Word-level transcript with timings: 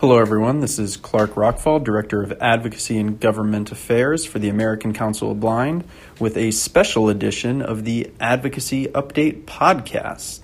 Hello, 0.00 0.18
everyone. 0.18 0.60
This 0.60 0.78
is 0.78 0.96
Clark 0.96 1.34
Rachfal, 1.34 1.84
Director 1.84 2.22
of 2.22 2.32
Advocacy 2.40 2.96
and 2.96 3.20
Government 3.20 3.70
Affairs 3.70 4.24
for 4.24 4.38
the 4.38 4.48
American 4.48 4.94
Council 4.94 5.32
of 5.32 5.40
Blind, 5.40 5.84
with 6.18 6.38
a 6.38 6.52
special 6.52 7.10
edition 7.10 7.60
of 7.60 7.84
the 7.84 8.10
Advocacy 8.18 8.86
Update 8.86 9.44
podcast. 9.44 10.40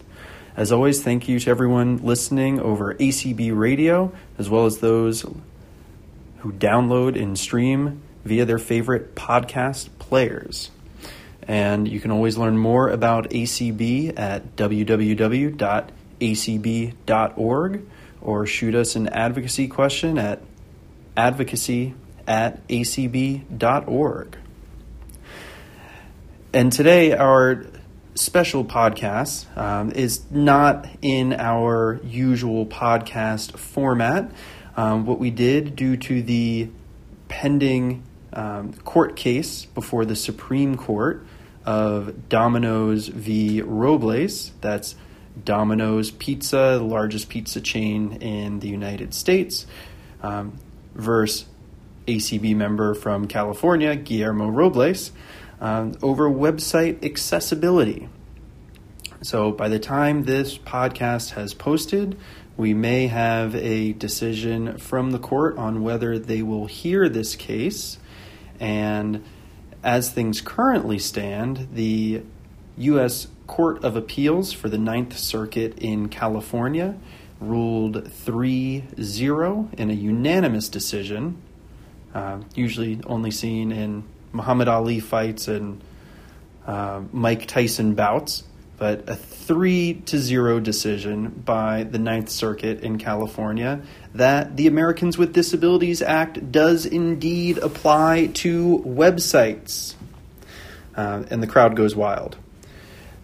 As 0.58 0.72
always, 0.72 1.03
thank 1.03 1.27
you 1.27 1.40
to 1.40 1.50
everyone 1.50 2.04
listening 2.04 2.61
over 2.61 2.96
ACB 2.96 3.58
radio, 3.58 4.12
as 4.37 4.50
well 4.50 4.66
as 4.66 4.80
those 4.80 5.22
who 6.41 6.53
download 6.53 7.19
and 7.19 7.38
stream 7.38 8.03
via 8.27 8.45
their 8.45 8.59
favorite 8.59 9.15
podcast 9.15 9.88
players. 9.99 10.71
And 11.49 11.88
you 11.88 11.99
can 11.99 12.11
always 12.11 12.37
learn 12.37 12.59
more 12.59 12.91
about 12.91 13.31
ACB 13.31 14.19
at 14.19 14.54
www.acb.org 14.57 15.57
or 18.27 18.45
shoot 18.45 18.74
us 18.74 18.97
an 18.97 19.09
advocacy 19.09 19.69
question 19.69 20.19
at 20.19 20.42
advocacy 21.16 21.95
at 22.27 22.66
acb.org. 22.66 24.37
And 26.52 26.73
today, 26.73 27.12
our 27.12 27.66
special 28.16 28.64
podcast 28.64 29.56
um, 29.56 29.92
is 29.92 30.28
not 30.30 30.88
in 31.02 31.34
our 31.34 32.00
usual 32.02 32.66
podcast 32.66 33.56
format. 33.56 34.33
Um, 34.77 35.06
what 35.06 35.20
we 35.20 35.30
did, 35.30 35.77
due 35.77 35.97
to 35.97 36.20
the 36.20 36.69
pending 37.28 38.02
um, 38.33 38.72
court 38.72 39.14
case 39.14 39.66
before 39.66 40.05
the 40.05 40.16
Supreme 40.16 40.77
Court 40.77 41.24
of 41.64 42.28
Domino's 42.28 43.06
v. 43.06 43.62
Robles, 43.62 44.50
that's 44.61 44.97
Domino's 45.45 46.10
Pizza, 46.10 46.76
the 46.78 46.84
largest 46.84 47.28
pizza 47.28 47.60
chain 47.60 48.12
in 48.22 48.60
the 48.60 48.68
United 48.68 49.14
States, 49.14 49.66
um, 50.22 50.58
versus 50.94 51.46
ACB 52.06 52.54
member 52.54 52.94
from 52.94 53.27
California, 53.27 53.96
Guillermo 53.96 54.48
Robles, 54.48 55.12
um, 55.61 55.96
over 56.02 56.28
website 56.28 57.05
accessibility. 57.05 58.08
So 59.22 59.50
by 59.50 59.69
the 59.69 59.78
time 59.78 60.24
this 60.24 60.56
podcast 60.56 61.30
has 61.30 61.55
posted, 61.55 62.16
we 62.56 62.74
may 62.74 63.08
have 63.08 63.55
a 63.55 63.92
decision 63.92 64.78
from 64.78 65.11
the 65.11 65.18
court 65.18 65.58
on 65.58 65.83
whether 65.83 66.18
they 66.18 66.42
will 66.42 66.66
hear 66.66 67.08
this 67.08 67.34
case. 67.34 67.98
And 68.61 69.24
as 69.83 70.11
things 70.11 70.41
currently 70.41 70.98
stand, 70.98 71.68
the 71.72 72.22
U.S. 72.78 73.28
Court 73.47 73.84
of 73.84 73.97
Appeals 73.97 74.52
for 74.52 74.69
the 74.69 74.78
Ninth 74.78 75.16
Circuit 75.19 75.78
in 75.78 76.08
California 76.08 76.97
ruled 77.41 78.11
3 78.11 78.84
0 79.00 79.70
in 79.77 79.91
a 79.91 79.94
unanimous 79.94 80.69
decision, 80.69 81.41
uh, 82.14 82.41
usually 82.55 83.00
only 83.06 83.30
seen 83.30 83.72
in 83.72 84.05
Muhammad 84.33 84.69
Ali 84.69 85.00
fights 85.00 85.48
and 85.48 85.80
uh, 86.67 87.02
Mike 87.12 87.47
Tyson 87.47 87.94
bouts, 87.94 88.42
but 88.78 89.08
a 89.08 89.17
3 89.17 90.02
to 90.06 90.19
0 90.19 90.61
decision 90.61 91.28
by 91.28 91.84
the 91.84 91.98
Ninth 91.98 92.28
Circuit 92.28 92.80
in 92.80 92.98
California 92.98 93.80
that 94.14 94.56
the 94.56 94.67
Americans 94.67 95.17
with 95.17 95.33
Disabilities 95.33 96.02
Act 96.02 96.50
does 96.50 96.84
indeed 96.84 97.58
apply 97.58 98.27
to 98.34 98.83
websites. 98.86 99.94
Uh, 100.97 101.24
and 101.30 101.42
the 101.42 101.47
crowd 101.47 101.77
goes 101.77 101.94
wild. 101.94 102.36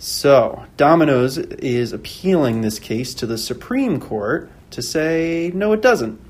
So, 0.05 0.64
Domino's 0.77 1.39
is 1.39 1.92
appealing 1.92 2.62
this 2.62 2.81
case 2.81 3.14
to 3.14 3.25
the 3.25 3.39
Supreme 3.39 4.00
Court 4.00 4.50
to 4.72 4.83
say, 4.83 5.53
no, 5.55 5.72
it 5.75 5.81
doesn't. 5.81 6.20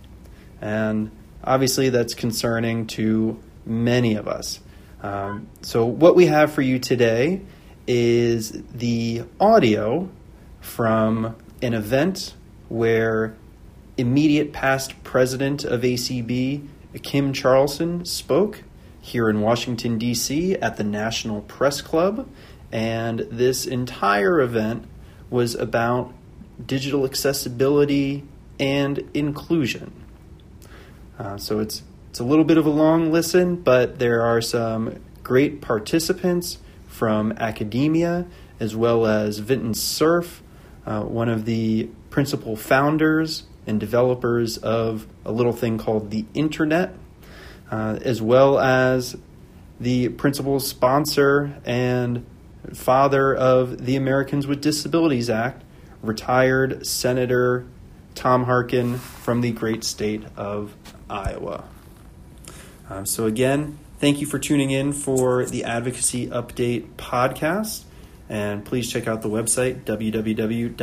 And 0.61 1.11
obviously, 1.43 1.89
that's 1.89 2.13
concerning 2.13 2.87
to 2.89 3.41
many 3.65 4.15
of 4.17 4.29
us. 4.29 4.61
Um, 5.03 5.49
so, 5.63 5.87
what 5.87 6.15
we 6.15 6.27
have 6.27 6.53
for 6.53 6.61
you 6.61 6.79
today 6.79 7.41
is 7.87 8.63
the 8.75 9.25
audio 9.41 10.11
from 10.61 11.35
an 11.63 11.73
event 11.73 12.35
where 12.69 13.35
immediate 13.97 14.53
past 14.53 15.03
president 15.03 15.65
of 15.65 15.81
ACB, 15.81 16.69
Kim 17.03 17.33
Charlson, 17.33 18.05
spoke 18.05 18.65
here 19.01 19.31
in 19.31 19.41
Washington, 19.41 19.97
D.C., 19.97 20.57
at 20.57 20.77
the 20.77 20.85
National 20.85 21.41
Press 21.41 21.81
Club 21.81 22.29
and 22.73 23.21
this 23.31 23.67
entire 23.67 24.41
event 24.41 24.87
was 25.31 25.55
about 25.55 26.13
digital 26.65 27.05
accessibility 27.05 28.25
and 28.59 29.09
inclusion. 29.15 29.93
Uh, 31.19 31.37
so 31.37 31.61
it's 31.61 31.83
it's 32.11 32.21
a 32.21 32.25
little 32.25 32.45
bit 32.45 32.59
of 32.59 32.67
a 32.67 32.71
long 32.71 33.11
listen, 33.11 33.57
but 33.57 33.99
there 33.99 34.23
are 34.23 34.43
some 34.43 35.01
great 35.23 35.63
participants 35.63 36.59
from 36.87 37.33
academia 37.39 38.27
as 38.61 38.77
well 38.77 39.07
as 39.07 39.39
Vinton 39.39 39.75
Cerf, 39.75 40.43
uh, 40.85 41.01
one 41.03 41.29
of 41.29 41.47
the 41.47 41.89
principal 42.11 42.55
founders 42.55 43.45
and 43.67 43.81
developers 43.81 44.59
of 44.59 45.07
a 45.25 45.33
little 45.33 45.53
thing 45.53 45.79
called 45.79 46.11
the 46.11 46.27
Internet, 46.35 46.95
uh, 47.71 47.99
as 48.03 48.21
well 48.21 48.59
as 48.59 49.17
the 49.81 50.11
principal 50.11 50.61
sponsor 50.61 51.61
and 51.65 52.27
father 52.75 53.35
of 53.35 53.85
the 53.85 53.97
Americans 53.97 54.47
with 54.47 54.61
Disabilities 54.61 55.29
Act, 55.29 55.65
retired 56.03 56.87
Senator 56.87 57.67
Tom 58.15 58.45
Harkin 58.45 58.99
from 58.99 59.41
the 59.41 59.53
great 59.53 59.85
state 59.85 60.25
of 60.37 60.75
Iowa. 61.09 61.65
Um, 62.91 63.07
so, 63.07 63.27
again, 63.27 63.79
thank 63.99 64.21
you 64.21 64.27
for 64.27 64.39
tuning 64.39 64.71
in 64.71 64.93
for 64.93 65.47
the 65.47 65.65
Advocacy 65.65 66.29
Update 66.29 66.91
podcast. 66.97 67.85
And 68.29 68.65
please 68.65 68.91
check 68.91 69.07
out 69.07 69.23
the 69.23 69.29
website, 69.29 69.85
www.acb.org, 69.85 70.75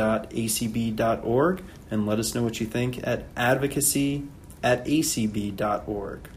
and 1.90 2.06
let 2.06 2.18
us 2.18 2.34
know 2.34 2.42
what 2.42 2.60
you 2.60 2.66
think 2.66 3.06
at 3.06 3.24
advocacy 3.36 4.24
at 4.62 4.84
acb.org. 4.84 6.28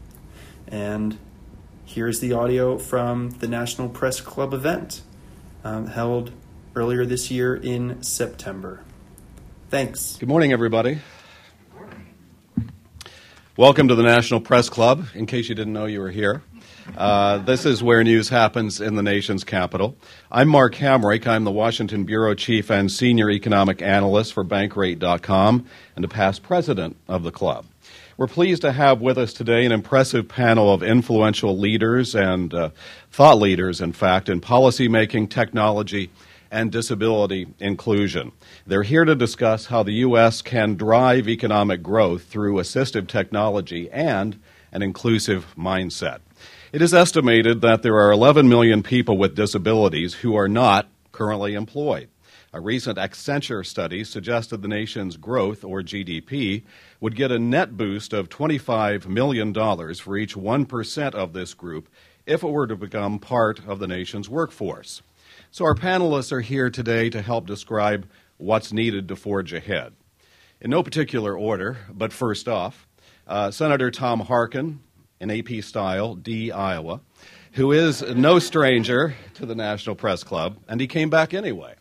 And 0.66 1.18
here's 1.84 2.20
the 2.20 2.32
audio 2.32 2.78
from 2.78 3.30
the 3.30 3.46
National 3.46 3.88
Press 3.88 4.20
Club 4.20 4.54
event 4.54 5.02
um, 5.64 5.86
held 5.86 6.30
earlier 6.76 7.04
this 7.04 7.30
year 7.30 7.56
in 7.56 8.02
September. 8.02 8.84
Thanks. 9.70 10.16
Good 10.16 10.28
morning, 10.28 10.52
everybody. 10.52 11.00
Welcome 13.56 13.88
to 13.88 13.94
the 13.94 14.02
National 14.02 14.40
Press 14.40 14.68
Club, 14.68 15.06
in 15.14 15.26
case 15.26 15.48
you 15.48 15.54
didn't 15.54 15.72
know 15.72 15.86
you 15.86 16.00
were 16.00 16.10
here. 16.10 16.42
Uh, 16.96 17.38
this 17.38 17.64
is 17.64 17.82
where 17.82 18.02
news 18.04 18.28
happens 18.28 18.80
in 18.80 18.94
the 18.94 19.02
nation's 19.02 19.44
capital. 19.44 19.96
I'm 20.30 20.48
Mark 20.48 20.74
Hamrick. 20.74 21.26
I'm 21.26 21.44
the 21.44 21.50
Washington 21.50 22.04
Bureau 22.04 22.34
Chief 22.34 22.70
and 22.70 22.90
Senior 22.90 23.30
Economic 23.30 23.80
Analyst 23.80 24.32
for 24.32 24.44
Bankrate.com 24.44 25.66
and 25.96 26.04
a 26.04 26.08
past 26.08 26.42
president 26.42 26.96
of 27.08 27.22
the 27.22 27.30
club. 27.30 27.64
We're 28.16 28.28
pleased 28.28 28.62
to 28.62 28.70
have 28.70 29.00
with 29.00 29.18
us 29.18 29.32
today 29.32 29.66
an 29.66 29.72
impressive 29.72 30.28
panel 30.28 30.72
of 30.72 30.84
influential 30.84 31.58
leaders 31.58 32.14
and 32.14 32.54
uh, 32.54 32.70
thought 33.10 33.38
leaders, 33.38 33.80
in 33.80 33.92
fact, 33.92 34.28
in 34.28 34.40
policymaking, 34.40 35.30
technology, 35.30 36.10
and 36.48 36.70
disability 36.70 37.48
inclusion. 37.58 38.30
They're 38.68 38.84
here 38.84 39.04
to 39.04 39.16
discuss 39.16 39.66
how 39.66 39.82
the 39.82 39.94
U.S. 39.94 40.42
can 40.42 40.76
drive 40.76 41.28
economic 41.28 41.82
growth 41.82 42.22
through 42.22 42.58
assistive 42.58 43.08
technology 43.08 43.90
and 43.90 44.38
an 44.70 44.82
inclusive 44.82 45.52
mindset. 45.58 46.20
It 46.72 46.82
is 46.82 46.94
estimated 46.94 47.62
that 47.62 47.82
there 47.82 47.96
are 47.96 48.12
11 48.12 48.48
million 48.48 48.84
people 48.84 49.18
with 49.18 49.34
disabilities 49.34 50.14
who 50.14 50.36
are 50.36 50.48
not 50.48 50.86
currently 51.10 51.54
employed. 51.54 52.08
A 52.54 52.60
recent 52.60 52.98
Accenture 52.98 53.66
study 53.66 54.04
suggested 54.04 54.62
the 54.62 54.68
nation's 54.68 55.16
growth, 55.16 55.64
or 55.64 55.82
GDP, 55.82 56.62
would 57.00 57.16
get 57.16 57.32
a 57.32 57.38
net 57.40 57.76
boost 57.76 58.12
of 58.12 58.28
$25 58.28 59.08
million 59.08 59.52
for 59.52 60.16
each 60.16 60.36
1% 60.36 61.14
of 61.16 61.32
this 61.32 61.52
group 61.52 61.88
if 62.26 62.44
it 62.44 62.48
were 62.48 62.68
to 62.68 62.76
become 62.76 63.18
part 63.18 63.66
of 63.66 63.80
the 63.80 63.88
nation's 63.88 64.28
workforce. 64.28 65.02
So, 65.50 65.64
our 65.64 65.74
panelists 65.74 66.30
are 66.30 66.42
here 66.42 66.70
today 66.70 67.10
to 67.10 67.22
help 67.22 67.48
describe 67.48 68.06
what's 68.36 68.72
needed 68.72 69.08
to 69.08 69.16
forge 69.16 69.52
ahead. 69.52 69.92
In 70.60 70.70
no 70.70 70.84
particular 70.84 71.36
order, 71.36 71.78
but 71.90 72.12
first 72.12 72.46
off, 72.46 72.86
uh, 73.26 73.50
Senator 73.50 73.90
Tom 73.90 74.20
Harkin, 74.20 74.78
in 75.18 75.28
AP 75.28 75.64
style, 75.64 76.14
D. 76.14 76.52
Iowa, 76.52 77.00
who 77.54 77.72
is 77.72 78.00
no 78.00 78.38
stranger 78.38 79.16
to 79.34 79.44
the 79.44 79.56
National 79.56 79.96
Press 79.96 80.22
Club, 80.22 80.58
and 80.68 80.80
he 80.80 80.86
came 80.86 81.10
back 81.10 81.34
anyway. 81.34 81.74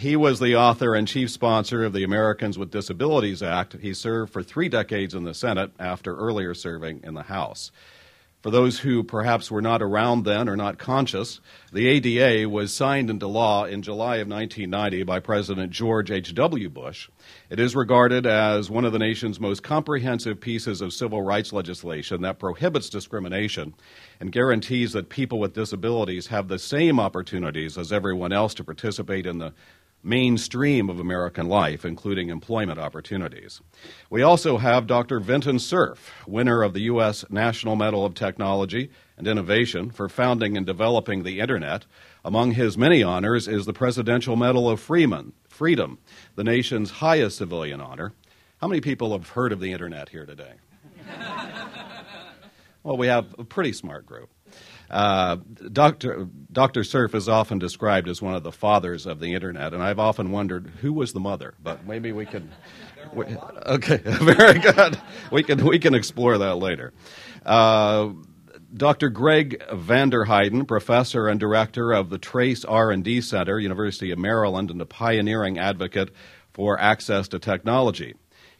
He 0.00 0.16
was 0.16 0.40
the 0.40 0.56
author 0.56 0.94
and 0.94 1.06
chief 1.06 1.30
sponsor 1.30 1.84
of 1.84 1.92
the 1.92 2.04
Americans 2.04 2.56
with 2.56 2.70
Disabilities 2.70 3.42
Act. 3.42 3.76
He 3.82 3.92
served 3.92 4.32
for 4.32 4.42
three 4.42 4.70
decades 4.70 5.12
in 5.12 5.24
the 5.24 5.34
Senate 5.34 5.72
after 5.78 6.16
earlier 6.16 6.54
serving 6.54 7.02
in 7.04 7.12
the 7.12 7.24
House. 7.24 7.70
For 8.40 8.50
those 8.50 8.78
who 8.78 9.04
perhaps 9.04 9.50
were 9.50 9.60
not 9.60 9.82
around 9.82 10.24
then 10.24 10.48
or 10.48 10.56
not 10.56 10.78
conscious, 10.78 11.40
the 11.70 11.86
ADA 11.86 12.48
was 12.48 12.72
signed 12.72 13.10
into 13.10 13.26
law 13.26 13.66
in 13.66 13.82
July 13.82 14.16
of 14.16 14.28
1990 14.28 15.02
by 15.02 15.20
President 15.20 15.70
George 15.70 16.10
H.W. 16.10 16.70
Bush. 16.70 17.10
It 17.50 17.60
is 17.60 17.76
regarded 17.76 18.24
as 18.24 18.70
one 18.70 18.86
of 18.86 18.94
the 18.94 18.98
nation's 18.98 19.38
most 19.38 19.62
comprehensive 19.62 20.40
pieces 20.40 20.80
of 20.80 20.94
civil 20.94 21.20
rights 21.20 21.52
legislation 21.52 22.22
that 22.22 22.38
prohibits 22.38 22.88
discrimination 22.88 23.74
and 24.18 24.32
guarantees 24.32 24.94
that 24.94 25.10
people 25.10 25.38
with 25.38 25.52
disabilities 25.52 26.28
have 26.28 26.48
the 26.48 26.58
same 26.58 26.98
opportunities 26.98 27.76
as 27.76 27.92
everyone 27.92 28.32
else 28.32 28.54
to 28.54 28.64
participate 28.64 29.26
in 29.26 29.36
the 29.36 29.52
mainstream 30.02 30.88
of 30.88 30.98
American 30.98 31.48
life, 31.48 31.84
including 31.84 32.30
employment 32.30 32.78
opportunities. 32.78 33.60
We 34.08 34.22
also 34.22 34.58
have 34.58 34.86
Dr. 34.86 35.20
Vinton 35.20 35.58
Cerf, 35.58 36.12
winner 36.26 36.62
of 36.62 36.72
the 36.72 36.82
U.S. 36.82 37.24
National 37.28 37.76
Medal 37.76 38.04
of 38.04 38.14
Technology 38.14 38.90
and 39.16 39.28
Innovation 39.28 39.90
for 39.90 40.08
founding 40.08 40.56
and 40.56 40.64
developing 40.64 41.22
the 41.22 41.40
Internet. 41.40 41.84
Among 42.24 42.52
his 42.52 42.78
many 42.78 43.02
honors 43.02 43.46
is 43.46 43.66
the 43.66 43.72
Presidential 43.72 44.36
Medal 44.36 44.68
of 44.68 44.80
Freeman, 44.80 45.32
Freedom, 45.48 45.98
the 46.36 46.44
nation's 46.44 46.90
highest 46.90 47.36
civilian 47.36 47.80
honor. 47.80 48.12
How 48.58 48.68
many 48.68 48.80
people 48.80 49.12
have 49.12 49.28
heard 49.30 49.52
of 49.52 49.60
the 49.60 49.72
Internet 49.72 50.08
here 50.08 50.26
today? 50.26 50.52
well, 52.82 52.96
we 52.96 53.06
have 53.06 53.34
a 53.38 53.44
pretty 53.44 53.72
smart 53.72 54.06
group. 54.06 54.30
Uh, 54.90 55.36
Dr. 55.72 56.28
Dr. 56.50 56.82
Cerf 56.82 57.14
is 57.14 57.28
often 57.28 57.58
described 57.58 58.08
as 58.08 58.20
one 58.20 58.34
of 58.34 58.42
the 58.42 58.50
fathers 58.50 59.06
of 59.06 59.20
the 59.20 59.34
internet, 59.34 59.72
and 59.72 59.82
I've 59.82 60.00
often 60.00 60.32
wondered 60.32 60.66
who 60.80 60.92
was 60.92 61.12
the 61.12 61.20
mother. 61.20 61.54
But 61.62 61.86
maybe 61.86 62.10
we 62.12 62.26
can. 62.26 62.50
Okay, 63.66 63.96
very 64.04 64.58
good. 64.58 65.00
We 65.30 65.42
can 65.42 65.64
we 65.64 65.78
can 65.78 65.94
explore 65.94 66.38
that 66.38 66.56
later. 66.56 66.92
Uh, 67.46 68.10
Dr. 68.72 69.08
Greg 69.08 69.62
Vanderheiden, 69.72 70.66
professor 70.66 71.28
and 71.28 71.40
director 71.40 71.92
of 71.92 72.08
the 72.08 72.18
Trace 72.18 72.64
R&D 72.64 73.20
Center, 73.20 73.58
University 73.58 74.12
of 74.12 74.18
Maryland, 74.18 74.70
and 74.70 74.80
a 74.80 74.86
pioneering 74.86 75.58
advocate 75.58 76.10
for 76.52 76.78
access 76.78 77.26
to 77.28 77.38
technology. 77.40 78.14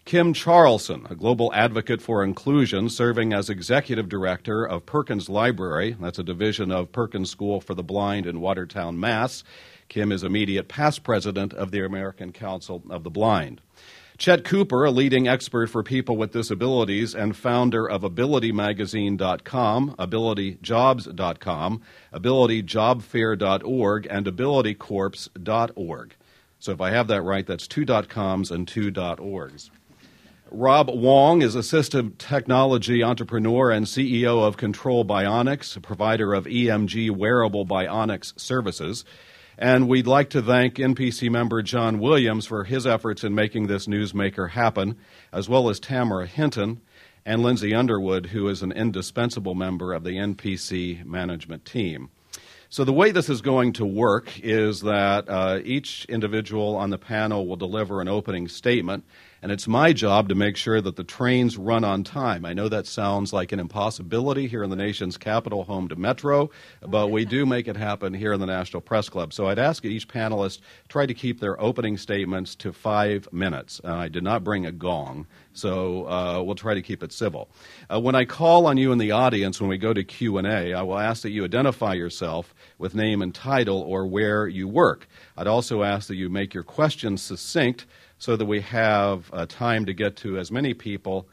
Kim 0.04 0.32
Charlson, 0.32 1.06
a 1.08 1.14
global 1.14 1.52
advocate 1.54 2.02
for 2.02 2.24
inclusion, 2.24 2.88
serving 2.88 3.32
as 3.32 3.48
executive 3.48 4.08
director 4.08 4.64
of 4.64 4.86
Perkins 4.86 5.28
Library. 5.28 5.96
That's 6.00 6.18
a 6.18 6.24
division 6.24 6.72
of 6.72 6.90
Perkins 6.90 7.30
School 7.30 7.60
for 7.60 7.74
the 7.74 7.84
Blind 7.84 8.26
in 8.26 8.40
Watertown, 8.40 8.98
Mass. 8.98 9.44
Kim 9.88 10.10
is 10.10 10.24
immediate 10.24 10.68
past 10.68 11.02
president 11.04 11.52
of 11.52 11.70
the 11.70 11.84
American 11.84 12.32
Council 12.32 12.82
of 12.90 13.04
the 13.04 13.10
Blind. 13.10 13.60
Chet 14.18 14.44
Cooper, 14.44 14.84
a 14.84 14.90
leading 14.90 15.28
expert 15.28 15.68
for 15.68 15.82
people 15.82 16.16
with 16.16 16.32
disabilities 16.32 17.14
and 17.14 17.36
founder 17.36 17.88
of 17.88 18.02
AbilityMagazine.com, 18.02 19.94
AbilityJobs.com, 19.98 21.82
AbilityJobFair.org, 22.12 24.06
and 24.10 24.26
AbilityCorps.org. 24.26 26.14
So 26.58 26.72
if 26.72 26.80
I 26.80 26.90
have 26.90 27.06
that 27.08 27.22
right, 27.22 27.46
that's 27.46 27.66
two 27.66 27.86
.coms 27.86 28.50
and 28.50 28.68
two 28.68 28.92
.orgs. 28.92 29.70
Rob 30.52 30.90
Wong 30.90 31.42
is 31.42 31.54
assistive 31.54 32.18
technology 32.18 33.04
entrepreneur 33.04 33.70
and 33.70 33.86
CEO 33.86 34.44
of 34.44 34.56
Control 34.56 35.04
Bionics, 35.04 35.76
a 35.76 35.80
provider 35.80 36.34
of 36.34 36.46
EMG 36.46 37.12
wearable 37.12 37.64
bionics 37.64 38.38
services. 38.38 39.04
And 39.56 39.88
we'd 39.88 40.08
like 40.08 40.28
to 40.30 40.42
thank 40.42 40.74
NPC 40.74 41.30
member 41.30 41.62
John 41.62 42.00
Williams 42.00 42.46
for 42.46 42.64
his 42.64 42.84
efforts 42.84 43.22
in 43.22 43.32
making 43.32 43.68
this 43.68 43.86
newsmaker 43.86 44.50
happen, 44.50 44.96
as 45.32 45.48
well 45.48 45.68
as 45.68 45.78
Tamara 45.78 46.26
Hinton 46.26 46.80
and 47.24 47.44
Lindsay 47.44 47.72
Underwood, 47.72 48.26
who 48.26 48.48
is 48.48 48.62
an 48.62 48.72
indispensable 48.72 49.54
member 49.54 49.92
of 49.92 50.02
the 50.02 50.16
NPC 50.16 51.04
management 51.04 51.64
team. 51.64 52.10
So, 52.72 52.84
the 52.84 52.92
way 52.92 53.10
this 53.10 53.28
is 53.28 53.40
going 53.40 53.72
to 53.74 53.84
work 53.84 54.38
is 54.40 54.80
that 54.82 55.28
uh, 55.28 55.58
each 55.64 56.04
individual 56.08 56.76
on 56.76 56.90
the 56.90 56.98
panel 56.98 57.46
will 57.46 57.56
deliver 57.56 58.00
an 58.00 58.06
opening 58.06 58.46
statement, 58.46 59.04
and 59.42 59.50
it's 59.50 59.66
my 59.66 59.92
job 59.92 60.28
to 60.28 60.34
make 60.34 60.56
sure 60.56 60.80
that 60.80 60.96
the 60.96 61.04
trains 61.04 61.56
run 61.56 61.82
on 61.82 62.04
time. 62.04 62.44
I 62.44 62.52
know 62.52 62.68
that 62.68 62.86
sounds 62.86 63.32
like 63.32 63.52
an 63.52 63.60
impossibility 63.60 64.46
here 64.46 64.62
in 64.62 64.70
the 64.70 64.76
nation's 64.76 65.16
capital, 65.16 65.64
home 65.64 65.88
to 65.88 65.96
Metro, 65.96 66.50
but 66.86 67.08
we 67.08 67.24
do 67.24 67.46
make 67.46 67.66
it 67.66 67.76
happen 67.76 68.12
here 68.12 68.32
in 68.32 68.40
the 68.40 68.46
National 68.46 68.80
Press 68.82 69.08
Club. 69.08 69.32
So 69.32 69.46
I'd 69.46 69.58
ask 69.58 69.84
each 69.84 70.08
panelist 70.08 70.60
try 70.88 71.06
to 71.06 71.14
keep 71.14 71.40
their 71.40 71.60
opening 71.60 71.96
statements 71.96 72.54
to 72.56 72.72
five 72.72 73.28
minutes. 73.32 73.80
Uh, 73.82 73.94
I 73.94 74.08
did 74.08 74.22
not 74.22 74.44
bring 74.44 74.66
a 74.66 74.72
gong, 74.72 75.26
so 75.52 76.06
uh, 76.06 76.42
we'll 76.42 76.54
try 76.54 76.74
to 76.74 76.82
keep 76.82 77.02
it 77.02 77.12
civil. 77.12 77.50
Uh, 77.92 78.00
when 78.00 78.14
I 78.14 78.24
call 78.26 78.66
on 78.66 78.76
you 78.76 78.92
in 78.92 78.98
the 78.98 79.12
audience 79.12 79.60
when 79.60 79.70
we 79.70 79.78
go 79.78 79.94
to 79.94 80.04
Q&A, 80.04 80.74
I 80.74 80.82
will 80.82 80.98
ask 80.98 81.22
that 81.22 81.30
you 81.30 81.44
identify 81.44 81.94
yourself 81.94 82.54
with 82.78 82.94
name 82.94 83.22
and 83.22 83.34
title 83.34 83.80
or 83.80 84.06
where 84.06 84.46
you 84.46 84.68
work. 84.68 85.08
I'd 85.36 85.46
also 85.46 85.82
ask 85.82 86.08
that 86.08 86.16
you 86.16 86.28
make 86.28 86.52
your 86.52 86.62
questions 86.62 87.22
succinct 87.22 87.86
so 88.20 88.36
that 88.36 88.44
we 88.44 88.60
have 88.60 89.30
uh, 89.32 89.46
time 89.46 89.86
to 89.86 89.94
get 89.94 90.14
to 90.14 90.38
as 90.38 90.52
many 90.52 90.74
people 90.74 91.26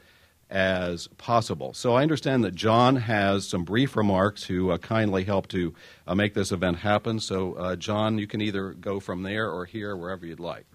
as 0.50 1.08
possible. 1.18 1.74
So 1.74 1.94
I 1.94 2.02
understand 2.02 2.46
that 2.46 2.56
John 2.56 2.96
has 2.96 3.46
some 3.46 3.66
brief 3.66 3.98
remarks 3.98 4.46
who 4.46 4.72
uh, 4.72 4.78
kindly 4.78 5.26
helped 5.26 5.52
to 5.52 5.76
uh, 6.08 6.16
make 6.16 6.34
this 6.34 6.54
event 6.54 6.78
happen. 6.78 7.20
So, 7.20 7.54
uh, 7.56 7.76
John, 7.76 8.18
you 8.18 8.26
can 8.26 8.40
either 8.40 8.72
go 8.72 9.02
from 9.02 9.24
there 9.24 9.52
or 9.52 9.66
here, 9.66 9.98
wherever 9.98 10.26
you'd 10.26 10.40
like. 10.40 10.66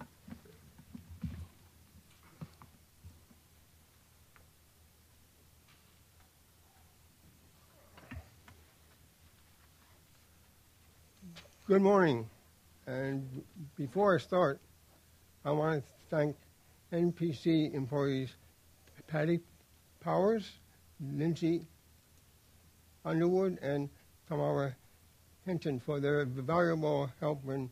Good 11.65 11.81
morning. 11.81 12.29
And 12.85 13.43
before 13.75 14.13
I 14.13 14.19
start, 14.19 14.59
I 15.43 15.51
want 15.51 15.83
to 15.83 15.92
thank 16.13 16.35
NPC 16.91 17.73
employees 17.73 18.29
Patty 19.07 19.39
Powers, 19.99 20.51
Lindsay 21.01 21.65
Underwood, 23.03 23.57
and 23.63 23.89
Tamara 24.27 24.75
Hinton 25.43 25.79
for 25.79 25.99
their 25.99 26.23
valuable 26.25 27.09
help 27.19 27.41
in 27.47 27.67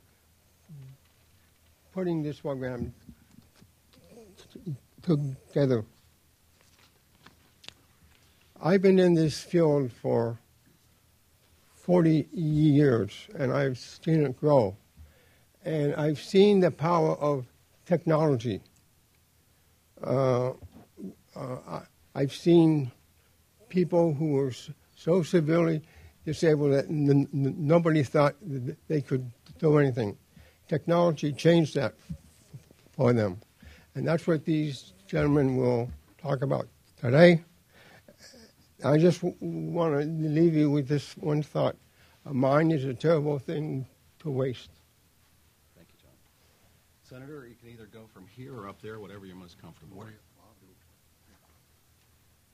putting 1.93 2.23
this 2.23 2.39
program 2.39 2.91
together. 5.03 5.85
I've 8.59 8.81
been 8.81 8.97
in 8.97 9.13
this 9.13 9.39
field 9.39 9.91
for 9.91 10.39
40 11.75 12.27
years, 12.33 13.27
and 13.37 13.53
I've 13.53 13.77
seen 13.77 14.25
it 14.25 14.39
grow. 14.39 14.75
And 15.63 15.93
I've 15.93 16.19
seen 16.19 16.59
the 16.59 16.71
power 16.71 17.15
of 17.17 17.45
technology. 17.91 18.61
Uh, 20.01 20.51
uh, 21.35 21.81
I've 22.15 22.33
seen 22.33 22.89
people 23.67 24.13
who 24.13 24.27
were 24.37 24.53
so 24.95 25.23
severely 25.23 25.81
disabled 26.25 26.71
that 26.71 26.85
n- 26.85 27.27
n- 27.33 27.55
nobody 27.57 28.03
thought 28.03 28.35
they 28.87 29.01
could 29.01 29.29
do 29.59 29.77
anything. 29.77 30.17
Technology 30.69 31.33
changed 31.33 31.75
that 31.75 31.93
for 32.95 33.11
them. 33.11 33.41
And 33.95 34.07
that's 34.07 34.25
what 34.25 34.45
these 34.45 34.93
gentlemen 35.05 35.57
will 35.57 35.89
talk 36.17 36.43
about 36.43 36.67
today. 37.01 37.43
I 38.85 38.97
just 38.97 39.21
w- 39.21 39.35
want 39.41 39.99
to 39.99 40.05
leave 40.39 40.55
you 40.55 40.71
with 40.71 40.87
this 40.87 41.17
one 41.17 41.43
thought. 41.43 41.75
A 42.25 42.33
mind 42.33 42.71
is 42.71 42.85
a 42.85 42.93
terrible 42.93 43.37
thing 43.37 43.85
to 44.19 44.29
waste. 44.29 44.69
Senator, 47.11 47.45
you 47.45 47.55
can 47.55 47.67
either 47.67 47.89
go 47.91 48.07
from 48.13 48.25
here 48.25 48.55
or 48.55 48.69
up 48.69 48.81
there, 48.81 48.97
whatever 49.01 49.25
you're 49.25 49.35
most 49.35 49.61
comfortable 49.61 49.97
with. 49.97 50.07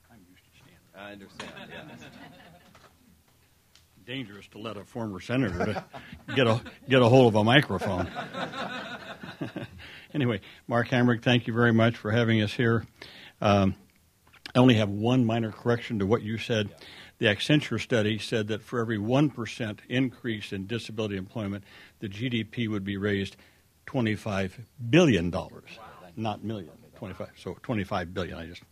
I'm 0.10 0.18
used 0.28 0.44
to 0.46 0.50
standing. 0.58 0.78
I 0.98 1.12
understand, 1.12 1.52
yes. 1.70 2.10
Dangerous 4.08 4.48
to 4.48 4.58
let 4.58 4.76
a 4.76 4.84
former 4.84 5.20
senator 5.20 5.84
get 6.34 6.48
a 6.48 6.60
get 6.90 7.04
a 7.04 7.08
hold 7.08 7.28
of 7.28 7.36
a 7.36 7.44
microphone. 7.44 8.10
anyway, 10.16 10.42
Mark 10.68 10.88
Hamrick, 10.88 11.22
thank 11.22 11.46
you 11.46 11.54
very 11.54 11.74
much 11.74 11.96
for 11.96 12.10
having 12.10 12.42
us 12.42 12.54
here. 12.54 12.84
Um, 13.40 13.76
I 14.56 14.60
only 14.60 14.76
have 14.76 14.90
one 14.90 15.24
minor 15.24 15.52
correction 15.52 16.00
to 16.00 16.08
what 16.08 16.24
you 16.24 16.40
said. 16.40 16.74
The 17.20 17.28
Accenture 17.28 17.80
study 17.80 18.18
said 18.18 18.48
that 18.48 18.64
for 18.64 18.80
every 18.80 18.98
1% 18.98 19.80
increase 19.88 20.52
in 20.52 20.66
disability 20.66 21.16
employment, 21.16 21.64
the 22.00 22.10
GDP 22.10 22.68
would 22.68 22.84
be 22.84 22.98
raised 22.98 23.38
$25 23.88 24.52
billion, 24.90 25.34
not 26.16 26.44
million, 26.44 26.72
25. 26.96 27.30
So 27.38 27.58
25 27.64 28.14
billion. 28.14 28.38
I 28.38 28.46
just, 28.48 28.64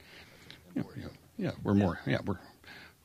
you 0.75 0.81
know, 0.81 0.89
you 0.95 1.03
know, 1.03 1.10
yeah, 1.38 1.51
we're 1.63 1.74
more, 1.74 2.00
yeah, 2.05 2.19
we're, 2.25 2.38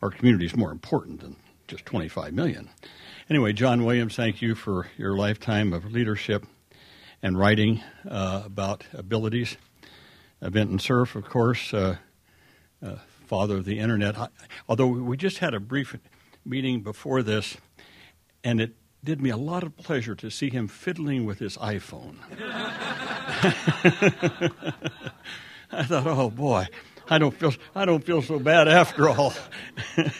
our 0.03 0.11
community 0.11 0.47
is 0.47 0.57
more 0.57 0.73
important 0.73 1.21
than 1.21 1.37
just 1.69 1.87
25 1.87 2.33
million. 2.33 2.69
Anyway, 3.29 3.53
John 3.53 3.85
Williams, 3.85 4.17
thank 4.17 4.43
you 4.43 4.55
for 4.55 4.89
your 4.99 5.17
lifetime 5.17 5.73
of 5.73 5.93
leadership 5.93 6.45
and 7.23 7.39
writing 7.39 7.81
uh, 8.09 8.43
about 8.45 8.85
abilities. 8.93 9.57
Uh, 10.43 10.51
Vinton 10.51 10.79
Cerf, 10.79 11.15
of 11.15 11.29
course, 11.29 11.73
uh, 11.73 11.97
uh 12.83 12.97
father 13.27 13.59
of 13.59 13.65
the 13.65 13.79
internet. 13.79 14.19
I, 14.19 14.29
although 14.69 14.89
we 14.89 15.17
just 15.17 15.39
had 15.39 15.55
a 15.55 15.61
brief 15.61 15.97
meeting 16.45 16.83
before 16.83 17.23
this, 17.23 17.57
and 18.43 18.61
it 18.61 18.75
did 19.03 19.21
me 19.21 19.31
a 19.31 19.37
lot 19.37 19.63
of 19.63 19.77
pleasure 19.77 20.15
to 20.15 20.31
see 20.31 20.51
him 20.51 20.69
fiddling 20.69 21.25
with 21.25 21.39
his 21.39 21.57
iPhone. 21.57 22.17
I 25.73 25.85
thought, 25.85 26.07
oh 26.07 26.31
boy, 26.31 26.67
I 27.09 27.19
don't 27.19 27.35
feel 27.35 27.55
I 27.75 27.85
don't 27.85 28.05
feel 28.05 28.23
so 28.23 28.39
bad 28.39 28.69
after 28.69 29.09
all. 29.09 29.33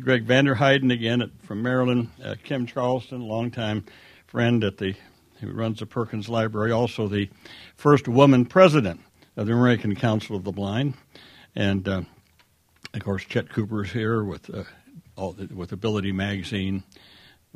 Greg 0.00 0.26
Vanderheiden 0.26 0.92
again 0.92 1.22
at, 1.22 1.30
from 1.42 1.62
Maryland, 1.62 2.10
uh, 2.24 2.34
Kim 2.42 2.66
Charleston, 2.66 3.20
longtime 3.20 3.84
friend 4.26 4.64
at 4.64 4.78
the 4.78 4.94
who 5.40 5.52
runs 5.52 5.80
the 5.80 5.86
Perkins 5.86 6.28
Library, 6.28 6.70
also 6.70 7.08
the 7.08 7.28
first 7.76 8.06
woman 8.06 8.46
president 8.46 9.00
of 9.36 9.46
the 9.46 9.52
American 9.52 9.96
Council 9.96 10.36
of 10.36 10.44
the 10.44 10.52
Blind, 10.52 10.94
and 11.54 11.86
uh, 11.88 12.02
of 12.94 13.02
course 13.02 13.24
Chet 13.24 13.50
Cooper 13.50 13.84
is 13.84 13.92
here 13.92 14.22
with 14.22 14.48
uh, 14.54 14.64
all 15.16 15.32
the, 15.32 15.52
with 15.54 15.72
Ability 15.72 16.12
Magazine 16.12 16.84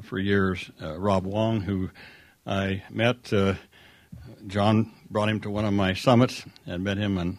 for 0.02 0.18
years. 0.18 0.70
Uh, 0.80 0.98
Rob 0.98 1.24
Wong, 1.24 1.60
who 1.60 1.90
I 2.46 2.82
met, 2.90 3.32
uh, 3.32 3.54
John 4.46 4.92
brought 5.10 5.28
him 5.28 5.40
to 5.40 5.50
one 5.50 5.64
of 5.64 5.72
my 5.72 5.94
summits 5.94 6.44
and 6.66 6.84
met 6.84 6.98
him 6.98 7.18
and 7.18 7.38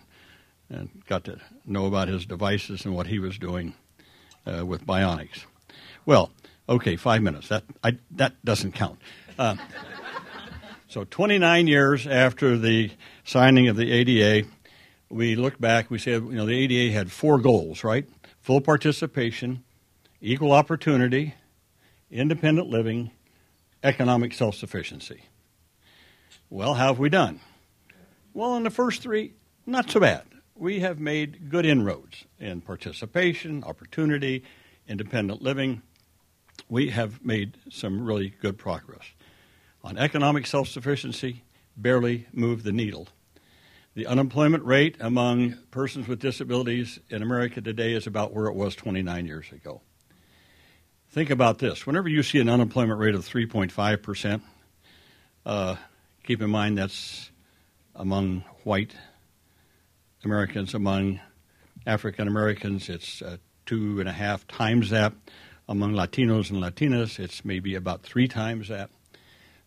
and 0.70 0.90
got 1.08 1.24
to 1.26 1.40
know 1.66 1.86
about 1.86 2.08
his 2.08 2.26
devices 2.26 2.86
and 2.86 2.94
what 2.94 3.08
he 3.08 3.20
was 3.20 3.38
doing 3.38 3.74
uh, 4.46 4.66
with 4.66 4.86
bionics. 4.86 5.46
Well, 6.06 6.32
okay, 6.68 6.96
five 6.96 7.22
minutes. 7.22 7.48
That 7.48 7.64
I, 7.84 7.98
that 8.12 8.34
doesn't 8.44 8.74
count. 8.74 9.00
Uh, 9.40 9.56
so 10.88 11.06
29 11.06 11.68
years 11.68 12.06
after 12.06 12.58
the 12.58 12.92
signing 13.24 13.68
of 13.68 13.76
the 13.76 13.92
ADA, 13.92 14.48
we 15.10 15.36
look 15.36 15.60
back. 15.60 15.90
We 15.90 16.00
said, 16.00 16.24
you 16.24 16.34
know, 16.34 16.46
the 16.46 16.58
ADA 16.58 16.94
had 16.94 17.12
four 17.12 17.40
goals, 17.40 17.84
right? 17.84 18.08
Full 18.42 18.62
participation, 18.62 19.64
equal 20.22 20.52
opportunity, 20.52 21.34
independent 22.12 22.70
living, 22.70 23.12
economic 23.84 24.34
self-sufficiency. 24.34 25.24
Well, 26.50 26.76
how 26.76 26.88
have 26.88 27.00
we 27.00 27.10
done? 27.10 27.40
Well, 28.34 28.56
in 28.56 28.64
the 28.64 28.70
first 28.70 29.02
three, 29.02 29.34
not 29.66 29.90
so 29.90 30.00
bad 30.00 30.24
we 30.60 30.80
have 30.80 31.00
made 31.00 31.50
good 31.50 31.66
inroads 31.66 32.26
in 32.40 32.62
participation, 32.62 33.64
opportunity, 33.64 34.44
independent 34.88 35.42
living. 35.42 35.82
We 36.70 36.90
have 36.90 37.24
made 37.24 37.58
some 37.70 38.04
really 38.04 38.34
good 38.42 38.58
progress. 38.58 39.04
On 39.84 39.98
economic 39.98 40.48
self 40.48 40.68
sufficiency, 40.68 41.44
barely 41.76 42.28
moved 42.34 42.64
the 42.64 42.72
needle. 42.72 43.08
The 43.94 44.08
unemployment 44.08 44.64
rate 44.64 44.96
among 45.00 45.56
persons 45.72 46.08
with 46.08 46.20
disabilities 46.20 47.00
in 47.10 47.22
America 47.22 47.62
today 47.62 47.94
is 47.94 48.08
about 48.08 48.34
where 48.34 48.48
it 48.48 48.56
was 48.56 48.76
29 48.76 49.26
years 49.26 49.52
ago. 49.52 49.82
Think 51.18 51.32
about 51.32 51.58
this. 51.58 51.88
Whenever 51.88 52.08
you 52.08 52.22
see 52.22 52.38
an 52.38 52.48
unemployment 52.48 53.00
rate 53.00 53.16
of 53.16 53.28
3.5%, 53.28 54.40
uh, 55.48 55.76
keep 56.24 56.44
in 56.44 56.50
mind 56.52 56.78
that's 56.78 57.32
among 57.96 58.44
white 58.64 58.94
Americans 60.24 60.76
among 60.76 61.20
African 61.88 62.28
Americans, 62.28 62.88
it's 62.88 63.24
uh, 63.24 63.38
two 63.66 64.00
and 64.00 64.08
a 64.08 64.12
half 64.12 64.48
times 64.48 64.92
that. 64.92 65.12
Among 65.68 65.94
Latinos 65.94 66.52
and 66.52 66.62
Latinas, 66.62 67.18
it's 67.18 67.44
maybe 67.44 67.74
about 67.74 68.04
three 68.04 68.28
times 68.28 68.68
that. 68.68 68.92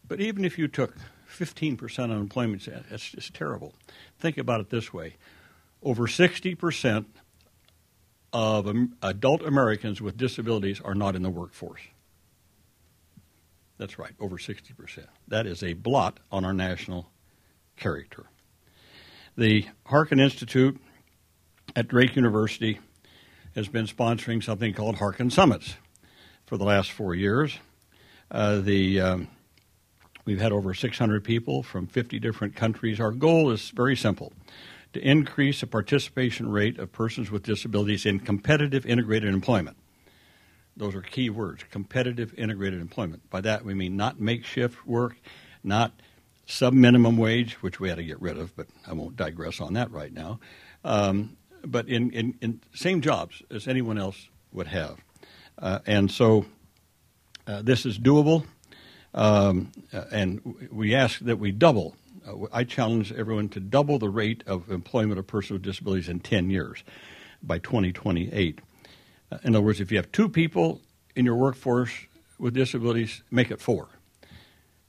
But 0.06 0.20
even 0.20 0.44
if 0.44 0.56
you 0.56 0.68
took 0.68 0.94
15% 1.36 1.98
unemployment, 2.04 2.68
that's 2.88 3.10
just 3.10 3.34
terrible. 3.34 3.74
Think 4.20 4.38
about 4.38 4.60
it 4.60 4.70
this 4.70 4.92
way 4.92 5.16
over 5.82 6.06
60% 6.06 7.06
of 8.32 8.72
adult 9.02 9.42
Americans 9.42 10.00
with 10.00 10.16
disabilities 10.16 10.80
are 10.80 10.94
not 10.94 11.16
in 11.16 11.22
the 11.22 11.30
workforce. 11.30 11.80
That's 13.78 13.98
right, 13.98 14.12
over 14.20 14.36
60%. 14.36 15.06
That 15.28 15.46
is 15.46 15.62
a 15.62 15.72
blot 15.72 16.20
on 16.30 16.44
our 16.44 16.52
national 16.52 17.10
character. 17.76 18.26
The 19.36 19.66
Harkin 19.86 20.20
Institute 20.20 20.78
at 21.74 21.88
Drake 21.88 22.14
University 22.14 22.78
has 23.54 23.68
been 23.68 23.86
sponsoring 23.86 24.42
something 24.42 24.74
called 24.74 24.96
Harkin 24.96 25.30
Summits 25.30 25.76
for 26.46 26.58
the 26.58 26.64
last 26.64 26.90
four 26.90 27.14
years. 27.14 27.58
Uh, 28.30 28.60
the 28.60 29.00
um, 29.00 29.28
we've 30.24 30.40
had 30.40 30.52
over 30.52 30.74
600 30.74 31.24
people 31.24 31.62
from 31.62 31.86
50 31.86 32.18
different 32.20 32.54
countries. 32.54 33.00
Our 33.00 33.12
goal 33.12 33.50
is 33.50 33.70
very 33.70 33.96
simple: 33.96 34.32
to 34.92 35.00
increase 35.00 35.60
the 35.60 35.66
participation 35.66 36.50
rate 36.50 36.78
of 36.78 36.92
persons 36.92 37.30
with 37.30 37.42
disabilities 37.42 38.06
in 38.06 38.20
competitive 38.20 38.84
integrated 38.86 39.32
employment. 39.32 39.76
Those 40.76 40.94
are 40.94 41.02
key 41.02 41.30
words: 41.30 41.64
competitive 41.70 42.34
integrated 42.36 42.80
employment. 42.80 43.28
By 43.30 43.40
that 43.42 43.64
we 43.64 43.74
mean 43.74 43.96
not 43.96 44.20
makeshift 44.20 44.86
work, 44.86 45.16
not 45.62 45.92
sub 46.46 46.72
minimum 46.72 47.16
wage, 47.16 47.54
which 47.62 47.80
we 47.80 47.88
had 47.88 47.98
to 47.98 48.04
get 48.04 48.20
rid 48.20 48.36
of, 48.36 48.54
but 48.56 48.66
I 48.86 48.92
won't 48.92 49.16
digress 49.16 49.60
on 49.60 49.74
that 49.74 49.90
right 49.90 50.12
now. 50.12 50.40
Um, 50.84 51.36
but 51.64 51.88
in, 51.88 52.10
in, 52.10 52.34
in, 52.40 52.60
same 52.74 53.00
jobs 53.00 53.42
as 53.50 53.68
anyone 53.68 53.98
else 53.98 54.28
would 54.52 54.66
have. 54.68 54.98
Uh, 55.58 55.80
and 55.86 56.10
so 56.10 56.46
uh, 57.46 57.62
this 57.62 57.84
is 57.86 57.98
doable. 57.98 58.46
Um, 59.12 59.72
uh, 59.92 60.04
and 60.12 60.68
we 60.70 60.94
ask 60.94 61.18
that 61.20 61.38
we 61.38 61.52
double. 61.52 61.96
Uh, 62.26 62.46
I 62.52 62.64
challenge 62.64 63.12
everyone 63.12 63.48
to 63.50 63.60
double 63.60 63.98
the 63.98 64.08
rate 64.08 64.42
of 64.46 64.70
employment 64.70 65.18
of 65.18 65.26
persons 65.26 65.52
with 65.52 65.62
disabilities 65.62 66.08
in 66.08 66.20
10 66.20 66.50
years 66.50 66.84
by 67.42 67.58
2028. 67.58 68.60
Uh, 69.30 69.38
in 69.44 69.54
other 69.54 69.64
words, 69.64 69.80
if 69.80 69.90
you 69.90 69.96
have 69.96 70.10
two 70.12 70.28
people 70.28 70.80
in 71.14 71.24
your 71.24 71.36
workforce 71.36 71.92
with 72.38 72.54
disabilities, 72.54 73.22
make 73.30 73.50
it 73.50 73.60
four. 73.60 73.88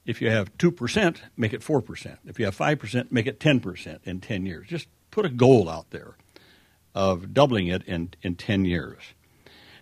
If 0.04 0.20
you 0.20 0.30
have 0.30 0.56
2%, 0.58 1.16
make 1.36 1.52
it 1.52 1.60
4%. 1.60 2.18
If 2.26 2.38
you 2.38 2.44
have 2.46 2.56
5%, 2.56 3.12
make 3.12 3.26
it 3.26 3.38
10% 3.38 4.00
in 4.04 4.20
10 4.20 4.46
years. 4.46 4.66
Just 4.66 4.88
put 5.10 5.24
a 5.24 5.28
goal 5.28 5.68
out 5.68 5.90
there 5.90 6.16
of 6.94 7.32
doubling 7.32 7.68
it 7.68 7.82
in, 7.84 8.10
in 8.22 8.34
10 8.34 8.64
years. 8.64 8.98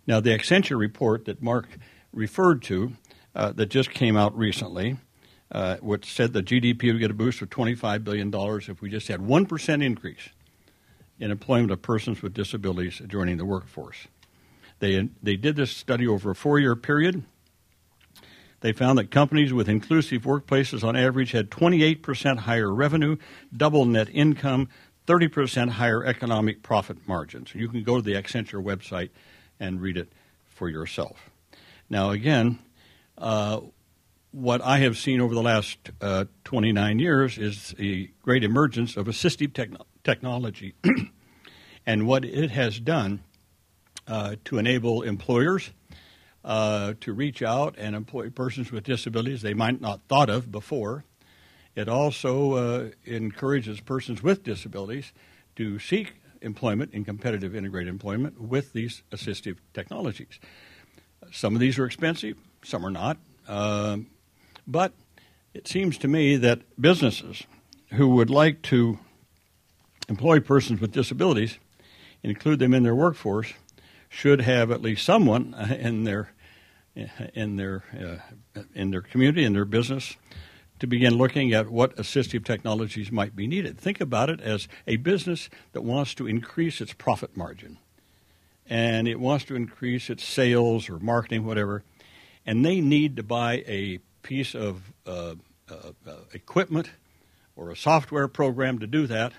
Now, 0.07 0.21
the 0.21 0.31
Accenture 0.31 0.79
report 0.79 1.25
that 1.25 1.43
Mark 1.43 1.69
referred 2.13 2.63
to 2.65 2.93
uh, 3.35 3.53
that 3.53 3.67
just 3.67 3.91
came 3.91 4.17
out 4.17 4.37
recently, 4.37 4.99
uh, 5.53 5.77
which 5.77 6.13
said 6.13 6.33
the 6.33 6.43
GDP 6.43 6.93
would 6.93 7.01
get 7.01 7.11
a 7.11 7.15
boost 7.15 7.43
of 7.43 7.51
$25 7.51 8.05
billion 8.05 8.33
if 8.69 8.81
we 8.81 8.89
just 8.89 9.09
had 9.09 9.21
1% 9.21 9.85
increase 9.85 10.29
in 11.19 11.31
employment 11.31 11.71
of 11.71 11.83
persons 11.83 12.23
with 12.23 12.35
disabilities 12.35 13.03
joining 13.07 13.37
the 13.37 13.45
workforce. 13.45 14.07
They, 14.79 15.09
they 15.23 15.37
did 15.37 15.57
this 15.57 15.71
study 15.71 16.07
over 16.07 16.31
a 16.31 16.35
four 16.35 16.59
year 16.59 16.75
period. 16.75 17.25
They 18.61 18.73
found 18.73 18.99
that 18.99 19.11
companies 19.11 19.53
with 19.53 19.69
inclusive 19.69 20.23
workplaces 20.23 20.85
on 20.85 20.97
average 20.97 21.33
had 21.33 21.51
28% 21.51 22.39
higher 22.41 22.73
revenue, 22.73 23.17
double 23.57 23.87
net 23.87 24.09
income, 24.13 24.69
30% 25.07 25.71
higher 25.71 26.05
economic 26.05 26.63
profit 26.63 27.09
margins. 27.09 27.55
You 27.55 27.69
can 27.69 27.83
go 27.83 27.97
to 27.97 28.03
the 28.03 28.13
Accenture 28.13 28.63
website 28.63 29.11
and 29.59 29.81
read 29.81 29.97
it 29.97 30.13
for 30.47 30.69
yourself. 30.69 31.31
Now, 31.89 32.11
again, 32.11 32.59
uh, 33.19 33.61
what 34.33 34.63
I 34.63 34.79
have 34.79 34.97
seen 34.97 35.21
over 35.21 35.35
the 35.35 35.43
last 35.43 35.79
uh, 36.01 36.27
29 36.45 36.99
years 36.99 37.37
is 37.37 37.75
the 37.79 38.11
great 38.23 38.45
emergence 38.45 38.97
of 38.97 39.07
assistive 39.07 39.53
techno- 39.53 39.87
technology 40.05 40.75
and 41.87 42.07
what 42.07 42.25
it 42.25 42.51
has 42.51 42.79
done 42.79 43.23
uh, 44.07 44.37
to 44.45 44.59
enable 44.59 45.03
employers 45.03 45.71
uh, 46.45 46.95
to 47.01 47.13
reach 47.13 47.43
out 47.43 47.75
and 47.77 47.95
employ 47.97 48.31
persons 48.31 48.71
with 48.71 48.85
disabilities 48.85 49.43
they 49.43 49.55
might 49.55 49.81
not 49.81 50.01
thought 50.09 50.31
of 50.31 50.51
before. 50.51 51.05
It 51.75 51.89
also 51.89 52.55
uh, 52.55 52.91
encourages 53.05 53.81
persons 53.81 54.23
with 54.23 54.43
disabilities 54.43 55.13
to 55.57 55.79
seek 55.79 56.15
employment 56.41 56.95
in 56.95 57.05
competitive 57.05 57.55
integrated 57.55 57.89
employment 57.89 58.41
with 58.41 58.73
these 58.73 59.03
assistive 59.13 59.57
technologies. 59.75 60.41
Some 61.31 61.55
of 61.55 61.61
these 61.61 61.79
are 61.79 61.85
expensive, 61.85 62.37
some 62.63 62.85
are 62.87 62.91
not. 62.91 63.19
Uh, 63.47 63.99
but 64.71 64.93
it 65.53 65.67
seems 65.67 65.99
to 65.99 66.09
me 66.09 66.37
that 66.37 66.63
businesses 66.81 67.45
who 67.95 68.09
would 68.11 68.31
like 68.31 68.63
to 68.63 68.99
employ 70.09 70.41
persons 70.41 70.81
with 70.81 70.93
disabilities, 70.93 71.59
include 72.23 72.59
them 72.59 72.75
in 72.75 72.83
their 72.83 72.95
workforce, 72.95 73.53
should 74.09 74.43
have 74.43 74.71
at 74.71 74.83
least 74.83 75.05
someone 75.05 75.55
in 75.71 76.05
their 76.05 76.33
in 77.35 77.57
their 77.57 77.85
uh, 78.57 78.63
in 78.75 78.91
their 78.91 79.01
community 79.01 79.45
in 79.45 79.53
their 79.53 79.65
business 79.65 80.17
to 80.81 80.87
begin 80.87 81.15
looking 81.15 81.53
at 81.53 81.69
what 81.69 81.97
assistive 81.97 82.45
technologies 82.45 83.13
might 83.13 83.37
be 83.37 83.47
needed. 83.47 83.79
Think 83.79 84.01
about 84.01 84.29
it 84.29 84.41
as 84.41 84.67
a 84.87 84.97
business 84.97 85.49
that 85.73 85.83
wants 85.83 86.15
to 86.15 86.27
increase 86.27 86.81
its 86.81 86.93
profit 86.93 87.37
margin 87.37 87.79
and 88.69 89.09
it 89.09 89.21
wants 89.21 89.45
to 89.47 89.57
increase 89.57 90.11
its 90.11 90.25
sales 90.25 90.89
or 90.89 90.99
marketing, 90.99 91.45
whatever, 91.45 91.83
and 92.47 92.65
they 92.65 92.81
need 92.81 93.17
to 93.17 93.23
buy 93.23 93.65
a 93.67 93.99
piece 94.23 94.55
of 94.55 94.93
uh, 95.07 95.35
uh, 95.71 95.93
uh 96.07 96.13
equipment 96.33 96.91
or 97.57 97.71
a 97.71 97.77
software 97.77 98.29
program 98.29 98.79
to 98.79 98.87
do 98.87 99.07
that. 99.07 99.33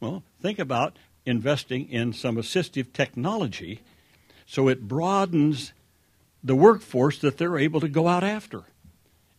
Well, 0.00 0.22
think 0.40 0.58
about 0.58 0.96
investing 1.26 1.88
in 1.90 2.12
some 2.12 2.36
assistive 2.36 2.92
technology 2.92 3.82
so 4.48 4.66
it 4.68 4.88
broadens 4.88 5.74
the 6.42 6.56
workforce 6.56 7.18
that 7.18 7.36
they're 7.36 7.58
able 7.58 7.80
to 7.80 7.88
go 7.88 8.08
out 8.08 8.24
after 8.24 8.62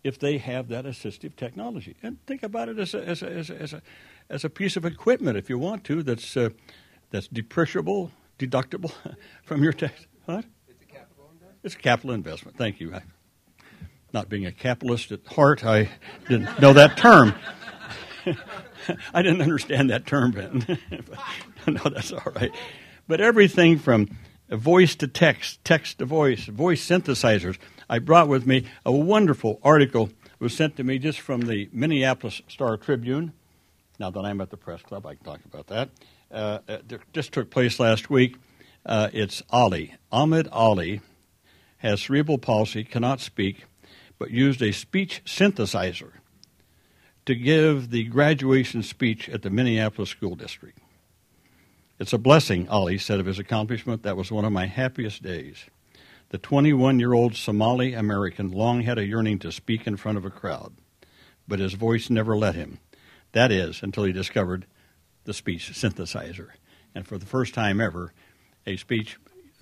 if 0.03 0.19
they 0.19 0.37
have 0.37 0.67
that 0.69 0.85
assistive 0.85 1.35
technology. 1.35 1.95
And 2.03 2.23
think 2.27 2.43
about 2.43 2.69
it 2.69 2.77
as 2.77 2.93
a, 2.93 3.03
as 3.03 3.23
a, 3.23 3.29
as 3.29 3.49
a, 3.49 3.61
as 3.61 3.73
a, 3.73 3.81
as 4.29 4.43
a 4.45 4.49
piece 4.49 4.77
of 4.77 4.85
equipment, 4.85 5.35
if 5.35 5.49
you 5.49 5.57
want 5.57 5.83
to, 5.85 6.03
that's, 6.03 6.37
uh, 6.37 6.49
that's 7.09 7.27
depreciable, 7.27 8.11
deductible 8.37 8.91
from 9.43 9.63
your 9.63 9.73
tax. 9.73 10.05
What? 10.25 10.45
It's 10.67 10.81
a 10.83 10.85
capital 10.85 11.25
investment. 11.31 11.59
It's 11.63 11.75
a 11.75 11.79
capital 11.79 12.11
investment. 12.11 12.57
Thank 12.57 12.79
you. 12.79 12.93
Not 14.11 14.29
being 14.29 14.45
a 14.45 14.51
capitalist 14.51 15.11
at 15.11 15.25
heart, 15.27 15.63
I 15.63 15.89
didn't 16.27 16.59
know 16.59 16.73
that 16.73 16.97
term. 16.97 17.35
I 19.13 19.21
didn't 19.21 19.41
understand 19.41 19.89
that 19.91 20.07
term, 20.07 20.31
Ben. 20.31 20.65
no, 21.67 21.81
that's 21.89 22.11
all 22.11 22.31
right. 22.35 22.51
But 23.07 23.21
everything 23.21 23.77
from 23.77 24.09
voice 24.49 24.95
to 24.95 25.07
text, 25.07 25.63
text 25.63 25.99
to 25.99 26.05
voice, 26.05 26.45
voice 26.45 26.85
synthesizers. 26.85 27.57
I 27.89 27.99
brought 27.99 28.27
with 28.27 28.47
me 28.47 28.65
a 28.85 28.91
wonderful 28.91 29.59
article 29.63 30.09
was 30.39 30.55
sent 30.55 30.77
to 30.77 30.83
me 30.83 30.97
just 30.97 31.19
from 31.19 31.41
the 31.41 31.69
Minneapolis 31.71 32.41
Star 32.47 32.77
Tribune. 32.77 33.33
Now 33.99 34.09
that 34.09 34.21
I'm 34.21 34.39
at 34.41 34.49
the 34.49 34.57
press 34.57 34.81
club, 34.81 35.05
I 35.05 35.15
can 35.15 35.25
talk 35.25 35.39
about 35.45 35.67
that. 35.67 35.89
Uh, 36.31 36.59
it 36.67 37.01
just 37.13 37.33
took 37.33 37.49
place 37.49 37.79
last 37.79 38.09
week. 38.09 38.37
Uh, 38.85 39.09
it's 39.11 39.43
Ali. 39.49 39.95
Ahmed 40.11 40.47
Ali 40.51 41.01
has 41.79 42.01
cerebral 42.01 42.37
palsy, 42.37 42.83
cannot 42.83 43.19
speak, 43.19 43.65
but 44.19 44.29
used 44.29 44.61
a 44.61 44.73
speech 44.73 45.21
synthesizer 45.25 46.11
to 47.25 47.33
give 47.33 47.89
the 47.89 48.03
graduation 48.03 48.83
speech 48.83 49.29
at 49.29 49.41
the 49.41 49.49
Minneapolis 49.49 50.09
School 50.09 50.35
District. 50.35 50.77
It's 51.97 52.13
a 52.13 52.17
blessing, 52.17 52.67
Ali 52.69 52.97
said 52.97 53.19
of 53.19 53.25
his 53.25 53.39
accomplishment. 53.39 54.03
That 54.03 54.17
was 54.17 54.31
one 54.31 54.45
of 54.45 54.51
my 54.51 54.67
happiest 54.67 55.23
days. 55.23 55.65
The 56.29 56.38
21 56.38 56.99
year 56.99 57.13
old 57.13 57.35
Somali 57.35 57.93
American 57.93 58.51
long 58.51 58.81
had 58.81 58.97
a 58.97 59.05
yearning 59.05 59.39
to 59.39 59.51
speak 59.51 59.88
in 59.88 59.97
front 59.97 60.17
of 60.17 60.25
a 60.25 60.29
crowd, 60.29 60.73
but 61.47 61.59
his 61.59 61.73
voice 61.73 62.09
never 62.09 62.38
let 62.38 62.55
him. 62.55 62.79
That 63.31 63.51
is, 63.51 63.81
until 63.81 64.03
he 64.03 64.11
discovered 64.11 64.65
the 65.25 65.33
speech 65.33 65.71
synthesizer. 65.73 66.49
And 66.95 67.07
for 67.07 67.17
the 67.17 67.25
first 67.25 67.53
time 67.53 67.81
ever, 67.81 68.13
a 68.65 68.77
speech 68.77 69.17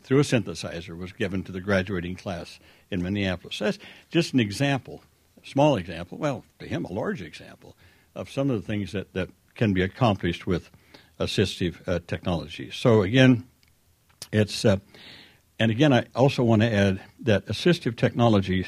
through 0.07 0.19
a 0.19 0.23
synthesizer 0.23 0.97
was 0.97 1.11
given 1.11 1.43
to 1.43 1.51
the 1.51 1.59
graduating 1.59 2.15
class 2.15 2.61
in 2.89 3.03
Minneapolis. 3.03 3.59
That's 3.59 3.77
just 4.09 4.33
an 4.33 4.39
example, 4.39 5.03
a 5.43 5.45
small 5.45 5.75
example, 5.75 6.17
well, 6.17 6.45
to 6.59 6.65
him, 6.65 6.85
a 6.85 6.93
large 6.93 7.21
example 7.21 7.75
of 8.15 8.31
some 8.31 8.49
of 8.49 8.55
the 8.55 8.65
things 8.65 8.93
that, 8.93 9.11
that 9.11 9.29
can 9.53 9.73
be 9.73 9.81
accomplished 9.81 10.47
with 10.47 10.71
assistive 11.19 11.85
uh, 11.85 11.99
technology. 12.07 12.71
So, 12.71 13.01
again, 13.01 13.49
it's, 14.31 14.63
uh, 14.63 14.77
and 15.59 15.71
again, 15.71 15.91
I 15.91 16.05
also 16.15 16.41
want 16.41 16.61
to 16.61 16.73
add 16.73 17.01
that 17.19 17.45
assistive 17.47 17.97
technologies, 17.97 18.67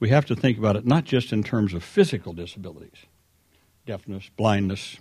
we 0.00 0.10
have 0.10 0.26
to 0.26 0.36
think 0.36 0.58
about 0.58 0.76
it 0.76 0.84
not 0.84 1.04
just 1.04 1.32
in 1.32 1.42
terms 1.42 1.72
of 1.72 1.82
physical 1.82 2.34
disabilities, 2.34 3.06
deafness, 3.86 4.28
blindness, 4.36 4.98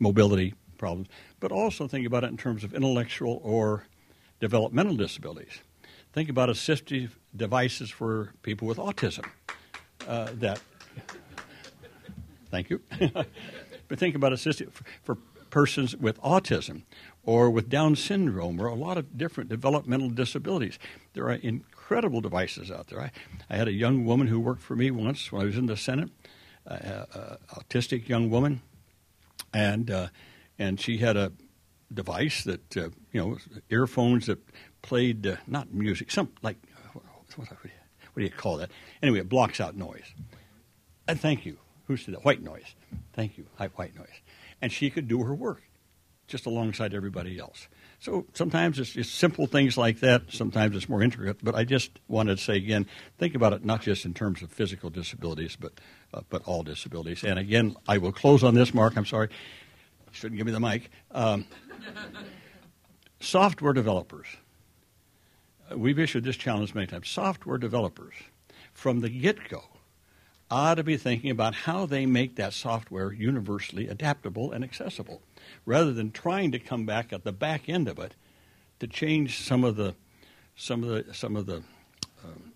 mobility 0.00 0.54
problems, 0.78 1.06
but 1.38 1.52
also 1.52 1.86
think 1.86 2.08
about 2.08 2.24
it 2.24 2.30
in 2.30 2.36
terms 2.36 2.64
of 2.64 2.74
intellectual 2.74 3.40
or 3.44 3.86
developmental 4.40 4.96
disabilities. 4.96 5.60
Think 6.12 6.28
about 6.28 6.48
assistive 6.48 7.10
devices 7.34 7.90
for 7.90 8.32
people 8.42 8.66
with 8.66 8.78
autism. 8.78 9.26
Uh, 10.06 10.28
that, 10.34 10.60
thank 12.50 12.70
you. 12.70 12.80
but 13.88 13.98
think 13.98 14.14
about 14.14 14.32
assistive 14.32 14.72
for, 14.72 14.84
for 15.02 15.18
persons 15.50 15.96
with 15.96 16.20
autism 16.22 16.82
or 17.24 17.50
with 17.50 17.68
Down 17.68 17.96
syndrome 17.96 18.60
or 18.60 18.66
a 18.66 18.74
lot 18.74 18.96
of 18.96 19.18
different 19.18 19.50
developmental 19.50 20.08
disabilities. 20.08 20.78
There 21.14 21.24
are 21.24 21.34
incredible 21.34 22.20
devices 22.20 22.70
out 22.70 22.88
there. 22.88 23.00
I, 23.00 23.10
I 23.50 23.56
had 23.56 23.68
a 23.68 23.72
young 23.72 24.04
woman 24.04 24.28
who 24.28 24.40
worked 24.40 24.62
for 24.62 24.76
me 24.76 24.90
once 24.90 25.30
when 25.30 25.42
I 25.42 25.44
was 25.44 25.56
in 25.56 25.66
the 25.66 25.76
Senate, 25.76 26.10
uh, 26.66 26.74
uh, 26.74 27.36
autistic 27.54 28.08
young 28.08 28.30
woman, 28.30 28.60
and 29.52 29.90
uh, 29.90 30.08
and 30.58 30.80
she 30.80 30.98
had 30.98 31.16
a 31.16 31.32
device 31.92 32.44
that 32.44 32.76
uh, 32.76 32.88
you 33.12 33.20
know 33.20 33.38
earphones 33.70 34.26
that 34.26 34.38
played 34.82 35.26
uh, 35.26 35.36
not 35.46 35.72
music, 35.72 36.10
some 36.10 36.32
like 36.42 36.56
what, 36.92 37.04
what, 37.36 37.48
do 38.16 38.22
you 38.22 38.30
call 38.30 38.56
that? 38.58 38.70
Anyway, 39.02 39.20
it 39.20 39.28
blocks 39.28 39.60
out 39.60 39.76
noise. 39.76 40.14
And 41.08 41.20
thank 41.20 41.46
you. 41.46 41.58
Who 41.86 41.96
said 41.96 42.14
that? 42.14 42.24
White 42.24 42.42
noise. 42.42 42.74
Thank 43.12 43.38
you. 43.38 43.46
White 43.74 43.94
noise. 43.94 44.20
And 44.60 44.72
she 44.72 44.90
could 44.90 45.06
do 45.06 45.22
her 45.22 45.34
work 45.34 45.62
just 46.26 46.46
alongside 46.46 46.92
everybody 46.92 47.38
else. 47.38 47.68
So 48.00 48.26
sometimes 48.34 48.80
it's, 48.80 48.96
it's, 48.96 49.08
simple 49.08 49.46
things 49.46 49.78
like 49.78 50.00
that. 50.00 50.22
Sometimes 50.28 50.74
it's 50.74 50.88
more 50.88 51.00
intricate. 51.00 51.38
But 51.42 51.54
I 51.54 51.64
just 51.64 52.00
wanted 52.08 52.38
to 52.38 52.42
say 52.42 52.56
again, 52.56 52.86
think 53.18 53.36
about 53.36 53.52
it 53.52 53.64
not 53.64 53.82
just 53.82 54.04
in 54.04 54.12
terms 54.12 54.42
of 54.42 54.50
physical 54.50 54.90
disabilities, 54.90 55.56
but 55.56 55.72
uh, 56.12 56.22
but 56.28 56.42
all 56.44 56.62
disabilities. 56.62 57.22
And 57.22 57.38
again, 57.38 57.76
I 57.86 57.98
will 57.98 58.12
close 58.12 58.42
on 58.42 58.54
this, 58.54 58.74
Mark. 58.74 58.96
I'm 58.96 59.06
sorry 59.06 59.28
shouldn't 60.16 60.38
give 60.38 60.46
me 60.46 60.52
the 60.52 60.60
mic. 60.60 60.90
Um, 61.12 61.44
software 63.20 63.72
developers. 63.72 64.26
Uh, 65.70 65.76
we've 65.76 65.98
issued 65.98 66.24
this 66.24 66.36
challenge 66.36 66.74
many 66.74 66.86
times. 66.86 67.08
Software 67.08 67.58
developers, 67.58 68.14
from 68.72 69.00
the 69.00 69.10
get 69.10 69.48
go, 69.48 69.64
ought 70.50 70.76
to 70.76 70.84
be 70.84 70.96
thinking 70.96 71.30
about 71.30 71.54
how 71.54 71.84
they 71.86 72.06
make 72.06 72.36
that 72.36 72.54
software 72.54 73.12
universally 73.12 73.88
adaptable 73.88 74.52
and 74.52 74.64
accessible, 74.64 75.20
rather 75.66 75.92
than 75.92 76.10
trying 76.10 76.50
to 76.52 76.58
come 76.58 76.86
back 76.86 77.12
at 77.12 77.24
the 77.24 77.32
back 77.32 77.68
end 77.68 77.86
of 77.86 77.98
it 77.98 78.14
to 78.80 78.86
change 78.86 79.42
some 79.42 79.64
of 79.64 79.76
the 79.76 79.94
some 80.56 80.82
of 80.82 80.88
the 80.88 81.12
some 81.14 81.36
of 81.36 81.44
the 81.44 81.56
um, 82.24 82.52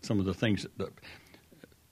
some 0.00 0.18
of 0.18 0.26
the 0.26 0.34
things 0.34 0.66
that, 0.76 0.92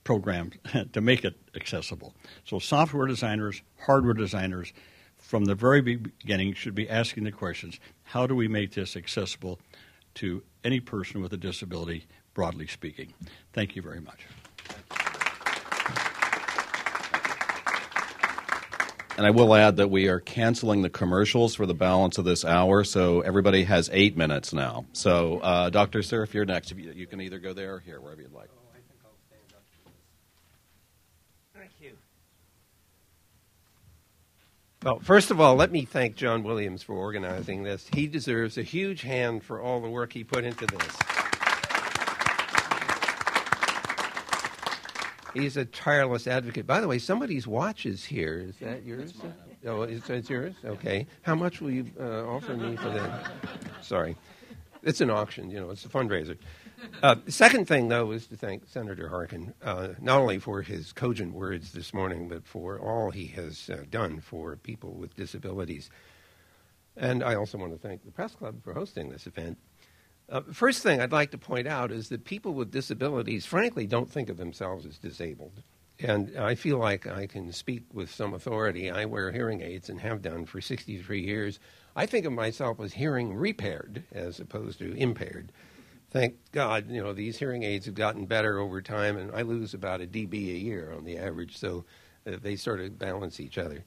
programs 0.07 0.53
to 0.93 1.01
make 1.01 1.25
it 1.25 1.35
accessible. 1.53 2.15
So, 2.45 2.59
software 2.59 3.07
designers, 3.07 3.61
hardware 3.85 4.13
designers, 4.13 4.71
from 5.17 5.43
the 5.43 5.53
very 5.53 5.81
beginning, 5.81 6.53
should 6.53 6.75
be 6.75 6.89
asking 6.89 7.25
the 7.25 7.31
questions 7.33 7.77
how 8.03 8.25
do 8.25 8.33
we 8.33 8.47
make 8.47 8.71
this 8.73 8.95
accessible 8.95 9.59
to 10.15 10.43
any 10.63 10.79
person 10.79 11.21
with 11.21 11.33
a 11.33 11.37
disability, 11.37 12.05
broadly 12.33 12.67
speaking? 12.67 13.13
Thank 13.51 13.75
you 13.75 13.81
very 13.81 13.99
much. 13.99 14.25
And 19.17 19.25
I 19.25 19.31
will 19.31 19.53
add 19.53 19.75
that 19.75 19.89
we 19.89 20.07
are 20.07 20.21
canceling 20.21 20.83
the 20.83 20.89
commercials 20.89 21.53
for 21.53 21.65
the 21.65 21.73
balance 21.73 22.17
of 22.17 22.23
this 22.23 22.45
hour, 22.45 22.85
so 22.85 23.19
everybody 23.21 23.65
has 23.65 23.89
eight 23.91 24.15
minutes 24.15 24.53
now. 24.53 24.85
So, 24.93 25.39
uh, 25.39 25.69
Dr. 25.69 26.01
Cerf, 26.01 26.29
if 26.29 26.33
you're 26.33 26.45
next, 26.45 26.71
you, 26.71 26.93
you 26.93 27.07
can 27.07 27.19
either 27.19 27.39
go 27.39 27.51
there 27.51 27.75
or 27.75 27.79
here, 27.79 27.99
wherever 27.99 28.21
you'd 28.21 28.31
like. 28.31 28.49
Well, 34.83 34.99
first 34.99 35.31
of 35.31 35.41
all, 35.41 35.55
let 35.55 35.71
me 35.71 35.85
thank 35.85 36.15
John 36.15 36.43
Williams 36.43 36.83
for 36.83 36.93
organizing 36.93 37.63
this. 37.63 37.89
He 37.93 38.07
deserves 38.07 38.57
a 38.59 38.63
huge 38.63 39.01
hand 39.01 39.43
for 39.43 39.59
all 39.59 39.81
the 39.81 39.89
work 39.89 40.13
he 40.13 40.23
put 40.23 40.43
into 40.43 40.67
this. 40.67 40.97
He's 45.33 45.57
a 45.57 45.65
tireless 45.65 46.27
advocate. 46.27 46.67
By 46.67 46.79
the 46.79 46.87
way, 46.87 46.99
somebody's 46.99 47.47
watch 47.47 47.85
is 47.85 48.05
here. 48.05 48.45
Is 48.49 48.55
that 48.57 48.85
yours? 48.85 49.13
Oh, 49.65 49.81
it's, 49.81 50.09
it's 50.09 50.29
yours? 50.29 50.53
Okay. 50.63 51.07
How 51.23 51.35
much 51.35 51.59
will 51.59 51.71
you 51.71 51.91
uh, 51.99 52.25
offer 52.25 52.55
me 52.55 52.75
for 52.75 52.89
that? 52.89 53.31
Sorry. 53.81 54.15
It's 54.83 55.01
an 55.01 55.09
auction, 55.09 55.49
you 55.49 55.59
know, 55.59 55.71
it's 55.71 55.85
a 55.85 55.89
fundraiser. 55.89 56.37
Uh, 57.01 57.15
the 57.25 57.31
second 57.31 57.67
thing, 57.67 57.87
though, 57.87 58.11
is 58.11 58.27
to 58.27 58.35
thank 58.35 58.67
Senator 58.67 59.09
Harkin, 59.09 59.53
uh, 59.63 59.89
not 59.99 60.19
only 60.19 60.39
for 60.39 60.61
his 60.61 60.93
cogent 60.93 61.33
words 61.33 61.71
this 61.71 61.93
morning, 61.93 62.27
but 62.27 62.45
for 62.45 62.79
all 62.79 63.11
he 63.11 63.27
has 63.27 63.69
uh, 63.69 63.83
done 63.89 64.19
for 64.19 64.55
people 64.57 64.93
with 64.93 65.15
disabilities. 65.15 65.89
And 66.95 67.23
I 67.23 67.35
also 67.35 67.57
want 67.57 67.73
to 67.73 67.77
thank 67.77 68.03
the 68.03 68.11
Press 68.11 68.35
Club 68.35 68.63
for 68.63 68.73
hosting 68.73 69.09
this 69.09 69.27
event. 69.27 69.57
Uh, 70.29 70.41
first 70.51 70.83
thing 70.83 70.99
I'd 70.99 71.11
like 71.11 71.31
to 71.31 71.37
point 71.37 71.67
out 71.67 71.91
is 71.91 72.09
that 72.09 72.25
people 72.25 72.53
with 72.53 72.71
disabilities, 72.71 73.45
frankly, 73.45 73.87
don't 73.87 74.11
think 74.11 74.29
of 74.29 74.37
themselves 74.37 74.85
as 74.85 74.97
disabled. 74.97 75.63
And 75.99 76.37
I 76.37 76.53
feel 76.55 76.77
like 76.77 77.07
I 77.07 77.25
can 77.25 77.51
speak 77.51 77.83
with 77.93 78.11
some 78.11 78.33
authority. 78.33 78.91
I 78.91 79.05
wear 79.05 79.31
hearing 79.31 79.61
aids 79.61 79.89
and 79.89 79.99
have 80.01 80.21
done 80.21 80.45
for 80.45 80.61
63 80.61 81.21
years. 81.21 81.59
I 81.95 82.05
think 82.05 82.25
of 82.25 82.33
myself 82.33 82.79
as 82.79 82.93
hearing 82.93 83.33
repaired 83.33 84.03
as 84.11 84.39
opposed 84.39 84.79
to 84.79 84.93
impaired 84.93 85.51
thank 86.11 86.35
God, 86.51 86.89
you 86.89 87.01
know, 87.01 87.13
these 87.13 87.37
hearing 87.37 87.63
aids 87.63 87.85
have 87.85 87.95
gotten 87.95 88.25
better 88.25 88.59
over 88.59 88.81
time, 88.81 89.17
and 89.17 89.31
I 89.31 89.41
lose 89.41 89.73
about 89.73 90.01
a 90.01 90.07
dB 90.07 90.33
a 90.33 90.57
year 90.57 90.93
on 90.95 91.03
the 91.03 91.17
average, 91.17 91.57
so 91.57 91.85
uh, 92.25 92.37
they 92.41 92.55
sort 92.55 92.79
of 92.79 92.97
balance 92.97 93.39
each 93.39 93.57
other. 93.57 93.83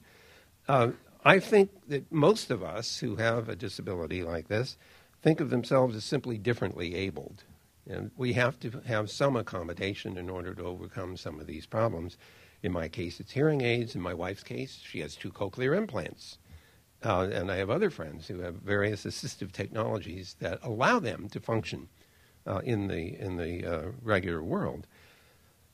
Uh, 0.67 0.91
I 1.23 1.39
think 1.39 1.69
that 1.87 2.11
most 2.11 2.49
of 2.49 2.63
us 2.63 2.99
who 2.99 3.15
have 3.17 3.49
a 3.49 3.55
disability 3.55 4.23
like 4.23 4.47
this 4.47 4.77
think 5.21 5.39
of 5.39 5.49
themselves 5.49 5.95
as 5.95 6.03
simply 6.03 6.37
differently 6.37 6.95
abled. 6.95 7.43
And 7.87 8.11
we 8.17 8.33
have 8.33 8.59
to 8.61 8.81
have 8.87 9.09
some 9.09 9.35
accommodation 9.35 10.17
in 10.17 10.29
order 10.29 10.53
to 10.53 10.63
overcome 10.63 11.17
some 11.17 11.39
of 11.39 11.47
these 11.47 11.65
problems. 11.65 12.17
In 12.63 12.71
my 12.71 12.87
case, 12.87 13.19
it's 13.19 13.31
hearing 13.31 13.61
aids. 13.61 13.95
In 13.95 14.01
my 14.01 14.13
wife's 14.13 14.43
case, 14.43 14.79
she 14.83 14.99
has 14.99 15.15
two 15.15 15.31
cochlear 15.31 15.75
implants. 15.75 16.37
Uh, 17.03 17.27
and 17.31 17.51
I 17.51 17.57
have 17.57 17.69
other 17.69 17.89
friends 17.89 18.27
who 18.27 18.39
have 18.39 18.55
various 18.55 19.05
assistive 19.05 19.51
technologies 19.51 20.35
that 20.39 20.59
allow 20.63 20.99
them 20.99 21.27
to 21.29 21.39
function 21.39 21.89
uh, 22.47 22.61
in 22.63 22.87
the, 22.87 23.19
in 23.19 23.37
the 23.37 23.65
uh, 23.65 23.91
regular 24.01 24.43
world. 24.43 24.87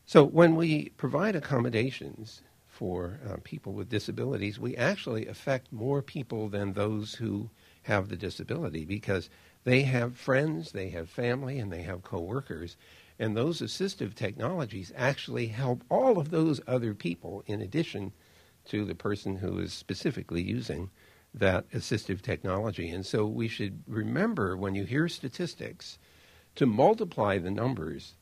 So 0.06 0.24
when 0.24 0.56
we 0.56 0.90
provide 0.98 1.36
accommodations 1.36 2.42
for 2.66 3.20
uh, 3.28 3.38
people 3.44 3.74
with 3.74 3.90
disabilities, 3.90 4.60
we 4.60 4.76
actually 4.78 5.28
affect 5.28 5.72
more 5.74 6.02
people 6.02 6.48
than 6.50 6.74
those 6.74 7.16
who 7.16 7.50
have 7.84 8.08
the 8.08 8.16
disability 8.16 8.86
because 8.86 9.30
they 9.66 9.82
have 9.84 10.16
friends, 10.16 10.72
they 10.72 10.90
have 10.90 11.10
family, 11.10 11.60
and 11.60 11.72
they 11.74 11.82
have 11.82 12.04
coworkers. 12.04 12.78
And 13.20 13.36
those 13.36 13.62
assistive 13.62 14.14
technologies 14.16 14.94
actually 14.96 15.48
help 15.48 15.84
all 15.90 16.20
of 16.20 16.30
those 16.30 16.62
other 16.68 16.94
people 16.94 17.44
in 17.48 17.62
addition 17.62 18.14
to 18.66 18.86
the 18.86 18.96
person 18.96 19.38
who 19.38 19.60
is 19.60 19.74
specifically 19.74 20.42
using 20.42 20.90
that 21.34 21.70
assistive 21.72 22.22
technology. 22.22 22.90
And 22.90 23.06
so 23.06 23.26
we 23.26 23.48
should 23.48 23.84
remember 23.88 24.56
when 24.56 24.76
you 24.76 24.86
hear 24.86 25.10
statistics 25.10 26.00
to 26.58 26.66
multiply 26.66 27.38
the 27.38 27.52
numbers 27.52 28.16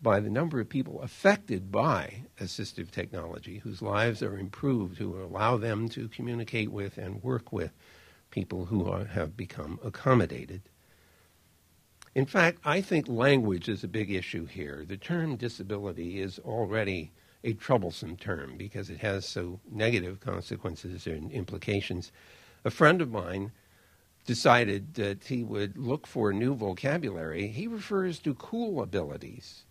by 0.00 0.20
the 0.20 0.30
number 0.30 0.60
of 0.60 0.68
people 0.68 1.00
affected 1.00 1.72
by 1.72 2.22
assistive 2.38 2.90
technology 2.90 3.58
whose 3.58 3.82
lives 3.82 4.22
are 4.22 4.38
improved, 4.38 4.98
who 4.98 5.20
allow 5.20 5.56
them 5.56 5.88
to 5.88 6.06
communicate 6.08 6.70
with 6.70 6.98
and 6.98 7.22
work 7.22 7.50
with 7.50 7.72
people 8.30 8.66
who 8.66 8.88
are, 8.88 9.06
have 9.06 9.36
become 9.36 9.80
accommodated. 9.82 10.60
In 12.14 12.26
fact, 12.26 12.58
I 12.62 12.82
think 12.82 13.08
language 13.08 13.68
is 13.70 13.82
a 13.82 13.88
big 13.88 14.10
issue 14.10 14.44
here. 14.44 14.84
The 14.86 14.98
term 14.98 15.36
disability 15.36 16.20
is 16.20 16.38
already 16.40 17.10
a 17.42 17.54
troublesome 17.54 18.16
term 18.16 18.56
because 18.58 18.90
it 18.90 18.98
has 18.98 19.24
so 19.24 19.60
negative 19.70 20.20
consequences 20.20 21.06
and 21.06 21.32
implications. 21.32 22.12
A 22.64 22.70
friend 22.70 23.00
of 23.00 23.10
mine 23.10 23.52
decided 24.28 24.92
that 24.92 25.24
he 25.24 25.42
would 25.42 25.78
look 25.78 26.06
for 26.06 26.34
new 26.34 26.54
vocabulary. 26.54 27.46
He 27.48 27.66
refers 27.66 28.18
to 28.18 28.34
cool 28.34 28.82
abilities. 28.82 29.64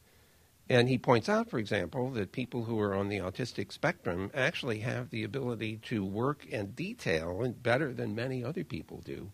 And 0.67 0.89
he 0.89 0.97
points 0.97 1.29
out, 1.29 1.47
for 1.47 1.59
example, 1.59 2.09
that 2.13 2.31
people 2.31 2.63
who 2.63 2.79
are 2.79 2.95
on 2.95 3.07
the 3.07 3.19
autistic 3.19 3.71
spectrum 3.71 4.31
actually 4.33 4.79
have 4.79 5.11
the 5.11 5.23
ability 5.23 5.77
to 5.83 6.03
work 6.03 6.47
and 6.51 6.75
detail 6.75 7.53
better 7.61 7.93
than 7.93 8.15
many 8.15 8.43
other 8.43 8.63
people 8.63 8.99
do. 9.05 9.31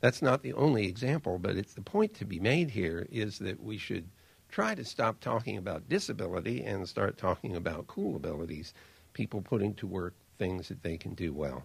That's 0.00 0.22
not 0.22 0.42
the 0.42 0.54
only 0.54 0.86
example, 0.86 1.38
but 1.38 1.56
it's 1.56 1.74
the 1.74 1.82
point 1.82 2.14
to 2.14 2.24
be 2.24 2.40
made 2.40 2.70
here 2.70 3.06
is 3.12 3.40
that 3.40 3.62
we 3.62 3.76
should 3.76 4.08
try 4.48 4.74
to 4.74 4.86
stop 4.86 5.20
talking 5.20 5.58
about 5.58 5.90
disability 5.90 6.64
and 6.64 6.88
start 6.88 7.18
talking 7.18 7.56
about 7.56 7.88
cool 7.88 8.16
abilities, 8.16 8.72
people 9.12 9.42
putting 9.42 9.74
to 9.74 9.86
work 9.86 10.14
things 10.38 10.68
that 10.68 10.82
they 10.82 10.96
can 10.96 11.12
do 11.12 11.34
well. 11.34 11.62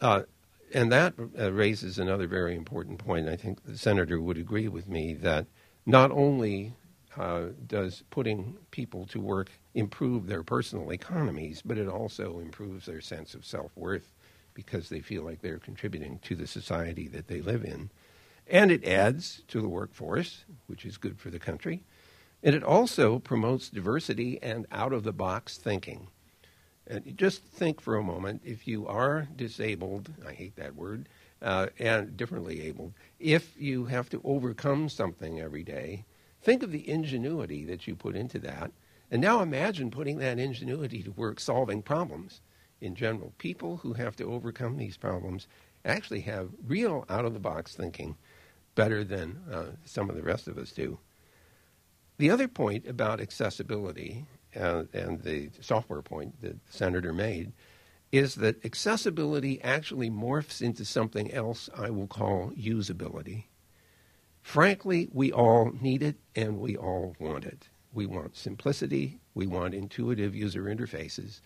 Uh, 0.00 0.22
and 0.74 0.92
that 0.92 1.14
uh, 1.38 1.52
raises 1.52 1.98
another 1.98 2.26
very 2.26 2.54
important 2.56 2.98
point. 2.98 3.28
I 3.28 3.36
think 3.36 3.64
the 3.64 3.78
senator 3.78 4.20
would 4.20 4.38
agree 4.38 4.68
with 4.68 4.88
me 4.88 5.14
that 5.14 5.46
not 5.86 6.10
only 6.10 6.74
uh, 7.16 7.48
does 7.66 8.04
putting 8.10 8.56
people 8.70 9.06
to 9.06 9.20
work 9.20 9.50
improve 9.74 10.26
their 10.26 10.42
personal 10.42 10.90
economies, 10.92 11.62
but 11.62 11.78
it 11.78 11.88
also 11.88 12.38
improves 12.38 12.86
their 12.86 13.00
sense 13.00 13.34
of 13.34 13.44
self 13.44 13.70
worth 13.76 14.12
because 14.54 14.88
they 14.88 15.00
feel 15.00 15.22
like 15.22 15.40
they're 15.40 15.58
contributing 15.58 16.18
to 16.22 16.34
the 16.34 16.46
society 16.46 17.08
that 17.08 17.28
they 17.28 17.40
live 17.40 17.64
in. 17.64 17.90
And 18.46 18.70
it 18.70 18.86
adds 18.86 19.42
to 19.48 19.60
the 19.60 19.68
workforce, 19.68 20.44
which 20.66 20.84
is 20.84 20.96
good 20.96 21.18
for 21.18 21.30
the 21.30 21.38
country. 21.38 21.84
And 22.42 22.54
it 22.54 22.64
also 22.64 23.18
promotes 23.18 23.68
diversity 23.68 24.42
and 24.42 24.66
out 24.72 24.92
of 24.92 25.04
the 25.04 25.12
box 25.12 25.56
thinking. 25.56 26.08
And 26.86 27.16
just 27.16 27.44
think 27.44 27.80
for 27.80 27.96
a 27.96 28.02
moment 28.02 28.42
if 28.44 28.66
you 28.66 28.86
are 28.86 29.28
disabled, 29.36 30.12
I 30.26 30.32
hate 30.32 30.56
that 30.56 30.74
word, 30.74 31.08
uh, 31.40 31.68
and 31.78 32.16
differently 32.16 32.62
abled, 32.62 32.94
if 33.18 33.56
you 33.56 33.86
have 33.86 34.08
to 34.10 34.20
overcome 34.24 34.88
something 34.88 35.40
every 35.40 35.62
day, 35.62 36.04
think 36.40 36.62
of 36.62 36.72
the 36.72 36.88
ingenuity 36.88 37.64
that 37.64 37.86
you 37.86 37.94
put 37.94 38.16
into 38.16 38.38
that. 38.40 38.72
And 39.10 39.20
now 39.20 39.42
imagine 39.42 39.90
putting 39.90 40.18
that 40.18 40.38
ingenuity 40.38 41.02
to 41.02 41.12
work 41.12 41.38
solving 41.38 41.82
problems 41.82 42.40
in 42.80 42.94
general. 42.94 43.32
People 43.38 43.78
who 43.78 43.92
have 43.92 44.16
to 44.16 44.24
overcome 44.24 44.76
these 44.76 44.96
problems 44.96 45.46
actually 45.84 46.20
have 46.22 46.50
real 46.66 47.04
out 47.08 47.24
of 47.24 47.34
the 47.34 47.40
box 47.40 47.74
thinking 47.74 48.16
better 48.74 49.04
than 49.04 49.38
uh, 49.50 49.64
some 49.84 50.08
of 50.08 50.16
the 50.16 50.22
rest 50.22 50.48
of 50.48 50.58
us 50.58 50.72
do. 50.72 50.98
The 52.18 52.30
other 52.30 52.48
point 52.48 52.86
about 52.86 53.20
accessibility 53.20 54.26
uh, 54.58 54.84
and 54.92 55.22
the 55.22 55.50
software 55.60 56.02
point 56.02 56.40
that 56.40 56.64
the 56.66 56.72
senator 56.72 57.12
made 57.12 57.52
is 58.10 58.34
that 58.36 58.64
accessibility 58.64 59.60
actually 59.62 60.10
morphs 60.10 60.60
into 60.60 60.84
something 60.84 61.32
else 61.32 61.70
I 61.74 61.90
will 61.90 62.06
call 62.06 62.50
usability. 62.50 63.44
Frankly, 64.42 65.08
we 65.12 65.32
all 65.32 65.72
need 65.80 66.02
it 66.02 66.16
and 66.36 66.58
we 66.58 66.76
all 66.76 67.16
want 67.18 67.44
it. 67.44 67.68
We 67.94 68.06
want 68.06 68.36
simplicity, 68.36 69.20
we 69.34 69.46
want 69.46 69.74
intuitive 69.74 70.34
user 70.34 70.64
interfaces, 70.64 71.40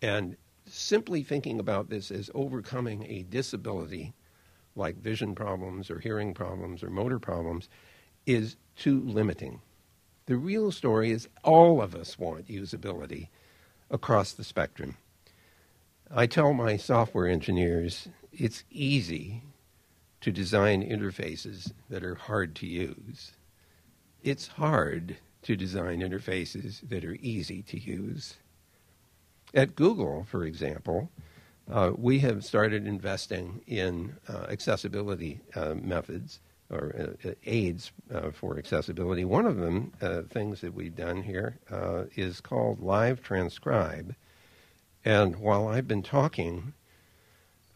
and 0.00 0.36
simply 0.66 1.22
thinking 1.22 1.58
about 1.58 1.90
this 1.90 2.10
as 2.10 2.30
overcoming 2.34 3.04
a 3.04 3.22
disability 3.24 4.14
like 4.76 4.96
vision 4.96 5.34
problems 5.34 5.90
or 5.90 5.98
hearing 5.98 6.32
problems 6.32 6.82
or 6.82 6.90
motor 6.90 7.18
problems 7.18 7.68
is 8.26 8.56
too 8.76 9.02
limiting. 9.02 9.60
The 10.28 10.36
real 10.36 10.70
story 10.72 11.10
is 11.10 11.26
all 11.42 11.80
of 11.80 11.94
us 11.94 12.18
want 12.18 12.48
usability 12.48 13.28
across 13.90 14.30
the 14.30 14.44
spectrum. 14.44 14.98
I 16.10 16.26
tell 16.26 16.52
my 16.52 16.76
software 16.76 17.26
engineers 17.26 18.08
it's 18.30 18.62
easy 18.70 19.42
to 20.20 20.30
design 20.30 20.86
interfaces 20.86 21.72
that 21.88 22.04
are 22.04 22.16
hard 22.16 22.54
to 22.56 22.66
use. 22.66 23.32
It's 24.22 24.48
hard 24.48 25.16
to 25.44 25.56
design 25.56 26.00
interfaces 26.00 26.86
that 26.86 27.06
are 27.06 27.16
easy 27.22 27.62
to 27.62 27.80
use. 27.80 28.36
At 29.54 29.76
Google, 29.76 30.24
for 30.24 30.44
example, 30.44 31.10
uh, 31.70 31.92
we 31.96 32.18
have 32.18 32.44
started 32.44 32.86
investing 32.86 33.62
in 33.66 34.16
uh, 34.28 34.44
accessibility 34.50 35.40
uh, 35.54 35.72
methods 35.72 36.40
or 36.70 36.94
uh, 36.98 37.28
uh, 37.28 37.32
aids 37.46 37.92
uh, 38.12 38.30
for 38.30 38.58
accessibility. 38.58 39.24
One 39.24 39.46
of 39.46 39.56
them, 39.56 39.92
uh, 40.00 40.22
things 40.22 40.60
that 40.60 40.74
we've 40.74 40.94
done 40.94 41.22
here, 41.22 41.58
uh, 41.70 42.04
is 42.14 42.40
called 42.40 42.80
Live 42.80 43.22
Transcribe. 43.22 44.14
And 45.04 45.36
while 45.36 45.68
I've 45.68 45.88
been 45.88 46.02
talking, 46.02 46.74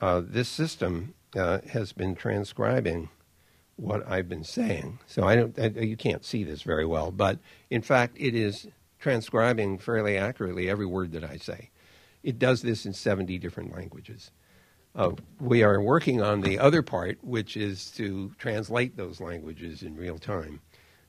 uh, 0.00 0.22
this 0.24 0.48
system 0.48 1.14
has 1.34 1.92
been 1.92 2.14
transcribing 2.14 3.08
what 3.76 4.06
I've 4.06 4.28
been 4.28 4.44
saying. 4.44 4.98
So 5.06 5.24
I 5.24 5.36
don't, 5.36 5.58
I, 5.58 5.66
you 5.80 5.96
can't 5.96 6.24
see 6.24 6.44
this 6.44 6.62
very 6.62 6.84
well, 6.84 7.10
but 7.10 7.38
in 7.70 7.80
fact, 7.80 8.16
it 8.18 8.34
is 8.34 8.66
transcribing 8.98 9.78
fairly 9.78 10.18
accurately 10.18 10.68
every 10.68 10.86
word 10.86 11.12
that 11.12 11.24
I 11.24 11.38
say. 11.38 11.70
It 12.22 12.38
does 12.38 12.62
this 12.62 12.84
in 12.84 12.92
70 12.92 13.38
different 13.38 13.74
languages. 13.74 14.30
Uh, 14.94 15.12
we 15.40 15.62
are 15.62 15.80
working 15.80 16.20
on 16.20 16.42
the 16.42 16.58
other 16.58 16.82
part, 16.82 17.18
which 17.22 17.56
is 17.56 17.90
to 17.92 18.30
translate 18.38 18.96
those 18.96 19.20
languages 19.20 19.82
in 19.82 19.96
real 19.96 20.18
time. 20.18 20.60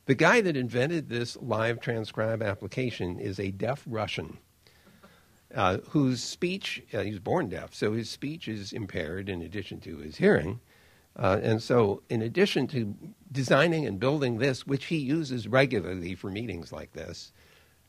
The 0.06 0.16
guy 0.16 0.42
that 0.42 0.56
invented 0.56 1.10
this 1.10 1.38
live 1.38 1.80
transcribe 1.82 2.42
application 2.42 3.20
is 3.20 3.40
a 3.40 3.52
deaf 3.52 3.84
Russian 3.86 4.38
uh, 5.54 5.78
whose 5.90 6.24
speech, 6.24 6.82
uh, 6.94 7.02
he 7.02 7.12
was 7.12 7.20
born 7.20 7.50
deaf, 7.50 7.74
so 7.74 7.94
his 7.94 8.10
speech 8.10 8.48
is 8.48 8.74
impaired 8.74 9.30
in 9.30 9.42
addition 9.42 9.80
to 9.82 9.98
his 9.98 10.18
hearing. 10.18 10.60
Uh, 11.16 11.40
and 11.44 11.62
so, 11.62 12.02
in 12.10 12.24
addition 12.24 12.66
to 12.66 12.96
designing 13.32 13.86
and 13.86 14.00
building 14.00 14.40
this, 14.40 14.66
which 14.66 14.86
he 14.86 14.98
uses 14.98 15.48
regularly 15.48 16.16
for 16.16 16.32
meetings 16.32 16.72
like 16.72 16.94
this, 16.94 17.32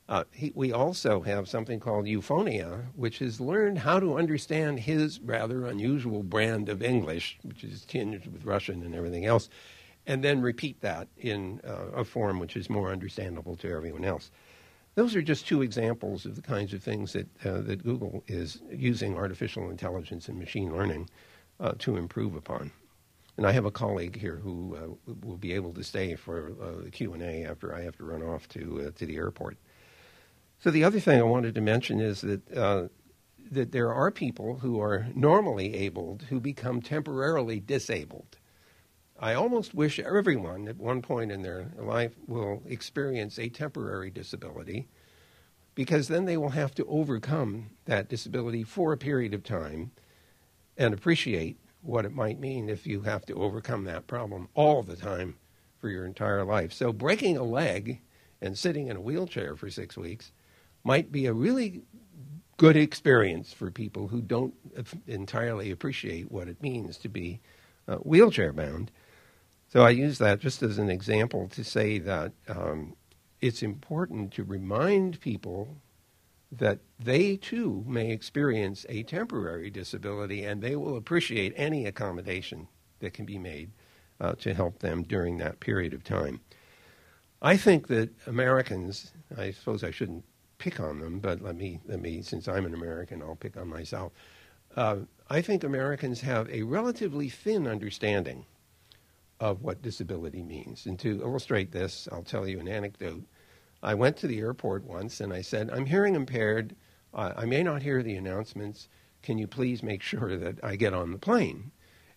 uh, 0.08 0.24
he, 0.32 0.52
we 0.54 0.70
also 0.70 1.22
have 1.22 1.48
something 1.48 1.80
called 1.80 2.04
Euphonia, 2.04 2.86
which 2.94 3.20
has 3.20 3.40
learned 3.40 3.78
how 3.78 3.98
to 3.98 4.18
understand 4.18 4.80
his 4.80 5.18
rather 5.20 5.66
unusual 5.66 6.22
brand 6.22 6.68
of 6.68 6.82
English, 6.82 7.38
which 7.42 7.64
is 7.64 7.84
tinged 7.86 8.26
with 8.26 8.44
Russian 8.44 8.82
and 8.82 8.94
everything 8.94 9.24
else, 9.24 9.48
and 10.06 10.22
then 10.22 10.42
repeat 10.42 10.80
that 10.82 11.08
in 11.16 11.60
uh, 11.66 12.00
a 12.00 12.04
form 12.04 12.38
which 12.38 12.56
is 12.56 12.68
more 12.68 12.92
understandable 12.92 13.56
to 13.56 13.70
everyone 13.70 14.04
else. 14.04 14.30
Those 14.94 15.16
are 15.16 15.22
just 15.22 15.48
two 15.48 15.62
examples 15.62 16.26
of 16.26 16.36
the 16.36 16.42
kinds 16.42 16.74
of 16.74 16.82
things 16.82 17.14
that, 17.14 17.26
uh, 17.44 17.62
that 17.62 17.82
Google 17.82 18.22
is 18.26 18.60
using 18.70 19.16
artificial 19.16 19.70
intelligence 19.70 20.28
and 20.28 20.38
machine 20.38 20.76
learning 20.76 21.08
uh, 21.60 21.72
to 21.78 21.96
improve 21.96 22.36
upon. 22.36 22.70
And 23.36 23.46
I 23.46 23.52
have 23.52 23.64
a 23.64 23.70
colleague 23.70 24.20
here 24.20 24.36
who 24.36 24.76
uh, 24.76 25.12
will 25.22 25.38
be 25.38 25.54
able 25.54 25.72
to 25.72 25.82
stay 25.82 26.14
for 26.14 26.52
uh, 26.62 26.84
the 26.84 26.90
Q&A 26.90 27.44
after 27.44 27.74
I 27.74 27.80
have 27.80 27.96
to 27.96 28.04
run 28.04 28.22
off 28.22 28.48
to, 28.50 28.92
to 28.94 29.06
the 29.06 29.16
airport. 29.16 29.56
So 30.64 30.70
the 30.70 30.84
other 30.84 30.98
thing 30.98 31.20
I 31.20 31.24
wanted 31.24 31.54
to 31.56 31.60
mention 31.60 32.00
is 32.00 32.22
that 32.22 32.56
uh, 32.56 32.88
that 33.50 33.72
there 33.72 33.92
are 33.92 34.10
people 34.10 34.60
who 34.60 34.80
are 34.80 35.08
normally 35.14 35.74
abled 35.74 36.22
who 36.30 36.40
become 36.40 36.80
temporarily 36.80 37.60
disabled. 37.60 38.38
I 39.20 39.34
almost 39.34 39.74
wish 39.74 39.98
everyone 39.98 40.66
at 40.66 40.78
one 40.78 41.02
point 41.02 41.30
in 41.30 41.42
their 41.42 41.70
life 41.76 42.12
will 42.26 42.62
experience 42.64 43.38
a 43.38 43.50
temporary 43.50 44.10
disability 44.10 44.88
because 45.74 46.08
then 46.08 46.24
they 46.24 46.38
will 46.38 46.48
have 46.48 46.74
to 46.76 46.86
overcome 46.86 47.68
that 47.84 48.08
disability 48.08 48.62
for 48.62 48.94
a 48.94 48.96
period 48.96 49.34
of 49.34 49.44
time 49.44 49.90
and 50.78 50.94
appreciate 50.94 51.58
what 51.82 52.06
it 52.06 52.14
might 52.14 52.40
mean 52.40 52.70
if 52.70 52.86
you 52.86 53.02
have 53.02 53.26
to 53.26 53.34
overcome 53.34 53.84
that 53.84 54.06
problem 54.06 54.48
all 54.54 54.82
the 54.82 54.96
time 54.96 55.36
for 55.78 55.90
your 55.90 56.06
entire 56.06 56.42
life. 56.42 56.72
So, 56.72 56.90
breaking 56.90 57.36
a 57.36 57.44
leg 57.44 58.00
and 58.40 58.56
sitting 58.56 58.86
in 58.86 58.96
a 58.96 59.02
wheelchair 59.02 59.56
for 59.56 59.68
six 59.68 59.98
weeks 59.98 60.32
might 60.84 61.10
be 61.10 61.26
a 61.26 61.32
really 61.32 61.82
good 62.56 62.76
experience 62.76 63.52
for 63.52 63.70
people 63.70 64.08
who 64.08 64.20
don't 64.20 64.54
entirely 65.06 65.70
appreciate 65.70 66.30
what 66.30 66.48
it 66.48 66.62
means 66.62 66.98
to 66.98 67.08
be 67.08 67.40
uh, 67.88 67.96
wheelchair 67.96 68.52
bound. 68.52 68.90
So 69.68 69.82
I 69.82 69.90
use 69.90 70.18
that 70.18 70.38
just 70.38 70.62
as 70.62 70.78
an 70.78 70.88
example 70.88 71.48
to 71.48 71.64
say 71.64 71.98
that 71.98 72.32
um, 72.48 72.94
it's 73.40 73.62
important 73.62 74.32
to 74.34 74.44
remind 74.44 75.20
people 75.20 75.76
that 76.52 76.78
they 77.00 77.36
too 77.36 77.84
may 77.86 78.12
experience 78.12 78.86
a 78.88 79.02
temporary 79.02 79.70
disability 79.70 80.44
and 80.44 80.62
they 80.62 80.76
will 80.76 80.96
appreciate 80.96 81.52
any 81.56 81.86
accommodation 81.86 82.68
that 83.00 83.12
can 83.12 83.24
be 83.24 83.38
made 83.38 83.72
uh, 84.20 84.32
to 84.34 84.54
help 84.54 84.78
them 84.78 85.02
during 85.02 85.38
that 85.38 85.58
period 85.58 85.92
of 85.92 86.04
time. 86.04 86.40
I 87.42 87.56
think 87.56 87.88
that 87.88 88.10
Americans, 88.26 89.12
I 89.36 89.50
suppose 89.50 89.82
I 89.82 89.90
shouldn't 89.90 90.24
pick 90.58 90.80
on 90.80 91.00
them, 91.00 91.18
but 91.18 91.42
let 91.42 91.56
me, 91.56 91.80
let 91.86 92.00
me 92.00 92.22
since 92.22 92.48
I'm 92.48 92.66
an 92.66 92.74
American, 92.74 93.22
I'll 93.22 93.36
pick 93.36 93.56
on 93.56 93.68
myself. 93.68 94.12
Uh, 94.76 94.98
I 95.30 95.40
think 95.40 95.64
Americans 95.64 96.20
have 96.20 96.50
a 96.50 96.62
relatively 96.62 97.28
thin 97.28 97.66
understanding 97.66 98.44
of 99.40 99.62
what 99.62 99.82
disability 99.82 100.42
means. 100.42 100.86
And 100.86 100.98
to 101.00 101.20
illustrate 101.20 101.72
this, 101.72 102.08
I'll 102.10 102.22
tell 102.22 102.46
you 102.46 102.60
an 102.60 102.68
anecdote. 102.68 103.24
I 103.82 103.94
went 103.94 104.16
to 104.18 104.26
the 104.26 104.38
airport 104.38 104.84
once 104.84 105.20
and 105.20 105.32
I 105.32 105.42
said, 105.42 105.70
I'm 105.70 105.86
hearing 105.86 106.14
impaired. 106.14 106.74
Uh, 107.12 107.32
I 107.36 107.44
may 107.44 107.62
not 107.62 107.82
hear 107.82 108.02
the 108.02 108.16
announcements. 108.16 108.88
Can 109.22 109.38
you 109.38 109.46
please 109.46 109.82
make 109.82 110.02
sure 110.02 110.36
that 110.36 110.62
I 110.62 110.76
get 110.76 110.94
on 110.94 111.12
the 111.12 111.18
plane? 111.18 111.70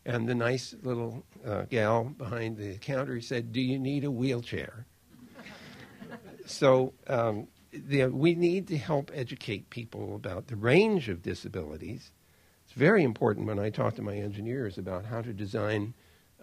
And 0.05 0.27
the 0.27 0.35
nice 0.35 0.73
little 0.83 1.25
uh, 1.45 1.63
gal 1.63 2.05
behind 2.05 2.57
the 2.57 2.77
counter 2.77 3.19
said, 3.19 3.51
Do 3.51 3.59
you 3.59 3.77
need 3.77 4.05
a 4.05 4.11
wheelchair? 4.11 4.85
so 6.45 6.93
um, 7.07 7.47
we 8.11 8.35
need 8.35 8.67
to 8.67 8.77
help 8.77 9.11
educate 9.13 9.69
people 9.69 10.15
about 10.15 10.47
the 10.47 10.55
range 10.55 11.09
of 11.09 11.21
disabilities. 11.21 12.11
It's 12.65 12.73
very 12.73 13.03
important 13.03 13.47
when 13.47 13.59
I 13.59 13.69
talk 13.69 13.95
to 13.95 14.01
my 14.01 14.15
engineers 14.15 14.77
about 14.77 15.05
how 15.05 15.21
to 15.21 15.33
design 15.33 15.93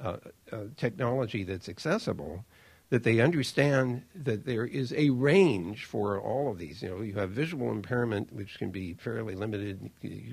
uh, 0.00 0.16
uh, 0.50 0.64
technology 0.76 1.44
that's 1.44 1.68
accessible, 1.68 2.44
that 2.90 3.04
they 3.04 3.20
understand 3.20 4.02
that 4.14 4.44
there 4.44 4.66
is 4.66 4.92
a 4.92 5.10
range 5.10 5.84
for 5.84 6.20
all 6.20 6.50
of 6.50 6.58
these. 6.58 6.82
You 6.82 6.90
know, 6.90 7.00
you 7.02 7.14
have 7.14 7.30
visual 7.30 7.70
impairment, 7.70 8.32
which 8.32 8.58
can 8.58 8.70
be 8.70 8.94
fairly 8.94 9.34
limited, 9.34 9.90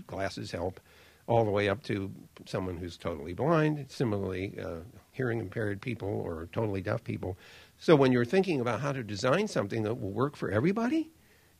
glasses 0.08 0.52
help, 0.52 0.80
all 1.28 1.46
the 1.46 1.52
way 1.52 1.70
up 1.70 1.84
to 1.84 2.12
someone 2.46 2.78
who's 2.78 2.98
totally 2.98 3.34
blind. 3.34 3.86
Similarly, 3.90 4.58
uh, 4.62 4.80
hearing 5.12 5.40
impaired 5.40 5.82
people 5.82 6.10
or 6.10 6.50
totally 6.52 6.82
deaf 6.82 7.04
people. 7.04 7.38
So 7.82 7.96
when 7.96 8.12
you're 8.12 8.26
thinking 8.26 8.62
about 8.62 8.82
how 8.82 8.92
to 8.92 9.02
design 9.02 9.48
something 9.48 9.82
that 9.82 10.00
will 10.00 10.12
work 10.12 10.36
for 10.36 10.52
everybody, 10.52 11.10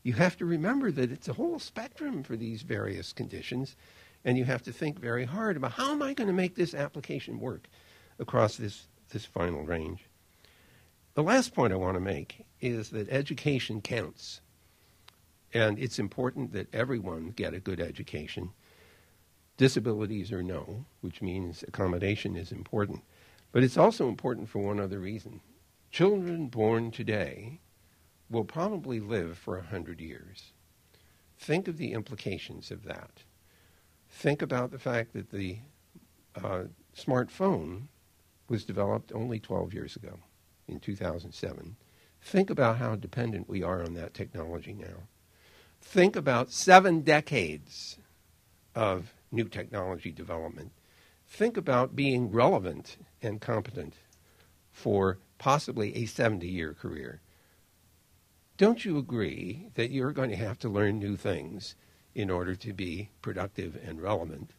you 0.04 0.12
have 0.12 0.36
to 0.36 0.44
remember 0.44 0.92
that 0.92 1.10
it's 1.10 1.26
a 1.26 1.32
whole 1.32 1.58
spectrum 1.58 2.22
for 2.22 2.36
these 2.36 2.62
various 2.62 3.12
conditions, 3.12 3.74
and 4.24 4.38
you 4.38 4.44
have 4.44 4.62
to 4.62 4.72
think 4.72 5.00
very 5.00 5.24
hard 5.24 5.56
about 5.56 5.72
how 5.72 5.90
am 5.90 6.00
I 6.00 6.14
going 6.14 6.28
to 6.28 6.32
make 6.32 6.54
this 6.54 6.74
application 6.74 7.40
work 7.40 7.66
across 8.20 8.56
this, 8.56 8.86
this 9.10 9.24
final 9.24 9.64
range. 9.64 10.04
The 11.14 11.24
last 11.24 11.54
point 11.54 11.72
I 11.72 11.76
want 11.76 11.96
to 11.96 12.00
make 12.00 12.46
is 12.60 12.90
that 12.90 13.10
education 13.10 13.80
counts. 13.80 14.42
And 15.52 15.76
it's 15.76 15.98
important 15.98 16.52
that 16.52 16.72
everyone 16.72 17.32
get 17.34 17.52
a 17.52 17.58
good 17.58 17.80
education. 17.80 18.50
Disabilities 19.56 20.30
or 20.30 20.44
no, 20.44 20.84
which 21.00 21.20
means 21.20 21.64
accommodation 21.66 22.36
is 22.36 22.52
important. 22.52 23.02
But 23.50 23.64
it's 23.64 23.76
also 23.76 24.08
important 24.08 24.48
for 24.48 24.60
one 24.60 24.78
other 24.78 25.00
reason. 25.00 25.40
Children 25.92 26.46
born 26.46 26.90
today 26.90 27.60
will 28.30 28.44
probably 28.44 28.98
live 28.98 29.36
for 29.36 29.58
a 29.58 29.62
hundred 29.62 30.00
years. 30.00 30.52
Think 31.38 31.68
of 31.68 31.76
the 31.76 31.92
implications 31.92 32.70
of 32.70 32.84
that. 32.84 33.24
Think 34.08 34.40
about 34.40 34.70
the 34.70 34.78
fact 34.78 35.12
that 35.12 35.30
the 35.30 35.58
uh, 36.34 36.64
smartphone 36.96 37.88
was 38.48 38.64
developed 38.64 39.12
only 39.14 39.38
12 39.38 39.74
years 39.74 39.94
ago, 39.94 40.18
in 40.66 40.80
2007. 40.80 41.76
Think 42.22 42.48
about 42.48 42.78
how 42.78 42.96
dependent 42.96 43.46
we 43.46 43.62
are 43.62 43.82
on 43.82 43.92
that 43.92 44.14
technology 44.14 44.72
now. 44.72 45.08
Think 45.82 46.16
about 46.16 46.50
seven 46.50 47.02
decades 47.02 47.98
of 48.74 49.12
new 49.30 49.46
technology 49.46 50.10
development. 50.10 50.72
Think 51.28 51.58
about 51.58 51.94
being 51.94 52.30
relevant 52.30 52.96
and 53.20 53.42
competent 53.42 53.92
for 54.72 55.18
possibly 55.42 55.96
a 55.96 56.06
70 56.06 56.46
year 56.46 56.72
career. 56.72 57.20
Don't 58.58 58.84
you 58.84 58.96
agree 58.96 59.66
that 59.74 59.90
you're 59.90 60.12
going 60.12 60.30
to 60.30 60.36
have 60.36 60.56
to 60.60 60.68
learn 60.68 61.00
new 61.00 61.16
things 61.16 61.74
in 62.14 62.30
order 62.30 62.54
to 62.54 62.72
be 62.72 63.10
productive 63.22 63.76
and 63.84 64.00
relevant? 64.00 64.52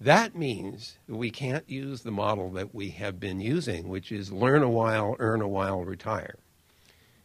That 0.00 0.36
means 0.36 0.98
we 1.08 1.32
can't 1.32 1.68
use 1.68 2.02
the 2.02 2.12
model 2.12 2.52
that 2.52 2.72
we 2.72 2.90
have 2.90 3.18
been 3.18 3.40
using, 3.40 3.88
which 3.88 4.12
is 4.12 4.30
learn 4.30 4.62
a 4.62 4.70
while, 4.70 5.16
earn 5.18 5.40
a 5.40 5.48
while, 5.48 5.82
retire. 5.82 6.36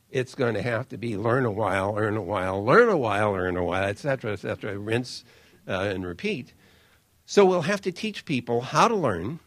It's 0.10 0.34
going 0.34 0.56
to 0.56 0.64
have 0.64 0.90
to 0.90 0.98
be 0.98 1.16
learn 1.16 1.46
a 1.46 1.52
while, 1.52 1.94
earn 2.00 2.18
a 2.18 2.24
while, 2.24 2.66
learn 2.66 2.90
a 2.90 2.98
while, 2.98 3.36
earn 3.36 3.58
a 3.58 3.64
while, 3.64 3.84
etc., 3.84 4.32
etc., 4.32 4.76
rinse 4.76 5.24
uh, 5.68 5.92
and 5.94 6.04
repeat. 6.04 6.54
So 7.28 7.46
we'll 7.46 7.62
have 7.62 7.82
to 7.82 7.92
teach 7.92 8.26
people 8.26 8.62
how 8.62 8.88
to 8.88 8.96
learn 8.96 9.40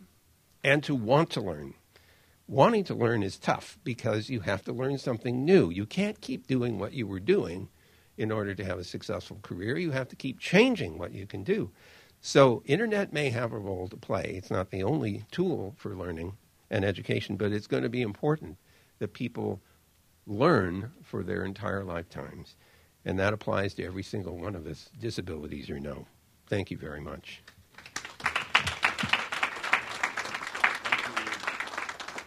and 0.62 0.84
to 0.84 0.94
want 0.94 1.30
to 1.30 1.40
learn. 1.40 1.74
Wanting 2.50 2.82
to 2.82 2.96
learn 2.96 3.22
is 3.22 3.38
tough 3.38 3.78
because 3.84 4.28
you 4.28 4.40
have 4.40 4.64
to 4.64 4.72
learn 4.72 4.98
something 4.98 5.44
new. 5.44 5.70
You 5.70 5.86
can't 5.86 6.20
keep 6.20 6.48
doing 6.48 6.80
what 6.80 6.92
you 6.92 7.06
were 7.06 7.20
doing 7.20 7.68
in 8.18 8.32
order 8.32 8.56
to 8.56 8.64
have 8.64 8.80
a 8.80 8.82
successful 8.82 9.38
career. 9.40 9.78
You 9.78 9.92
have 9.92 10.08
to 10.08 10.16
keep 10.16 10.40
changing 10.40 10.98
what 10.98 11.12
you 11.12 11.28
can 11.28 11.44
do. 11.44 11.70
So, 12.20 12.64
internet 12.66 13.12
may 13.12 13.30
have 13.30 13.52
a 13.52 13.58
role 13.58 13.86
to 13.86 13.96
play. 13.96 14.34
It's 14.36 14.50
not 14.50 14.72
the 14.72 14.82
only 14.82 15.22
tool 15.30 15.76
for 15.76 15.94
learning 15.94 16.32
and 16.70 16.84
education, 16.84 17.36
but 17.36 17.52
it's 17.52 17.68
going 17.68 17.84
to 17.84 17.88
be 17.88 18.02
important 18.02 18.56
that 18.98 19.12
people 19.12 19.60
learn 20.26 20.90
for 21.04 21.22
their 21.22 21.44
entire 21.44 21.84
lifetimes. 21.84 22.56
And 23.04 23.16
that 23.20 23.32
applies 23.32 23.74
to 23.74 23.84
every 23.84 24.02
single 24.02 24.36
one 24.36 24.56
of 24.56 24.66
us, 24.66 24.90
disabilities 24.98 25.70
or 25.70 25.78
no. 25.78 26.04
Thank 26.48 26.72
you 26.72 26.76
very 26.76 27.00
much. 27.00 27.44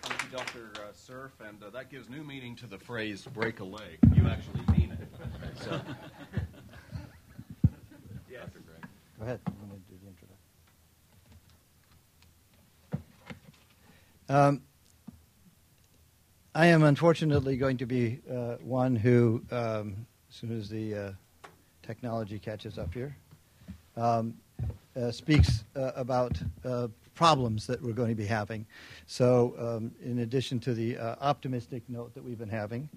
Thank 0.04 0.56
you, 0.56 0.93
Dr. 1.08 1.32
Uh, 1.40 1.46
and 1.48 1.64
uh, 1.64 1.70
that 1.72 1.90
gives 1.90 2.10
new 2.10 2.24
meaning 2.24 2.56
to 2.56 2.68
the 2.68 2.78
phrase 2.78 3.28
break 3.34 3.60
a 3.60 3.64
leg. 3.64 3.98
You 4.14 4.28
actually 4.28 4.62
mean 4.78 4.92
it. 4.92 5.08
So. 5.62 5.72
yeah. 8.32 8.46
Go 9.20 9.26
ahead. 9.26 9.40
Um, 14.30 14.62
I 16.56 16.68
am 16.68 16.84
unfortunately 16.84 17.58
going 17.58 17.78
to 17.78 17.86
be 17.86 18.20
uh, 18.32 18.56
one 18.64 18.96
who, 18.96 19.44
um, 19.52 20.06
as 20.30 20.36
soon 20.36 20.58
as 20.58 20.70
the 20.70 20.96
uh, 20.96 21.12
technology 21.82 22.40
catches 22.40 22.78
up 22.78 22.94
here, 22.94 23.16
um, 23.98 24.34
uh, 24.96 25.12
speaks 25.12 25.66
uh, 25.76 25.92
about 25.96 26.40
uh, 26.64 26.88
problems 27.16 27.68
that 27.68 27.82
we're 27.82 27.94
going 27.94 28.10
to 28.10 28.16
be 28.16 28.26
having. 28.26 28.66
So, 29.06 29.56
um, 29.58 29.92
in 30.04 30.20
addition 30.20 30.60
to 30.62 30.74
the 30.74 30.98
uh, 30.98 31.16
optimistic 31.22 31.84
note 31.88 32.14
that 32.16 32.24
we've 32.24 32.38
been 32.38 32.50
having, 32.50 32.90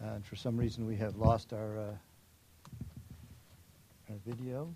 and 0.00 0.24
for 0.24 0.36
some 0.36 0.56
reason 0.56 0.86
we 0.86 0.96
have 0.96 1.16
lost 1.16 1.52
our, 1.52 1.78
our 1.78 1.98
video. 4.26 4.74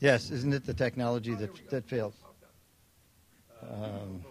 Yes, 0.00 0.30
isn't 0.30 0.54
it 0.54 0.64
the 0.64 0.72
technology 0.72 1.34
that 1.34 1.68
that 1.68 1.86
fails? 1.86 2.14
Um, 3.62 4.24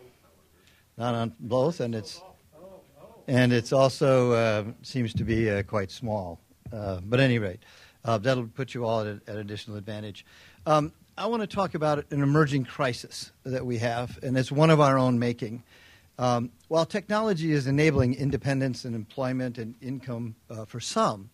not 0.97 1.13
on 1.13 1.35
both, 1.39 1.79
and 1.79 1.93
it's 1.93 2.21
and 3.27 3.53
it's 3.53 3.71
also 3.71 4.31
uh, 4.31 4.63
seems 4.81 5.13
to 5.13 5.23
be 5.23 5.49
uh, 5.49 5.61
quite 5.63 5.91
small. 5.91 6.39
Uh, 6.73 6.99
but 7.03 7.19
at 7.19 7.25
any 7.25 7.37
rate, 7.37 7.59
uh, 8.05 8.17
that'll 8.17 8.47
put 8.47 8.73
you 8.73 8.85
all 8.85 9.01
at, 9.01 9.19
additional 9.27 9.77
advantage. 9.77 10.25
Um, 10.65 10.91
I 11.17 11.25
want 11.27 11.41
to 11.41 11.47
talk 11.47 11.75
about 11.75 12.05
an 12.11 12.21
emerging 12.23 12.65
crisis 12.65 13.31
that 13.43 13.65
we 13.65 13.77
have, 13.79 14.17
and 14.23 14.37
it's 14.37 14.51
one 14.51 14.69
of 14.69 14.79
our 14.79 14.97
own 14.97 15.19
making. 15.19 15.63
Um, 16.17 16.51
while 16.67 16.85
technology 16.85 17.51
is 17.51 17.67
enabling 17.67 18.15
independence 18.15 18.85
and 18.85 18.95
employment 18.95 19.57
and 19.57 19.75
income 19.81 20.35
uh, 20.49 20.65
for 20.65 20.79
some, 20.79 21.29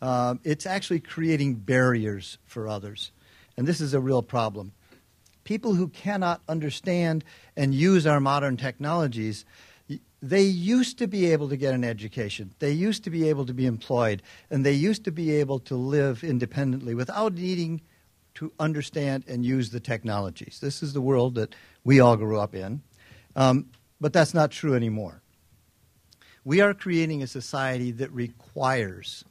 uh, 0.00 0.34
it's 0.42 0.66
actually 0.66 1.00
creating 1.00 1.54
barriers 1.54 2.38
for 2.44 2.68
others. 2.68 3.12
And 3.56 3.66
this 3.66 3.80
is 3.80 3.94
a 3.94 4.00
real 4.00 4.22
problem. 4.22 4.72
People 5.44 5.74
who 5.74 5.88
cannot 5.88 6.40
understand 6.48 7.24
and 7.56 7.74
use 7.74 8.06
our 8.06 8.20
modern 8.20 8.56
technologies 8.56 9.44
they 10.22 10.42
used 10.42 10.98
to 10.98 11.08
be 11.08 11.32
able 11.32 11.48
to 11.48 11.56
get 11.56 11.74
an 11.74 11.82
education, 11.82 12.54
they 12.60 12.70
used 12.70 13.02
to 13.04 13.10
be 13.10 13.28
able 13.28 13.44
to 13.44 13.52
be 13.52 13.66
employed, 13.66 14.22
and 14.50 14.64
they 14.64 14.72
used 14.72 15.04
to 15.04 15.10
be 15.10 15.32
able 15.32 15.58
to 15.58 15.74
live 15.74 16.22
independently 16.22 16.94
without 16.94 17.34
needing 17.34 17.82
to 18.34 18.52
understand 18.60 19.24
and 19.26 19.44
use 19.44 19.70
the 19.70 19.80
technologies. 19.80 20.60
This 20.60 20.82
is 20.82 20.92
the 20.92 21.00
world 21.00 21.34
that 21.34 21.54
we 21.82 21.98
all 21.98 22.16
grew 22.16 22.38
up 22.38 22.54
in, 22.54 22.82
um, 23.34 23.66
but 24.00 24.12
that's 24.12 24.32
not 24.32 24.52
true 24.52 24.74
anymore. 24.74 25.20
We 26.44 26.60
are 26.60 26.72
creating 26.72 27.22
a 27.22 27.26
society 27.26 27.90
that 27.92 28.10
requires 28.12 29.24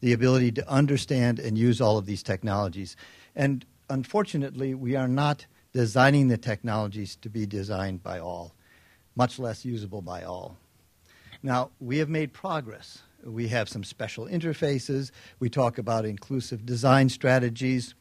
the 0.00 0.12
ability 0.12 0.52
to 0.52 0.68
understand 0.68 1.40
and 1.40 1.58
use 1.58 1.80
all 1.80 1.98
of 1.98 2.06
these 2.06 2.22
technologies. 2.22 2.96
And 3.34 3.64
unfortunately, 3.90 4.74
we 4.74 4.94
are 4.94 5.08
not 5.08 5.46
designing 5.72 6.28
the 6.28 6.38
technologies 6.38 7.16
to 7.16 7.28
be 7.28 7.46
designed 7.46 8.02
by 8.02 8.20
all 8.20 8.55
much 9.16 9.38
less 9.38 9.64
usable 9.64 10.02
by 10.02 10.22
all. 10.22 10.56
Now, 11.42 11.70
we 11.80 11.98
have 11.98 12.08
made 12.08 12.32
progress. 12.32 13.02
We 13.24 13.48
have 13.48 13.68
some 13.68 13.82
special 13.82 14.26
interfaces. 14.26 15.10
We 15.40 15.50
talk 15.50 15.78
about 15.78 16.04
inclusive 16.04 16.64
design 16.64 17.08
strategies. 17.08 17.94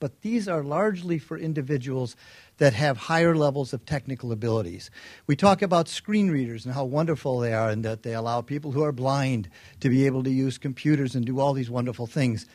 But 0.00 0.20
these 0.20 0.48
are 0.48 0.62
largely 0.62 1.18
for 1.18 1.38
individuals 1.38 2.16
that 2.58 2.74
have 2.74 2.96
higher 2.96 3.34
levels 3.34 3.72
of 3.72 3.86
technical 3.86 4.32
abilities. 4.32 4.90
We 5.26 5.36
talk 5.36 5.62
about 5.62 5.88
screen 5.88 6.30
readers 6.30 6.66
and 6.66 6.74
how 6.74 6.84
wonderful 6.84 7.38
they 7.38 7.54
are, 7.54 7.70
and 7.70 7.84
that 7.84 8.02
they 8.02 8.14
allow 8.14 8.42
people 8.42 8.72
who 8.72 8.82
are 8.82 8.92
blind 8.92 9.48
to 9.80 9.88
be 9.88 10.04
able 10.04 10.22
to 10.24 10.30
use 10.30 10.58
computers 10.58 11.14
and 11.14 11.24
do 11.24 11.40
all 11.40 11.54
these 11.54 11.70
wonderful 11.70 12.06
things. 12.06 12.46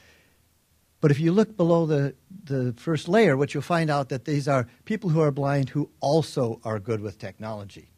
But 1.02 1.12
if 1.12 1.20
you 1.20 1.32
look 1.32 1.56
below 1.56 1.86
the, 1.86 2.16
the 2.44 2.74
first 2.74 3.08
layer, 3.08 3.38
what 3.38 3.54
you'll 3.54 3.64
find 3.64 3.90
out 3.90 4.10
that 4.10 4.26
these 4.26 4.48
are 4.48 4.68
people 4.86 5.10
who 5.10 5.22
are 5.22 5.32
blind 5.32 5.70
who 5.70 5.90
also 6.02 6.60
are 6.64 6.80
good 6.80 7.00
with 7.00 7.18
technology. 7.18 7.90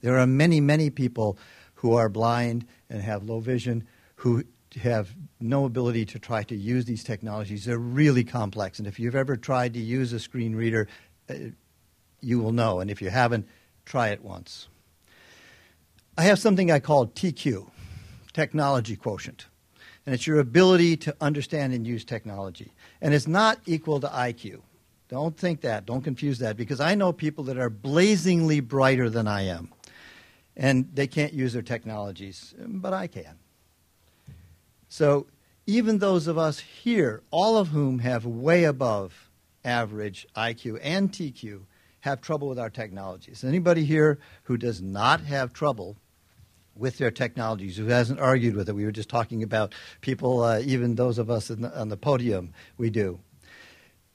There 0.00 0.18
are 0.18 0.26
many, 0.26 0.60
many 0.60 0.90
people 0.90 1.38
who 1.74 1.94
are 1.94 2.08
blind 2.08 2.66
and 2.90 3.02
have 3.02 3.22
low 3.24 3.38
vision 3.38 3.86
who 4.16 4.44
have 4.82 5.14
no 5.40 5.64
ability 5.64 6.04
to 6.06 6.18
try 6.18 6.42
to 6.42 6.56
use 6.56 6.84
these 6.84 7.04
technologies. 7.04 7.64
They're 7.64 7.78
really 7.78 8.24
complex. 8.24 8.78
And 8.78 8.88
if 8.88 8.98
you've 8.98 9.14
ever 9.14 9.36
tried 9.36 9.74
to 9.74 9.80
use 9.80 10.12
a 10.12 10.18
screen 10.18 10.56
reader, 10.56 10.88
uh, 11.30 11.34
you 12.20 12.40
will 12.40 12.52
know. 12.52 12.80
And 12.80 12.90
if 12.90 13.00
you 13.00 13.10
haven't, 13.10 13.46
try 13.84 14.08
it 14.08 14.22
once. 14.22 14.68
I 16.16 16.24
have 16.24 16.40
something 16.40 16.70
I 16.70 16.80
call 16.80 17.06
TQ, 17.06 17.70
technology 18.32 18.96
quotient 18.96 19.46
and 20.08 20.14
it's 20.14 20.26
your 20.26 20.38
ability 20.38 20.96
to 20.96 21.14
understand 21.20 21.74
and 21.74 21.86
use 21.86 22.02
technology. 22.02 22.72
And 23.02 23.12
it's 23.12 23.26
not 23.28 23.58
equal 23.66 24.00
to 24.00 24.06
IQ. 24.06 24.62
Don't 25.10 25.36
think 25.36 25.60
that. 25.60 25.84
Don't 25.84 26.00
confuse 26.00 26.38
that 26.38 26.56
because 26.56 26.80
I 26.80 26.94
know 26.94 27.12
people 27.12 27.44
that 27.44 27.58
are 27.58 27.68
blazingly 27.68 28.60
brighter 28.60 29.10
than 29.10 29.28
I 29.28 29.42
am. 29.42 29.70
And 30.56 30.88
they 30.94 31.06
can't 31.06 31.34
use 31.34 31.52
their 31.52 31.60
technologies, 31.60 32.54
but 32.58 32.94
I 32.94 33.06
can. 33.06 33.34
So 34.88 35.26
even 35.66 35.98
those 35.98 36.26
of 36.26 36.38
us 36.38 36.58
here, 36.60 37.22
all 37.30 37.58
of 37.58 37.68
whom 37.68 37.98
have 37.98 38.24
way 38.24 38.64
above 38.64 39.28
average 39.62 40.26
IQ 40.34 40.80
and 40.82 41.12
TQ, 41.12 41.64
have 42.00 42.22
trouble 42.22 42.48
with 42.48 42.58
our 42.58 42.70
technologies. 42.70 43.44
Anybody 43.44 43.84
here 43.84 44.18
who 44.44 44.56
does 44.56 44.80
not 44.80 45.20
have 45.20 45.52
trouble 45.52 45.98
with 46.78 46.98
their 46.98 47.10
technologies, 47.10 47.76
who 47.76 47.86
hasn't 47.86 48.20
argued 48.20 48.54
with 48.54 48.68
it. 48.68 48.74
We 48.74 48.84
were 48.84 48.92
just 48.92 49.08
talking 49.08 49.42
about 49.42 49.74
people, 50.00 50.42
uh, 50.42 50.60
even 50.60 50.94
those 50.94 51.18
of 51.18 51.30
us 51.30 51.48
the, 51.48 51.78
on 51.78 51.88
the 51.88 51.96
podium, 51.96 52.52
we 52.76 52.88
do. 52.90 53.20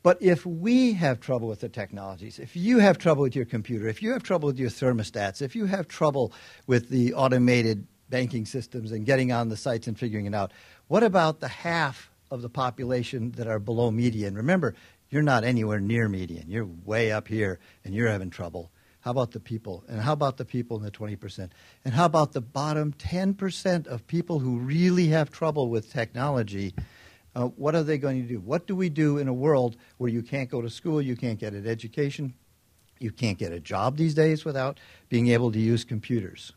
But 0.01 0.21
if 0.21 0.45
we 0.45 0.93
have 0.93 1.21
trouble 1.21 1.47
with 1.47 1.61
the 1.61 1.69
technologies, 1.69 2.37
if 2.37 2.55
you 2.57 2.79
have 2.79 2.97
trouble 2.97 3.21
with 3.21 3.35
your 3.35 3.45
computer, 3.45 3.87
if 3.87 4.01
you 4.01 4.11
have 4.11 4.23
trouble 4.23 4.47
with 4.47 4.59
your 4.59 4.69
thermostats, 4.69 5.41
if 5.41 5.55
you 5.55 5.65
have 5.65 5.87
trouble 5.87 6.33
with 6.67 6.89
the 6.89 7.13
automated 7.13 7.87
banking 8.09 8.45
systems 8.45 8.91
and 8.91 9.05
getting 9.05 9.31
on 9.31 9.47
the 9.47 9.55
sites 9.57 9.87
and 9.87 9.97
figuring 9.97 10.25
it 10.25 10.35
out, 10.35 10.51
what 10.87 11.03
about 11.03 11.39
the 11.39 11.47
half 11.47 12.11
of 12.29 12.41
the 12.41 12.49
population 12.49 13.31
that 13.31 13.47
are 13.47 13.59
below 13.59 13.91
median? 13.91 14.35
Remember, 14.35 14.75
you're 15.09 15.21
not 15.21 15.43
anywhere 15.45 15.79
near 15.79 16.09
median. 16.09 16.49
You're 16.49 16.67
way 16.85 17.11
up 17.11 17.27
here 17.27 17.59
and 17.85 17.93
you're 17.93 18.09
having 18.09 18.29
trouble. 18.29 18.71
How 19.03 19.11
about 19.11 19.31
the 19.31 19.39
people? 19.41 19.83
And 19.89 19.99
how 19.99 20.13
about 20.13 20.37
the 20.37 20.45
people 20.45 20.77
in 20.77 20.83
the 20.83 20.89
20%? 20.89 21.49
And 21.83 21.93
how 21.93 22.05
about 22.05 22.31
the 22.31 22.39
bottom 22.39 22.93
10% 22.93 23.85
of 23.87 24.07
people 24.07 24.39
who 24.39 24.59
really 24.59 25.07
have 25.09 25.29
trouble 25.29 25.67
with 25.67 25.91
technology? 25.91 26.73
Uh, 27.35 27.47
what 27.47 27.75
are 27.75 27.83
they 27.83 27.97
going 27.97 28.21
to 28.21 28.27
do? 28.29 28.39
What 28.39 28.65
do 28.65 28.77
we 28.77 28.87
do 28.87 29.17
in 29.17 29.27
a 29.27 29.33
world 29.33 29.75
where 29.97 30.09
you 30.09 30.21
can't 30.21 30.49
go 30.49 30.61
to 30.61 30.69
school, 30.69 31.01
you 31.01 31.17
can't 31.17 31.37
get 31.37 31.51
an 31.51 31.67
education, 31.67 32.33
you 32.97 33.11
can't 33.11 33.37
get 33.37 33.51
a 33.51 33.59
job 33.59 33.97
these 33.97 34.13
days 34.13 34.45
without 34.45 34.79
being 35.09 35.27
able 35.27 35.51
to 35.51 35.59
use 35.59 35.83
computers? 35.83 36.53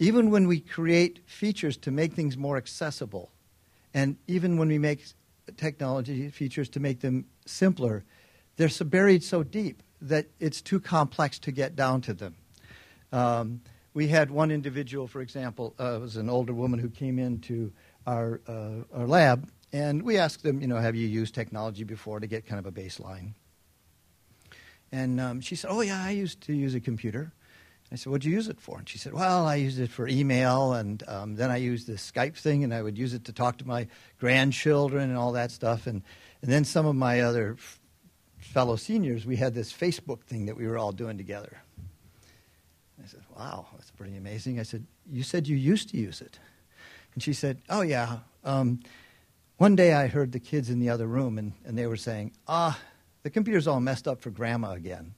Even 0.00 0.30
when 0.30 0.48
we 0.48 0.58
create 0.58 1.20
features 1.24 1.76
to 1.76 1.92
make 1.92 2.14
things 2.14 2.36
more 2.36 2.56
accessible, 2.56 3.30
and 3.94 4.16
even 4.26 4.56
when 4.56 4.66
we 4.66 4.78
make 4.78 5.04
technology 5.56 6.30
features 6.30 6.68
to 6.70 6.80
make 6.80 6.98
them 6.98 7.26
simpler, 7.46 8.02
they're 8.56 8.68
buried 8.84 9.22
so 9.22 9.44
deep 9.44 9.84
that 10.00 10.26
it's 10.38 10.60
too 10.60 10.80
complex 10.80 11.38
to 11.40 11.52
get 11.52 11.76
down 11.76 12.00
to 12.02 12.14
them. 12.14 12.36
Um, 13.12 13.60
we 13.94 14.08
had 14.08 14.30
one 14.30 14.50
individual, 14.50 15.08
for 15.08 15.20
example, 15.20 15.74
uh, 15.78 15.98
was 16.00 16.16
an 16.16 16.28
older 16.28 16.52
woman 16.52 16.78
who 16.78 16.88
came 16.88 17.18
into 17.18 17.72
our, 18.06 18.40
uh, 18.46 18.84
our 18.94 19.06
lab, 19.06 19.48
and 19.72 20.02
we 20.02 20.18
asked 20.18 20.42
them, 20.42 20.60
you 20.60 20.66
know, 20.66 20.76
have 20.76 20.94
you 20.94 21.06
used 21.06 21.34
technology 21.34 21.84
before 21.84 22.20
to 22.20 22.26
get 22.26 22.46
kind 22.46 22.58
of 22.58 22.66
a 22.66 22.72
baseline? 22.72 23.32
And 24.92 25.20
um, 25.20 25.40
she 25.40 25.56
said, 25.56 25.70
oh, 25.70 25.80
yeah, 25.80 26.02
I 26.02 26.10
used 26.10 26.40
to 26.42 26.54
use 26.54 26.74
a 26.74 26.80
computer. 26.80 27.32
I 27.90 27.96
said, 27.96 28.10
what'd 28.10 28.24
you 28.24 28.32
use 28.32 28.48
it 28.48 28.60
for? 28.60 28.78
And 28.78 28.88
she 28.88 28.98
said, 28.98 29.14
well, 29.14 29.46
I 29.46 29.56
used 29.56 29.80
it 29.80 29.90
for 29.90 30.06
email, 30.06 30.74
and 30.74 31.02
um, 31.08 31.36
then 31.36 31.50
I 31.50 31.56
used 31.56 31.86
this 31.86 32.10
Skype 32.10 32.36
thing, 32.36 32.62
and 32.64 32.72
I 32.72 32.82
would 32.82 32.98
use 32.98 33.14
it 33.14 33.24
to 33.24 33.32
talk 33.32 33.58
to 33.58 33.66
my 33.66 33.88
grandchildren 34.18 35.08
and 35.08 35.18
all 35.18 35.32
that 35.32 35.50
stuff. 35.50 35.86
And, 35.86 36.02
and 36.42 36.52
then 36.52 36.64
some 36.64 36.86
of 36.86 36.94
my 36.94 37.22
other 37.22 37.56
fellow 38.38 38.76
seniors, 38.76 39.26
we 39.26 39.36
had 39.36 39.54
this 39.54 39.72
Facebook 39.72 40.22
thing 40.22 40.46
that 40.46 40.56
we 40.56 40.66
were 40.66 40.78
all 40.78 40.92
doing 40.92 41.18
together. 41.18 41.58
I 43.02 43.06
said, 43.06 43.20
Wow, 43.36 43.66
that's 43.72 43.90
pretty 43.90 44.16
amazing. 44.16 44.58
I 44.58 44.62
said, 44.62 44.86
You 45.10 45.22
said 45.22 45.46
you 45.46 45.56
used 45.56 45.90
to 45.90 45.96
use 45.96 46.20
it. 46.20 46.38
And 47.14 47.22
she 47.22 47.32
said, 47.32 47.60
Oh, 47.68 47.82
yeah. 47.82 48.18
Um, 48.44 48.80
one 49.56 49.74
day 49.74 49.92
I 49.92 50.06
heard 50.06 50.32
the 50.32 50.40
kids 50.40 50.70
in 50.70 50.78
the 50.78 50.88
other 50.88 51.06
room, 51.06 51.36
and, 51.36 51.52
and 51.64 51.76
they 51.76 51.86
were 51.86 51.96
saying, 51.96 52.32
Ah, 52.46 52.78
the 53.22 53.30
computer's 53.30 53.66
all 53.66 53.80
messed 53.80 54.06
up 54.06 54.20
for 54.20 54.30
grandma 54.30 54.72
again. 54.72 55.14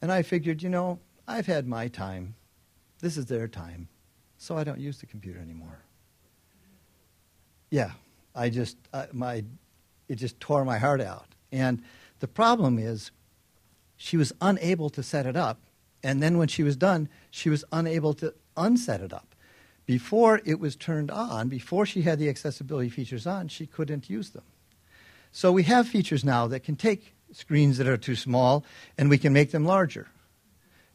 And 0.00 0.10
I 0.10 0.22
figured, 0.22 0.62
you 0.62 0.68
know, 0.68 0.98
I've 1.26 1.46
had 1.46 1.66
my 1.66 1.88
time. 1.88 2.34
This 3.00 3.16
is 3.16 3.26
their 3.26 3.48
time. 3.48 3.88
So 4.38 4.56
I 4.56 4.64
don't 4.64 4.80
use 4.80 4.98
the 4.98 5.06
computer 5.06 5.38
anymore. 5.38 5.80
Yeah, 7.70 7.90
I 8.34 8.48
just, 8.48 8.76
uh, 8.92 9.06
my, 9.12 9.44
it 10.08 10.14
just 10.14 10.40
tore 10.40 10.64
my 10.64 10.78
heart 10.78 11.00
out. 11.00 11.26
And 11.52 11.82
the 12.20 12.28
problem 12.28 12.78
is 12.78 13.10
she 13.96 14.16
was 14.16 14.32
unable 14.40 14.88
to 14.90 15.02
set 15.02 15.26
it 15.26 15.36
up, 15.36 15.60
and 16.02 16.22
then 16.22 16.38
when 16.38 16.48
she 16.48 16.62
was 16.62 16.76
done, 16.76 17.08
she 17.30 17.50
was 17.50 17.64
unable 17.72 18.14
to 18.14 18.34
unset 18.56 19.00
it 19.00 19.12
up. 19.12 19.34
Before 19.86 20.40
it 20.44 20.60
was 20.60 20.76
turned 20.76 21.10
on, 21.10 21.48
before 21.48 21.84
she 21.84 22.02
had 22.02 22.18
the 22.18 22.28
accessibility 22.28 22.88
features 22.88 23.26
on, 23.26 23.48
she 23.48 23.66
couldn't 23.66 24.08
use 24.08 24.30
them. 24.30 24.44
So 25.32 25.52
we 25.52 25.64
have 25.64 25.88
features 25.88 26.24
now 26.24 26.46
that 26.48 26.60
can 26.60 26.76
take 26.76 27.14
screens 27.32 27.78
that 27.78 27.88
are 27.88 27.96
too 27.96 28.16
small 28.16 28.64
and 28.98 29.08
we 29.08 29.18
can 29.18 29.32
make 29.32 29.50
them 29.50 29.64
larger. 29.64 30.08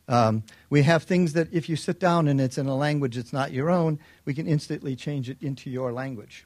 Um, 0.08 0.44
we 0.70 0.84
have 0.84 1.04
things 1.04 1.34
that 1.34 1.52
if 1.52 1.68
you 1.68 1.76
sit 1.76 2.00
down 2.00 2.28
and 2.28 2.40
it's 2.40 2.58
in 2.58 2.68
a 2.68 2.76
language 2.76 3.16
that's 3.16 3.34
not 3.34 3.52
your 3.52 3.70
own, 3.70 4.00
we 4.24 4.34
can 4.34 4.48
instantly 4.48 4.96
change 4.96 5.30
it 5.30 5.38
into 5.42 5.70
your 5.70 5.92
language. 5.92 6.46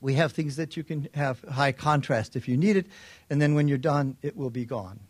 We 0.00 0.14
have 0.14 0.32
things 0.32 0.56
that 0.56 0.76
you 0.76 0.84
can 0.84 1.08
have 1.14 1.40
high 1.42 1.72
contrast 1.72 2.36
if 2.36 2.48
you 2.48 2.56
need 2.56 2.76
it, 2.76 2.86
and 3.30 3.42
then 3.42 3.54
when 3.54 3.68
you're 3.68 3.78
done, 3.78 4.16
it 4.22 4.36
will 4.36 4.50
be 4.50 4.64
gone. 4.64 5.00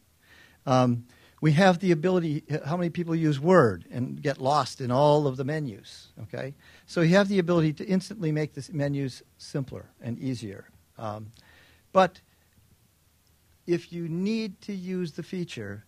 Um, 0.66 1.04
we 1.40 1.52
have 1.52 1.78
the 1.78 1.92
ability, 1.92 2.42
how 2.64 2.76
many 2.76 2.90
people 2.90 3.14
use 3.14 3.38
Word 3.38 3.84
and 3.90 4.20
get 4.20 4.38
lost 4.38 4.80
in 4.80 4.90
all 4.90 5.26
of 5.26 5.36
the 5.36 5.44
menus, 5.44 6.08
okay? 6.22 6.54
So 6.86 7.00
you 7.00 7.14
have 7.14 7.28
the 7.28 7.38
ability 7.38 7.74
to 7.74 7.84
instantly 7.84 8.32
make 8.32 8.54
the 8.54 8.68
menus 8.72 9.22
simpler 9.36 9.86
and 10.00 10.18
easier. 10.18 10.68
Um, 10.98 11.30
but 11.92 12.20
if 13.66 13.92
you 13.92 14.08
need 14.08 14.60
to 14.62 14.72
use 14.72 15.12
the 15.12 15.22
feature 15.22 15.84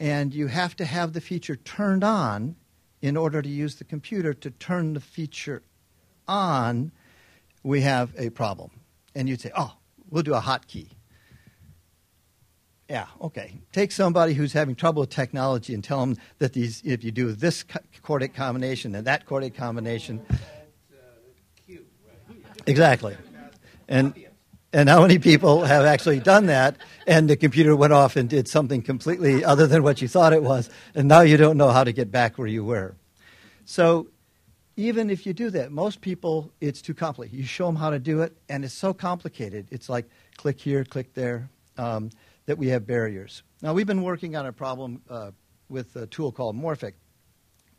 and 0.00 0.32
you 0.32 0.46
have 0.46 0.76
to 0.76 0.84
have 0.84 1.12
the 1.12 1.20
feature 1.20 1.56
turned 1.56 2.04
on 2.04 2.56
in 3.02 3.16
order 3.16 3.42
to 3.42 3.48
use 3.48 3.74
the 3.76 3.84
computer 3.84 4.32
to 4.32 4.50
turn 4.50 4.94
the 4.94 5.00
feature 5.00 5.62
on, 6.26 6.90
we 7.66 7.80
have 7.80 8.14
a 8.16 8.30
problem. 8.30 8.70
And 9.14 9.28
you'd 9.28 9.40
say, 9.40 9.50
oh, 9.56 9.74
we'll 10.08 10.22
do 10.22 10.34
a 10.34 10.40
hotkey. 10.40 10.90
Yeah, 12.88 13.06
okay. 13.20 13.58
Take 13.72 13.90
somebody 13.90 14.34
who's 14.34 14.52
having 14.52 14.76
trouble 14.76 15.00
with 15.00 15.10
technology 15.10 15.74
and 15.74 15.82
tell 15.82 15.98
them 15.98 16.16
that 16.38 16.52
these, 16.52 16.80
if 16.84 17.02
you 17.02 17.10
do 17.10 17.32
this 17.32 17.64
chordic 18.04 18.34
combination 18.34 18.94
and 18.94 19.04
that 19.08 19.26
chordic 19.26 19.56
combination. 19.56 20.24
Exactly. 22.66 23.16
And, 23.88 24.14
And 24.72 24.88
how 24.88 25.00
many 25.00 25.18
people 25.18 25.64
have 25.64 25.84
actually 25.86 26.20
done 26.20 26.46
that 26.46 26.76
and 27.06 27.30
the 27.30 27.36
computer 27.36 27.74
went 27.74 27.92
off 27.92 28.14
and 28.14 28.28
did 28.28 28.46
something 28.46 28.82
completely 28.82 29.44
other 29.44 29.66
than 29.66 29.82
what 29.82 30.02
you 30.02 30.08
thought 30.08 30.32
it 30.32 30.42
was, 30.42 30.68
and 30.94 31.08
now 31.08 31.22
you 31.22 31.36
don't 31.36 31.56
know 31.56 31.70
how 31.70 31.82
to 31.82 31.92
get 31.92 32.10
back 32.10 32.36
where 32.36 32.46
you 32.46 32.62
were? 32.62 32.94
So, 33.64 34.08
even 34.76 35.08
if 35.08 35.24
you 35.24 35.32
do 35.32 35.50
that, 35.50 35.72
most 35.72 36.00
people, 36.02 36.52
it's 36.60 36.82
too 36.82 36.94
complicated. 36.94 37.38
You 37.38 37.46
show 37.46 37.66
them 37.66 37.76
how 37.76 37.90
to 37.90 37.98
do 37.98 38.20
it, 38.20 38.36
and 38.48 38.64
it's 38.64 38.74
so 38.74 38.92
complicated. 38.92 39.66
It's 39.70 39.88
like 39.88 40.06
click 40.36 40.60
here, 40.60 40.84
click 40.84 41.14
there, 41.14 41.48
um, 41.78 42.10
that 42.44 42.58
we 42.58 42.68
have 42.68 42.86
barriers. 42.86 43.42
Now, 43.62 43.72
we've 43.72 43.86
been 43.86 44.02
working 44.02 44.36
on 44.36 44.46
a 44.46 44.52
problem 44.52 45.00
uh, 45.08 45.30
with 45.68 45.96
a 45.96 46.06
tool 46.06 46.30
called 46.30 46.56
Morphic, 46.56 46.92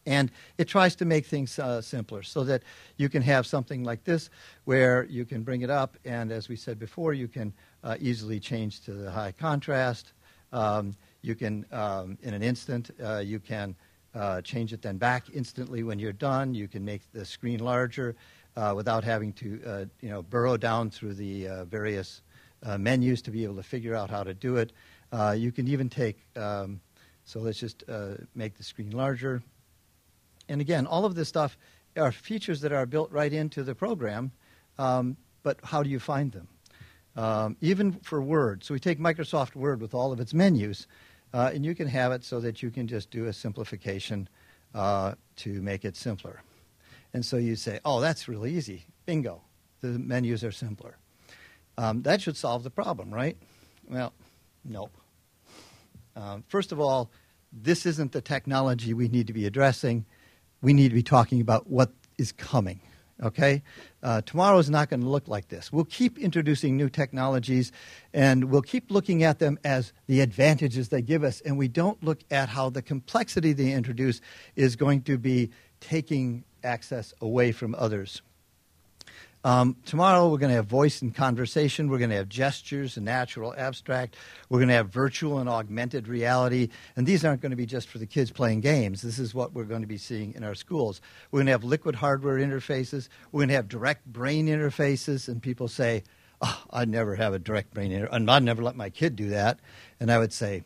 and 0.07 0.31
it 0.57 0.67
tries 0.67 0.95
to 0.95 1.05
make 1.05 1.25
things 1.25 1.59
uh, 1.59 1.81
simpler 1.81 2.23
so 2.23 2.43
that 2.45 2.63
you 2.97 3.09
can 3.09 3.21
have 3.21 3.45
something 3.45 3.83
like 3.83 4.03
this 4.03 4.29
where 4.65 5.05
you 5.05 5.23
can 5.23 5.43
bring 5.43 5.61
it 5.61 5.69
up, 5.69 5.97
and 6.03 6.31
as 6.31 6.49
we 6.49 6.55
said 6.55 6.79
before, 6.79 7.13
you 7.13 7.27
can 7.27 7.53
uh, 7.83 7.95
easily 7.99 8.39
change 8.39 8.81
to 8.81 8.93
the 8.93 9.11
high 9.11 9.31
contrast. 9.31 10.13
Um, 10.51 10.95
you 11.21 11.35
can, 11.35 11.65
um, 11.71 12.17
in 12.23 12.33
an 12.33 12.41
instant, 12.41 12.89
uh, 13.03 13.17
you 13.17 13.39
can 13.39 13.75
uh, 14.17 14.41
change 14.41 14.73
it 14.73 14.81
then 14.81 14.97
back 14.97 15.25
instantly 15.33 15.83
when 15.83 15.99
you're 15.99 16.13
done. 16.13 16.53
You 16.53 16.67
can 16.67 16.83
make 16.83 17.01
the 17.13 17.25
screen 17.25 17.59
larger 17.59 18.15
uh, 18.55 18.73
without 18.75 19.03
having 19.03 19.33
to, 19.33 19.61
uh, 19.65 19.85
you 20.01 20.09
know, 20.09 20.21
burrow 20.23 20.57
down 20.57 20.89
through 20.89 21.13
the 21.13 21.47
various 21.69 22.21
menus 22.77 23.21
to 23.21 23.31
be 23.31 23.43
able 23.43 23.55
to 23.55 23.63
figure 23.63 23.95
out 23.95 24.09
how 24.09 24.23
to 24.23 24.33
do 24.33 24.57
it. 24.57 24.73
you 25.35 25.51
can 25.51 25.67
even 25.67 25.89
take, 25.89 26.17
um, 26.35 26.81
so 27.23 27.39
let's 27.39 27.59
just 27.59 27.83
make 28.33 28.57
the 28.57 28.63
screen 28.63 28.91
larger. 28.91 29.43
And 30.49 30.61
again, 30.61 30.87
all 30.87 31.05
of 31.05 31.15
this 31.15 31.27
stuff 31.27 31.57
are 31.97 32.11
features 32.11 32.61
that 32.61 32.71
are 32.71 32.85
built 32.85 33.11
right 33.11 33.31
into 33.31 33.63
the 33.63 33.75
program, 33.75 34.31
um, 34.77 35.17
but 35.43 35.59
how 35.63 35.83
do 35.83 35.89
you 35.89 35.99
find 35.99 36.31
them? 36.31 36.47
Um, 37.15 37.57
even 37.61 37.93
for 37.93 38.21
Word. 38.21 38.63
So 38.63 38.73
we 38.73 38.79
take 38.79 38.99
Microsoft 38.99 39.55
Word 39.55 39.81
with 39.81 39.93
all 39.93 40.11
of 40.11 40.19
its 40.19 40.33
menus, 40.33 40.87
uh, 41.33 41.51
and 41.53 41.65
you 41.65 41.75
can 41.75 41.87
have 41.87 42.11
it 42.11 42.23
so 42.23 42.39
that 42.39 42.61
you 42.63 42.69
can 42.69 42.87
just 42.87 43.11
do 43.11 43.25
a 43.25 43.33
simplification 43.33 44.27
uh, 44.73 45.13
to 45.37 45.61
make 45.61 45.85
it 45.85 45.95
simpler. 45.95 46.41
And 47.13 47.25
so 47.25 47.37
you 47.37 47.55
say, 47.55 47.79
oh, 47.85 47.99
that's 47.99 48.27
really 48.27 48.53
easy. 48.53 48.85
Bingo. 49.05 49.41
The 49.81 49.87
menus 49.87 50.43
are 50.43 50.51
simpler. 50.51 50.97
Um, 51.77 52.01
that 52.01 52.21
should 52.21 52.35
solve 52.35 52.63
the 52.63 52.71
problem, 52.71 53.13
right? 53.13 53.37
Well, 53.87 54.13
nope. 54.65 54.97
Um, 56.15 56.43
first 56.47 56.71
of 56.71 56.79
all, 56.79 57.11
this 57.53 57.85
isn't 57.85 58.11
the 58.11 58.21
technology 58.21 58.93
we 58.93 59.07
need 59.07 59.27
to 59.27 59.33
be 59.33 59.45
addressing 59.45 60.05
we 60.61 60.73
need 60.73 60.89
to 60.89 60.95
be 60.95 61.03
talking 61.03 61.41
about 61.41 61.69
what 61.69 61.91
is 62.17 62.31
coming. 62.31 62.81
Okay? 63.23 63.63
Uh, 64.03 64.21
tomorrow 64.21 64.57
is 64.59 64.69
not 64.69 64.89
going 64.89 65.01
to 65.01 65.09
look 65.09 65.27
like 65.27 65.47
this. 65.47 65.71
We'll 65.73 65.85
keep 65.85 66.19
introducing 66.19 66.77
new 66.77 66.89
technologies 66.89 67.71
and 68.13 68.45
we'll 68.45 68.61
keep 68.61 68.91
looking 68.91 69.23
at 69.23 69.39
them 69.39 69.57
as 69.63 69.91
the 70.07 70.21
advantages 70.21 70.89
they 70.89 71.01
give 71.01 71.23
us, 71.23 71.41
and 71.41 71.57
we 71.57 71.67
don't 71.67 72.01
look 72.03 72.19
at 72.31 72.49
how 72.49 72.69
the 72.69 72.81
complexity 72.81 73.53
they 73.53 73.71
introduce 73.71 74.21
is 74.55 74.75
going 74.75 75.01
to 75.03 75.17
be 75.17 75.49
taking 75.79 76.43
access 76.63 77.13
away 77.21 77.51
from 77.51 77.75
others. 77.75 78.21
Um, 79.47 79.77
tomorrow 79.85 80.27
we're 80.27 80.39
going 80.39 80.49
to 80.49 80.57
have 80.57 80.65
voice 80.65 81.01
and 81.01 81.15
conversation. 81.15 81.87
We're 81.87 81.99
going 81.99 82.09
to 82.09 82.17
have 82.17 82.27
gestures 82.27 82.97
and 82.97 83.05
natural 83.05 83.55
abstract. 83.57 84.17
We're 84.49 84.57
going 84.57 84.67
to 84.67 84.73
have 84.73 84.89
virtual 84.89 85.39
and 85.39 85.47
augmented 85.47 86.09
reality. 86.09 86.67
And 86.97 87.07
these 87.07 87.23
aren't 87.23 87.39
going 87.39 87.51
to 87.51 87.55
be 87.55 87.65
just 87.65 87.87
for 87.87 87.97
the 87.97 88.05
kids 88.05 88.29
playing 88.29 88.59
games. 88.59 89.01
This 89.01 89.17
is 89.17 89.33
what 89.33 89.53
we're 89.53 89.63
going 89.63 89.83
to 89.83 89.87
be 89.87 89.97
seeing 89.97 90.33
in 90.33 90.43
our 90.43 90.53
schools. 90.53 90.99
We're 91.31 91.37
going 91.37 91.45
to 91.45 91.53
have 91.53 91.63
liquid 91.63 91.95
hardware 91.95 92.35
interfaces. 92.39 93.07
We're 93.31 93.39
going 93.39 93.47
to 93.47 93.55
have 93.55 93.69
direct 93.69 94.05
brain 94.05 94.47
interfaces. 94.47 95.29
And 95.29 95.41
people 95.41 95.69
say, 95.69 96.03
oh, 96.41 96.63
I'd 96.71 96.89
never 96.89 97.15
have 97.15 97.33
a 97.33 97.39
direct 97.39 97.73
brain 97.73 97.91
interface. 97.91 98.29
I'd 98.29 98.43
never 98.43 98.61
let 98.61 98.75
my 98.75 98.89
kid 98.89 99.15
do 99.15 99.29
that. 99.29 99.61
And 100.01 100.11
I 100.11 100.17
would 100.19 100.33
say, 100.33 100.65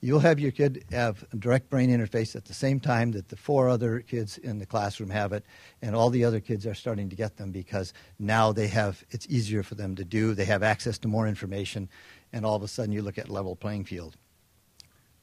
you'll 0.00 0.20
have 0.20 0.38
your 0.38 0.50
kid 0.50 0.84
have 0.90 1.24
a 1.32 1.36
direct 1.36 1.70
brain 1.70 1.90
interface 1.90 2.36
at 2.36 2.44
the 2.44 2.54
same 2.54 2.80
time 2.80 3.12
that 3.12 3.28
the 3.28 3.36
four 3.36 3.68
other 3.68 4.00
kids 4.00 4.38
in 4.38 4.58
the 4.58 4.66
classroom 4.66 5.10
have 5.10 5.32
it, 5.32 5.44
and 5.82 5.94
all 5.94 6.10
the 6.10 6.24
other 6.24 6.40
kids 6.40 6.66
are 6.66 6.74
starting 6.74 7.08
to 7.08 7.16
get 7.16 7.36
them 7.36 7.50
because 7.50 7.92
now 8.18 8.52
they 8.52 8.66
have 8.68 9.04
it's 9.10 9.26
easier 9.28 9.62
for 9.62 9.74
them 9.74 9.94
to 9.96 10.04
do. 10.04 10.34
They 10.34 10.44
have 10.44 10.62
access 10.62 10.98
to 10.98 11.08
more 11.08 11.26
information, 11.26 11.88
and 12.32 12.44
all 12.44 12.56
of 12.56 12.62
a 12.62 12.68
sudden 12.68 12.92
you 12.92 13.02
look 13.02 13.18
at 13.18 13.28
level 13.28 13.56
playing 13.56 13.84
field. 13.84 14.16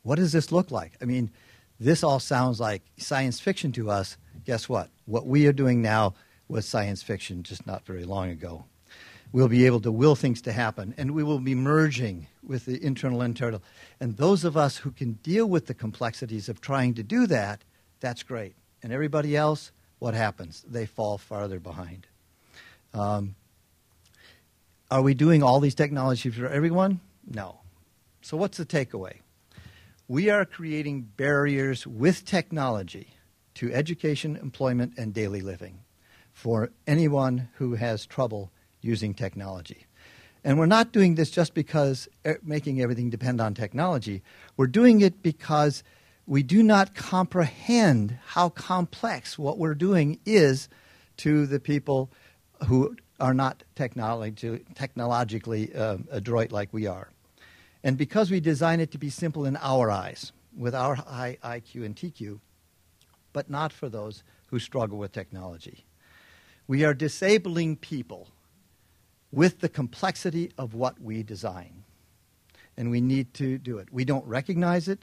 What 0.01 0.15
does 0.15 0.31
this 0.31 0.51
look 0.51 0.71
like? 0.71 0.93
I 1.01 1.05
mean, 1.05 1.31
this 1.79 2.03
all 2.03 2.19
sounds 2.19 2.59
like 2.59 2.81
science 2.97 3.39
fiction 3.39 3.71
to 3.73 3.89
us. 3.89 4.17
Guess 4.45 4.67
what? 4.67 4.89
What 5.05 5.25
we 5.25 5.47
are 5.47 5.53
doing 5.53 5.81
now 5.81 6.15
was 6.47 6.65
science 6.65 7.01
fiction 7.01 7.43
just 7.43 7.65
not 7.65 7.85
very 7.85 8.03
long 8.03 8.29
ago 8.29 8.65
we'll 9.33 9.49
be 9.49 9.65
able 9.65 9.81
to 9.81 9.91
will 9.91 10.15
things 10.15 10.41
to 10.43 10.53
happen, 10.53 10.93
and 10.95 11.11
we 11.11 11.23
will 11.23 11.39
be 11.39 11.55
merging 11.55 12.27
with 12.41 12.65
the 12.65 12.81
internal 12.81 13.21
and 13.21 13.31
internal. 13.31 13.61
And 13.99 14.15
those 14.15 14.45
of 14.45 14.55
us 14.55 14.77
who 14.77 14.91
can 14.91 15.13
deal 15.23 15.47
with 15.47 15.65
the 15.65 15.73
complexities 15.73 16.47
of 16.47 16.61
trying 16.61 16.93
to 16.93 17.03
do 17.03 17.27
that, 17.27 17.63
that's 17.99 18.23
great. 18.23 18.55
And 18.81 18.93
everybody 18.93 19.35
else, 19.35 19.71
what 19.99 20.13
happens? 20.13 20.63
They 20.69 20.85
fall 20.85 21.17
farther 21.17 21.59
behind. 21.59 22.05
Um, 22.93 23.35
are 24.91 25.01
we 25.01 25.15
doing 25.15 25.41
all 25.41 25.59
these 25.59 25.75
technologies 25.75 26.35
for 26.35 26.47
everyone? 26.47 26.99
No. 27.27 27.61
So, 28.21 28.37
what's 28.37 28.57
the 28.57 28.65
takeaway? 28.65 29.17
We 30.07 30.29
are 30.29 30.45
creating 30.45 31.09
barriers 31.17 31.87
with 31.87 32.25
technology 32.25 33.07
to 33.55 33.73
education, 33.73 34.35
employment, 34.35 34.93
and 34.97 35.13
daily 35.13 35.41
living 35.41 35.79
for 36.33 36.71
anyone 36.85 37.49
who 37.55 37.75
has 37.75 38.05
trouble 38.05 38.51
using 38.83 39.13
technology. 39.13 39.85
And 40.43 40.59
we're 40.59 40.65
not 40.65 40.91
doing 40.91 41.15
this 41.15 41.31
just 41.31 41.53
because 41.53 42.09
making 42.43 42.81
everything 42.81 43.09
depend 43.09 43.39
on 43.39 43.53
technology. 43.53 44.21
We're 44.57 44.67
doing 44.67 45.01
it 45.01 45.23
because 45.23 45.83
we 46.27 46.43
do 46.43 46.61
not 46.61 46.95
comprehend 46.95 48.17
how 48.25 48.49
complex 48.49 49.37
what 49.37 49.57
we're 49.57 49.75
doing 49.75 50.19
is 50.25 50.67
to 51.17 51.45
the 51.45 51.59
people 51.59 52.09
who 52.67 52.95
are 53.19 53.33
not 53.33 53.63
technology, 53.75 54.59
technologically 54.75 55.73
uh, 55.73 55.97
adroit 56.11 56.51
like 56.51 56.73
we 56.73 56.87
are. 56.87 57.09
And 57.83 57.97
because 57.97 58.31
we 58.31 58.39
design 58.39 58.79
it 58.79 58.91
to 58.91 58.97
be 58.97 59.09
simple 59.09 59.45
in 59.45 59.57
our 59.57 59.91
eyes, 59.91 60.31
with 60.57 60.75
our 60.75 60.95
high 60.95 61.37
IQ 61.43 61.85
and 61.85 61.95
TQ, 61.95 62.39
but 63.31 63.49
not 63.49 63.73
for 63.73 63.89
those 63.89 64.23
who 64.47 64.59
struggle 64.59 64.97
with 64.97 65.11
technology. 65.11 65.85
We 66.67 66.83
are 66.85 66.93
disabling 66.93 67.77
people 67.77 68.29
with 69.33 69.59
the 69.61 69.69
complexity 69.69 70.51
of 70.59 70.75
what 70.75 71.01
we 71.01 71.23
design. 71.23 71.83
And 72.77 72.91
we 72.91 73.01
need 73.01 73.33
to 73.35 73.57
do 73.57 73.79
it. 73.79 73.91
We 73.91 74.05
don't 74.05 74.25
recognize 74.27 74.87
it. 74.87 74.99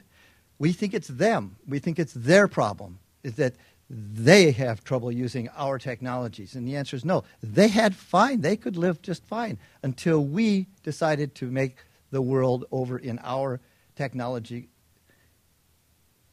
We 0.57 0.71
think 0.71 0.93
it's 0.93 1.09
them. 1.09 1.57
We 1.67 1.79
think 1.79 1.99
it's 1.99 2.13
their 2.13 2.47
problem, 2.47 2.99
is 3.23 3.35
that 3.35 3.55
they 3.89 4.51
have 4.51 4.85
trouble 4.85 5.11
using 5.11 5.49
our 5.57 5.77
technologies. 5.77 6.55
And 6.55 6.65
the 6.65 6.77
answer 6.77 6.95
is 6.95 7.03
no. 7.03 7.25
They 7.43 7.67
had 7.67 7.93
fine. 7.93 8.39
They 8.39 8.55
could 8.55 8.77
live 8.77 9.01
just 9.01 9.25
fine 9.25 9.59
until 9.83 10.23
we 10.23 10.67
decided 10.81 11.35
to 11.35 11.51
make 11.51 11.77
the 12.09 12.21
world 12.21 12.65
over 12.71 12.97
in 12.97 13.19
our 13.23 13.59
technology 13.95 14.69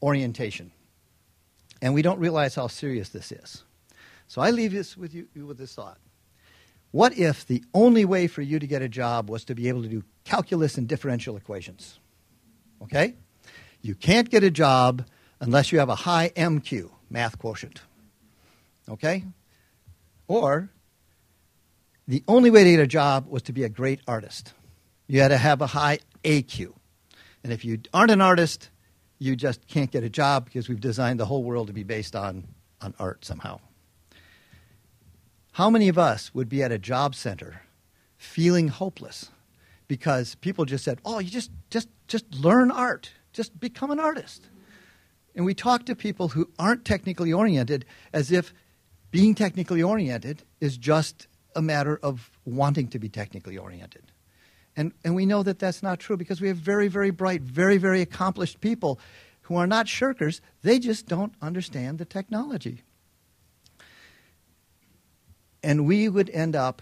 orientation. 0.01 0.71
And 1.81 1.93
we 1.93 2.01
don't 2.01 2.19
realize 2.19 2.55
how 2.55 2.67
serious 2.67 3.09
this 3.09 3.31
is. 3.31 3.63
So 4.27 4.41
I 4.41 4.51
leave 4.51 4.71
this 4.71 4.95
with 4.95 5.13
you 5.13 5.27
with 5.35 5.57
this 5.57 5.73
thought. 5.75 5.97
What 6.91 7.17
if 7.17 7.45
the 7.45 7.63
only 7.73 8.03
way 8.05 8.27
for 8.27 8.41
you 8.41 8.57
to 8.59 8.65
get 8.65 8.81
a 8.81 8.89
job 8.89 9.29
was 9.29 9.45
to 9.45 9.55
be 9.55 9.67
able 9.67 9.83
to 9.83 9.87
do 9.87 10.03
calculus 10.23 10.77
and 10.77 10.87
differential 10.87 11.37
equations? 11.37 11.99
Okay? 12.81 13.15
You 13.81 13.95
can't 13.95 14.29
get 14.29 14.43
a 14.43 14.49
job 14.49 15.05
unless 15.39 15.71
you 15.71 15.79
have 15.79 15.89
a 15.89 15.95
high 15.95 16.29
MQ, 16.35 16.89
math 17.09 17.37
quotient. 17.37 17.81
Okay? 18.89 19.23
Or 20.27 20.69
the 22.07 22.23
only 22.27 22.49
way 22.49 22.63
to 22.63 22.71
get 22.71 22.79
a 22.79 22.87
job 22.87 23.27
was 23.27 23.43
to 23.43 23.53
be 23.53 23.63
a 23.63 23.69
great 23.69 24.01
artist. 24.07 24.53
You 25.07 25.21
had 25.21 25.27
to 25.27 25.37
have 25.37 25.61
a 25.61 25.67
high 25.67 25.99
AQ. 26.23 26.73
And 27.43 27.53
if 27.53 27.63
you 27.63 27.79
aren't 27.93 28.11
an 28.11 28.21
artist, 28.21 28.69
you 29.19 29.35
just 29.35 29.67
can't 29.67 29.91
get 29.91 30.03
a 30.03 30.09
job 30.09 30.45
because 30.45 30.67
we've 30.67 30.79
designed 30.79 31.19
the 31.19 31.25
whole 31.25 31.43
world 31.43 31.67
to 31.67 31.73
be 31.73 31.83
based 31.83 32.15
on, 32.15 32.47
on 32.81 32.95
art 32.99 33.23
somehow. 33.23 33.59
How 35.53 35.69
many 35.69 35.87
of 35.89 35.97
us 35.97 36.33
would 36.33 36.49
be 36.49 36.63
at 36.63 36.71
a 36.71 36.79
job 36.79 37.15
center 37.15 37.63
feeling 38.17 38.67
hopeless 38.67 39.29
because 39.87 40.35
people 40.35 40.65
just 40.65 40.83
said, 40.83 40.99
"Oh, 41.03 41.19
you 41.19 41.29
just 41.29 41.51
just 41.69 41.89
just 42.07 42.33
learn 42.33 42.71
art. 42.71 43.11
Just 43.33 43.59
become 43.59 43.91
an 43.91 43.99
artist." 43.99 44.49
And 45.35 45.45
we 45.45 45.53
talk 45.53 45.85
to 45.85 45.95
people 45.95 46.29
who 46.29 46.49
aren't 46.57 46.85
technically 46.85 47.31
oriented 47.31 47.85
as 48.13 48.31
if 48.31 48.53
being 49.11 49.35
technically 49.35 49.81
oriented 49.81 50.43
is 50.59 50.77
just 50.77 51.27
a 51.55 51.61
matter 51.61 51.99
of 52.03 52.29
wanting 52.45 52.87
to 52.89 52.99
be 52.99 53.09
technically 53.09 53.57
oriented. 53.57 54.11
And, 54.75 54.93
and 55.03 55.15
we 55.15 55.25
know 55.25 55.43
that 55.43 55.59
that's 55.59 55.83
not 55.83 55.99
true 55.99 56.15
because 56.15 56.41
we 56.41 56.47
have 56.47 56.57
very, 56.57 56.87
very 56.87 57.09
bright, 57.09 57.41
very, 57.41 57.77
very 57.77 58.01
accomplished 58.01 58.61
people 58.61 58.99
who 59.41 59.55
are 59.55 59.67
not 59.67 59.87
shirkers. 59.87 60.41
They 60.61 60.79
just 60.79 61.07
don't 61.07 61.33
understand 61.41 61.97
the 61.97 62.05
technology. 62.05 62.83
And 65.63 65.85
we 65.85 66.07
would 66.07 66.29
end 66.29 66.55
up 66.55 66.81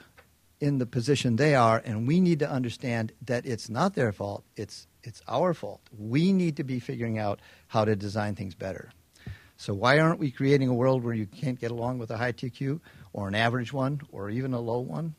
in 0.59 0.79
the 0.79 0.85
position 0.85 1.35
they 1.35 1.55
are, 1.55 1.81
and 1.85 2.07
we 2.07 2.19
need 2.19 2.39
to 2.39 2.49
understand 2.49 3.11
that 3.25 3.45
it's 3.45 3.69
not 3.69 3.93
their 3.93 4.11
fault. 4.11 4.43
It's 4.55 4.87
it's 5.03 5.21
our 5.27 5.53
fault. 5.53 5.81
We 5.97 6.33
need 6.33 6.57
to 6.57 6.63
be 6.63 6.79
figuring 6.79 7.17
out 7.17 7.39
how 7.67 7.85
to 7.85 7.95
design 7.95 8.35
things 8.35 8.55
better. 8.55 8.91
So 9.55 9.73
why 9.73 9.99
aren't 9.99 10.19
we 10.19 10.31
creating 10.31 10.67
a 10.67 10.73
world 10.73 11.03
where 11.03 11.13
you 11.13 11.25
can't 11.25 11.59
get 11.59 11.71
along 11.71 11.99
with 11.99 12.11
a 12.11 12.17
high 12.17 12.33
TQ 12.33 12.79
or 13.13 13.27
an 13.27 13.35
average 13.35 13.71
one 13.71 14.01
or 14.11 14.29
even 14.29 14.53
a 14.53 14.59
low 14.59 14.79
one? 14.79 15.15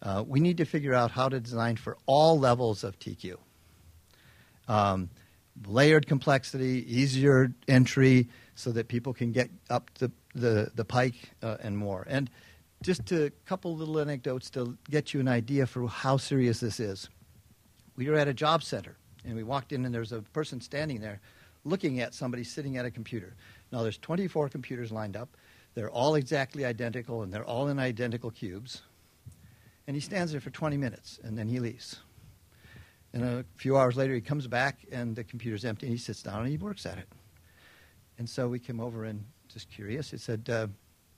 Uh, 0.00 0.22
we 0.26 0.40
need 0.40 0.58
to 0.58 0.64
figure 0.64 0.94
out 0.94 1.10
how 1.10 1.28
to 1.28 1.40
design 1.40 1.76
for 1.76 1.96
all 2.06 2.38
levels 2.38 2.84
of 2.84 2.98
TQ. 2.98 3.36
Um, 4.68 5.10
layered 5.66 6.06
complexity, 6.06 6.84
easier 6.88 7.52
entry, 7.66 8.28
so 8.54 8.70
that 8.72 8.88
people 8.88 9.12
can 9.12 9.32
get 9.32 9.50
up 9.70 9.90
the 9.98 10.10
the, 10.34 10.70
the 10.74 10.84
pike 10.84 11.30
uh, 11.42 11.56
and 11.60 11.76
more. 11.76 12.06
And 12.08 12.30
just 12.86 13.10
a 13.10 13.32
couple 13.46 13.74
little 13.74 13.98
anecdotes 13.98 14.48
to 14.48 14.78
get 14.88 15.12
you 15.12 15.18
an 15.18 15.26
idea 15.26 15.66
for 15.66 15.88
how 15.88 16.16
serious 16.16 16.60
this 16.60 16.78
is. 16.78 17.08
We 17.96 18.08
were 18.08 18.14
at 18.14 18.28
a 18.28 18.32
job 18.32 18.62
center, 18.62 18.96
and 19.24 19.34
we 19.34 19.42
walked 19.42 19.72
in, 19.72 19.84
and 19.84 19.92
there's 19.92 20.12
a 20.12 20.22
person 20.22 20.60
standing 20.60 21.00
there 21.00 21.20
looking 21.64 21.98
at 21.98 22.14
somebody 22.14 22.44
sitting 22.44 22.76
at 22.76 22.86
a 22.86 22.90
computer. 22.92 23.34
Now, 23.72 23.82
there's 23.82 23.98
24 23.98 24.50
computers 24.50 24.92
lined 24.92 25.16
up. 25.16 25.36
They're 25.74 25.90
all 25.90 26.14
exactly 26.14 26.64
identical, 26.64 27.24
and 27.24 27.32
they're 27.34 27.44
all 27.44 27.66
in 27.66 27.80
identical 27.80 28.30
cubes. 28.30 28.82
And 29.88 29.96
he 29.96 30.00
stands 30.00 30.30
there 30.30 30.40
for 30.40 30.50
20 30.50 30.76
minutes, 30.76 31.18
and 31.24 31.36
then 31.36 31.48
he 31.48 31.58
leaves. 31.58 31.96
And 33.12 33.24
a 33.24 33.44
few 33.56 33.76
hours 33.76 33.96
later, 33.96 34.14
he 34.14 34.20
comes 34.20 34.46
back, 34.46 34.86
and 34.92 35.16
the 35.16 35.24
computer's 35.24 35.64
empty, 35.64 35.86
and 35.86 35.92
he 35.92 35.98
sits 35.98 36.22
down 36.22 36.42
and 36.42 36.48
he 36.48 36.56
works 36.56 36.86
at 36.86 36.98
it. 36.98 37.08
And 38.16 38.30
so 38.30 38.46
we 38.46 38.60
came 38.60 38.78
over 38.78 39.06
and 39.06 39.24
just 39.48 39.68
curious. 39.70 40.12
He 40.12 40.18
said, 40.18 40.48
uh, 40.48 40.68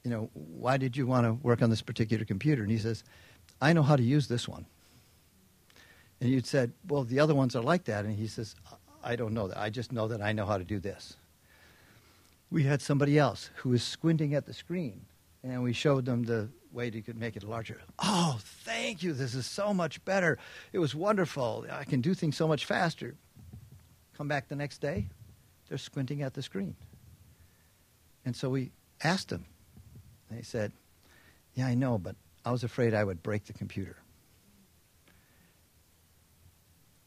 you 0.08 0.14
know, 0.14 0.30
why 0.32 0.78
did 0.78 0.96
you 0.96 1.06
want 1.06 1.26
to 1.26 1.34
work 1.34 1.60
on 1.60 1.68
this 1.68 1.82
particular 1.82 2.24
computer? 2.24 2.62
And 2.62 2.70
he 2.70 2.78
says, 2.78 3.04
I 3.60 3.74
know 3.74 3.82
how 3.82 3.94
to 3.94 4.02
use 4.02 4.26
this 4.26 4.48
one. 4.48 4.64
And 6.18 6.30
you'd 6.30 6.46
said, 6.46 6.72
well, 6.88 7.04
the 7.04 7.20
other 7.20 7.34
ones 7.34 7.54
are 7.54 7.62
like 7.62 7.84
that. 7.84 8.06
And 8.06 8.18
he 8.18 8.26
says, 8.26 8.56
I 9.04 9.16
don't 9.16 9.34
know 9.34 9.48
that. 9.48 9.58
I 9.58 9.68
just 9.68 9.92
know 9.92 10.08
that 10.08 10.22
I 10.22 10.32
know 10.32 10.46
how 10.46 10.56
to 10.56 10.64
do 10.64 10.80
this. 10.80 11.16
We 12.50 12.62
had 12.62 12.80
somebody 12.80 13.18
else 13.18 13.50
who 13.56 13.68
was 13.68 13.82
squinting 13.82 14.32
at 14.32 14.46
the 14.46 14.54
screen, 14.54 15.02
and 15.42 15.62
we 15.62 15.74
showed 15.74 16.06
them 16.06 16.24
the 16.24 16.48
way 16.72 16.90
could 16.90 17.18
make 17.18 17.36
it 17.36 17.42
larger. 17.42 17.82
Oh, 17.98 18.38
thank 18.42 19.02
you. 19.02 19.12
This 19.12 19.34
is 19.34 19.44
so 19.44 19.74
much 19.74 20.02
better. 20.06 20.38
It 20.72 20.78
was 20.78 20.94
wonderful. 20.94 21.66
I 21.70 21.84
can 21.84 22.00
do 22.00 22.14
things 22.14 22.34
so 22.34 22.48
much 22.48 22.64
faster. 22.64 23.14
Come 24.16 24.26
back 24.26 24.48
the 24.48 24.56
next 24.56 24.80
day, 24.80 25.08
they're 25.68 25.76
squinting 25.76 26.22
at 26.22 26.32
the 26.32 26.42
screen. 26.42 26.76
And 28.24 28.34
so 28.34 28.48
we 28.48 28.72
asked 29.04 29.28
them, 29.28 29.44
he 30.36 30.42
said, 30.42 30.72
Yeah, 31.54 31.66
I 31.66 31.74
know, 31.74 31.98
but 31.98 32.16
I 32.44 32.50
was 32.50 32.64
afraid 32.64 32.94
I 32.94 33.04
would 33.04 33.22
break 33.22 33.44
the 33.44 33.52
computer. 33.52 33.96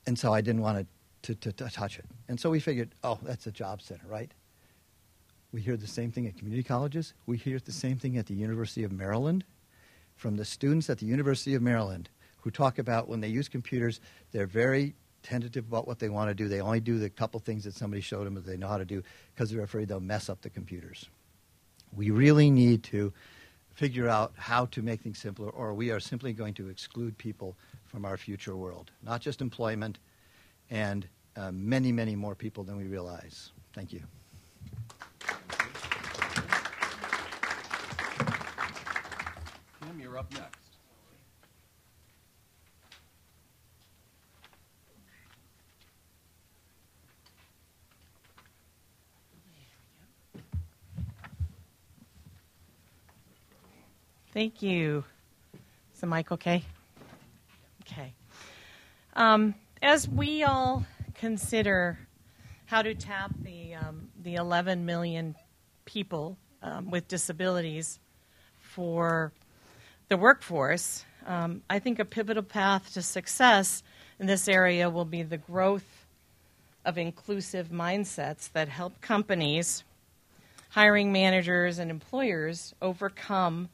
And 0.06 0.18
so 0.18 0.34
I 0.34 0.42
didn't 0.42 0.62
want 0.62 0.88
to, 1.24 1.36
to, 1.36 1.52
to, 1.52 1.70
touch 1.70 2.00
it. 2.00 2.06
And 2.28 2.40
so 2.40 2.50
we 2.50 2.60
figured, 2.60 2.90
oh, 3.04 3.20
that's 3.22 3.46
a 3.46 3.52
job 3.52 3.82
center, 3.82 4.06
right? 4.08 4.32
We 5.52 5.62
hear 5.62 5.78
the 5.78 5.88
same 5.88 6.12
thing 6.12 6.26
at 6.28 6.38
community 6.38 6.64
colleges. 6.64 7.14
We 7.28 7.38
hear 7.38 7.60
the 7.60 7.72
same 7.72 7.98
thing 7.98 8.18
at 8.18 8.26
the 8.26 8.34
University 8.34 8.84
of 8.84 8.92
Maryland 8.92 9.44
from 10.16 10.38
the 10.38 10.46
students 10.46 10.90
at 10.90 11.00
the 11.00 11.06
University 11.06 11.56
of 11.56 11.62
Maryland 11.62 12.10
who 12.42 12.52
talk 12.52 12.80
about 12.80 13.08
when 13.08 13.22
they 13.22 13.28
use 13.28 13.48
computers, 13.48 14.00
they're 14.32 14.48
very 14.48 14.96
tentative 15.24 15.68
about 15.68 15.88
what 15.88 16.00
they 16.00 16.10
want 16.10 16.30
to 16.30 16.34
do. 16.34 16.48
They 16.48 16.62
only 16.62 16.80
do 16.80 16.98
the 16.98 17.10
couple 17.10 17.40
things 17.40 17.64
that 17.64 17.76
somebody 17.76 18.02
showed 18.02 18.26
them 18.26 18.34
that 18.36 18.46
they 18.46 18.58
know 18.58 18.68
how 18.68 18.78
to 18.78 18.86
do 18.86 19.04
because 19.34 19.52
they're 19.52 19.64
afraid 19.64 19.88
they'll 19.88 20.00
mess 20.00 20.30
up 20.30 20.42
the 20.42 20.50
computers. 20.50 21.10
We 21.96 22.12
really 22.12 22.50
need 22.50 22.84
to 22.84 23.14
figure 23.74 24.08
out 24.08 24.34
how 24.38 24.66
to 24.68 24.82
make 24.82 25.02
things 25.02 25.20
simpler, 25.20 25.50
or 25.50 25.74
we 25.74 25.92
are 25.92 26.00
simply 26.00 26.34
going 26.34 26.54
to 26.56 26.70
exclude 26.70 27.18
people 27.18 27.56
from 27.86 28.06
our 28.06 28.18
future 28.18 28.56
world. 28.56 28.92
Not 29.04 29.22
just 29.22 29.42
employment, 29.42 29.98
and 30.70 31.08
uh, 31.36 31.52
many, 31.52 31.92
many 31.92 32.16
more 32.16 32.36
people 32.36 32.64
than 32.64 32.78
we 32.78 32.86
realize. 32.86 33.52
Thank 33.74 33.94
you. 33.94 34.02
Kim, 39.80 40.00
you're 40.00 40.18
up 40.18 40.32
next. 40.34 40.61
Thank 54.42 54.64
you. 54.64 55.04
Is 55.94 56.02
the 56.02 56.08
mic 56.08 56.32
okay? 56.32 56.64
Okay. 57.82 58.12
Um, 59.16 59.54
as 59.84 60.10
we 60.10 60.42
all 60.42 60.84
consider 61.14 62.00
how 62.66 62.82
to 62.82 62.96
tap 62.96 63.30
the, 63.44 63.76
um, 63.76 64.08
the 64.24 64.34
11 64.34 64.84
million 64.84 65.36
people 65.86 66.38
um, 66.64 66.90
with 66.90 67.08
disabilities 67.08 68.00
for 68.58 69.32
the 70.08 70.18
workforce, 70.18 71.06
um, 71.28 71.62
I 71.70 71.78
think 71.78 72.00
a 72.00 72.06
pivotal 72.06 72.42
path 72.42 72.96
to 72.96 73.04
success 73.04 73.84
in 74.20 74.26
this 74.26 74.48
area 74.48 74.90
will 74.90 75.06
be 75.06 75.22
the 75.22 75.38
growth 75.38 76.08
of 76.84 76.98
inclusive 76.98 77.70
mindsets 77.70 78.52
that 78.54 78.70
help 78.70 79.02
companies, 79.02 79.84
hiring 80.70 81.12
managers, 81.12 81.78
and 81.78 81.92
employers 81.92 82.74
overcome 82.82 83.70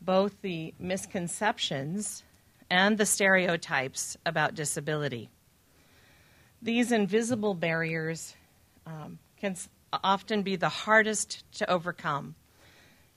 both 0.00 0.40
the 0.42 0.74
misconceptions 0.78 2.22
and 2.70 2.98
the 2.98 3.06
stereotypes 3.06 4.16
about 4.26 4.54
disability. 4.54 5.28
These 6.62 6.92
invisible 6.92 7.54
barriers 7.54 8.34
um, 8.86 9.18
can 9.40 9.56
often 9.92 10.42
be 10.42 10.56
the 10.56 10.68
hardest 10.68 11.44
to 11.58 11.70
overcome. 11.70 12.34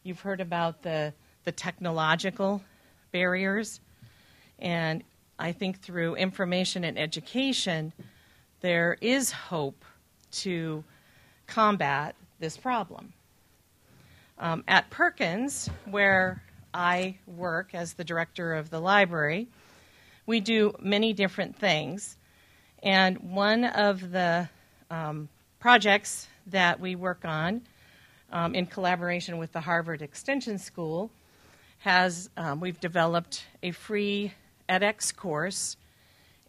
You've 0.04 0.22
heard 0.22 0.42
about 0.42 0.84
the, 0.84 1.14
the 1.46 1.52
technological 1.52 2.62
barriers, 3.12 3.80
and 4.60 5.04
I 5.38 5.52
think 5.52 5.82
through 5.82 6.16
information 6.16 6.84
and 6.84 6.98
education, 7.00 7.94
there 8.62 8.98
is 9.02 9.32
hope 9.32 9.86
to 10.32 10.84
combat 11.48 12.16
this 12.40 12.58
problem. 12.58 13.14
Um, 14.38 14.64
at 14.68 14.90
Perkins, 14.90 15.70
where 15.86 16.42
I 16.74 17.18
work 17.26 17.74
as 17.74 17.94
the 17.94 18.04
director 18.04 18.54
of 18.54 18.70
the 18.70 18.80
library, 18.80 19.48
we 20.26 20.40
do 20.40 20.74
many 20.80 21.14
different 21.14 21.56
things. 21.56 22.18
And 22.84 23.18
one 23.34 23.64
of 23.64 24.12
the 24.12 24.50
um, 24.92 25.30
projects 25.60 26.28
that 26.48 26.80
we 26.80 26.96
work 26.96 27.26
on 27.26 27.62
um, 28.32 28.54
in 28.54 28.66
collaboration 28.66 29.38
with 29.38 29.52
the 29.52 29.62
Harvard 29.62 30.02
Extension 30.02 30.58
School 30.58 31.10
has 31.80 32.30
um, 32.38 32.60
we've 32.60 32.80
developed 32.80 33.46
a 33.64 33.72
free 33.72 34.34
edX 34.68 35.16
course 35.16 35.78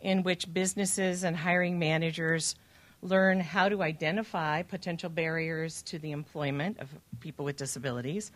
in 0.01 0.23
which 0.23 0.53
businesses 0.53 1.25
and 1.25 1.37
hiring 1.37 1.79
managers 1.79 2.57
learn 3.03 3.41
how 3.41 3.68
to 3.68 3.83
identify 3.83 4.62
potential 4.62 5.09
barriers 5.09 5.83
to 5.83 5.99
the 5.99 6.11
employment 6.12 6.79
of 6.81 6.89
people 7.21 7.45
with 7.45 7.57
disabilities 7.57 8.31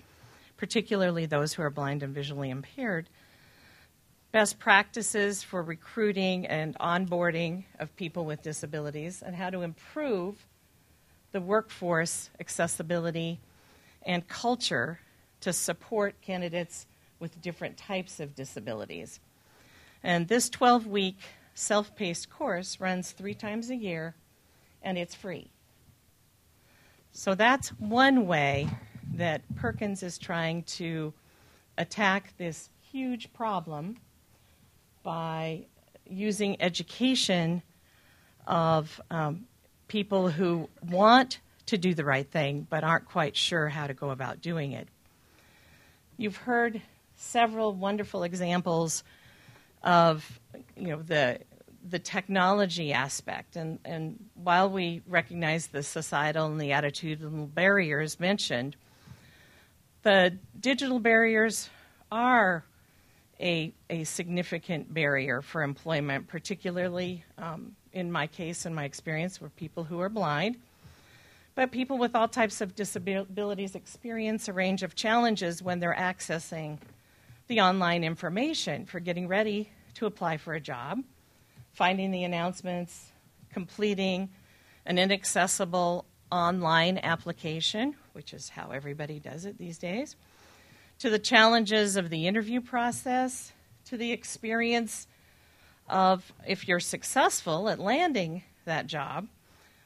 particularly 0.57 1.27
those 1.27 1.55
who 1.55 1.63
are 1.63 1.71
blind 1.71 2.03
and 2.03 2.15
visually 2.15 2.51
impaired. 2.51 3.09
Best 4.33 4.59
practices 4.59 5.43
for 5.43 5.63
recruiting 5.63 6.47
and 6.47 6.77
onboarding 6.79 7.65
of 7.79 7.95
people 7.97 8.25
with 8.25 8.43
disabilities, 8.43 9.23
and 9.25 9.37
how 9.37 9.51
to 9.51 9.63
improve 9.63 10.47
the 11.33 11.41
workforce 11.41 12.31
accessibility 12.41 13.41
and 14.07 14.27
culture 14.29 15.01
to 15.41 15.53
support 15.53 16.21
candidates 16.21 16.87
with 17.19 17.41
different 17.41 17.77
types 17.77 18.21
of 18.21 18.35
disabilities. 18.35 19.21
And 20.03 20.29
this 20.29 20.49
12 20.51 20.87
week 20.87 21.19
self 21.55 21.95
paced 21.97 22.31
course 22.31 22.79
runs 22.81 23.13
three 23.13 23.35
times 23.35 23.71
a 23.71 23.77
year 23.77 24.15
and 24.83 24.99
it's 24.99 25.15
free. 25.15 25.51
So 27.13 27.35
that's 27.35 27.69
one 27.71 28.27
way 28.27 28.69
that 29.17 29.43
Perkins 29.57 30.03
is 30.03 30.19
trying 30.19 30.63
to 30.65 31.13
attack 31.79 32.35
this 32.39 32.71
huge 32.81 33.33
problem 33.33 33.97
by 35.03 35.67
using 36.09 36.61
education 36.61 37.63
of 38.47 39.01
um, 39.11 39.47
people 39.89 40.29
who 40.29 40.69
want 40.89 41.41
to 41.67 41.79
do 41.79 41.95
the 41.95 42.05
right 42.05 42.31
thing 42.31 42.67
but 42.69 42.85
aren't 42.85 43.07
quite 43.07 43.37
sure 43.37 43.69
how 43.69 43.87
to 43.87 43.95
go 43.95 44.11
about 44.11 44.41
doing 44.41 44.73
it. 44.73 44.89
You've 46.17 46.37
heard 46.37 46.81
several 47.17 47.73
wonderful 47.73 48.23
examples 48.23 49.03
of 49.83 50.41
you 50.77 50.89
know 50.89 51.03
the 51.03 51.41
the 51.87 51.99
technology 51.99 52.93
aspect 52.93 53.57
and, 53.57 53.79
and 53.85 54.25
while 54.35 54.71
we 54.71 55.03
recognize 55.07 55.67
the 55.67 55.83
societal 55.83 56.47
and 56.47 56.59
the 56.59 56.71
attitudinal 56.71 57.53
barriers 57.53 58.19
mentioned, 58.19 58.75
the 60.05 60.37
digital 60.61 61.01
barriers 61.01 61.69
are 62.13 62.65
a, 63.41 63.73
a 63.91 64.05
significant 64.05 64.93
barrier 64.93 65.43
for 65.43 65.63
employment, 65.63 66.29
particularly 66.29 67.25
um, 67.39 67.75
in 67.93 68.13
my 68.13 68.27
case 68.27 68.67
and 68.67 68.75
my 68.75 68.85
experience 68.85 69.41
with 69.41 69.57
people 69.57 69.83
who 69.83 70.01
are 70.01 70.09
blind. 70.09 70.57
But 71.55 71.73
people 71.73 71.99
with 71.99 72.15
all 72.15 72.29
types 72.29 72.61
of 72.61 72.75
disabilities 72.75 73.75
experience 73.75 74.49
a 74.49 74.53
range 74.53 74.83
of 74.83 74.95
challenges 74.95 75.63
when 75.63 75.81
they're 75.81 75.97
accessing 75.99 76.79
the 77.49 77.61
online 77.61 78.05
information 78.05 78.87
for 78.87 79.01
getting 79.01 79.27
ready 79.27 79.71
to 79.95 80.07
apply 80.07 80.37
for 80.37 80.55
a 80.55 80.61
job, 80.61 81.03
finding 81.73 82.11
the 82.11 82.25
announcements, 82.25 83.13
completing 83.53 84.29
an 84.87 84.99
inaccessible 84.99 86.05
online 86.31 86.99
application, 87.03 87.95
which 88.15 88.33
is 88.33 88.49
how 88.49 88.71
everybody 88.71 89.19
does 89.19 89.45
it 89.45 89.59
these 89.59 89.79
days, 89.79 90.17
to 90.99 91.11
the 91.11 91.19
challenges 91.19 91.97
of 91.97 92.09
the 92.09 92.27
interview 92.27 92.61
process, 92.61 93.53
to 93.85 93.97
the 93.97 94.13
experience 94.13 95.07
of, 95.89 96.33
if 96.47 96.67
you're 96.67 96.81
successful 96.81 97.69
at 97.69 97.79
landing 97.79 98.43
that 98.65 98.87
job, 98.87 99.27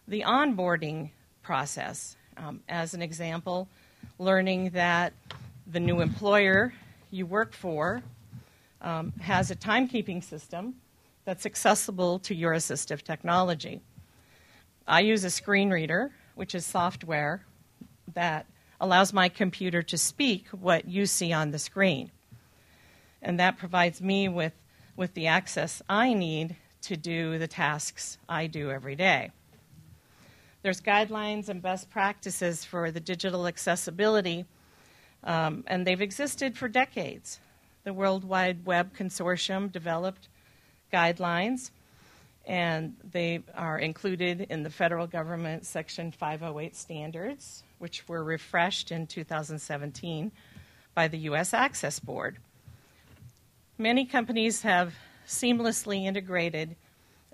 the 0.06 0.22
onboarding 0.22 1.10
process. 1.42 2.16
Um, 2.36 2.60
as 2.68 2.94
an 2.94 3.02
example, 3.02 3.68
learning 4.18 4.70
that 4.70 5.12
the 5.66 5.80
new 5.80 6.00
employer 6.00 6.72
you 7.10 7.26
work 7.26 7.52
for 7.52 8.02
um, 8.80 9.12
has 9.20 9.50
a 9.50 9.56
timekeeping 9.56 10.22
system 10.22 10.74
that's 11.24 11.44
accessible 11.44 12.20
to 12.20 12.34
your 12.34 12.52
assistive 12.52 13.02
technology. 13.02 13.80
I 14.86 15.00
use 15.00 15.24
a 15.24 15.30
screen 15.30 15.70
reader, 15.70 16.12
which 16.36 16.54
is 16.54 16.64
software 16.64 17.44
that 18.18 18.46
allows 18.80 19.12
my 19.12 19.28
computer 19.28 19.80
to 19.80 19.96
speak 19.96 20.48
what 20.48 20.88
you 20.88 21.06
see 21.06 21.32
on 21.32 21.52
the 21.52 21.58
screen. 21.58 22.10
And 23.22 23.38
that 23.38 23.58
provides 23.58 24.02
me 24.02 24.28
with, 24.28 24.54
with 24.96 25.14
the 25.14 25.28
access 25.28 25.80
I 25.88 26.14
need 26.14 26.56
to 26.82 26.96
do 26.96 27.38
the 27.38 27.46
tasks 27.46 28.18
I 28.28 28.48
do 28.48 28.72
every 28.72 28.96
day. 28.96 29.30
There's 30.62 30.80
guidelines 30.80 31.48
and 31.48 31.62
best 31.62 31.90
practices 31.90 32.64
for 32.64 32.90
the 32.90 32.98
digital 32.98 33.46
accessibility, 33.46 34.46
um, 35.22 35.62
and 35.68 35.86
they've 35.86 36.02
existed 36.02 36.58
for 36.58 36.66
decades. 36.66 37.38
The 37.84 37.92
World 37.92 38.24
Wide 38.24 38.66
Web 38.66 38.96
Consortium 38.96 39.70
developed 39.70 40.26
guidelines, 40.92 41.70
and 42.44 42.96
they 43.12 43.44
are 43.54 43.78
included 43.78 44.48
in 44.50 44.64
the 44.64 44.70
federal 44.70 45.06
government 45.06 45.64
Section 45.66 46.10
508 46.10 46.74
standards, 46.74 47.62
which 47.78 48.06
were 48.08 48.24
refreshed 48.24 48.90
in 48.90 49.06
2017 49.06 50.32
by 50.94 51.08
the 51.08 51.18
U.S. 51.18 51.54
Access 51.54 51.98
Board. 51.98 52.38
Many 53.78 54.04
companies 54.04 54.62
have 54.62 54.94
seamlessly 55.26 56.04
integrated 56.04 56.74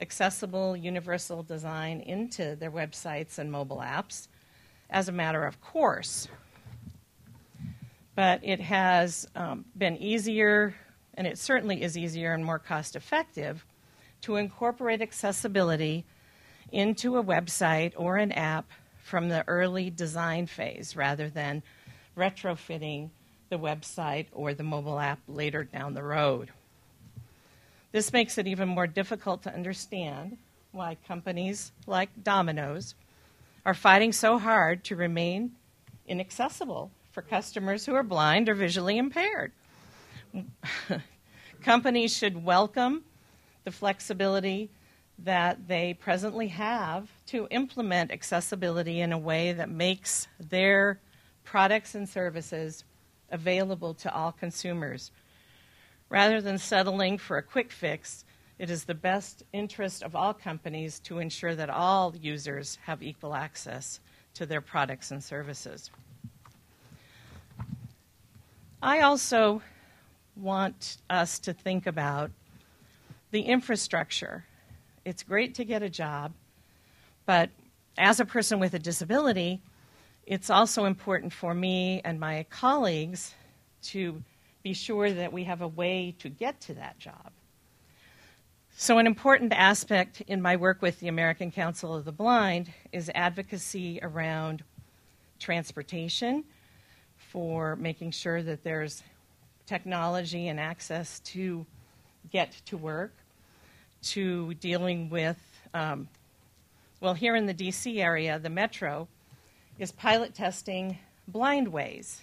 accessible 0.01 0.77
universal 0.77 1.43
design 1.43 2.01
into 2.01 2.57
their 2.57 2.71
websites 2.71 3.39
and 3.39 3.51
mobile 3.51 3.79
apps 3.79 4.29
as 4.91 5.09
a 5.09 5.13
matter 5.13 5.45
of 5.45 5.61
course. 5.61 6.29
But 8.15 8.41
it 8.43 8.61
has 8.61 9.27
um, 9.35 9.65
been 9.77 9.97
easier, 9.97 10.75
and 11.15 11.27
it 11.27 11.39
certainly 11.39 11.83
is 11.83 11.99
easier 11.99 12.33
and 12.33 12.45
more 12.45 12.59
cost 12.59 12.95
effective, 12.97 13.65
to 14.23 14.37
incorporate 14.37 15.03
accessibility 15.03 16.05
into 16.71 17.17
a 17.17 17.25
website 17.25 17.93
or 17.97 18.17
an 18.17 18.33
app 18.33 18.67
from 19.05 19.29
the 19.29 19.47
early 19.47 19.91
design 19.91 20.47
phase 20.47 20.97
rather 20.97 21.29
than 21.29 21.63
retrofitting 22.17 23.11
the 23.51 23.59
website 23.59 24.27
or 24.33 24.55
the 24.55 24.63
mobile 24.63 24.99
app 24.99 25.21
later 25.29 25.63
down 25.63 25.93
the 25.93 26.03
road. 26.03 26.51
This 27.93 28.15
makes 28.15 28.39
it 28.39 28.47
even 28.47 28.67
more 28.67 28.87
difficult 28.87 29.43
to 29.43 29.55
understand 29.55 30.39
why 30.73 30.97
companies 31.07 31.71
like 31.87 32.09
Domino's 32.25 32.95
are 33.67 33.75
fighting 33.75 34.11
so 34.11 34.39
hard 34.39 34.83
to 34.85 34.97
remain 34.97 35.53
inaccessible 36.09 36.91
for 37.13 37.21
customers 37.21 37.85
who 37.85 37.95
are 37.95 38.03
blind 38.03 38.49
or 38.49 38.55
visually 38.55 38.97
impaired. 38.97 39.53
companies 41.63 42.17
should 42.17 42.43
welcome 42.43 43.05
the 43.65 43.71
flexibility 43.71 44.71
that 45.19 45.69
they 45.69 45.93
presently 45.95 46.49
have 46.49 47.11
to 47.27 47.49
implement 47.51 48.11
accessibility 48.11 49.01
in 49.01 49.13
a 49.13 49.19
way 49.19 49.53
that 49.53 49.71
makes 49.71 50.29
their 50.39 51.01
products 51.45 51.95
and 51.95 52.09
services 52.09 52.85
available 53.31 53.95
to 53.95 54.15
all 54.15 54.33
consumers. 54.33 55.11
Rather 56.09 56.41
than 56.41 56.59
settling 56.59 57.19
for 57.19 57.39
a 57.39 57.43
quick 57.43 57.73
fix, 57.73 58.25
it 58.59 58.71
is 58.71 58.85
the 58.85 58.95
best 58.95 59.43
interest 59.53 60.03
of 60.03 60.15
all 60.15 60.33
companies 60.35 61.01
to 61.01 61.19
ensure 61.19 61.55
that 61.55 61.71
all 61.71 62.15
users 62.17 62.79
have 62.85 63.03
equal 63.03 63.35
access 63.35 64.01
to 64.35 64.47
their 64.47 64.61
products 64.61 65.11
and 65.11 65.23
services. 65.23 65.91
I 68.83 69.01
also 69.01 69.63
want 70.37 70.99
us 71.09 71.39
to 71.41 71.53
think 71.53 71.87
about 71.87 72.31
the 73.31 73.43
infrastructure 73.43 74.45
it's 75.05 75.23
great 75.23 75.55
to 75.57 75.65
get 75.65 75.83
a 75.83 75.91
job, 75.91 76.33
but 77.27 77.51
as 77.97 78.21
a 78.21 78.25
person 78.25 78.59
with 78.59 78.75
a 78.75 78.79
disability, 78.79 79.61
it's 80.27 80.51
also 80.51 80.85
important 80.85 81.33
for 81.33 81.55
me 81.55 82.01
and 82.05 82.19
my 82.19 82.47
colleagues 82.51 83.35
to 83.83 84.23
be 84.63 84.73
sure 84.73 85.13
that 85.13 85.33
we 85.33 85.45
have 85.45 85.61
a 85.61 85.69
way 85.69 86.15
to 86.19 86.29
get 86.29 86.61
to 86.63 86.75
that 86.75 86.99
job. 86.99 87.31
So, 88.77 88.99
an 88.99 89.07
important 89.07 89.53
aspect 89.53 90.23
in 90.23 90.43
my 90.43 90.57
work 90.57 90.83
with 90.83 90.99
the 90.99 91.07
American 91.07 91.53
Council 91.53 91.95
of 91.95 92.05
the 92.05 92.13
Blind 92.13 92.73
is 92.93 93.11
advocacy 93.15 94.01
around 94.03 94.65
transportation 95.39 96.43
for 97.17 97.77
making 97.77 98.11
sure 98.11 98.43
that 98.43 98.65
there's 98.65 99.03
technology 99.67 100.49
and 100.49 100.59
access 100.59 101.21
to 101.21 101.65
get 102.33 102.53
to 102.67 102.77
work 102.77 103.13
to 104.03 104.55
dealing 104.55 105.09
with, 105.09 105.39
um, 105.73 106.09
well, 107.05 107.13
here 107.13 107.37
in 107.37 107.45
the 107.45 107.53
DC 107.53 107.99
area, 107.99 108.39
the 108.39 108.49
metro 108.49 109.07
is 109.79 109.93
pilot 109.93 110.35
testing 110.35 110.97
Blindways. 111.29 112.23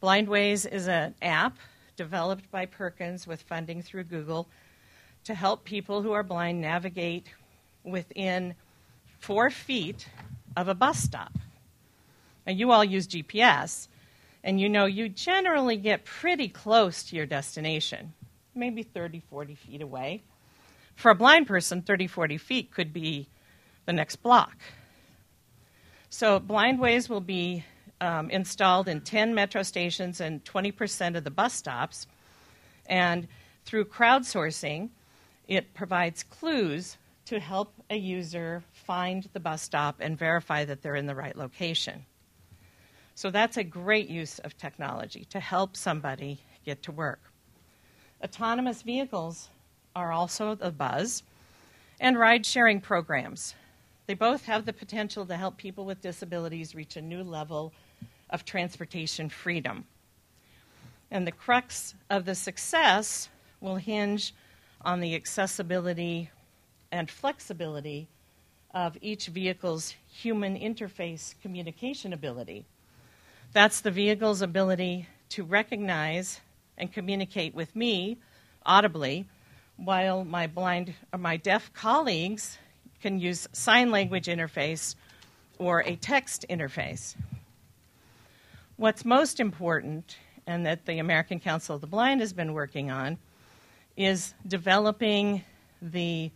Blindways 0.00 0.64
is 0.64 0.88
an 0.88 1.14
app 1.20 1.58
developed 1.96 2.50
by 2.50 2.64
Perkins 2.64 3.26
with 3.26 3.42
funding 3.42 3.82
through 3.82 4.04
Google 4.04 4.48
to 5.24 5.34
help 5.34 5.64
people 5.64 6.00
who 6.00 6.12
are 6.12 6.22
blind 6.22 6.62
navigate 6.62 7.26
within 7.84 8.54
four 9.18 9.50
feet 9.50 10.08
of 10.56 10.68
a 10.68 10.74
bus 10.74 10.98
stop. 10.98 11.34
Now, 12.46 12.54
you 12.54 12.70
all 12.70 12.82
use 12.82 13.06
GPS, 13.06 13.86
and 14.42 14.58
you 14.58 14.70
know 14.70 14.86
you 14.86 15.10
generally 15.10 15.76
get 15.76 16.06
pretty 16.06 16.48
close 16.48 17.02
to 17.02 17.16
your 17.16 17.26
destination, 17.26 18.14
maybe 18.54 18.82
30, 18.82 19.20
40 19.28 19.56
feet 19.56 19.82
away. 19.82 20.22
For 20.96 21.10
a 21.10 21.14
blind 21.14 21.46
person, 21.46 21.82
30, 21.82 22.06
40 22.06 22.38
feet 22.38 22.70
could 22.70 22.94
be 22.94 23.28
the 23.90 23.96
next 23.96 24.22
block. 24.22 24.56
So, 26.10 26.38
Blindways 26.38 27.08
will 27.08 27.20
be 27.20 27.64
um, 28.00 28.30
installed 28.30 28.86
in 28.86 29.00
10 29.00 29.34
metro 29.34 29.64
stations 29.64 30.20
and 30.20 30.44
20% 30.44 31.16
of 31.16 31.24
the 31.24 31.30
bus 31.30 31.54
stops. 31.54 32.06
And 32.86 33.26
through 33.64 33.86
crowdsourcing, 33.86 34.90
it 35.48 35.74
provides 35.74 36.22
clues 36.22 36.98
to 37.24 37.40
help 37.40 37.74
a 37.90 37.96
user 37.96 38.62
find 38.72 39.28
the 39.32 39.40
bus 39.40 39.60
stop 39.62 39.96
and 39.98 40.16
verify 40.16 40.64
that 40.64 40.82
they're 40.82 40.94
in 40.94 41.06
the 41.06 41.16
right 41.16 41.36
location. 41.36 42.04
So 43.16 43.32
that's 43.32 43.56
a 43.56 43.64
great 43.64 44.08
use 44.08 44.38
of 44.38 44.56
technology 44.56 45.26
to 45.30 45.40
help 45.40 45.76
somebody 45.76 46.38
get 46.64 46.84
to 46.84 46.92
work. 46.92 47.32
Autonomous 48.22 48.82
vehicles 48.82 49.48
are 49.96 50.12
also 50.12 50.54
the 50.54 50.70
buzz, 50.70 51.24
and 52.00 52.18
ride 52.18 52.46
sharing 52.46 52.80
programs. 52.80 53.54
They 54.10 54.14
both 54.14 54.46
have 54.46 54.66
the 54.66 54.72
potential 54.72 55.24
to 55.26 55.36
help 55.36 55.56
people 55.56 55.84
with 55.84 56.00
disabilities 56.00 56.74
reach 56.74 56.96
a 56.96 57.00
new 57.00 57.22
level 57.22 57.72
of 58.30 58.44
transportation 58.44 59.28
freedom. 59.28 59.84
And 61.12 61.24
the 61.24 61.30
crux 61.30 61.94
of 62.10 62.24
the 62.24 62.34
success 62.34 63.28
will 63.60 63.76
hinge 63.76 64.34
on 64.80 64.98
the 64.98 65.14
accessibility 65.14 66.28
and 66.90 67.08
flexibility 67.08 68.08
of 68.74 68.98
each 69.00 69.28
vehicle's 69.28 69.94
human 70.08 70.58
interface 70.58 71.36
communication 71.40 72.12
ability. 72.12 72.64
That's 73.52 73.80
the 73.80 73.92
vehicle's 73.92 74.42
ability 74.42 75.06
to 75.28 75.44
recognize 75.44 76.40
and 76.76 76.92
communicate 76.92 77.54
with 77.54 77.76
me 77.76 78.18
audibly 78.66 79.26
while 79.76 80.24
my 80.24 80.48
blind 80.48 80.94
or 81.12 81.20
my 81.20 81.36
deaf 81.36 81.72
colleagues 81.72 82.58
can 83.00 83.18
use 83.18 83.48
sign 83.52 83.90
language 83.90 84.26
interface 84.26 84.94
or 85.58 85.80
a 85.80 85.96
text 85.96 86.46
interface. 86.48 87.14
What's 88.76 89.04
most 89.04 89.40
important 89.40 90.16
and 90.46 90.64
that 90.66 90.86
the 90.86 90.98
American 90.98 91.38
Council 91.38 91.74
of 91.74 91.80
the 91.80 91.86
Blind 91.86 92.20
has 92.20 92.32
been 92.32 92.54
working 92.54 92.90
on 92.90 93.18
is 93.96 94.34
developing 94.46 95.44
the 95.82 96.30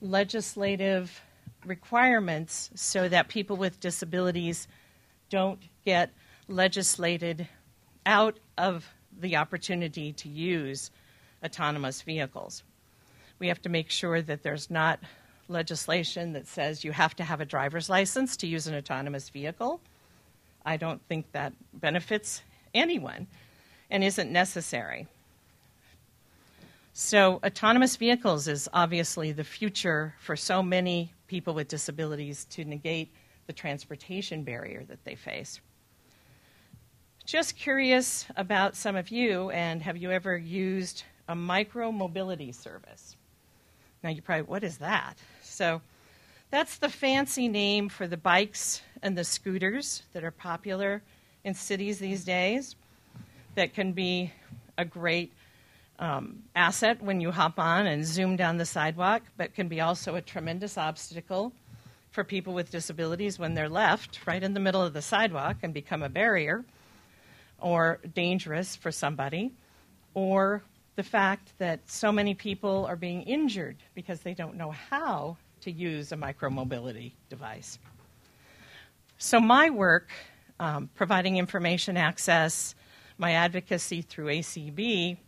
legislative 0.00 1.20
requirements 1.64 2.70
so 2.74 3.08
that 3.08 3.28
people 3.28 3.56
with 3.56 3.80
disabilities 3.80 4.68
don't 5.28 5.60
get 5.84 6.10
legislated 6.48 7.48
out 8.06 8.38
of 8.56 8.86
the 9.20 9.36
opportunity 9.36 10.12
to 10.12 10.28
use 10.28 10.90
autonomous 11.44 12.02
vehicles. 12.02 12.62
We 13.38 13.48
have 13.48 13.60
to 13.62 13.68
make 13.68 13.90
sure 13.90 14.22
that 14.22 14.42
there's 14.42 14.70
not 14.70 15.00
legislation 15.50 16.32
that 16.32 16.46
says 16.46 16.84
you 16.84 16.92
have 16.92 17.14
to 17.16 17.24
have 17.24 17.40
a 17.40 17.44
driver's 17.44 17.90
license 17.90 18.36
to 18.38 18.46
use 18.46 18.66
an 18.66 18.74
autonomous 18.74 19.28
vehicle. 19.28 19.80
I 20.64 20.76
don't 20.76 21.02
think 21.08 21.30
that 21.32 21.52
benefits 21.74 22.42
anyone 22.74 23.26
and 23.90 24.04
isn't 24.04 24.30
necessary. 24.30 25.08
So, 26.92 27.40
autonomous 27.44 27.96
vehicles 27.96 28.48
is 28.48 28.68
obviously 28.72 29.32
the 29.32 29.44
future 29.44 30.14
for 30.20 30.36
so 30.36 30.62
many 30.62 31.12
people 31.28 31.54
with 31.54 31.68
disabilities 31.68 32.44
to 32.46 32.64
negate 32.64 33.12
the 33.46 33.52
transportation 33.52 34.42
barrier 34.42 34.84
that 34.88 35.04
they 35.04 35.14
face. 35.14 35.60
Just 37.24 37.56
curious 37.56 38.26
about 38.36 38.74
some 38.74 38.96
of 38.96 39.10
you, 39.10 39.50
and 39.50 39.80
have 39.82 39.96
you 39.96 40.10
ever 40.10 40.36
used 40.36 41.04
a 41.28 41.34
micro 41.34 41.92
mobility 41.92 42.50
service? 42.50 43.16
Now, 44.02 44.10
you 44.10 44.20
probably, 44.20 44.42
what 44.44 44.64
is 44.64 44.78
that? 44.78 45.14
So, 45.60 45.82
that's 46.50 46.78
the 46.78 46.88
fancy 46.88 47.46
name 47.46 47.90
for 47.90 48.06
the 48.06 48.16
bikes 48.16 48.80
and 49.02 49.14
the 49.14 49.24
scooters 49.24 50.04
that 50.14 50.24
are 50.24 50.30
popular 50.30 51.02
in 51.44 51.52
cities 51.52 51.98
these 51.98 52.24
days 52.24 52.76
that 53.56 53.74
can 53.74 53.92
be 53.92 54.32
a 54.78 54.86
great 54.86 55.34
um, 55.98 56.44
asset 56.56 57.02
when 57.02 57.20
you 57.20 57.30
hop 57.30 57.58
on 57.58 57.86
and 57.86 58.06
zoom 58.06 58.36
down 58.36 58.56
the 58.56 58.64
sidewalk, 58.64 59.20
but 59.36 59.54
can 59.54 59.68
be 59.68 59.82
also 59.82 60.14
a 60.14 60.22
tremendous 60.22 60.78
obstacle 60.78 61.52
for 62.10 62.24
people 62.24 62.54
with 62.54 62.70
disabilities 62.70 63.38
when 63.38 63.52
they're 63.52 63.68
left 63.68 64.26
right 64.26 64.42
in 64.42 64.54
the 64.54 64.60
middle 64.60 64.80
of 64.80 64.94
the 64.94 65.02
sidewalk 65.02 65.58
and 65.62 65.74
become 65.74 66.02
a 66.02 66.08
barrier 66.08 66.64
or 67.60 67.98
dangerous 68.14 68.76
for 68.76 68.90
somebody, 68.90 69.52
or 70.14 70.62
the 70.96 71.02
fact 71.02 71.52
that 71.58 71.80
so 71.84 72.10
many 72.10 72.32
people 72.32 72.86
are 72.86 72.96
being 72.96 73.20
injured 73.24 73.76
because 73.94 74.20
they 74.20 74.32
don't 74.32 74.56
know 74.56 74.70
how 74.70 75.36
to 75.62 75.70
use 75.70 76.12
a 76.12 76.16
micromobility 76.16 77.12
device. 77.28 77.78
So, 79.18 79.40
my 79.40 79.70
work, 79.70 80.10
um, 80.58 80.88
providing 80.94 81.36
information 81.36 81.96
access, 81.96 82.74
my 83.18 83.32
advocacy 83.32 84.02
through 84.02 84.26
ACB, 84.26 85.18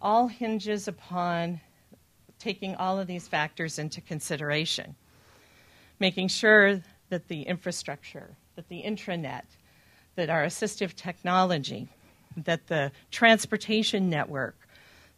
all 0.00 0.28
hinges 0.28 0.86
upon 0.86 1.60
taking 2.38 2.74
all 2.76 2.98
of 2.98 3.06
these 3.06 3.26
factors 3.26 3.78
into 3.78 4.00
consideration, 4.00 4.94
making 5.98 6.28
sure 6.28 6.80
that 7.08 7.26
the 7.28 7.42
infrastructure, 7.42 8.36
that 8.54 8.68
the 8.68 8.82
intranet, 8.82 9.44
that 10.16 10.30
our 10.30 10.44
assistive 10.44 10.94
technology, 10.94 11.88
that 12.36 12.66
the 12.66 12.92
transportation 13.10 14.10
network, 14.10 14.56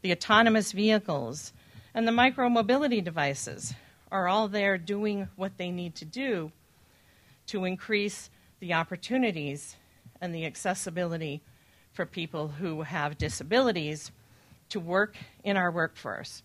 the 0.02 0.12
autonomous 0.12 0.72
vehicles, 0.72 1.52
and 1.94 2.06
the 2.06 2.12
micromobility 2.12 3.02
devices 3.02 3.74
are 4.10 4.28
all 4.28 4.48
there 4.48 4.78
doing 4.78 5.28
what 5.36 5.56
they 5.58 5.70
need 5.70 5.94
to 5.96 6.04
do 6.04 6.50
to 7.46 7.64
increase 7.64 8.30
the 8.60 8.74
opportunities 8.74 9.76
and 10.20 10.34
the 10.34 10.46
accessibility 10.46 11.42
for 11.92 12.06
people 12.06 12.48
who 12.48 12.82
have 12.82 13.18
disabilities 13.18 14.10
to 14.68 14.80
work 14.80 15.16
in 15.44 15.56
our 15.56 15.70
workforce. 15.70 16.42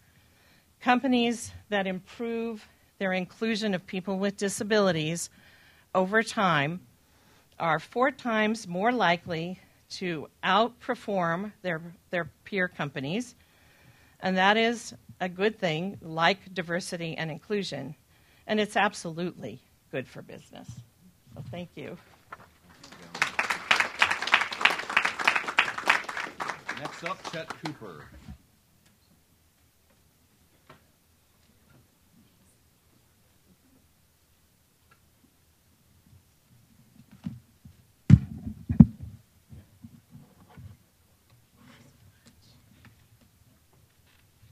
Companies 0.80 1.51
that 1.70 1.88
improve 1.88 2.68
their 2.99 3.14
inclusion 3.14 3.74
of 3.74 3.86
people 3.86 4.18
with 4.18 4.38
disabilities 4.38 5.30
over 5.93 6.24
time 6.24 6.82
are 7.59 7.80
four 7.80 8.12
times 8.12 8.68
more 8.68 8.91
likely 8.91 9.59
to 9.89 10.28
outperform 10.43 11.51
their, 11.62 11.82
their 12.09 12.30
peer 12.45 12.68
companies, 12.68 13.36
and 14.22 14.38
that 14.38 14.55
is 14.55 14.93
a 15.22 15.30
good 15.30 15.57
thing, 15.59 15.97
like 16.01 16.53
diversity 16.53 17.15
and 17.15 17.32
inclusion, 17.32 17.95
and 18.47 18.59
it's 18.59 18.76
absolutely 18.76 19.61
good 19.91 20.07
for 20.07 20.24
business. 20.24 20.67
So, 21.36 21.43
thank 21.51 21.69
you. 21.76 21.95
Next 26.80 27.03
up, 27.03 27.32
Chet 27.32 27.47
Cooper. 27.63 28.05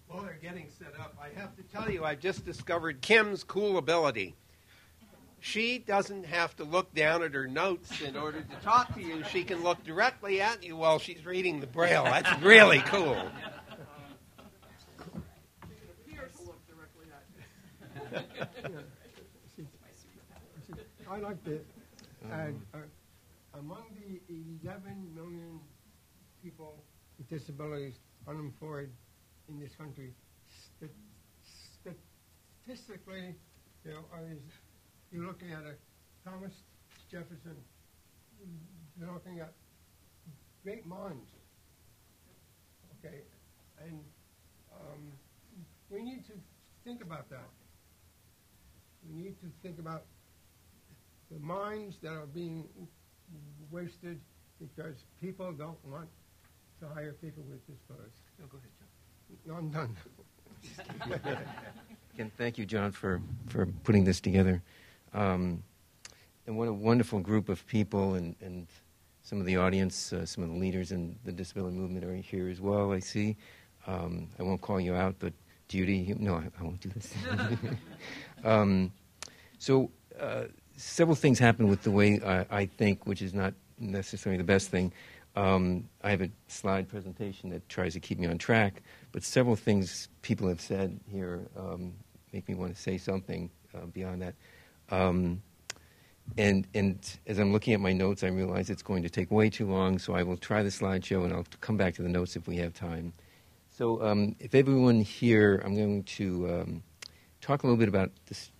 While 0.07 0.23
they're 0.23 0.37
getting 0.41 0.67
set 0.69 0.99
up, 0.99 1.15
I 1.21 1.28
have 1.39 1.55
to 1.55 1.63
tell 1.63 1.89
you, 1.89 2.03
I've 2.03 2.19
just 2.19 2.45
discovered 2.45 3.01
Kim's 3.01 3.43
cool 3.43 3.77
ability. 3.77 4.35
She 5.39 5.79
doesn't 5.79 6.25
have 6.25 6.53
to 6.57 6.65
look 6.65 6.93
down 6.93 7.23
at 7.23 7.33
her 7.33 7.47
notes 7.47 8.01
in 8.01 8.17
order 8.17 8.41
to 8.41 8.55
talk 8.57 8.93
to 8.95 9.01
you. 9.01 9.23
She 9.31 9.45
can 9.45 9.63
look 9.63 9.81
directly 9.85 10.41
at 10.41 10.63
you 10.63 10.75
while 10.75 10.99
she's 10.99 11.25
reading 11.25 11.61
the 11.61 11.67
Braille. 11.67 12.03
That's 12.03 12.41
really 12.41 12.79
cool. 12.79 13.17
I 21.09 21.17
like 21.19 21.43
to 21.45 21.59
add, 22.31 22.55
uh, 22.73 22.77
among 23.57 23.83
the 23.95 24.19
11 24.63 25.15
million 25.15 25.59
people 26.43 26.83
with 27.17 27.29
disabilities 27.29 27.95
unemployed 28.27 28.89
in 29.47 29.59
this 29.59 29.73
country, 29.75 30.13
statistically, 32.69 33.33
you 33.83 33.91
know, 33.91 34.05
are 34.13 34.23
these, 34.23 34.37
you're 35.11 35.25
looking 35.25 35.51
at 35.51 35.63
a 35.63 35.73
Thomas 36.27 36.53
Jefferson, 37.09 37.55
you're 38.99 39.11
looking 39.11 39.39
at 39.39 39.53
great 40.63 40.85
minds. 40.85 41.29
Okay, 42.99 43.21
and 43.81 43.99
um, 44.73 45.11
we 45.89 46.03
need 46.03 46.25
to 46.27 46.33
think 46.83 47.01
about 47.01 47.29
that. 47.29 47.49
We 49.09 49.23
need 49.23 49.39
to 49.41 49.47
think 49.63 49.79
about 49.79 50.03
the 51.31 51.39
minds 51.39 51.95
that 52.03 52.11
are 52.11 52.27
being 52.27 52.65
wasted 53.71 54.19
because 54.59 54.95
people 55.21 55.51
don't 55.53 55.83
want 55.85 56.09
to 56.81 56.87
hire 56.93 57.13
people 57.13 57.43
with 57.49 57.65
disabilities. 57.65 58.19
No, 58.39 58.45
go 58.45 58.57
ahead, 58.57 58.71
John. 58.77 58.89
No, 59.45 59.55
I'm 59.55 59.71
done. 59.71 59.95
Again, 62.19 62.33
thank 62.37 62.57
you, 62.57 62.65
John, 62.65 62.91
for, 62.91 63.21
for 63.47 63.65
putting 63.85 64.03
this 64.03 64.19
together. 64.19 64.61
Um, 65.13 65.63
and 66.45 66.57
what 66.57 66.67
a 66.67 66.73
wonderful 66.73 67.21
group 67.21 67.47
of 67.47 67.65
people, 67.65 68.15
and, 68.15 68.35
and 68.41 68.67
some 69.23 69.39
of 69.39 69.45
the 69.45 69.55
audience, 69.55 70.11
uh, 70.11 70.25
some 70.25 70.43
of 70.43 70.49
the 70.49 70.57
leaders 70.57 70.91
in 70.91 71.15
the 71.23 71.31
disability 71.31 71.77
movement 71.77 72.03
are 72.03 72.13
here 72.13 72.49
as 72.49 72.59
well, 72.59 72.91
I 72.91 72.99
see. 72.99 73.37
Um, 73.87 74.27
I 74.37 74.43
won't 74.43 74.59
call 74.59 74.81
you 74.81 74.95
out, 74.95 75.15
but 75.19 75.31
Judy, 75.69 76.13
no, 76.19 76.35
I, 76.35 76.49
I 76.59 76.63
won't 76.63 76.81
do 76.81 76.89
this. 76.89 77.13
um, 78.43 78.91
so, 79.57 79.89
uh, 80.19 80.47
several 80.75 81.15
things 81.15 81.39
happen 81.39 81.69
with 81.69 81.83
the 81.83 81.91
way 81.91 82.19
I, 82.21 82.45
I, 82.51 82.65
think, 82.65 83.07
which 83.07 83.21
is 83.21 83.33
not 83.33 83.53
necessarily 83.79 84.37
the 84.37 84.43
best 84.43 84.67
thing. 84.71 84.91
Um, 85.37 85.87
I 86.03 86.09
have 86.09 86.21
a 86.21 86.29
slide 86.49 86.89
presentation 86.89 87.49
that 87.51 87.69
tries 87.69 87.93
to 87.93 88.01
keep 88.01 88.19
me 88.19 88.27
on 88.27 88.37
track, 88.37 88.81
but 89.13 89.23
several 89.23 89.55
things 89.55 90.09
people 90.21 90.49
have 90.49 90.59
said 90.59 90.99
here 91.09 91.47
um, 91.55 91.93
make 92.33 92.47
me 92.47 92.55
want 92.55 92.75
to 92.75 92.81
say 92.81 92.97
something 92.97 93.49
uh, 93.75 93.85
beyond 93.87 94.21
that. 94.21 94.35
Um, 94.89 95.41
and, 96.37 96.67
and 96.73 96.99
as 97.25 97.39
I'm 97.39 97.51
looking 97.51 97.73
at 97.73 97.79
my 97.79 97.93
notes, 97.93 98.23
I 98.23 98.27
realize 98.27 98.69
it's 98.69 98.83
going 98.83 99.03
to 99.03 99.09
take 99.09 99.31
way 99.31 99.49
too 99.49 99.67
long, 99.67 99.97
so 99.97 100.13
I 100.13 100.23
will 100.23 100.37
try 100.37 100.61
the 100.61 100.69
slideshow 100.69 101.23
and 101.23 101.33
I'll 101.33 101.45
come 101.61 101.77
back 101.77 101.95
to 101.95 102.03
the 102.03 102.09
notes 102.09 102.35
if 102.35 102.47
we 102.47 102.57
have 102.57 102.73
time. 102.73 103.13
So, 103.71 104.01
um, 104.03 104.35
if 104.39 104.53
everyone 104.53 105.01
here, 105.01 105.61
I'm 105.63 105.75
going 105.75 106.03
to 106.03 106.49
um, 106.49 106.83
talk 107.41 107.63
a 107.63 107.65
little 107.65 107.77
bit 107.77 107.87
about 107.87 108.11
this 108.27 108.51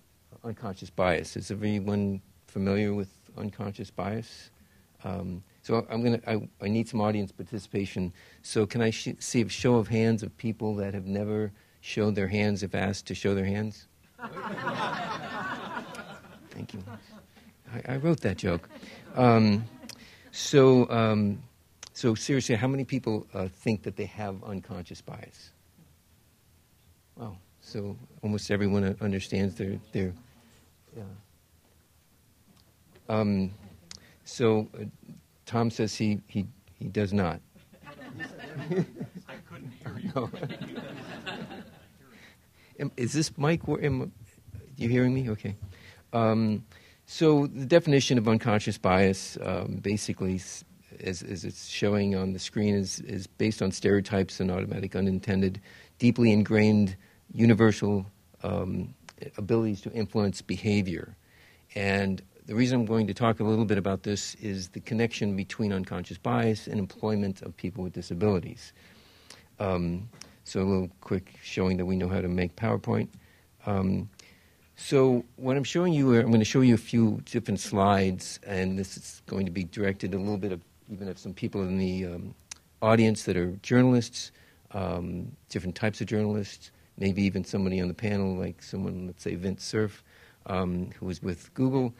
unconscious 0.44 0.90
bias. 0.90 1.36
Is 1.36 1.52
everyone 1.52 2.22
familiar 2.48 2.94
with 2.94 3.10
unconscious 3.38 3.92
bias? 3.92 4.50
Um, 5.04 5.44
so 5.62 5.86
I'm 5.90 6.02
going 6.04 6.20
to. 6.20 6.30
I, 6.30 6.50
I, 6.62 6.68
need 6.68 6.88
some 6.88 7.02
audience 7.02 7.32
participation. 7.32 8.14
So 8.42 8.66
can 8.66 8.82
I 8.82 8.90
sh- 8.90 9.10
see 9.20 9.42
a 9.42 9.50
show 9.50 9.76
of 9.76 9.88
hands 9.88 10.24
of 10.24 10.36
people 10.38 10.76
that 10.76 10.94
have 10.94 11.06
never 11.06 11.52
showed 11.82 12.16
their 12.16 12.28
hands 12.28 12.64
if 12.64 12.76
asked 12.76 13.08
to 13.08 13.16
show 13.16 13.34
their 13.36 13.46
hands? 13.46 13.88
Thank 16.50 16.74
you. 16.74 16.84
I, 17.74 17.94
I, 17.94 17.98
wrote 17.98 18.22
that 18.22 18.38
joke. 18.38 18.68
Um, 19.16 19.64
so 20.32 20.90
um, 20.90 21.42
So 21.94 22.16
seriously, 22.16 22.56
how 22.56 22.68
many 22.68 22.86
people 22.86 23.28
uh, 23.34 23.48
think 23.48 23.84
that 23.84 23.96
they 23.96 24.06
have 24.06 24.44
unconscious 24.44 25.02
bias? 25.02 25.52
Wow. 27.16 27.38
So 27.62 27.98
almost 28.24 28.52
everyone 28.52 28.96
understands 29.02 29.56
their 29.56 29.80
their. 29.92 30.14
Yeah. 30.96 31.04
Um, 33.10 33.52
so 34.24 34.70
uh, 34.80 34.86
Tom 35.46 35.72
says 35.72 35.96
he, 35.96 36.22
he, 36.28 36.46
he 36.78 36.88
does 36.88 37.12
not. 37.12 37.42
I 39.28 39.36
couldn't 39.50 39.72
hear 39.84 40.00
you. 40.00 40.12
No. 40.16 40.30
Am- 42.80 42.92
Is 42.98 43.14
this 43.14 43.38
mic? 43.38 43.62
Am, 43.68 44.12
you 44.78 44.90
hearing 44.90 45.14
me? 45.14 45.30
Okay. 45.30 45.56
Um, 46.14 46.66
so 47.06 47.48
the 47.48 47.66
definition 47.66 48.18
of 48.18 48.28
unconscious 48.28 48.78
bias, 48.78 49.38
um, 49.44 49.80
basically, 49.82 50.36
as, 51.04 51.24
as 51.24 51.44
it's 51.44 51.68
showing 51.68 52.16
on 52.16 52.34
the 52.34 52.40
screen, 52.40 52.76
is, 52.76 53.00
is 53.02 53.28
based 53.28 53.62
on 53.62 53.72
stereotypes 53.72 54.40
and 54.40 54.50
automatic 54.52 54.96
unintended, 54.96 55.60
deeply 55.98 56.32
ingrained, 56.32 56.96
universal 57.34 58.06
um, 58.44 58.94
abilities 59.38 59.82
to 59.82 59.92
influence 59.92 60.42
behavior. 60.42 61.16
And 61.76 62.22
the 62.46 62.56
reason 62.56 62.80
I'm 62.80 62.86
going 62.86 63.08
to 63.08 63.14
talk 63.14 63.40
a 63.40 63.44
little 63.44 63.66
bit 63.66 63.78
about 63.78 64.04
this 64.04 64.36
is 64.36 64.70
the 64.70 64.80
connection 64.80 65.36
between 65.36 65.74
unconscious 65.74 66.18
bias 66.18 66.68
and 66.68 66.80
employment 66.80 67.42
of 67.42 67.56
people 67.58 67.84
with 67.84 67.94
disabilities. 67.94 68.74
Um, 69.60 70.10
so 70.50 70.62
a 70.62 70.64
little 70.64 70.90
quick 71.02 71.38
showing 71.44 71.78
that 71.78 71.86
we 71.86 71.96
know 71.96 72.08
how 72.08 72.22
to 72.22 72.28
make 72.28 72.56
PowerPoint. 72.56 73.08
Um, 73.68 74.10
so 74.76 75.24
what 75.36 75.56
I'm 75.58 75.64
showing 75.64 75.94
you, 75.94 76.16
I'm 76.16 76.28
going 76.28 76.40
to 76.40 76.46
show 76.46 76.62
you 76.62 76.74
a 76.74 76.78
few 76.78 77.22
different 77.26 77.60
slides, 77.60 78.40
and 78.48 78.80
this 78.80 78.98
is 78.98 79.22
going 79.28 79.46
to 79.46 79.52
be 79.52 79.66
directed 79.66 80.14
a 80.16 80.18
little 80.18 80.38
bit 80.38 80.52
of 80.52 80.62
even 80.92 81.08
of 81.08 81.20
some 81.20 81.34
people 81.34 81.62
in 81.62 81.78
the 81.78 82.06
um, 82.08 82.34
audience 82.82 83.24
that 83.26 83.38
are 83.38 83.52
journalists, 83.62 84.32
um, 84.72 85.32
different 85.50 85.76
types 85.76 86.02
of 86.02 86.08
journalists, 86.08 86.72
maybe 86.98 87.22
even 87.22 87.44
somebody 87.44 87.80
on 87.80 87.88
the 87.88 87.94
panel 87.94 88.36
like 88.36 88.64
someone, 88.64 89.06
let's 89.06 89.22
say 89.22 89.36
Vint 89.36 89.62
Cerf, 89.62 90.04
um, 90.48 90.90
who 91.00 91.06
was 91.06 91.22
with 91.22 91.54
Google. 91.54 91.94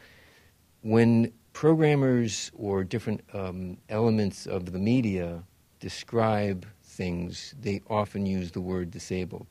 When 0.82 1.32
programmers 1.52 2.50
or 2.56 2.82
different 2.82 3.20
um, 3.32 3.76
elements 3.88 4.46
of 4.46 4.72
the 4.72 4.78
media 4.78 5.44
describe 5.78 6.66
things, 7.00 7.54
they 7.58 7.80
often 7.88 8.26
use 8.26 8.50
the 8.50 8.60
word 8.60 8.90
disabled. 8.90 9.46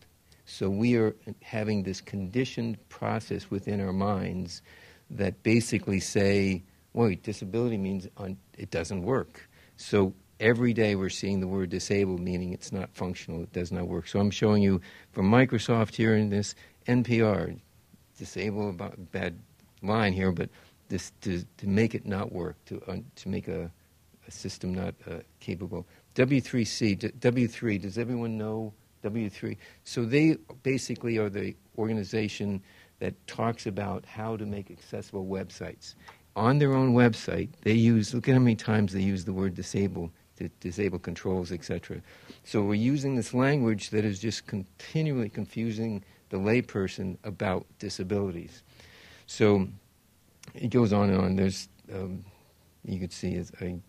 So 0.46 0.70
we 0.70 0.98
are 0.98 1.16
having 1.42 1.82
this 1.82 2.00
conditioned 2.00 2.78
process 2.90 3.50
within 3.50 3.82
our 3.82 3.92
minds 3.92 4.62
that 5.10 5.42
basically 5.42 6.00
say, 6.00 6.62
wait, 6.94 7.24
disability 7.24 7.80
means 7.80 8.08
un- 8.18 8.38
it 8.56 8.70
doesn't 8.70 9.02
work. 9.02 9.50
So 9.78 10.14
every 10.40 10.74
day 10.74 10.94
we're 10.94 11.10
seeing 11.10 11.40
the 11.40 11.48
word 11.48 11.72
disabled, 11.72 12.20
meaning 12.20 12.54
it's 12.54 12.72
not 12.72 12.94
functional, 12.94 13.42
it 13.42 13.52
does 13.52 13.72
not 13.72 13.88
work. 13.88 14.08
So 14.08 14.20
I'm 14.20 14.30
showing 14.30 14.62
you 14.62 14.80
from 15.12 15.26
Microsoft 15.32 15.96
here 15.96 16.16
in 16.16 16.30
this 16.30 16.54
NPR, 16.86 17.60
disable 18.20 18.70
about 18.70 19.12
bad 19.12 19.40
line 19.82 20.14
here, 20.14 20.32
but 20.32 20.50
this 20.90 21.12
to, 21.22 21.44
to 21.58 21.68
make 21.68 21.96
it 21.96 22.06
not 22.06 22.32
work, 22.32 22.64
to 22.66 23.04
to 23.16 23.30
make 23.30 23.48
a, 23.48 23.72
a 24.28 24.32
system 24.32 24.72
not 24.76 24.94
uh, 25.10 25.22
capable. 25.40 25.88
W3C, 26.20 27.00
D- 27.00 27.08
W3. 27.08 27.82
Does 27.82 27.98
everyone 27.98 28.38
know 28.38 28.74
W3? 29.06 29.56
So 29.86 30.04
they 30.04 30.36
basically 30.64 31.18
are 31.18 31.30
the 31.30 31.56
organization 31.78 32.62
that 33.00 33.16
talks 33.26 33.66
about 33.66 34.06
how 34.06 34.36
to 34.36 34.46
make 34.46 34.70
accessible 34.70 35.26
websites. 35.26 35.96
On 36.36 36.60
their 36.60 36.74
own 36.74 36.94
website, 36.94 37.48
they 37.62 37.72
use. 37.72 38.14
Look 38.14 38.28
at 38.28 38.34
how 38.34 38.40
many 38.40 38.58
times 38.58 38.92
they 38.92 39.02
use 39.02 39.24
the 39.24 39.32
word 39.32 39.56
disable. 39.56 40.12
To 40.36 40.50
disable 40.62 41.00
controls, 41.00 41.52
etc. 41.52 42.02
So 42.46 42.62
we're 42.62 42.76
using 42.76 43.16
this 43.16 43.34
language 43.34 43.90
that 43.90 44.06
is 44.06 44.20
just 44.20 44.48
continually 44.48 45.28
confusing 45.28 46.02
the 46.30 46.38
layperson 46.38 47.18
about 47.26 47.66
disabilities. 47.78 48.64
So 49.26 49.68
it 50.54 50.70
goes 50.70 50.94
on 50.94 51.10
and 51.10 51.22
on. 51.22 51.36
There's, 51.36 51.68
um, 51.94 52.24
you 52.86 53.00
could 53.02 53.12
see, 53.12 53.36
as 53.36 53.52
I 53.60 53.80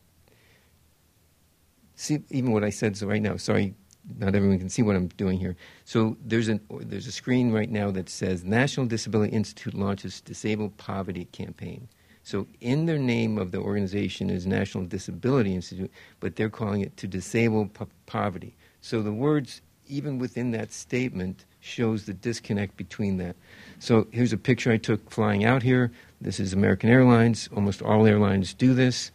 see 2.01 2.23
even 2.31 2.53
what 2.53 2.65
I 2.65 2.71
said. 2.71 2.97
So 2.97 3.07
right 3.07 3.23
now, 3.23 3.37
sorry, 3.37 3.75
not 4.19 4.35
everyone 4.35 4.59
can 4.59 4.69
see 4.69 4.83
what 4.83 4.97
I'm 4.97 5.09
doing 5.09 5.39
here. 5.39 5.57
So 5.85 6.17
there's 6.25 6.49
an 6.49 6.61
there's 6.71 7.07
a 7.07 7.13
screen 7.13 7.53
right 7.53 7.71
now 7.71 7.91
that 7.91 8.09
says 8.09 8.45
National 8.45 8.87
Disability 8.87 9.33
Institute 9.33 9.75
launches 9.75 10.21
Disabled 10.21 10.77
Poverty 10.79 11.27
Campaign. 11.27 11.89
So 12.23 12.47
in 12.61 12.87
their 12.87 12.99
name 12.99 13.39
of 13.39 13.51
the 13.51 13.59
organization 13.59 14.31
is 14.31 14.47
National 14.47 14.85
Disability 14.85 15.55
Institute, 15.55 15.91
but 16.21 16.37
they're 16.37 16.51
calling 16.51 16.83
it 16.83 16.97
to 16.99 17.07
disable 17.07 17.67
po- 17.67 17.89
poverty. 18.07 18.57
So 18.81 19.03
the 19.03 19.13
words 19.13 19.63
even 19.89 20.19
within 20.19 20.53
that 20.53 20.73
statement 20.73 21.45
shows 21.61 22.07
the 22.07 22.15
disconnect 22.15 22.77
between 22.77 23.19
that. 23.19 23.37
So 23.79 24.07
here's 24.13 24.33
a 24.33 24.39
picture 24.39 24.71
I 24.71 24.77
took 24.79 25.11
flying 25.11 25.45
out 25.45 25.63
here. 25.63 25.91
This 26.21 26.41
is 26.41 26.53
American 26.53 26.89
Airlines. 26.89 27.49
Almost 27.55 27.83
all 27.83 28.07
airlines 28.07 28.55
do 28.55 28.73
this. 28.73 29.11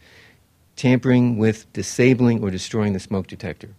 Tampering 0.76 1.38
with 1.38 1.70
disabling 1.72 2.42
or 2.42 2.50
destroying 2.50 2.92
the 2.92 3.00
smoke 3.00 3.26
detector. 3.26 3.70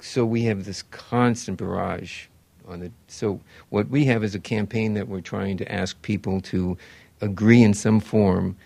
So 0.00 0.24
we 0.24 0.42
have 0.44 0.64
this 0.64 0.82
constant 0.82 1.58
barrage 1.58 2.26
on 2.66 2.80
the. 2.80 2.90
So 3.08 3.40
what 3.70 3.88
we 3.88 4.06
have 4.06 4.24
is 4.24 4.34
a 4.34 4.40
campaign 4.40 4.94
that 4.94 5.08
we're 5.08 5.20
trying 5.20 5.56
to 5.58 5.72
ask 5.72 6.00
people 6.02 6.40
to 6.42 6.76
agree 7.20 7.62
in 7.62 7.74
some 7.74 8.00
form. 8.00 8.56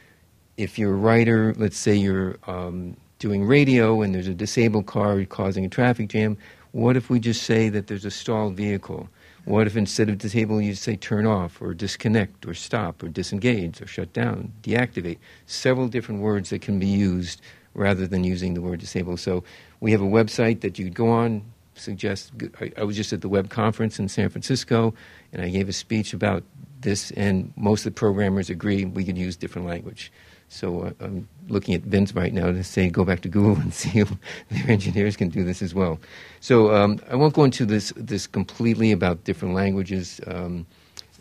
If 0.57 0.79
you're 0.79 0.95
a 0.95 0.97
writer, 0.97 1.55
let's 1.57 1.77
say 1.77 1.95
you're 1.95 2.39
um, 2.47 2.97
doing 3.19 3.45
radio 3.45 4.03
and 4.03 4.15
there's 4.15 4.29
a 4.29 4.35
disabled 4.35 4.87
car 4.87 5.25
causing 5.25 5.65
a 5.65 5.69
traffic 5.69 6.09
jam, 6.09 6.37
what 6.73 6.97
if 6.97 7.11
we 7.11 7.21
just 7.21 7.43
say 7.43 7.69
that 7.69 7.87
there's 7.87 8.05
a 8.05 8.11
stalled 8.11 8.57
vehicle? 8.57 9.09
What 9.45 9.67
if 9.67 9.77
instead 9.77 10.09
of 10.09 10.19
disable, 10.19 10.61
you 10.61 10.75
say 10.75 10.97
turn 10.97 11.27
off 11.27 11.63
or 11.63 11.73
disconnect 11.75 12.47
or 12.47 12.55
stop 12.55 13.03
or 13.03 13.09
disengage 13.09 13.81
or 13.81 13.87
shut 13.87 14.13
down, 14.13 14.53
deactivate? 14.63 15.19
Several 15.47 15.89
different 15.89 16.21
words 16.21 16.51
that 16.51 16.61
can 16.61 16.79
be 16.79 16.87
used 16.87 17.41
rather 17.75 18.07
than 18.07 18.25
using 18.25 18.55
the 18.55 18.61
word 18.61 18.81
disable. 18.81 19.17
So 19.17 19.45
we 19.81 19.93
have 19.93 20.03
a 20.03 20.07
website 20.07 20.61
that 20.61 20.79
you'd 20.79 20.95
go 20.95 21.09
on. 21.09 21.43
Suggest 21.75 22.33
I, 22.77 22.83
was 22.83 22.97
just 22.97 23.13
at 23.13 23.21
the 23.21 23.29
web 23.29 23.51
conference 23.51 24.01
in 24.01 24.09
San 24.09 24.29
Francisco, 24.29 24.95
and 25.33 25.41
I 25.41 25.49
gave 25.49 25.69
a 25.69 25.73
speech 25.73 26.13
about 26.13 26.43
this, 26.81 27.13
and 27.13 27.53
most 27.57 27.87
of 27.87 27.95
the 27.95 27.99
programmers 27.99 28.51
agree 28.51 28.85
we 28.85 29.05
could 29.05 29.17
use 29.17 29.37
different 29.37 29.69
language. 29.69 30.11
So 30.49 30.83
uh, 30.83 30.93
I'm 31.01 31.29
looking 31.49 31.75
at 31.75 31.83
Vint 31.83 32.13
right 32.15 32.33
now 32.33 32.47
to 32.47 32.65
say 32.65 32.89
go 32.89 33.05
back 33.05 33.21
to 33.23 33.29
Google 33.29 33.57
and 33.61 33.73
see 33.83 34.01
if 34.01 34.13
their 34.51 34.71
engineers 34.71 35.17
can 35.17 35.29
do 35.29 35.45
this 35.45 35.63
as 35.63 35.75
well. 35.75 35.99
So 36.41 36.75
um, 36.75 37.01
I 37.11 37.17
won't 37.17 37.35
go 37.35 37.45
into 37.45 37.67
this 37.67 37.93
this 37.97 38.27
completely 38.27 38.93
about 38.93 39.25
different 39.25 39.55
languages. 39.55 40.21
Um, 40.27 40.67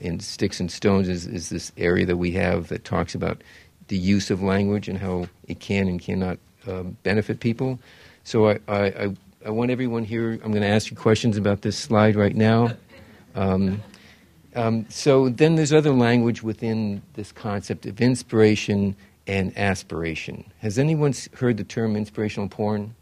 and 0.01 0.21
sticks 0.21 0.59
and 0.59 0.71
stones 0.71 1.09
is, 1.09 1.25
is 1.25 1.49
this 1.49 1.71
area 1.77 2.05
that 2.05 2.17
we 2.17 2.31
have 2.31 2.67
that 2.67 2.83
talks 2.83 3.15
about 3.15 3.41
the 3.87 3.97
use 3.97 4.29
of 4.29 4.41
language 4.43 4.87
and 4.87 4.97
how 4.97 5.27
it 5.47 5.59
can 5.59 5.87
and 5.87 5.99
cannot 5.99 6.37
um, 6.67 6.97
benefit 7.03 7.39
people. 7.39 7.79
So 8.23 8.49
I, 8.49 8.59
I, 8.67 8.77
I, 8.85 9.15
I 9.45 9.49
want 9.49 9.71
everyone 9.71 10.03
here. 10.03 10.33
I'm 10.33 10.51
going 10.51 10.61
to 10.61 10.67
ask 10.67 10.91
you 10.91 10.97
questions 10.97 11.37
about 11.37 11.61
this 11.61 11.77
slide 11.77 12.15
right 12.15 12.35
now. 12.35 12.71
Um, 13.35 13.81
um, 14.55 14.85
so 14.89 15.29
then 15.29 15.55
there's 15.55 15.71
other 15.71 15.91
language 15.91 16.43
within 16.43 17.01
this 17.13 17.31
concept 17.31 17.85
of 17.85 18.01
inspiration 18.01 18.95
and 19.27 19.55
aspiration. 19.57 20.45
Has 20.59 20.79
anyone 20.79 21.13
heard 21.33 21.57
the 21.57 21.63
term 21.63 21.95
inspirational 21.95 22.47
porn? 22.47 22.95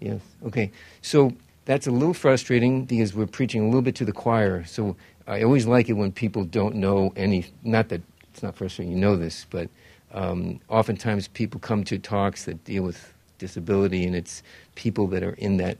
Yes. 0.00 0.20
Okay. 0.46 0.70
So 1.02 1.32
that's 1.66 1.86
a 1.86 1.90
little 1.90 2.14
frustrating 2.14 2.84
because 2.84 3.14
we're 3.14 3.26
preaching 3.26 3.62
a 3.62 3.66
little 3.66 3.82
bit 3.82 3.94
to 3.96 4.04
the 4.04 4.12
choir. 4.12 4.64
So 4.64 4.96
I 5.26 5.42
always 5.42 5.66
like 5.66 5.88
it 5.88 5.94
when 5.94 6.12
people 6.12 6.44
don't 6.44 6.76
know 6.76 7.12
any. 7.16 7.46
Not 7.62 7.88
that 7.90 8.02
it's 8.32 8.42
not 8.42 8.56
frustrating, 8.56 8.92
you 8.92 8.98
know 8.98 9.16
this, 9.16 9.46
but 9.48 9.68
um, 10.12 10.60
oftentimes 10.68 11.28
people 11.28 11.60
come 11.60 11.84
to 11.84 11.98
talks 11.98 12.44
that 12.44 12.64
deal 12.64 12.82
with 12.82 13.12
disability, 13.38 14.04
and 14.04 14.14
it's 14.14 14.42
people 14.74 15.06
that 15.08 15.22
are 15.22 15.34
in 15.34 15.56
that 15.58 15.78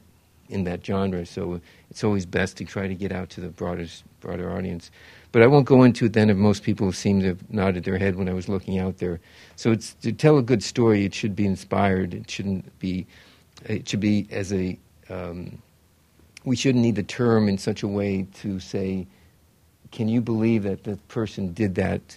in 0.49 0.65
that 0.65 0.85
genre. 0.85 1.25
So 1.27 1.61
it's 1.91 2.05
always 2.05 2.27
best 2.27 2.57
to 2.59 2.65
try 2.65 2.87
to 2.87 2.95
get 2.95 3.13
out 3.13 3.31
to 3.31 3.41
the 3.41 3.49
broader 3.49 3.87
broader 4.21 4.53
audience. 4.57 4.91
But 5.35 5.43
I 5.43 5.49
won't 5.49 5.67
go 5.67 5.83
into 5.83 6.05
it 6.05 6.13
then 6.13 6.31
if 6.31 6.37
most 6.37 6.63
people 6.63 6.93
seem 6.93 7.19
to 7.23 7.27
have 7.27 7.51
nodded 7.51 7.83
their 7.83 7.99
head 7.99 8.15
when 8.15 8.29
I 8.29 8.33
was 8.33 8.49
looking 8.49 8.79
out 8.79 8.99
there. 8.99 9.19
So 9.57 9.73
it's 9.73 9.95
to 9.95 10.13
tell 10.13 10.39
a 10.39 10.43
good 10.43 10.63
story. 10.63 11.05
It 11.05 11.13
should 11.13 11.35
be 11.35 11.45
inspired. 11.45 12.15
It 12.15 12.31
shouldn't 12.31 12.79
be. 12.79 13.09
It 13.65 13.89
should 13.89 13.99
be 13.99 14.29
as 14.31 14.53
a. 14.53 14.79
Um, 15.11 15.61
we 16.45 16.55
shouldn't 16.55 16.83
need 16.83 16.95
the 16.95 17.03
term 17.03 17.49
in 17.49 17.59
such 17.59 17.83
a 17.83 17.89
way 17.89 18.29
to 18.43 18.61
say, 18.61 19.09
"Can 19.91 20.07
you 20.07 20.21
believe 20.21 20.63
that 20.63 20.85
the 20.85 20.99
person 21.09 21.53
did 21.53 21.75
that?" 21.75 22.17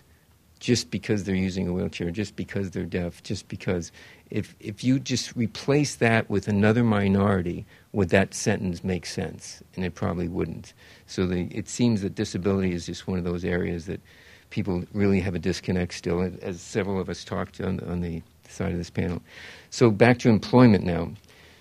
Just 0.59 0.89
because 0.89 1.23
they're 1.23 1.35
using 1.35 1.67
a 1.67 1.73
wheelchair, 1.73 2.09
just 2.09 2.35
because 2.35 2.71
they're 2.71 2.83
deaf, 2.83 3.21
just 3.23 3.47
because 3.47 3.91
if 4.31 4.55
if 4.59 4.83
you 4.83 4.99
just 4.99 5.35
replace 5.35 5.95
that 5.95 6.29
with 6.29 6.47
another 6.47 6.83
minority, 6.83 7.65
would 7.91 8.09
that 8.09 8.33
sentence 8.33 8.83
make 8.83 9.05
sense? 9.05 9.61
And 9.75 9.85
it 9.85 9.95
probably 9.95 10.27
wouldn't. 10.27 10.73
So 11.05 11.25
the, 11.25 11.47
it 11.51 11.69
seems 11.69 12.01
that 12.01 12.15
disability 12.15 12.73
is 12.73 12.85
just 12.85 13.07
one 13.07 13.17
of 13.17 13.23
those 13.23 13.45
areas 13.45 13.85
that 13.85 14.01
people 14.49 14.83
really 14.93 15.19
have 15.19 15.35
a 15.35 15.39
disconnect 15.39 15.93
still. 15.93 16.29
As 16.41 16.59
several 16.59 16.99
of 16.99 17.09
us 17.09 17.23
talked 17.23 17.61
on, 17.61 17.79
on 17.81 18.01
the 18.01 18.21
side 18.49 18.71
of 18.71 18.77
this 18.77 18.89
panel. 18.89 19.21
So 19.69 19.91
back 19.91 20.19
to 20.19 20.29
employment 20.29 20.83
now. 20.83 21.11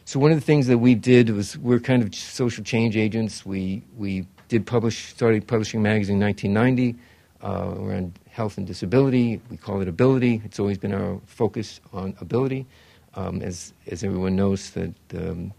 So 0.04 0.20
one 0.20 0.30
of 0.30 0.38
the 0.38 0.44
things 0.44 0.68
that 0.68 0.78
we 0.78 0.94
did 0.94 1.30
was 1.30 1.58
we're 1.58 1.80
kind 1.80 2.02
of 2.02 2.14
social 2.14 2.62
change 2.62 2.96
agents. 2.96 3.44
We 3.44 3.82
we 3.96 4.26
did 4.48 4.64
publish 4.66 5.06
started 5.06 5.46
publishing 5.46 5.80
a 5.80 5.82
magazine 5.82 6.16
in 6.16 6.22
1990 6.22 6.96
uh, 7.42 7.82
around 7.82 8.18
health 8.36 8.58
and 8.58 8.66
disability. 8.66 9.40
We 9.50 9.56
call 9.56 9.80
it 9.80 9.88
ability. 9.88 10.42
It's 10.44 10.60
always 10.60 10.78
been 10.78 10.92
our 10.92 11.18
focus 11.26 11.80
on 11.92 12.14
ability. 12.20 12.66
Um, 13.14 13.40
as 13.40 13.72
as 13.90 14.04
everyone 14.04 14.36
knows 14.36 14.70
that 14.70 14.92
um, 15.14 15.52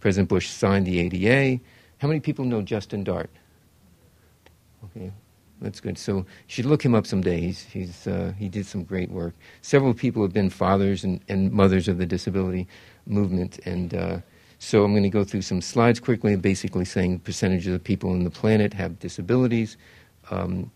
President 0.00 0.28
Bush 0.28 0.50
signed 0.50 0.84
the 0.84 0.98
ADA. 1.00 1.62
How 1.98 2.08
many 2.08 2.20
people 2.20 2.44
know 2.44 2.60
Justin 2.60 3.04
Dart? 3.04 3.30
Okay, 4.84 5.10
that's 5.62 5.80
good. 5.80 5.96
So 5.96 6.16
you 6.16 6.24
should 6.46 6.66
look 6.66 6.84
him 6.84 6.94
up 6.94 7.06
someday. 7.06 7.40
He's, 7.40 7.62
he's, 7.62 8.06
uh, 8.06 8.34
he 8.38 8.50
did 8.50 8.66
some 8.66 8.84
great 8.84 9.10
work. 9.10 9.32
Several 9.62 9.94
people 9.94 10.20
have 10.20 10.34
been 10.34 10.50
fathers 10.50 11.04
and, 11.04 11.20
and 11.28 11.50
mothers 11.52 11.88
of 11.88 11.96
the 11.96 12.04
disability 12.04 12.68
movement. 13.06 13.60
And 13.64 13.94
uh, 13.94 14.18
so 14.58 14.84
I'm 14.84 14.92
going 14.92 15.04
to 15.04 15.08
go 15.08 15.24
through 15.24 15.40
some 15.40 15.62
slides 15.62 16.00
quickly, 16.00 16.36
basically 16.36 16.84
saying 16.84 17.20
percentage 17.20 17.66
of 17.66 17.72
the 17.72 17.78
people 17.78 18.10
on 18.10 18.24
the 18.24 18.30
planet 18.30 18.74
have 18.74 18.98
disabilities. 18.98 19.78
Um, 20.30 20.70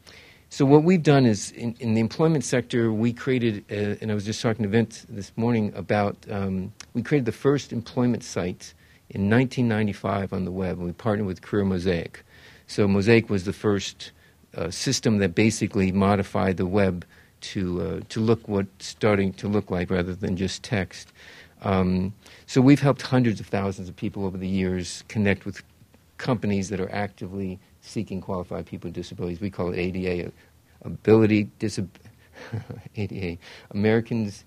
so 0.51 0.65
what 0.65 0.83
we've 0.83 1.03
done 1.03 1.27
is 1.27 1.51
in, 1.53 1.75
in, 1.79 1.95
the 1.95 2.01
employment 2.01 2.43
sector, 2.43 2.93
we 2.93 3.13
created, 3.13 3.65
and 3.71 4.11
I 4.11 4.15
was 4.15 4.25
just 4.25 4.41
talking 4.41 4.63
to 4.63 4.69
Vint 4.69 5.05
this 5.09 5.31
morning 5.37 5.73
about, 5.75 6.17
um, 6.31 6.73
we 6.95 7.03
created 7.03 7.27
the 7.27 7.33
first 7.33 7.73
employment 7.73 8.25
site 8.25 8.73
in 9.11 9.29
1995 9.31 10.33
on 10.33 10.45
the 10.45 10.51
web, 10.51 10.79
and 10.79 10.87
we 10.87 10.93
partnered 10.93 11.27
with 11.27 11.43
Career 11.43 11.65
Mosaic. 11.65 12.25
So 12.67 12.89
Mosaic 12.89 13.29
was 13.29 13.45
the 13.45 13.53
first 13.53 14.13
uh, 14.57 14.71
system 14.71 15.19
that 15.19 15.35
basically 15.35 15.93
modified 15.93 16.57
the 16.57 16.67
web 16.67 17.05
to 17.41 17.81
uh, 17.81 18.01
to 18.09 18.21
look 18.21 18.49
what 18.49 18.67
starting 18.79 19.33
to 19.35 19.49
look 19.49 19.71
like 19.71 19.91
rather 19.91 20.15
than 20.15 20.37
just 20.37 20.63
text. 20.63 21.13
Um, 21.63 22.13
so 22.47 22.61
we've 22.61 22.81
helped 22.81 23.03
hundreds 23.03 23.41
of 23.41 23.47
thousands 23.47 23.89
of 23.89 23.97
people 23.97 24.25
over 24.25 24.37
the 24.37 24.49
years 24.49 25.05
connect 25.09 25.45
with 25.45 25.63
companies 26.17 26.69
that 26.71 26.81
are 26.81 26.93
actively 26.93 27.59
seeking 27.89 28.21
qualified 28.21 28.67
people 28.67 28.89
with 28.89 28.95
disabilities. 28.95 29.41
We 29.41 29.51
call 29.51 29.73
it 29.73 29.79
ADA, 29.79 30.33
Ability 30.83 31.51
Disab- 31.59 31.89
ADA, 32.97 33.39
Americans. 33.71 34.45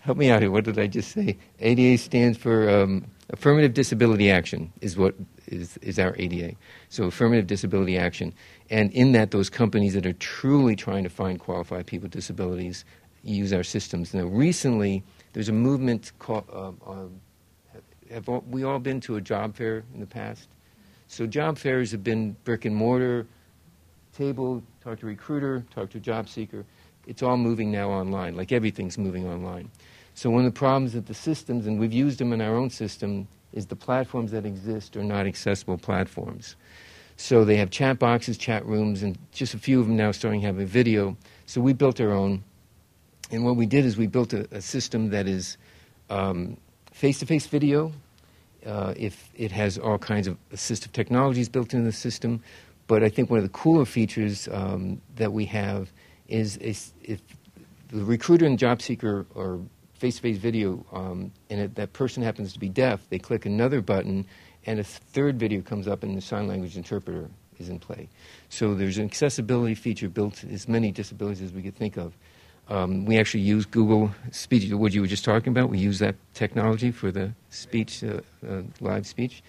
Help 0.00 0.18
me 0.18 0.30
out 0.30 0.42
here. 0.42 0.50
What 0.50 0.64
did 0.64 0.78
I 0.78 0.86
just 0.86 1.12
say? 1.12 1.36
ADA 1.60 1.98
stands 1.98 2.38
for 2.38 2.68
um, 2.70 3.06
Affirmative 3.30 3.74
Disability 3.74 4.30
Action. 4.30 4.72
Is 4.80 4.96
what 4.96 5.14
is 5.46 5.76
is 5.78 5.98
our 5.98 6.14
ADA. 6.18 6.54
So 6.88 7.04
affirmative 7.04 7.46
disability 7.46 7.98
action. 7.98 8.32
And 8.70 8.92
in 8.92 9.12
that, 9.12 9.30
those 9.30 9.50
companies 9.50 9.94
that 9.94 10.06
are 10.06 10.12
truly 10.14 10.76
trying 10.76 11.04
to 11.04 11.10
find 11.10 11.38
qualified 11.38 11.86
people 11.86 12.04
with 12.04 12.12
disabilities 12.12 12.84
use 13.22 13.52
our 13.52 13.64
systems. 13.64 14.14
Now, 14.14 14.24
recently, 14.24 15.02
there's 15.32 15.48
a 15.48 15.52
movement 15.52 16.12
called. 16.18 16.44
Um, 16.52 16.80
um, 16.86 17.20
have 18.10 18.28
all, 18.28 18.44
we 18.48 18.62
all 18.62 18.78
been 18.78 19.00
to 19.00 19.16
a 19.16 19.20
job 19.20 19.56
fair 19.56 19.82
in 19.92 20.00
the 20.00 20.06
past? 20.06 20.48
So, 21.08 21.26
job 21.26 21.58
fairs 21.58 21.92
have 21.92 22.02
been 22.02 22.36
brick 22.44 22.64
and 22.64 22.74
mortar, 22.74 23.26
table, 24.16 24.62
talk 24.82 25.00
to 25.00 25.06
recruiter, 25.06 25.64
talk 25.74 25.90
to 25.90 26.00
job 26.00 26.28
seeker. 26.28 26.64
It's 27.06 27.22
all 27.22 27.36
moving 27.36 27.70
now 27.70 27.90
online, 27.90 28.36
like 28.36 28.50
everything's 28.52 28.98
moving 28.98 29.26
online. 29.26 29.70
So, 30.14 30.30
one 30.30 30.44
of 30.44 30.52
the 30.52 30.58
problems 30.58 30.94
that 30.94 31.06
the 31.06 31.14
systems, 31.14 31.66
and 31.66 31.78
we've 31.78 31.92
used 31.92 32.18
them 32.18 32.32
in 32.32 32.40
our 32.40 32.56
own 32.56 32.70
system, 32.70 33.28
is 33.52 33.66
the 33.66 33.76
platforms 33.76 34.32
that 34.32 34.44
exist 34.44 34.96
are 34.96 35.04
not 35.04 35.26
accessible 35.26 35.78
platforms. 35.78 36.56
So 37.16 37.44
they 37.44 37.56
have 37.56 37.70
chat 37.70 37.98
boxes, 37.98 38.36
chat 38.36 38.64
rooms, 38.66 39.02
and 39.02 39.18
just 39.32 39.54
a 39.54 39.58
few 39.58 39.80
of 39.80 39.86
them 39.86 39.96
now 39.96 40.12
starting 40.12 40.42
to 40.42 40.46
have 40.46 40.58
a 40.58 40.66
video. 40.66 41.16
So 41.46 41.60
we 41.60 41.72
built 41.72 42.00
our 42.00 42.12
own. 42.12 42.44
And 43.30 43.44
what 43.44 43.56
we 43.56 43.66
did 43.66 43.84
is 43.84 43.96
we 43.96 44.06
built 44.06 44.32
a, 44.34 44.46
a 44.54 44.60
system 44.60 45.10
that 45.10 45.26
is 45.26 45.56
face 46.92 47.18
to 47.18 47.26
face 47.26 47.46
video. 47.46 47.92
Uh, 48.66 48.92
if 48.96 49.30
it 49.36 49.52
has 49.52 49.78
all 49.78 49.96
kinds 49.96 50.26
of 50.26 50.36
assistive 50.52 50.90
technologies 50.90 51.48
built 51.48 51.72
into 51.72 51.84
the 51.84 51.92
system. 51.92 52.42
But 52.88 53.04
I 53.04 53.08
think 53.08 53.30
one 53.30 53.38
of 53.38 53.44
the 53.44 53.50
cooler 53.50 53.84
features 53.84 54.48
um, 54.50 55.00
that 55.14 55.32
we 55.32 55.44
have 55.46 55.92
is, 56.26 56.56
is, 56.56 56.92
if 57.00 57.20
the 57.92 58.04
recruiter 58.04 58.44
and 58.44 58.58
job 58.58 58.82
seeker 58.82 59.24
are 59.36 59.60
face 59.94 60.16
to 60.16 60.22
face 60.22 60.38
video 60.38 60.84
um, 60.92 61.32
and 61.48 61.60
it, 61.60 61.74
that 61.76 61.92
person 61.92 62.22
happens 62.22 62.52
to 62.54 62.58
be 62.58 62.68
deaf, 62.68 63.08
they 63.08 63.18
click 63.18 63.46
another 63.46 63.80
button 63.80 64.26
and 64.66 64.80
a 64.80 64.84
third 64.84 65.38
video 65.38 65.62
comes 65.62 65.86
up 65.86 66.02
and 66.02 66.16
the 66.16 66.20
sign 66.20 66.48
language 66.48 66.76
interpreter 66.76 67.30
is 67.58 67.68
in 67.68 67.78
play. 67.78 68.08
So 68.48 68.74
there's 68.74 68.98
an 68.98 69.04
accessibility 69.04 69.74
feature 69.74 70.08
built 70.08 70.44
as 70.44 70.68
many 70.68 70.90
disabilities 70.90 71.42
as 71.42 71.52
we 71.52 71.62
could 71.62 71.76
think 71.76 71.96
of. 71.96 72.16
Um, 72.68 73.04
we 73.04 73.18
actually 73.18 73.42
use 73.42 73.64
Google 73.64 74.10
Speech, 74.32 74.72
what 74.72 74.92
you 74.92 75.00
were 75.00 75.06
just 75.06 75.24
talking 75.24 75.52
about. 75.52 75.70
We 75.70 75.78
use 75.78 75.98
that 76.00 76.16
technology 76.34 76.90
for 76.90 77.12
the 77.12 77.32
speech, 77.50 78.02
uh, 78.02 78.20
uh, 78.48 78.62
live 78.80 79.06
speech 79.06 79.42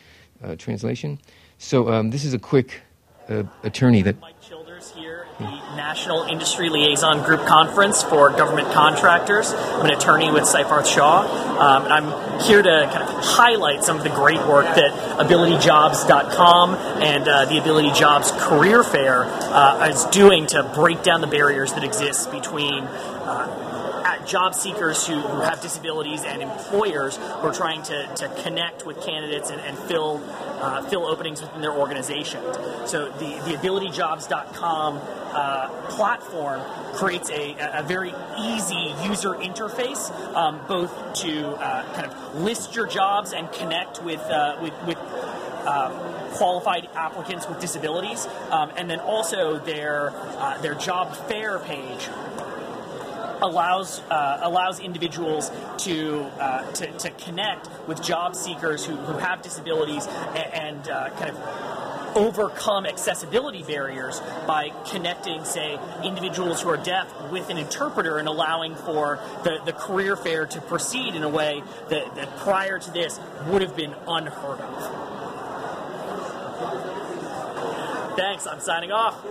uh, 0.43 0.55
translation. 0.55 1.20
So 1.57 1.91
um, 1.91 2.11
this 2.11 2.24
is 2.24 2.34
a 2.34 2.39
quick 2.39 2.82
uh, 3.30 3.43
attorney 3.63 4.01
that. 4.03 4.20
Mike 4.22 4.39
Childers 4.41 4.91
here 4.91 5.26
the 5.39 5.45
National 5.75 6.23
Industry 6.23 6.69
Liaison 6.69 7.23
Group 7.23 7.45
Conference 7.45 8.01
for 8.01 8.31
Government 8.31 8.71
Contractors. 8.71 9.53
I'm 9.53 9.85
an 9.85 9.91
attorney 9.91 10.31
with 10.31 10.43
Seyfarth 10.45 10.91
Shaw, 10.91 11.21
um, 11.59 11.83
and 11.83 11.93
I'm 11.93 12.39
here 12.41 12.61
to 12.61 12.89
kind 12.91 13.03
of 13.03 13.23
highlight 13.23 13.83
some 13.83 13.97
of 13.97 14.03
the 14.03 14.09
great 14.09 14.39
work 14.47 14.65
that 14.65 14.91
AbilityJobs.com 15.19 16.73
and 17.03 17.27
uh, 17.27 17.45
the 17.45 17.59
Ability 17.59 17.91
Jobs 17.91 18.31
Career 18.31 18.83
Fair 18.83 19.25
uh, 19.25 19.89
is 19.89 20.05
doing 20.05 20.47
to 20.47 20.63
break 20.73 21.03
down 21.03 21.21
the 21.21 21.27
barriers 21.27 21.73
that 21.73 21.83
exist 21.83 22.31
between 22.31 22.83
uh, 22.83 23.66
job 24.28 24.53
seekers 24.53 25.07
who, 25.07 25.19
who 25.19 25.41
have 25.41 25.61
disabilities 25.61 26.23
and 26.23 26.41
employers 26.41 27.15
who 27.17 27.47
are 27.47 27.53
trying 27.53 27.82
to, 27.84 28.07
to 28.15 28.28
connect 28.43 28.86
with 28.86 29.01
candidates 29.01 29.49
and, 29.49 29.61
and 29.61 29.78
fill 29.78 30.21
uh, 30.59 30.82
fill 30.89 31.05
openings 31.05 31.41
within 31.41 31.61
their 31.61 31.71
organization. 31.71 32.41
So 32.88 33.09
the, 33.11 33.39
the 33.45 33.57
AbilityJobs.com 33.57 34.99
uh, 35.32 35.69
platform 35.89 36.61
creates 36.95 37.30
a, 37.30 37.55
a 37.73 37.84
very 37.84 38.13
easy 38.39 38.93
user 39.03 39.34
interface, 39.34 40.09
um, 40.36 40.59
both 40.67 40.91
to 41.21 41.47
uh, 41.49 41.93
kind 41.93 42.07
of 42.07 42.41
list 42.41 42.75
your 42.75 42.88
jobs 42.88 43.34
and 43.34 43.51
connect 43.51 44.03
with 44.03 44.21
uh, 44.21 44.57
with, 44.61 44.73
with 44.86 44.97
uh, 44.97 45.89
qualified 46.34 46.89
applicants 46.95 47.47
with 47.47 47.59
disabilities, 47.59 48.28
um, 48.51 48.71
and 48.78 48.89
then 48.89 48.99
also 48.99 49.59
their 49.59 50.11
uh, 50.11 50.57
their 50.61 50.75
job 50.75 51.15
fair 51.28 51.59
page 51.59 52.09
allows 53.41 53.99
uh, 54.09 54.39
allows 54.41 54.79
individuals 54.79 55.51
to, 55.77 56.21
uh, 56.39 56.71
to, 56.71 56.91
to 56.97 57.09
connect 57.11 57.69
with 57.88 58.01
job 58.01 58.35
seekers 58.35 58.85
who, 58.85 58.95
who 58.95 59.17
have 59.17 59.41
disabilities 59.41 60.07
and, 60.07 60.53
and 60.53 60.89
uh, 60.89 61.09
kind 61.11 61.29
of 61.29 61.38
overcome 62.15 62.85
accessibility 62.85 63.63
barriers 63.63 64.19
by 64.47 64.71
connecting, 64.89 65.45
say, 65.45 65.77
individuals 66.03 66.61
who 66.61 66.69
are 66.69 66.77
deaf 66.77 67.07
with 67.31 67.49
an 67.49 67.57
interpreter 67.57 68.17
and 68.17 68.27
allowing 68.27 68.75
for 68.75 69.19
the, 69.43 69.59
the 69.65 69.73
career 69.73 70.15
fair 70.15 70.45
to 70.47 70.59
proceed 70.61 71.15
in 71.15 71.23
a 71.23 71.29
way 71.29 71.61
that, 71.89 72.15
that 72.15 72.38
prior 72.38 72.79
to 72.79 72.91
this 72.91 73.19
would 73.47 73.61
have 73.61 73.75
been 73.75 73.93
unheard 74.07 74.59
of. 74.59 75.17
Thanks, 78.15 78.47
I'm 78.47 78.59
signing 78.59 78.91
off. 78.91 79.23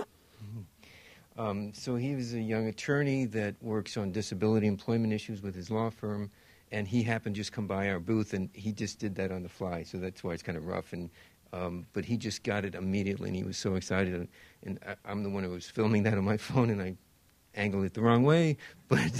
Um, 1.37 1.73
so 1.73 1.95
he 1.95 2.15
was 2.15 2.33
a 2.33 2.41
young 2.41 2.67
attorney 2.67 3.25
that 3.25 3.55
works 3.61 3.95
on 3.95 4.11
disability 4.11 4.67
employment 4.67 5.13
issues 5.13 5.41
with 5.41 5.53
his 5.53 5.69
law 5.69 5.89
firm, 5.89 6.31
and 6.71 6.87
he 6.87 7.03
happened 7.03 7.35
to 7.35 7.39
just 7.39 7.51
come 7.51 7.67
by 7.67 7.89
our 7.89 7.99
booth, 7.99 8.33
and 8.33 8.49
he 8.53 8.71
just 8.71 8.99
did 8.99 9.15
that 9.15 9.31
on 9.31 9.43
the 9.43 9.49
fly. 9.49 9.83
So 9.83 9.97
that's 9.99 10.23
why 10.23 10.33
it's 10.33 10.43
kind 10.43 10.57
of 10.57 10.65
rough. 10.65 10.93
And 10.93 11.09
um, 11.53 11.85
but 11.93 12.03
he 12.05 12.17
just 12.17 12.43
got 12.43 12.65
it 12.65 12.75
immediately, 12.75 13.29
and 13.29 13.37
he 13.37 13.43
was 13.43 13.57
so 13.57 13.75
excited. 13.75 14.27
And, 14.63 14.79
I, 14.85 15.11
am 15.11 15.23
the 15.23 15.29
one 15.29 15.43
who 15.43 15.51
was 15.51 15.69
filming 15.69 16.03
that 16.03 16.17
on 16.17 16.25
my 16.25 16.37
phone, 16.49 16.69
and 16.69 16.81
I 16.81 16.95
angled 17.55 17.85
it 17.85 17.93
the 17.93 18.01
wrong 18.01 18.23
way, 18.23 18.57
but 18.87 19.11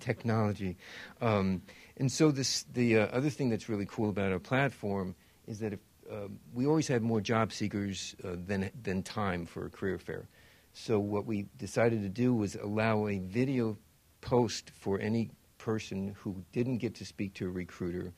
technology. 0.00 0.76
Um, 1.20 1.62
and 1.96 2.10
so 2.10 2.30
this 2.30 2.64
the 2.72 2.98
uh, 2.98 3.06
other 3.06 3.30
thing 3.30 3.50
that's 3.50 3.68
really 3.68 3.86
cool 3.86 4.10
about 4.10 4.32
our 4.32 4.38
platform 4.38 5.14
is 5.46 5.58
that 5.58 5.72
if 5.72 5.80
uh, 6.10 6.28
we 6.52 6.66
always 6.66 6.88
had 6.88 7.02
more 7.02 7.20
job 7.20 7.52
seekers 7.52 8.14
uh, 8.24 8.36
than 8.46 8.70
than 8.82 9.02
time 9.02 9.46
for 9.46 9.66
a 9.66 9.70
career 9.70 9.98
fair. 9.98 10.28
So 10.74 10.98
what 10.98 11.24
we 11.24 11.46
decided 11.56 12.02
to 12.02 12.08
do 12.08 12.34
was 12.34 12.56
allow 12.56 13.06
a 13.06 13.18
video 13.20 13.78
post 14.20 14.72
for 14.74 15.00
any 15.00 15.30
person 15.56 16.14
who 16.18 16.36
didn't 16.52 16.78
get 16.78 16.94
to 16.96 17.04
speak 17.06 17.32
to 17.34 17.46
a 17.46 17.50
recruiter 17.50 18.12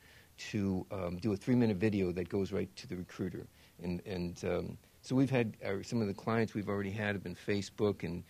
to 0.49 0.85
um, 0.91 1.17
do 1.17 1.33
a 1.33 1.35
three-minute 1.35 1.77
video 1.77 2.11
that 2.11 2.29
goes 2.29 2.51
right 2.51 2.73
to 2.75 2.87
the 2.87 2.95
recruiter. 2.95 3.47
And, 3.81 4.01
and 4.05 4.43
um, 4.43 4.77
so 5.01 5.15
we've 5.15 5.29
had 5.29 5.55
our, 5.63 5.83
some 5.83 6.01
of 6.01 6.07
the 6.07 6.13
clients 6.13 6.55
we've 6.55 6.67
already 6.67 6.91
had 6.91 7.13
have 7.15 7.23
been 7.23 7.35
Facebook 7.35 8.03
and 8.03 8.23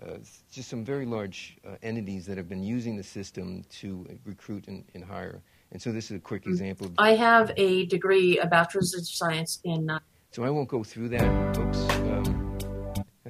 uh, 0.00 0.18
just 0.50 0.68
some 0.68 0.84
very 0.84 1.04
large 1.04 1.58
uh, 1.66 1.74
entities 1.82 2.24
that 2.26 2.36
have 2.36 2.48
been 2.48 2.62
using 2.62 2.96
the 2.96 3.02
system 3.02 3.64
to 3.70 4.06
recruit 4.24 4.68
and, 4.68 4.84
and, 4.94 5.04
hire. 5.04 5.42
And 5.72 5.82
so 5.82 5.92
this 5.92 6.10
is 6.10 6.16
a 6.16 6.20
quick 6.20 6.42
mm-hmm. 6.42 6.52
example. 6.52 6.90
I 6.98 7.14
have 7.14 7.52
a 7.56 7.86
degree, 7.86 8.38
a 8.38 8.46
bachelor's 8.46 8.94
of 8.94 9.06
science 9.06 9.60
in. 9.64 9.90
Uh... 9.90 9.98
So 10.30 10.44
I 10.44 10.50
won't 10.50 10.68
go 10.68 10.82
through 10.82 11.10
that, 11.10 11.56
folks. 11.56 11.78
Um, 11.78 12.51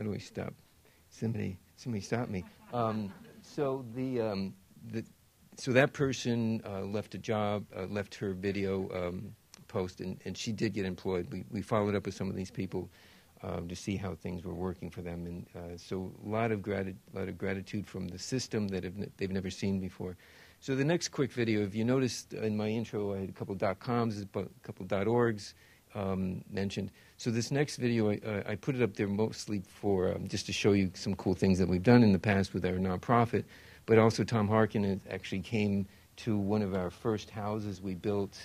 how 0.03 0.07
do 0.07 0.11
we 0.11 0.19
stop? 0.19 0.53
Somebody, 1.11 1.57
somebody 1.77 2.03
stop 2.03 2.29
me. 2.29 2.45
Um, 2.73 3.13
so 3.41 3.85
the, 3.95 4.21
um, 4.21 4.55
the, 4.91 5.05
so 5.57 5.71
that 5.73 5.93
person 5.93 6.61
uh, 6.67 6.81
left 6.81 7.15
a 7.15 7.19
job, 7.19 7.65
uh, 7.77 7.85
left 7.85 8.17
her 8.17 8.33
video 8.33 8.91
um, 8.93 9.33
post, 9.69 10.01
and, 10.01 10.19
and 10.25 10.37
she 10.37 10.51
did 10.51 10.73
get 10.73 10.87
employed. 10.87 11.29
We, 11.31 11.45
we 11.53 11.63
followed 11.63 11.95
up 11.95 12.05
with 12.05 12.17
some 12.17 12.29
of 12.29 12.35
these 12.35 12.51
people 12.51 12.91
um, 13.45 13.69
to 13.69 13.77
see 13.77 13.95
how 13.95 14.17
things 14.17 14.43
were 14.43 14.55
working 14.55 14.91
for 14.91 15.03
them, 15.03 15.25
and 15.27 15.47
uh, 15.55 15.77
so 15.77 16.13
a 16.27 16.29
lot 16.29 16.51
of, 16.51 16.63
grati- 16.63 16.97
lot 17.15 17.29
of 17.29 17.39
gratitude 17.39 17.87
from 17.87 18.09
the 18.09 18.19
system 18.19 18.67
that 18.69 18.83
have 18.83 18.95
they've 19.19 19.31
never 19.31 19.51
seen 19.51 19.79
before. 19.79 20.17
So 20.59 20.75
the 20.75 20.85
next 20.85 21.09
quick 21.09 21.31
video, 21.31 21.63
if 21.63 21.77
you 21.77 21.85
noticed 21.85 22.33
in 22.33 22.57
my 22.57 22.67
intro, 22.67 23.15
I 23.15 23.21
had 23.21 23.29
a 23.29 23.33
couple 23.33 23.55
dot 23.55 23.79
coms, 23.79 24.21
a 24.21 24.27
couple 24.63 24.85
dot 24.85 25.07
orgs 25.07 25.55
um, 25.95 26.43
mentioned. 26.51 26.91
So 27.23 27.31
this 27.31 27.53
next 27.53 27.77
video, 27.77 28.11
I, 28.11 28.21
uh, 28.27 28.43
I, 28.49 28.57
put 28.57 28.75
it 28.75 28.83
up 28.83 28.97
there 28.97 29.07
mostly 29.07 29.63
for 29.69 30.13
um, 30.13 30.27
just 30.27 30.45
to 30.47 30.53
show 30.53 30.73
you 30.73 30.91
some 30.95 31.15
cool 31.15 31.35
things 31.35 31.57
that 31.61 31.69
we've 31.69 31.81
done 31.81 32.03
in 32.03 32.13
the 32.13 32.19
past 32.19 32.53
with 32.53 32.65
our 32.67 32.73
nonprofit. 32.73 33.45
But 33.87 34.01
also, 34.01 34.25
Tom 34.25 34.49
Harkin 34.49 35.01
actually 35.09 35.43
came 35.43 35.87
to 36.17 36.37
one 36.37 36.63
of 36.63 36.75
our 36.75 36.91
first 36.91 37.31
houses 37.31 37.81
we 37.81 37.95
built 37.95 38.41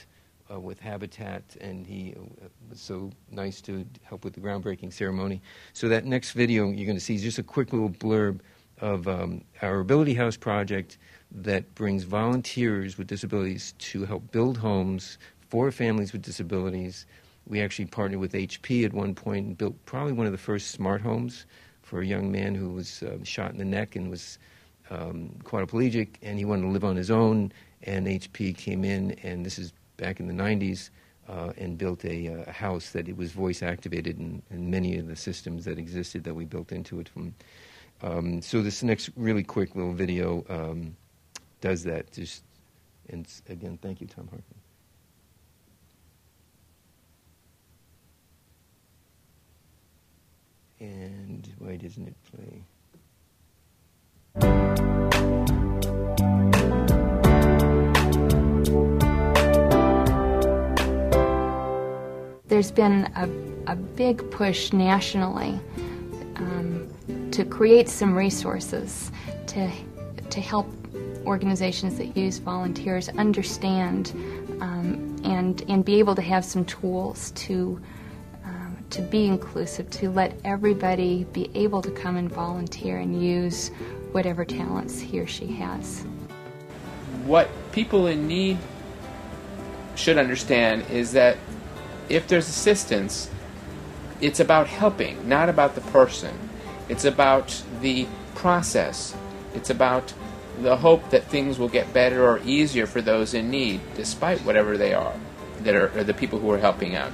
uh, 0.53 0.59
with 0.59 0.79
Habitat, 0.79 1.57
and 1.59 1.87
he 1.87 2.13
uh, 2.15 2.49
was 2.69 2.79
so 2.79 3.09
nice 3.31 3.61
to 3.61 3.83
help 4.03 4.23
with 4.23 4.35
the 4.35 4.41
groundbreaking 4.41 4.93
ceremony. 4.93 5.41
So 5.73 5.89
that 5.89 6.05
next 6.05 6.33
video 6.33 6.69
you're 6.69 6.85
going 6.85 6.99
to 6.99 7.03
see 7.03 7.15
is 7.15 7.23
just 7.23 7.39
a 7.39 7.43
quick 7.43 7.73
little 7.73 7.89
blurb 7.89 8.41
of 8.79 9.07
um, 9.07 9.43
our 9.63 9.79
Ability 9.79 10.13
House 10.13 10.37
project 10.37 10.99
that 11.31 11.73
brings 11.73 12.03
volunteers 12.03 12.95
with 12.99 13.07
disabilities 13.07 13.73
to 13.79 14.05
help 14.05 14.31
build 14.31 14.55
homes 14.55 15.17
for 15.49 15.71
families 15.71 16.13
with 16.13 16.21
disabilities. 16.21 17.07
We 17.47 17.61
actually 17.61 17.85
partnered 17.85 18.19
with 18.19 18.33
HP 18.33 18.85
at 18.85 18.93
one 18.93 19.15
point 19.15 19.45
and 19.45 19.57
built 19.57 19.75
probably 19.85 20.13
one 20.13 20.25
of 20.25 20.31
the 20.31 20.37
first 20.37 20.71
smart 20.71 21.01
homes 21.01 21.45
for 21.81 22.01
a 22.01 22.05
young 22.05 22.31
man 22.31 22.53
who 22.53 22.69
was 22.69 23.03
uh, 23.03 23.17
shot 23.23 23.51
in 23.51 23.57
the 23.57 23.65
neck 23.65 23.95
and 23.95 24.09
was 24.09 24.37
um, 24.89 25.31
quadriplegic, 25.43 26.15
and 26.21 26.37
he 26.37 26.45
wanted 26.45 26.63
to 26.63 26.67
live 26.69 26.83
on 26.83 26.95
his 26.95 27.09
own. 27.09 27.51
And 27.83 28.07
HP 28.07 28.57
came 28.57 28.83
in, 28.83 29.11
and 29.23 29.45
this 29.45 29.57
is 29.57 29.73
back 29.95 30.19
in 30.19 30.27
the 30.27 30.33
90s, 30.33 30.89
uh, 31.29 31.53
and 31.57 31.77
built 31.77 32.03
a, 32.05 32.43
uh, 32.47 32.51
house 32.51 32.91
that 32.91 33.07
it 33.07 33.17
was 33.17 33.31
voice 33.31 33.61
activated 33.61 34.17
and, 34.17 34.41
in, 34.49 34.69
many 34.69 34.97
of 34.97 35.07
the 35.07 35.15
systems 35.15 35.65
that 35.65 35.77
existed 35.77 36.23
that 36.23 36.33
we 36.33 36.45
built 36.45 36.71
into 36.71 36.99
it. 36.99 37.09
From 37.09 37.33
um, 38.01 38.41
so 38.41 38.61
this 38.61 38.83
next 38.83 39.09
really 39.15 39.43
quick 39.43 39.75
little 39.75 39.93
video 39.93 40.45
um, 40.49 40.95
does 41.61 41.83
that. 41.83 42.11
Just 42.11 42.43
and 43.09 43.27
again, 43.49 43.77
thank 43.81 44.01
you, 44.01 44.07
Tom 44.07 44.27
Harkin. 44.27 44.66
And 50.79 51.51
why 51.57 51.75
doesn't 51.75 52.07
it 52.07 52.15
play? 52.31 52.63
There's 62.47 62.71
been 62.71 63.11
a, 63.15 63.71
a 63.71 63.75
big 63.75 64.29
push 64.31 64.71
nationally 64.71 65.59
um, 66.35 66.87
to 67.31 67.43
create 67.43 67.89
some 67.89 68.15
resources 68.15 69.11
to, 69.47 69.71
to 70.29 70.41
help 70.41 70.67
organizations 71.25 71.97
that 71.97 72.15
use 72.15 72.37
volunteers 72.37 73.09
understand 73.09 74.11
um, 74.61 75.15
and, 75.23 75.63
and 75.67 75.83
be 75.83 75.99
able 75.99 76.15
to 76.15 76.21
have 76.21 76.45
some 76.45 76.63
tools 76.65 77.31
to 77.31 77.81
to 78.89 79.01
be 79.01 79.25
inclusive, 79.25 79.89
to 79.91 80.09
let 80.09 80.39
everybody 80.43 81.25
be 81.33 81.49
able 81.53 81.81
to 81.81 81.91
come 81.91 82.15
and 82.17 82.31
volunteer 82.31 82.97
and 82.97 83.21
use 83.21 83.71
whatever 84.11 84.45
talents 84.45 84.99
he 84.99 85.19
or 85.19 85.27
she 85.27 85.47
has. 85.47 86.03
What 87.25 87.49
people 87.71 88.07
in 88.07 88.27
need 88.27 88.57
should 89.95 90.17
understand 90.17 90.85
is 90.89 91.11
that 91.13 91.37
if 92.09 92.27
there's 92.27 92.47
assistance, 92.47 93.29
it's 94.21 94.39
about 94.39 94.67
helping, 94.67 95.27
not 95.27 95.49
about 95.49 95.75
the 95.75 95.81
person. 95.81 96.33
It's 96.89 97.05
about 97.05 97.61
the 97.81 98.07
process. 98.35 99.15
It's 99.53 99.69
about 99.69 100.13
the 100.61 100.77
hope 100.77 101.09
that 101.09 101.23
things 101.25 101.59
will 101.59 101.69
get 101.69 101.93
better 101.93 102.25
or 102.25 102.39
easier 102.45 102.87
for 102.87 103.01
those 103.01 103.33
in 103.33 103.51
need, 103.51 103.81
despite 103.95 104.39
whatever 104.39 104.77
they 104.77 104.93
are, 104.93 105.13
that 105.61 105.75
are, 105.75 105.89
are 105.99 106.03
the 106.03 106.13
people 106.13 106.39
who 106.39 106.49
are 106.51 106.57
helping 106.57 106.95
out. 106.95 107.11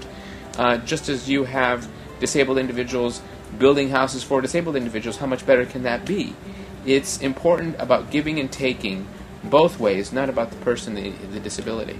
Uh, 0.57 0.77
just 0.77 1.09
as 1.09 1.29
you 1.29 1.45
have 1.45 1.89
disabled 2.19 2.57
individuals 2.57 3.21
building 3.57 3.89
houses 3.89 4.23
for 4.23 4.41
disabled 4.41 4.75
individuals, 4.75 5.17
how 5.17 5.25
much 5.25 5.45
better 5.45 5.65
can 5.65 5.83
that 5.83 6.05
be? 6.05 6.35
It's 6.85 7.21
important 7.21 7.75
about 7.79 8.11
giving 8.11 8.39
and 8.39 8.51
taking 8.51 9.07
both 9.43 9.79
ways, 9.79 10.11
not 10.11 10.29
about 10.29 10.51
the 10.51 10.57
person, 10.57 10.95
the, 10.95 11.09
the 11.09 11.39
disability. 11.39 11.97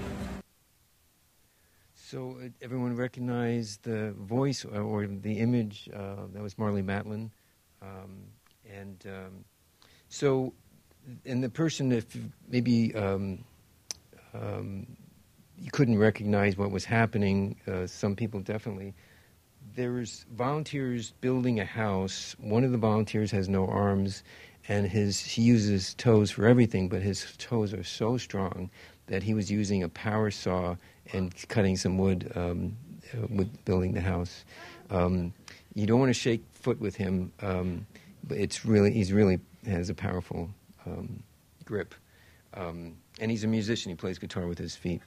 So 1.94 2.36
uh, 2.42 2.48
everyone 2.62 2.94
recognized 2.96 3.82
the 3.82 4.12
voice 4.12 4.64
or, 4.64 4.80
or 4.80 5.06
the 5.06 5.38
image. 5.38 5.88
Uh, 5.92 6.26
that 6.32 6.42
was 6.42 6.54
Marlee 6.54 6.84
Matlin, 6.84 7.30
um, 7.82 8.24
and 8.70 9.04
um, 9.06 9.44
so, 10.08 10.52
and 11.24 11.42
the 11.42 11.48
person, 11.48 11.90
if 11.92 12.16
maybe 12.48 12.94
um, 12.94 13.44
um 14.32 14.86
you 15.64 15.70
couldn't 15.70 15.98
recognize 15.98 16.58
what 16.58 16.70
was 16.70 16.84
happening. 16.84 17.56
Uh, 17.66 17.86
some 17.86 18.14
people 18.14 18.38
definitely. 18.38 18.92
There's 19.74 20.26
volunteers 20.30 21.14
building 21.22 21.58
a 21.58 21.64
house. 21.64 22.36
One 22.38 22.64
of 22.64 22.70
the 22.70 22.76
volunteers 22.76 23.30
has 23.30 23.48
no 23.48 23.66
arms, 23.66 24.22
and 24.68 24.86
his 24.86 25.20
he 25.20 25.40
uses 25.40 25.94
toes 25.94 26.30
for 26.30 26.46
everything, 26.46 26.90
but 26.90 27.00
his 27.00 27.34
toes 27.38 27.72
are 27.72 27.82
so 27.82 28.18
strong 28.18 28.70
that 29.06 29.22
he 29.22 29.32
was 29.32 29.50
using 29.50 29.82
a 29.82 29.88
power 29.88 30.30
saw 30.30 30.76
and 31.14 31.32
cutting 31.48 31.78
some 31.78 31.96
wood 31.96 32.30
um, 32.34 32.76
uh, 33.14 33.26
with 33.30 33.64
building 33.64 33.94
the 33.94 34.02
house. 34.02 34.44
Um, 34.90 35.32
you 35.74 35.86
don't 35.86 35.98
want 35.98 36.10
to 36.10 36.14
shake 36.14 36.42
foot 36.52 36.78
with 36.78 36.94
him, 36.94 37.32
um, 37.40 37.86
but 38.28 38.36
it's 38.36 38.66
really 38.66 38.92
he's 38.92 39.14
really 39.14 39.40
has 39.66 39.88
a 39.88 39.94
powerful 39.94 40.50
um, 40.84 41.22
grip, 41.64 41.94
um, 42.52 42.98
and 43.18 43.30
he's 43.30 43.44
a 43.44 43.48
musician. 43.48 43.88
He 43.88 43.96
plays 43.96 44.18
guitar 44.18 44.46
with 44.46 44.58
his 44.58 44.76
feet. 44.76 45.00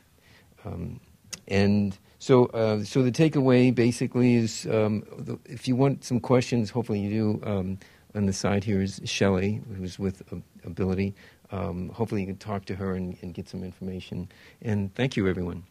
Um, 0.67 0.99
and 1.47 1.97
so, 2.19 2.45
uh, 2.47 2.83
so 2.83 3.03
the 3.03 3.11
takeaway 3.11 3.73
basically 3.73 4.35
is, 4.35 4.65
um, 4.67 5.03
the, 5.17 5.39
if 5.45 5.67
you 5.67 5.75
want 5.75 6.03
some 6.03 6.19
questions, 6.19 6.69
hopefully 6.69 6.99
you 6.99 7.09
do. 7.09 7.49
Um, 7.49 7.79
on 8.15 8.25
the 8.25 8.33
side 8.33 8.63
here 8.63 8.81
is 8.81 8.99
Shelley, 9.05 9.61
who's 9.77 9.99
with 9.99 10.23
Ability. 10.65 11.13
Um, 11.51 11.89
hopefully, 11.89 12.21
you 12.21 12.27
can 12.27 12.37
talk 12.37 12.65
to 12.65 12.75
her 12.75 12.95
and, 12.95 13.15
and, 13.21 13.33
get 13.33 13.47
some 13.47 13.63
information. 13.63 14.27
And 14.61 14.93
thank 14.95 15.15
you, 15.15 15.27
everyone. 15.27 15.63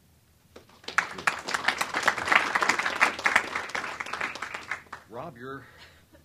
Rob, 5.11 5.37
you're 5.37 5.65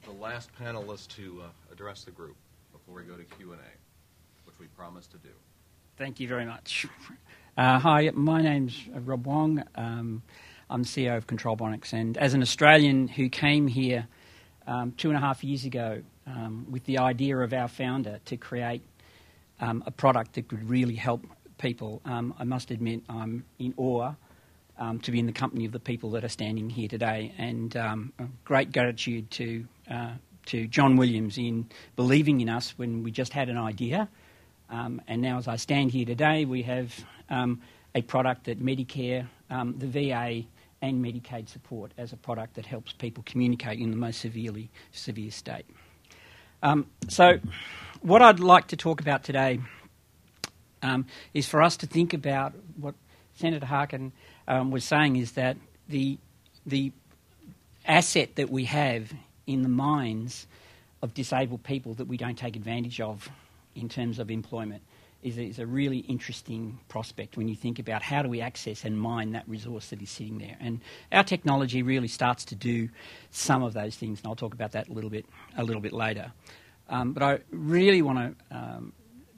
the 0.06 0.12
last 0.12 0.52
panelist 0.62 1.08
to 1.16 1.42
uh, 1.44 1.74
address 1.74 2.04
the 2.04 2.12
group 2.12 2.36
before 2.72 2.96
we 2.96 3.04
go 3.04 3.16
to 3.16 3.24
Q 3.24 3.54
and 3.54 3.62
A, 3.62 4.46
which 4.46 4.60
we 4.60 4.68
promised 4.68 5.12
to 5.12 5.18
do. 5.18 5.30
Thank 5.98 6.20
you 6.20 6.28
very 6.28 6.46
much. 6.46 6.88
Uh, 7.58 7.78
hi, 7.80 8.10
my 8.14 8.42
name's 8.42 8.82
Rob 8.94 9.28
Wong. 9.28 9.62
Um, 9.76 10.24
I'm 10.70 10.84
the 10.84 10.88
CEO 10.88 11.18
of 11.18 11.28
Control 11.28 11.58
Bionics, 11.58 11.92
and 11.92 12.18
as 12.18 12.34
an 12.34 12.42
Australian 12.42 13.10
who 13.10 13.28
came 13.28 13.68
here 13.68 14.08
um, 14.68 14.94
two 14.94 15.10
and 15.10 15.18
a 15.18 15.20
half 15.20 15.44
years 15.44 15.66
ago 15.66 16.02
um, 16.26 16.66
with 16.72 16.86
the 16.86 17.00
idea 17.00 17.38
of 17.38 17.52
our 17.52 17.68
founder 17.68 18.22
to 18.24 18.38
create 18.38 18.84
um, 19.60 19.84
a 19.86 19.92
product 19.92 20.36
that 20.36 20.48
could 20.48 20.70
really 20.70 20.96
help 20.96 21.26
people, 21.58 22.02
um, 22.06 22.34
I 22.40 22.46
must 22.46 22.72
admit 22.72 23.04
I'm 23.10 23.44
in 23.60 23.74
awe 23.76 24.14
um, 24.80 25.02
to 25.02 25.12
be 25.12 25.20
in 25.20 25.26
the 25.26 25.34
company 25.34 25.66
of 25.66 25.74
the 25.74 25.80
people 25.82 26.12
that 26.12 26.24
are 26.24 26.30
standing 26.30 26.70
here 26.70 26.88
today, 26.88 27.34
and 27.38 27.76
great 28.46 28.72
gratitude 28.72 29.30
to 29.32 29.68
uh, 29.90 30.14
to 30.46 30.68
John 30.68 30.96
Williams 30.96 31.38
in 31.38 31.68
believing 31.98 32.40
in 32.40 32.48
us 32.48 32.76
when 32.78 33.04
we 33.04 33.12
just 33.12 33.34
had 33.34 33.50
an 33.50 33.58
idea. 33.58 34.08
Um, 34.72 35.02
and 35.08 35.22
now, 35.22 35.38
as 35.38 35.50
I 35.50 35.58
stand 35.58 35.92
here 35.92 36.06
today, 36.06 36.46
we 36.46 36.62
have 36.64 36.98
um, 37.30 37.62
a 37.94 38.02
product 38.02 38.46
that 38.46 38.64
Medicare, 38.64 39.28
um, 39.50 39.76
the 39.78 39.88
VA, 39.88 40.44
and 40.82 41.04
Medicaid 41.04 41.50
support 41.50 41.92
as 41.98 42.14
a 42.14 42.18
product 42.18 42.56
that 42.56 42.66
helps 42.66 42.94
people 42.94 43.22
communicate 43.26 43.80
in 43.80 43.92
the 43.92 43.98
most 43.98 44.22
severely 44.22 44.70
severe 44.94 45.30
state. 45.30 45.66
Um, 46.64 46.88
so, 47.10 47.40
what 48.02 48.22
I'd 48.22 48.40
like 48.40 48.68
to 48.68 48.78
talk 48.78 49.02
about 49.02 49.26
today 49.26 49.60
um, 50.82 51.06
is 51.34 51.50
for 51.50 51.62
us 51.62 51.76
to 51.78 51.86
think 51.86 52.14
about 52.14 52.54
what 52.78 52.96
Senator 53.36 53.66
Harkin 53.66 54.14
um, 54.48 54.72
was 54.72 54.86
saying 54.86 55.18
is 55.18 55.34
that 55.34 55.58
the 55.90 56.18
the 56.66 56.94
asset 57.86 58.36
that 58.36 58.50
we 58.50 58.66
have 58.66 59.12
in 59.48 59.64
the 59.64 59.70
minds 59.70 60.48
of 61.02 61.14
disabled 61.14 61.64
people 61.64 61.96
that 61.96 62.06
we 62.06 62.16
don't 62.16 62.38
take 62.38 62.56
advantage 62.56 63.02
of 63.02 63.30
in 63.76 63.90
terms 63.90 64.20
of 64.20 64.30
employment 64.30 64.84
is 65.24 65.38
is 65.38 65.60
a 65.60 65.66
really 65.66 66.00
interesting 66.00 66.80
prospect 66.88 67.38
when 67.38 67.48
you 67.48 67.56
think 67.56 67.80
about 67.80 68.02
how 68.02 68.22
do 68.22 68.30
we 68.30 68.42
access 68.42 68.84
and 68.84 69.00
mine 69.00 69.32
that 69.32 69.48
resource 69.48 69.90
that 69.90 70.02
is 70.02 70.10
sitting 70.10 70.38
there. 70.40 70.58
And 70.60 70.82
our 71.12 71.24
technology 71.24 71.84
really 71.84 72.08
starts 72.08 72.46
to 72.46 72.56
do 72.56 72.90
some 73.30 73.64
of 73.64 73.74
those 73.74 73.96
things, 73.96 74.20
and 74.20 74.28
I'll 74.28 74.36
talk 74.36 74.54
about 74.54 74.72
that 74.72 74.88
a 74.90 74.94
little 74.94 75.10
bit 75.10 75.26
a 75.58 75.64
little 75.64 75.82
bit 75.82 75.94
later. 75.94 76.32
Um, 76.90 77.14
but 77.14 77.24
I 77.24 77.40
really 77.52 78.02
want 78.02 78.38
to 78.50 78.58
um, 78.58 78.94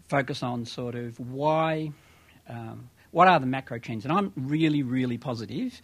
focus 0.07 0.41
on 0.41 0.65
sort 0.65 0.95
of 0.95 1.19
why, 1.19 1.91
um, 2.49 2.89
what 3.11 3.27
are 3.27 3.39
the 3.39 3.45
macro 3.45 3.77
trends, 3.77 4.05
and 4.05 4.14
I'm 4.14 4.31
really, 4.35 4.84
really 4.84 5.18
positive 5.18 5.81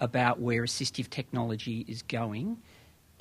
about 0.00 0.40
where 0.40 0.62
assistive 0.64 1.08
technology 1.10 1.84
is 1.86 2.02
going 2.02 2.60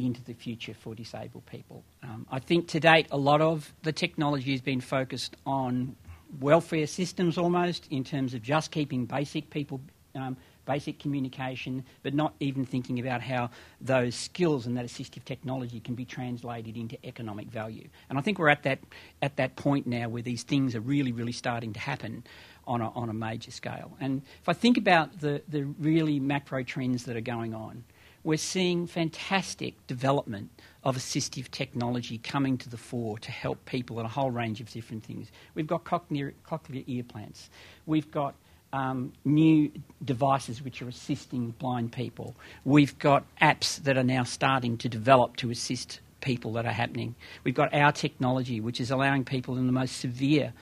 into 0.06 0.24
the 0.24 0.34
future 0.34 0.74
for 0.74 0.96
disabled 0.96 1.46
people. 1.46 1.84
Um, 2.04 2.26
I 2.32 2.40
think 2.40 2.68
to 2.70 2.80
date, 2.80 3.08
a 3.12 3.18
lot 3.18 3.42
of 3.42 3.74
the 3.84 3.92
technology 3.92 4.52
has 4.52 4.62
been 4.62 4.82
focused 4.82 5.36
on 5.46 5.96
welfare 6.40 6.88
systems 6.88 7.38
almost 7.38 7.88
in 7.90 8.04
terms 8.04 8.34
of 8.34 8.42
just 8.42 8.72
keeping 8.72 9.06
basic 9.06 9.50
people. 9.50 9.82
Um, 10.14 10.36
basic 10.66 11.00
communication, 11.00 11.84
but 12.04 12.14
not 12.14 12.34
even 12.40 12.66
thinking 12.66 13.00
about 13.00 13.22
how 13.22 13.50
those 13.80 14.16
skills 14.16 14.66
and 14.66 14.78
that 14.78 14.86
assistive 14.86 15.24
technology 15.26 15.80
can 15.80 15.96
be 15.96 16.06
translated 16.06 16.78
into 16.78 17.04
economic 17.06 17.48
value. 17.48 17.88
And 18.10 18.18
I 18.18 18.22
think 18.22 18.40
we're 18.40 18.50
at 18.50 18.64
that 18.64 18.80
at 19.22 19.38
that 19.38 19.56
point 19.56 19.88
now 19.88 20.10
where 20.10 20.22
these 20.22 20.44
things 20.44 20.76
are 20.76 20.82
really, 20.82 21.12
really 21.12 21.32
starting 21.32 21.74
to 21.74 21.80
happen 21.80 22.24
on 22.68 22.82
a, 22.82 22.90
on 22.92 23.10
a 23.10 23.14
major 23.14 23.52
scale. 23.52 23.98
And 24.00 24.22
if 24.42 24.48
I 24.48 24.54
think 24.54 24.78
about 24.78 25.20
the, 25.20 25.42
the 25.48 25.64
really 25.64 26.20
macro 26.20 26.64
trends 26.64 27.06
that 27.06 27.16
are 27.16 27.22
going 27.22 27.54
on, 27.54 27.84
we're 28.24 28.38
seeing 28.38 28.88
fantastic 28.88 29.76
development 29.88 30.50
of 30.84 30.96
assistive 30.96 31.50
technology 31.50 32.18
coming 32.18 32.58
to 32.58 32.70
the 32.70 32.78
fore 32.78 33.18
to 33.20 33.32
help 33.32 33.66
people 33.66 34.00
in 34.00 34.06
a 34.06 34.10
whole 34.10 34.32
range 34.32 34.62
of 34.62 34.70
different 34.70 35.04
things. 35.04 35.32
We've 35.56 35.68
got 35.68 35.84
cochlear, 35.84 36.34
cochlear 36.48 36.84
implants. 36.88 37.50
We've 37.86 38.10
got 38.12 38.36
um, 38.74 39.12
new 39.26 39.72
devices 40.04 40.62
which 40.62 40.82
are 40.82 40.88
assisting 40.88 41.52
blind 41.60 41.92
people. 41.92 42.36
We've 42.64 42.98
got 43.00 43.26
apps 43.42 43.84
that 43.84 43.98
are 43.98 44.04
now 44.04 44.24
starting 44.24 44.78
to 44.78 44.90
develop 44.90 45.36
to 45.38 45.52
assist 45.52 46.00
people 46.22 46.54
that 46.54 46.66
are 46.66 46.72
happening. 46.72 47.16
We've 47.44 47.56
got 47.56 47.74
our 47.74 47.92
technology 47.92 48.62
which 48.62 48.80
is 48.80 48.92
allowing 48.92 49.26
people 49.26 49.58
in 49.58 49.66
the 49.66 49.74
most 49.74 49.98
severe 49.98 50.54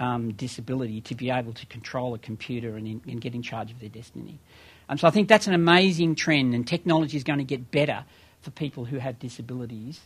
um, 0.00 0.32
disability 0.32 1.00
to 1.02 1.14
be 1.14 1.30
able 1.30 1.52
to 1.52 1.66
control 1.66 2.14
a 2.14 2.18
computer 2.18 2.76
and, 2.76 2.88
in, 2.88 3.00
and 3.06 3.20
get 3.20 3.34
in 3.34 3.42
charge 3.42 3.70
of 3.70 3.78
their 3.78 3.90
destiny. 3.90 4.40
Um, 4.88 4.98
so 4.98 5.06
I 5.08 5.10
think 5.10 5.28
that's 5.28 5.46
an 5.46 5.54
amazing 5.54 6.14
trend, 6.14 6.54
and 6.54 6.66
technology 6.66 7.16
is 7.16 7.24
going 7.24 7.38
to 7.38 7.44
get 7.44 7.70
better 7.70 8.04
for 8.42 8.50
people 8.50 8.84
who 8.84 8.98
have 8.98 9.18
disabilities 9.18 10.00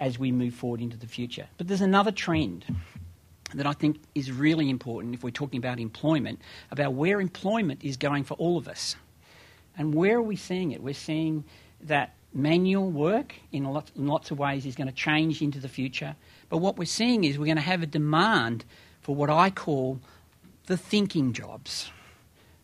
as 0.00 0.18
we 0.18 0.32
move 0.32 0.54
forward 0.54 0.80
into 0.80 0.96
the 0.96 1.06
future. 1.06 1.46
But 1.58 1.68
there's 1.68 1.80
another 1.80 2.10
trend 2.10 2.64
that 3.54 3.66
I 3.66 3.72
think 3.72 4.00
is 4.14 4.32
really 4.32 4.70
important 4.70 5.14
if 5.14 5.22
we're 5.22 5.30
talking 5.30 5.58
about 5.58 5.78
employment, 5.78 6.40
about 6.70 6.94
where 6.94 7.20
employment 7.20 7.84
is 7.84 7.96
going 7.96 8.24
for 8.24 8.34
all 8.34 8.56
of 8.56 8.66
us. 8.66 8.96
And 9.76 9.94
where 9.94 10.16
are 10.16 10.22
we 10.22 10.36
seeing 10.36 10.72
it? 10.72 10.82
We're 10.82 10.94
seeing 10.94 11.44
that 11.82 12.14
manual 12.34 12.90
work 12.90 13.34
in 13.52 13.64
lots, 13.64 13.92
in 13.96 14.06
lots 14.06 14.30
of 14.30 14.38
ways 14.38 14.64
is 14.64 14.74
going 14.74 14.88
to 14.88 14.94
change 14.94 15.42
into 15.42 15.60
the 15.60 15.68
future. 15.68 16.16
But 16.48 16.58
what 16.58 16.78
we're 16.78 16.84
seeing 16.84 17.24
is 17.24 17.38
we're 17.38 17.46
going 17.46 17.56
to 17.56 17.62
have 17.62 17.82
a 17.82 17.86
demand 17.86 18.64
for 19.02 19.14
what 19.14 19.30
I 19.30 19.50
call 19.50 20.00
the 20.66 20.76
thinking 20.76 21.32
jobs 21.32 21.90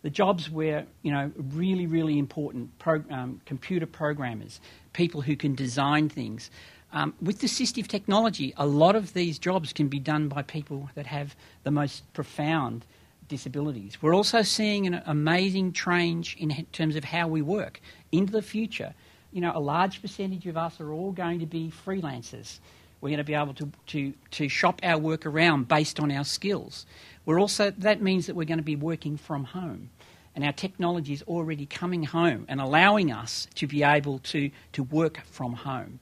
the 0.02 0.10
jobs 0.10 0.50
where, 0.50 0.86
you 1.02 1.10
know, 1.10 1.30
really, 1.36 1.86
really 1.86 2.18
important 2.18 2.70
um, 3.10 3.40
computer 3.46 3.86
programmers, 3.86 4.60
people 4.92 5.20
who 5.20 5.36
can 5.36 5.54
design 5.54 6.08
things. 6.08 6.50
Um, 6.92 7.14
with 7.20 7.42
assistive 7.42 7.86
technology, 7.86 8.54
a 8.56 8.66
lot 8.66 8.96
of 8.96 9.12
these 9.12 9.38
jobs 9.38 9.72
can 9.72 9.88
be 9.88 9.98
done 9.98 10.28
by 10.28 10.42
people 10.42 10.88
that 10.94 11.06
have 11.06 11.36
the 11.64 11.70
most 11.70 12.10
profound 12.14 12.84
disabilities. 13.28 14.00
We're 14.00 14.14
also 14.14 14.42
seeing 14.42 14.86
an 14.86 15.02
amazing 15.04 15.72
change 15.72 16.36
in 16.38 16.66
terms 16.72 16.96
of 16.96 17.04
how 17.04 17.28
we 17.28 17.42
work 17.42 17.80
into 18.10 18.32
the 18.32 18.42
future. 18.42 18.94
You 19.32 19.42
know, 19.42 19.52
a 19.54 19.60
large 19.60 20.00
percentage 20.00 20.46
of 20.46 20.56
us 20.56 20.80
are 20.80 20.92
all 20.92 21.12
going 21.12 21.40
to 21.40 21.46
be 21.46 21.70
freelancers. 21.84 22.58
We're 23.00 23.10
going 23.10 23.18
to 23.18 23.24
be 23.24 23.34
able 23.34 23.54
to, 23.54 23.70
to, 23.88 24.12
to 24.32 24.48
shop 24.48 24.80
our 24.82 24.98
work 24.98 25.24
around 25.26 25.68
based 25.68 26.00
on 26.00 26.10
our 26.10 26.24
skills. 26.24 26.86
We're 27.24 27.40
also, 27.40 27.70
that 27.70 28.02
means 28.02 28.26
that 28.26 28.34
we're 28.34 28.44
going 28.44 28.58
to 28.58 28.64
be 28.64 28.76
working 28.76 29.16
from 29.16 29.44
home. 29.44 29.90
And 30.34 30.44
our 30.44 30.52
technology 30.52 31.12
is 31.12 31.22
already 31.22 31.66
coming 31.66 32.04
home 32.04 32.44
and 32.48 32.60
allowing 32.60 33.12
us 33.12 33.48
to 33.56 33.66
be 33.66 33.82
able 33.82 34.20
to, 34.20 34.50
to 34.72 34.82
work 34.82 35.22
from 35.26 35.52
home. 35.52 35.98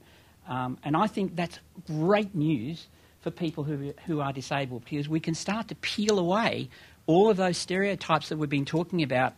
Um, 0.47 0.77
and 0.83 0.95
I 0.95 1.07
think 1.07 1.35
that's 1.35 1.59
great 1.85 2.33
news 2.33 2.87
for 3.21 3.31
people 3.31 3.63
who, 3.63 3.93
who 4.05 4.21
are 4.21 4.31
disabled 4.31 4.85
because 4.85 5.09
we 5.09 5.19
can 5.19 5.35
start 5.35 5.67
to 5.67 5.75
peel 5.75 6.19
away 6.19 6.69
all 7.07 7.29
of 7.29 7.37
those 7.37 7.57
stereotypes 7.57 8.29
that 8.29 8.37
we've 8.37 8.49
been 8.49 8.65
talking 8.65 9.03
about. 9.03 9.33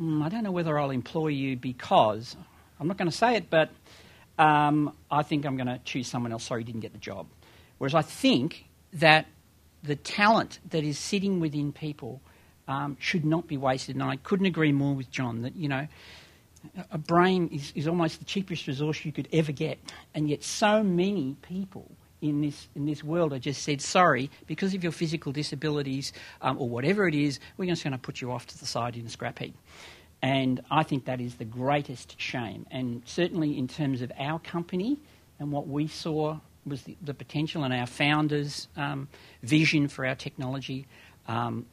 Mm, 0.00 0.22
I 0.22 0.28
don't 0.28 0.42
know 0.42 0.50
whether 0.50 0.78
I'll 0.78 0.90
employ 0.90 1.28
you 1.28 1.56
because, 1.56 2.36
I'm 2.78 2.88
not 2.88 2.96
going 2.96 3.10
to 3.10 3.16
say 3.16 3.36
it, 3.36 3.50
but 3.50 3.70
um, 4.40 4.96
I 5.10 5.22
think 5.22 5.44
I'm 5.44 5.56
going 5.56 5.66
to 5.66 5.78
choose 5.84 6.08
someone 6.08 6.32
else. 6.32 6.44
Sorry, 6.44 6.62
you 6.62 6.64
didn't 6.64 6.80
get 6.80 6.92
the 6.92 6.98
job. 6.98 7.26
Whereas 7.76 7.94
I 7.94 8.02
think 8.02 8.64
that 8.94 9.26
the 9.82 9.96
talent 9.96 10.60
that 10.70 10.82
is 10.82 10.98
sitting 10.98 11.40
within 11.40 11.72
people 11.72 12.22
um, 12.66 12.96
should 12.98 13.24
not 13.24 13.46
be 13.46 13.58
wasted. 13.58 13.96
And 13.96 14.02
I 14.02 14.16
couldn't 14.16 14.46
agree 14.46 14.72
more 14.72 14.94
with 14.94 15.10
John 15.10 15.42
that, 15.42 15.56
you 15.56 15.68
know, 15.68 15.86
a 16.90 16.98
brain 16.98 17.48
is, 17.52 17.72
is 17.74 17.86
almost 17.86 18.18
the 18.18 18.24
cheapest 18.24 18.66
resource 18.66 19.04
you 19.04 19.12
could 19.12 19.28
ever 19.30 19.52
get. 19.52 19.78
And 20.14 20.28
yet, 20.28 20.42
so 20.42 20.82
many 20.82 21.36
people 21.42 21.90
in 22.22 22.40
this, 22.40 22.68
in 22.74 22.86
this 22.86 23.04
world 23.04 23.34
are 23.34 23.38
just 23.38 23.62
said, 23.62 23.82
sorry, 23.82 24.30
because 24.46 24.74
of 24.74 24.82
your 24.82 24.92
physical 24.92 25.32
disabilities 25.32 26.12
um, 26.40 26.58
or 26.58 26.68
whatever 26.68 27.06
it 27.06 27.14
is, 27.14 27.40
we're 27.58 27.68
just 27.68 27.84
going 27.84 27.92
to 27.92 27.98
put 27.98 28.22
you 28.22 28.32
off 28.32 28.46
to 28.46 28.58
the 28.58 28.66
side 28.66 28.96
in 28.96 29.04
a 29.04 29.10
scrap 29.10 29.38
heap. 29.38 29.54
And 30.22 30.62
I 30.70 30.82
think 30.82 31.06
that 31.06 31.20
is 31.20 31.36
the 31.36 31.44
greatest 31.44 32.20
shame. 32.20 32.66
And 32.70 33.02
certainly, 33.06 33.56
in 33.56 33.68
terms 33.68 34.02
of 34.02 34.12
our 34.18 34.38
company 34.38 34.98
and 35.38 35.50
what 35.50 35.66
we 35.66 35.88
saw 35.88 36.38
was 36.66 36.82
the, 36.82 36.96
the 37.02 37.14
potential 37.14 37.64
and 37.64 37.72
our 37.72 37.86
founders' 37.86 38.68
um, 38.76 39.08
vision 39.42 39.88
for 39.88 40.04
our 40.04 40.14
technology 40.14 40.86
um, 41.26 41.64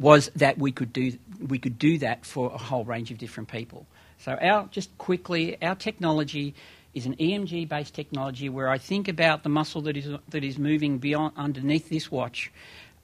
was 0.00 0.30
that 0.34 0.58
we 0.58 0.72
could 0.72 0.92
do 0.92 1.12
we 1.46 1.58
could 1.58 1.78
do 1.78 1.98
that 1.98 2.26
for 2.26 2.52
a 2.52 2.58
whole 2.58 2.84
range 2.84 3.10
of 3.10 3.18
different 3.18 3.48
people. 3.48 3.86
So 4.18 4.32
our 4.32 4.66
just 4.70 4.96
quickly, 4.98 5.60
our 5.62 5.76
technology 5.76 6.54
is 6.94 7.06
an 7.06 7.16
EMG 7.16 7.68
based 7.68 7.94
technology 7.94 8.48
where 8.48 8.68
I 8.68 8.78
think 8.78 9.08
about 9.08 9.44
the 9.44 9.48
muscle 9.48 9.82
that 9.82 9.96
is 9.96 10.08
that 10.28 10.44
is 10.44 10.58
moving 10.58 10.98
beyond 10.98 11.34
underneath 11.36 11.88
this 11.88 12.10
watch, 12.10 12.50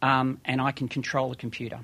um, 0.03 0.41
and 0.45 0.61
I 0.61 0.73
can 0.73 0.89
control 0.89 1.31
the 1.31 1.37
computer. 1.37 1.81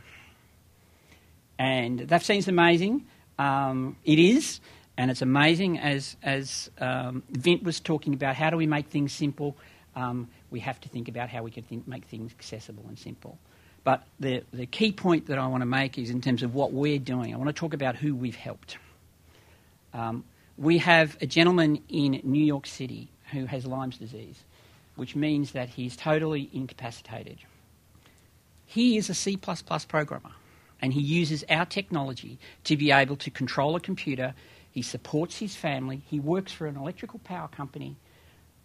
And 1.58 2.00
that 2.00 2.22
seems 2.22 2.48
amazing. 2.48 3.06
Um, 3.38 3.96
it 4.04 4.18
is, 4.18 4.60
and 4.96 5.10
it's 5.10 5.22
amazing 5.22 5.78
as 5.78 6.16
as 6.22 6.70
um, 6.78 7.22
Vint 7.30 7.62
was 7.62 7.80
talking 7.80 8.14
about. 8.14 8.36
How 8.36 8.50
do 8.50 8.56
we 8.56 8.66
make 8.66 8.88
things 8.88 9.12
simple? 9.12 9.56
Um, 9.96 10.28
we 10.50 10.60
have 10.60 10.80
to 10.80 10.88
think 10.88 11.08
about 11.08 11.28
how 11.28 11.42
we 11.42 11.50
can 11.50 11.62
think, 11.62 11.86
make 11.86 12.04
things 12.06 12.32
accessible 12.32 12.84
and 12.88 12.98
simple. 12.98 13.38
But 13.84 14.04
the, 14.18 14.42
the 14.52 14.66
key 14.66 14.92
point 14.92 15.26
that 15.26 15.38
I 15.38 15.46
want 15.46 15.60
to 15.60 15.66
make 15.66 15.98
is 15.98 16.10
in 16.10 16.20
terms 16.20 16.42
of 16.42 16.54
what 16.54 16.72
we're 16.72 16.98
doing. 16.98 17.34
I 17.34 17.36
want 17.36 17.48
to 17.48 17.52
talk 17.52 17.74
about 17.74 17.96
who 17.96 18.14
we've 18.14 18.34
helped. 18.34 18.78
Um, 19.92 20.24
we 20.56 20.78
have 20.78 21.16
a 21.20 21.26
gentleman 21.26 21.82
in 21.88 22.20
New 22.24 22.44
York 22.44 22.66
City 22.66 23.08
who 23.32 23.46
has 23.46 23.66
Lyme's 23.66 23.98
disease, 23.98 24.44
which 24.96 25.14
means 25.14 25.52
that 25.52 25.68
he's 25.68 25.96
totally 25.96 26.48
incapacitated. 26.52 27.38
He 28.64 28.96
is 28.96 29.10
a 29.10 29.14
C 29.14 29.36
programmer, 29.36 30.30
and 30.84 30.92
he 30.92 31.00
uses 31.00 31.42
our 31.48 31.64
technology 31.64 32.38
to 32.64 32.76
be 32.76 32.92
able 32.92 33.16
to 33.16 33.30
control 33.30 33.74
a 33.74 33.80
computer. 33.80 34.34
He 34.70 34.82
supports 34.82 35.38
his 35.38 35.56
family. 35.56 36.02
He 36.10 36.20
works 36.20 36.52
for 36.52 36.66
an 36.66 36.76
electrical 36.76 37.20
power 37.20 37.48
company, 37.48 37.96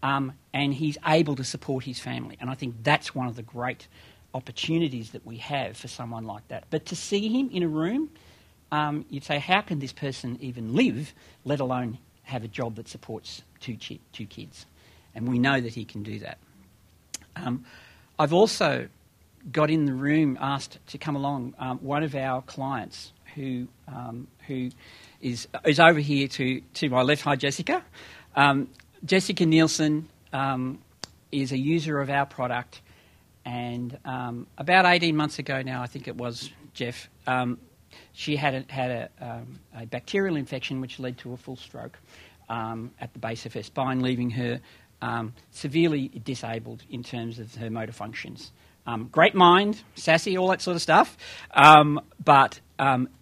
um, 0.04 0.34
and 0.54 0.74
he's 0.74 0.98
able 1.08 1.38
to 1.38 1.46
support 1.46 1.86
his 1.86 1.98
family. 1.98 2.36
And 2.42 2.50
I 2.50 2.56
think 2.56 2.76
that's 2.84 3.16
one 3.16 3.30
of 3.30 3.38
the 3.38 3.42
great 3.42 3.88
opportunities 4.34 5.12
that 5.12 5.26
we 5.26 5.38
have 5.38 5.78
for 5.78 5.88
someone 5.88 6.26
like 6.26 6.46
that. 6.50 6.66
But 6.70 6.88
to 6.88 6.96
see 6.98 7.30
him 7.30 7.50
in 7.54 7.64
a 7.64 7.70
room, 7.70 8.10
um, 8.70 9.06
you'd 9.10 9.24
say, 9.24 9.40
how 9.40 9.62
can 9.62 9.80
this 9.80 9.94
person 9.94 10.38
even 10.42 10.74
live, 10.76 11.14
let 11.46 11.62
alone 11.62 12.00
have 12.24 12.44
a 12.44 12.50
job 12.50 12.76
that 12.76 12.90
supports 12.90 13.44
two, 13.62 13.78
chi- 13.78 14.00
two 14.12 14.26
kids? 14.26 14.66
And 15.16 15.26
we 15.26 15.40
know 15.40 15.62
that 15.62 15.74
he 15.74 15.86
can 15.86 16.04
do 16.04 16.20
that. 16.20 16.38
Um, 17.38 17.64
I've 18.20 18.34
also 18.34 18.90
got 19.52 19.70
in 19.70 19.86
the 19.86 19.94
room 19.94 20.38
asked 20.40 20.80
to 20.88 20.98
come 20.98 21.16
along 21.16 21.54
um, 21.60 21.78
one 21.80 22.04
of 22.04 22.16
our 22.16 22.42
clients 22.42 23.14
who, 23.36 23.68
um, 23.88 24.28
who 24.48 24.70
is, 25.22 25.48
is 25.66 25.80
over 25.80 26.00
here 26.00 26.28
to, 26.28 26.62
to 26.76 26.90
my 26.90 27.02
left. 27.02 27.24
Hi, 27.24 27.36
Jessica. 27.36 27.84
Um, 28.36 28.70
Jessica 29.06 29.46
Nielsen 29.46 30.10
um, 30.34 30.80
is 31.32 31.52
a 31.52 31.58
user 31.58 32.02
of 32.02 32.10
our 32.10 32.26
product 32.26 32.82
and 33.46 33.98
um, 34.06 34.48
about 34.58 34.86
18 34.86 35.16
months 35.16 35.40
ago 35.40 35.62
now, 35.62 35.82
I 35.82 35.88
think 35.88 36.08
it 36.08 36.16
was, 36.16 36.52
Jeff, 36.74 37.10
she 38.14 38.36
had, 38.36 38.54
a, 38.54 38.72
had 38.72 39.10
a, 39.20 39.44
a, 39.76 39.86
bacterial 39.88 40.36
infection 40.36 40.82
which 40.82 41.00
led 41.00 41.18
to 41.20 41.34
a 41.34 41.38
full 41.38 41.56
stroke 41.56 41.98
um, 42.50 42.92
at 43.00 43.14
the 43.14 43.20
base 43.20 43.46
of 43.46 43.54
her 43.54 43.64
spine, 43.64 44.02
leaving 44.02 44.30
her 44.32 44.60
um, 45.02 45.34
severely 45.52 46.10
disabled 46.10 46.84
in 46.90 47.04
terms 47.04 47.40
of 47.40 47.56
her 47.56 47.70
motor 47.70 47.92
functions. 47.92 48.52
Um, 48.86 49.10
great 49.12 49.36
mind, 49.36 49.84
sassy, 49.96 50.38
all 50.38 50.48
that 50.50 50.62
sort 50.62 50.76
of 50.76 50.82
stuff, 50.82 51.18
but 51.54 52.60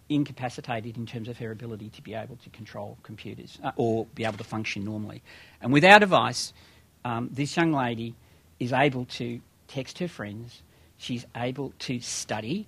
incapacitated 0.10 0.96
in 0.96 1.06
terms 1.06 1.28
of 1.28 1.38
her 1.38 1.52
ability 1.52 1.90
to 1.90 2.02
be 2.02 2.14
able 2.14 2.38
to 2.38 2.50
control 2.52 2.98
computers 3.04 3.60
uh, 3.62 3.72
or 3.76 4.06
be 4.16 4.24
able 4.24 4.38
to 4.38 4.44
function 4.44 4.86
normally. 4.86 5.22
And 5.62 5.74
with 5.74 5.84
our 5.84 6.00
device, 6.00 6.54
this 7.32 7.58
young 7.58 7.74
lady 7.74 8.16
is 8.60 8.72
able 8.72 9.06
to 9.06 9.42
text 9.68 10.00
her 10.00 10.08
friends, 10.08 10.62
she's 10.98 11.26
able 11.36 11.74
to 11.80 12.00
study 12.00 12.68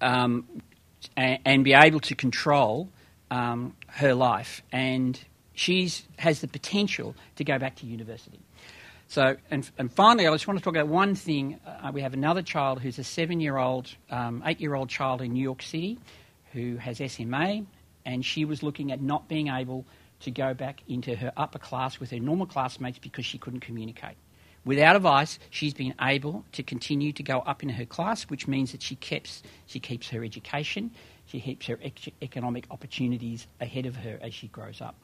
um, 0.00 0.46
and, 1.16 1.38
and, 1.44 1.64
be 1.64 1.72
able 1.72 2.00
to 2.00 2.14
control 2.14 2.88
um, 3.30 3.74
her 3.88 4.14
life. 4.14 4.62
And 4.72 5.18
she 5.54 5.90
has 6.18 6.40
the 6.40 6.48
potential 6.48 7.14
to 7.36 7.44
go 7.44 7.58
back 7.58 7.76
to 7.76 7.86
university. 7.86 8.38
So, 9.08 9.36
and, 9.50 9.70
and 9.78 9.92
finally, 9.92 10.26
I 10.26 10.32
just 10.32 10.48
want 10.48 10.58
to 10.58 10.64
talk 10.64 10.74
about 10.74 10.88
one 10.88 11.14
thing. 11.14 11.60
Uh, 11.64 11.90
we 11.94 12.00
have 12.02 12.12
another 12.12 12.42
child 12.42 12.80
who's 12.80 12.98
a 12.98 13.04
seven 13.04 13.40
year 13.40 13.56
old, 13.56 13.94
um, 14.10 14.42
eight 14.44 14.60
year 14.60 14.74
old 14.74 14.88
child 14.88 15.22
in 15.22 15.32
New 15.32 15.42
York 15.42 15.62
City 15.62 15.98
who 16.52 16.76
has 16.76 17.00
SMA, 17.12 17.62
and 18.04 18.24
she 18.24 18.44
was 18.44 18.62
looking 18.62 18.90
at 18.90 19.00
not 19.00 19.28
being 19.28 19.48
able 19.48 19.84
to 20.20 20.30
go 20.30 20.54
back 20.54 20.82
into 20.88 21.14
her 21.14 21.32
upper 21.36 21.58
class 21.58 22.00
with 22.00 22.10
her 22.10 22.18
normal 22.18 22.46
classmates 22.46 22.98
because 22.98 23.24
she 23.24 23.38
couldn't 23.38 23.60
communicate. 23.60 24.16
Without 24.64 24.96
advice, 24.96 25.38
she's 25.50 25.74
been 25.74 25.94
able 26.00 26.44
to 26.52 26.62
continue 26.62 27.12
to 27.12 27.22
go 27.22 27.38
up 27.40 27.62
in 27.62 27.68
her 27.68 27.84
class, 27.84 28.24
which 28.24 28.48
means 28.48 28.72
that 28.72 28.82
she 28.82 28.96
keeps, 28.96 29.42
she 29.66 29.78
keeps 29.78 30.08
her 30.08 30.24
education, 30.24 30.90
she 31.26 31.40
keeps 31.40 31.66
her 31.66 31.78
economic 32.22 32.66
opportunities 32.70 33.46
ahead 33.60 33.86
of 33.86 33.94
her 33.96 34.18
as 34.20 34.34
she 34.34 34.48
grows 34.48 34.80
up. 34.80 34.96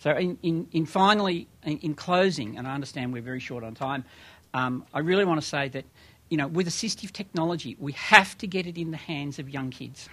So, 0.00 0.12
in, 0.12 0.38
in, 0.42 0.66
in 0.72 0.86
finally, 0.86 1.46
in, 1.62 1.78
in, 1.78 1.94
closing, 1.94 2.56
and 2.56 2.66
I 2.66 2.72
understand 2.74 3.12
we're 3.12 3.20
very 3.20 3.38
short 3.38 3.62
on 3.62 3.74
time, 3.74 4.04
um, 4.54 4.86
I 4.94 5.00
really 5.00 5.26
want 5.26 5.42
to 5.42 5.46
say 5.46 5.68
that, 5.68 5.84
you 6.30 6.38
know, 6.38 6.46
with 6.46 6.66
assistive 6.66 7.12
technology, 7.12 7.76
we 7.78 7.92
have 7.92 8.36
to 8.38 8.46
get 8.46 8.66
it 8.66 8.78
in 8.78 8.92
the 8.92 8.96
hands 8.96 9.38
of 9.38 9.50
young 9.50 9.68
kids. 9.68 10.08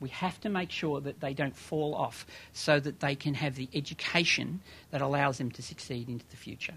We 0.00 0.08
have 0.08 0.40
to 0.40 0.48
make 0.48 0.70
sure 0.70 1.02
that 1.02 1.20
they 1.20 1.34
don't 1.34 1.54
fall 1.54 1.94
off 1.94 2.24
so 2.54 2.80
that 2.80 3.00
they 3.00 3.14
can 3.14 3.34
have 3.34 3.56
the 3.56 3.68
education 3.74 4.60
that 4.90 5.02
allows 5.02 5.36
them 5.36 5.50
to 5.50 5.62
succeed 5.62 6.08
into 6.08 6.24
the 6.30 6.36
future. 6.36 6.74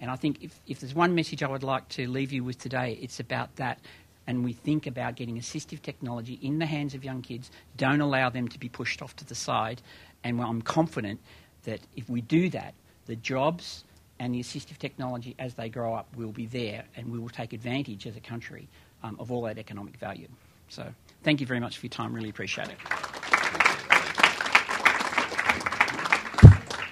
And 0.00 0.10
I 0.10 0.16
think 0.16 0.42
if, 0.42 0.58
if 0.66 0.80
there's 0.80 0.94
one 0.94 1.14
message 1.14 1.42
I 1.42 1.48
would 1.48 1.62
like 1.62 1.86
to 1.90 2.08
leave 2.08 2.32
you 2.32 2.42
with 2.42 2.58
today, 2.58 2.98
it's 3.02 3.20
about 3.20 3.54
that. 3.56 3.78
And 4.26 4.44
we 4.44 4.54
think 4.54 4.86
about 4.86 5.16
getting 5.16 5.36
assistive 5.38 5.82
technology 5.82 6.38
in 6.40 6.58
the 6.58 6.66
hands 6.66 6.94
of 6.94 7.04
young 7.04 7.20
kids. 7.20 7.50
Don't 7.76 8.00
allow 8.00 8.30
them 8.30 8.48
to 8.48 8.58
be 8.58 8.70
pushed 8.70 9.02
off 9.02 9.14
to 9.16 9.26
the 9.26 9.34
side. 9.34 9.82
And 10.24 10.40
I'm 10.40 10.62
confident 10.62 11.20
that 11.64 11.80
if 11.96 12.08
we 12.08 12.20
do 12.20 12.48
that, 12.50 12.74
the 13.06 13.16
jobs 13.16 13.84
and 14.18 14.34
the 14.34 14.40
assistive 14.40 14.78
technology 14.78 15.34
as 15.38 15.54
they 15.54 15.68
grow 15.68 15.94
up 15.94 16.06
will 16.16 16.30
be 16.30 16.46
there 16.46 16.84
and 16.96 17.10
we 17.10 17.18
will 17.18 17.28
take 17.28 17.52
advantage 17.52 18.06
as 18.06 18.16
a 18.16 18.20
country 18.20 18.68
um, 19.02 19.16
of 19.18 19.32
all 19.32 19.42
that 19.42 19.58
economic 19.58 19.96
value. 19.96 20.28
So 20.68 20.86
thank 21.22 21.40
you 21.40 21.46
very 21.46 21.60
much 21.60 21.78
for 21.78 21.86
your 21.86 21.90
time. 21.90 22.12
Really 22.14 22.30
appreciate 22.30 22.68
it. 22.68 22.76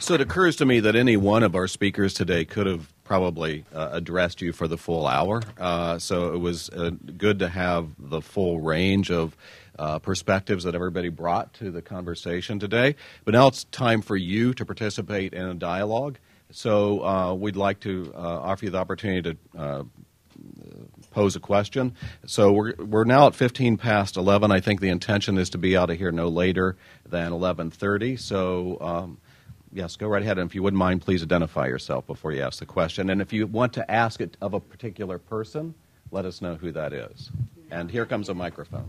So 0.01 0.15
it 0.15 0.21
occurs 0.21 0.57
to 0.57 0.67
me 0.67 0.81
that 0.81 0.97
any 0.97 1.17
one 1.17 1.43
of 1.43 1.55
our 1.55 1.69
speakers 1.69 2.15
today 2.15 2.45
could 2.45 2.67
have 2.67 2.93
probably 3.11 3.65
uh, 3.75 3.89
addressed 3.91 4.41
you 4.41 4.53
for 4.53 4.69
the 4.69 4.77
full 4.79 5.05
hour. 5.05 5.43
Uh, 5.59 5.99
so 5.99 6.33
it 6.33 6.39
was 6.39 6.71
uh, 6.71 6.91
good 7.17 7.41
to 7.41 7.49
have 7.49 7.89
the 7.99 8.21
full 8.21 8.61
range 8.61 9.11
of 9.11 9.37
uh, 9.81 9.99
perspectives 9.99 10.63
that 10.63 10.77
everybody 10.77 11.09
brought 11.09 11.53
to 11.53 11.73
the 11.73 11.83
conversation 11.83 12.61
today. 12.61 12.95
But 13.25 13.35
now 13.35 13.49
it's 13.49 13.65
time 13.65 14.01
for 14.01 14.17
you 14.17 14.55
to 14.55 14.65
participate 14.65 15.35
in 15.35 15.45
a 15.45 15.55
dialogue. 15.55 16.19
So 16.53 17.05
uh, 17.05 17.35
we'd 17.35 17.57
like 17.57 17.81
to 17.81 18.13
uh, 18.15 18.19
offer 18.19 18.67
you 18.67 18.71
the 18.71 18.79
opportunity 18.79 19.37
to 19.59 19.87
pose 21.11 21.35
a 21.35 21.41
question. 21.41 21.97
So 22.27 22.53
we're, 22.53 22.75
we're 22.77 23.03
now 23.03 23.27
at 23.27 23.35
15 23.35 23.77
past 23.77 24.17
11. 24.19 24.53
I 24.53 24.61
think 24.61 24.79
the 24.79 24.89
intention 24.89 25.37
is 25.37 25.51
to 25.51 25.59
be 25.59 25.77
out 25.77 25.91
of 25.91 25.99
here 25.99 26.13
no 26.13 26.29
later 26.29 26.77
than 27.09 27.33
11:30. 27.33 28.21
So. 28.21 28.79
Um, 28.81 29.19
yes, 29.73 29.97
go 29.97 30.09
right 30.09 30.23
ahead. 30.23 30.39
And 30.39 30.49
if 30.49 30.55
you 30.55 30.63
wouldn't 30.63 30.79
mind, 30.79 31.03
please 31.03 31.23
identify 31.23 31.67
yourself 31.67 32.07
before 32.07 32.33
you 32.33 32.43
ask 32.43 32.59
the 32.59 32.67
question. 32.67 33.11
And 33.11 33.21
if 33.21 33.33
you 33.33 33.47
want 33.47 33.73
to 33.75 33.91
ask 33.91 34.21
it 34.21 34.37
of 34.41 34.55
a 34.55 34.61
particular 34.61 35.19
person, 35.19 35.75
let 36.11 36.25
us 36.25 36.41
know 36.41 36.55
who 36.57 36.73
that 36.73 36.93
is. 36.93 37.31
And 37.71 37.91
here 37.91 38.07
comes 38.07 38.29
a 38.29 38.35
microphone. 38.35 38.89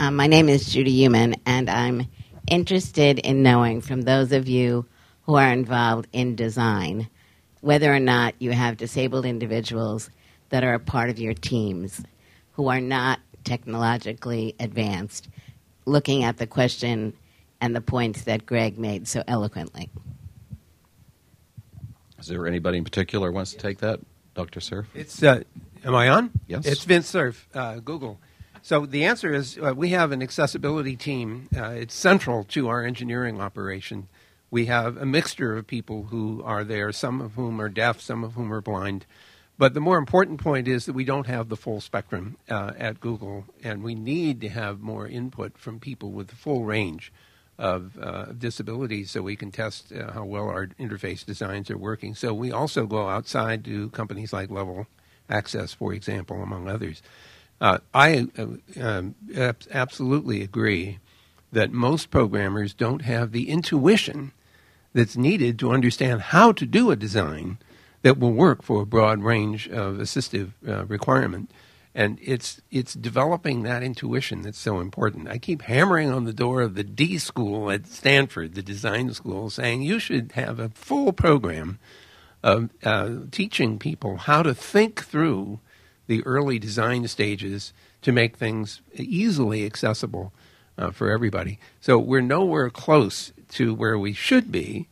Um, 0.00 0.16
my 0.16 0.26
name 0.26 0.48
is 0.48 0.72
Judy 0.72 0.90
Heumann, 0.90 1.36
and 1.46 1.70
I'm 1.70 2.06
interested 2.48 3.20
in 3.20 3.42
knowing 3.42 3.80
from 3.80 4.02
those 4.02 4.32
of 4.32 4.48
you 4.48 4.84
who 5.22 5.36
are 5.36 5.50
involved 5.50 6.08
in 6.12 6.36
design 6.36 7.08
whether 7.60 7.94
or 7.94 8.00
not 8.00 8.34
you 8.40 8.50
have 8.50 8.76
disabled 8.76 9.24
individuals 9.24 10.10
that 10.50 10.62
are 10.62 10.74
a 10.74 10.78
part 10.78 11.08
of 11.08 11.18
your 11.18 11.32
teams 11.32 12.02
who 12.52 12.68
are 12.68 12.80
not 12.80 13.20
technologically 13.44 14.54
advanced, 14.60 15.28
looking 15.86 16.24
at 16.24 16.36
the 16.36 16.46
question 16.46 17.14
and 17.64 17.74
the 17.74 17.80
points 17.80 18.24
that 18.24 18.44
Greg 18.44 18.78
made 18.78 19.08
so 19.08 19.24
eloquently. 19.26 19.88
Is 22.18 22.26
there 22.26 22.46
anybody 22.46 22.76
in 22.76 22.84
particular 22.84 23.32
wants 23.32 23.52
to 23.52 23.56
take 23.56 23.78
that, 23.78 24.00
Dr. 24.34 24.60
Cerf? 24.60 24.86
It's 24.94 25.22
uh, 25.22 25.44
am 25.82 25.94
I 25.94 26.10
on? 26.10 26.30
Yes. 26.46 26.66
It's 26.66 26.84
Vint 26.84 27.06
Cerf, 27.06 27.48
uh, 27.54 27.76
Google. 27.76 28.20
So 28.60 28.84
the 28.84 29.04
answer 29.04 29.32
is 29.32 29.58
uh, 29.58 29.72
we 29.74 29.90
have 29.90 30.12
an 30.12 30.22
accessibility 30.22 30.94
team. 30.94 31.48
Uh, 31.56 31.68
it's 31.70 31.94
central 31.94 32.44
to 32.44 32.68
our 32.68 32.84
engineering 32.84 33.40
operation. 33.40 34.08
We 34.50 34.66
have 34.66 34.98
a 34.98 35.06
mixture 35.06 35.56
of 35.56 35.66
people 35.66 36.04
who 36.04 36.42
are 36.44 36.64
there, 36.64 36.92
some 36.92 37.22
of 37.22 37.32
whom 37.32 37.62
are 37.62 37.70
deaf, 37.70 37.98
some 37.98 38.24
of 38.24 38.34
whom 38.34 38.52
are 38.52 38.60
blind. 38.60 39.06
But 39.56 39.72
the 39.72 39.80
more 39.80 39.96
important 39.96 40.38
point 40.38 40.68
is 40.68 40.84
that 40.84 40.92
we 40.92 41.04
don't 41.04 41.28
have 41.28 41.48
the 41.48 41.56
full 41.56 41.80
spectrum 41.80 42.36
uh, 42.46 42.72
at 42.76 43.00
Google, 43.00 43.46
and 43.62 43.82
we 43.82 43.94
need 43.94 44.42
to 44.42 44.50
have 44.50 44.80
more 44.80 45.06
input 45.06 45.56
from 45.56 45.80
people 45.80 46.12
with 46.12 46.28
the 46.28 46.36
full 46.36 46.64
range 46.64 47.10
of 47.58 47.96
uh, 48.00 48.26
disabilities 48.36 49.10
so 49.10 49.22
we 49.22 49.36
can 49.36 49.50
test 49.50 49.92
uh, 49.92 50.12
how 50.12 50.24
well 50.24 50.48
our 50.48 50.66
interface 50.78 51.24
designs 51.24 51.70
are 51.70 51.78
working. 51.78 52.14
So 52.14 52.34
we 52.34 52.50
also 52.50 52.86
go 52.86 53.08
outside 53.08 53.64
to 53.66 53.90
companies 53.90 54.32
like 54.32 54.50
Level 54.50 54.86
Access, 55.28 55.72
for 55.72 55.94
example, 55.94 56.42
among 56.42 56.68
others. 56.68 57.02
Uh, 57.60 57.78
I 57.94 58.26
uh, 58.36 58.46
um, 58.80 59.14
absolutely 59.72 60.42
agree 60.42 60.98
that 61.52 61.72
most 61.72 62.10
programmers 62.10 62.74
don't 62.74 63.02
have 63.02 63.32
the 63.32 63.48
intuition 63.48 64.32
that's 64.92 65.16
needed 65.16 65.58
to 65.60 65.72
understand 65.72 66.20
how 66.20 66.52
to 66.52 66.66
do 66.66 66.90
a 66.90 66.96
design 66.96 67.58
that 68.02 68.18
will 68.18 68.32
work 68.32 68.62
for 68.62 68.82
a 68.82 68.86
broad 68.86 69.22
range 69.22 69.68
of 69.68 69.96
assistive 69.96 70.50
uh, 70.68 70.84
requirement. 70.86 71.50
And 71.94 72.18
it's 72.20 72.60
it's 72.72 72.94
developing 72.94 73.62
that 73.62 73.84
intuition 73.84 74.42
that's 74.42 74.58
so 74.58 74.80
important. 74.80 75.28
I 75.28 75.38
keep 75.38 75.62
hammering 75.62 76.10
on 76.10 76.24
the 76.24 76.32
door 76.32 76.62
of 76.62 76.74
the 76.74 76.82
D 76.82 77.18
school 77.18 77.70
at 77.70 77.86
Stanford, 77.86 78.54
the 78.54 78.62
design 78.62 79.12
school, 79.14 79.48
saying 79.48 79.82
you 79.82 80.00
should 80.00 80.32
have 80.32 80.58
a 80.58 80.70
full 80.70 81.12
program 81.12 81.78
of 82.42 82.70
uh, 82.82 83.10
teaching 83.30 83.78
people 83.78 84.16
how 84.16 84.42
to 84.42 84.54
think 84.54 85.04
through 85.04 85.60
the 86.06 86.22
early 86.26 86.58
design 86.58 87.06
stages 87.08 87.72
to 88.02 88.12
make 88.12 88.36
things 88.36 88.82
easily 88.94 89.64
accessible 89.64 90.32
uh, 90.76 90.90
for 90.90 91.10
everybody. 91.10 91.58
So 91.80 91.98
we're 91.98 92.20
nowhere 92.20 92.70
close 92.70 93.32
to 93.50 93.72
where 93.72 93.98
we 93.98 94.12
should 94.12 94.52
be, 94.52 94.88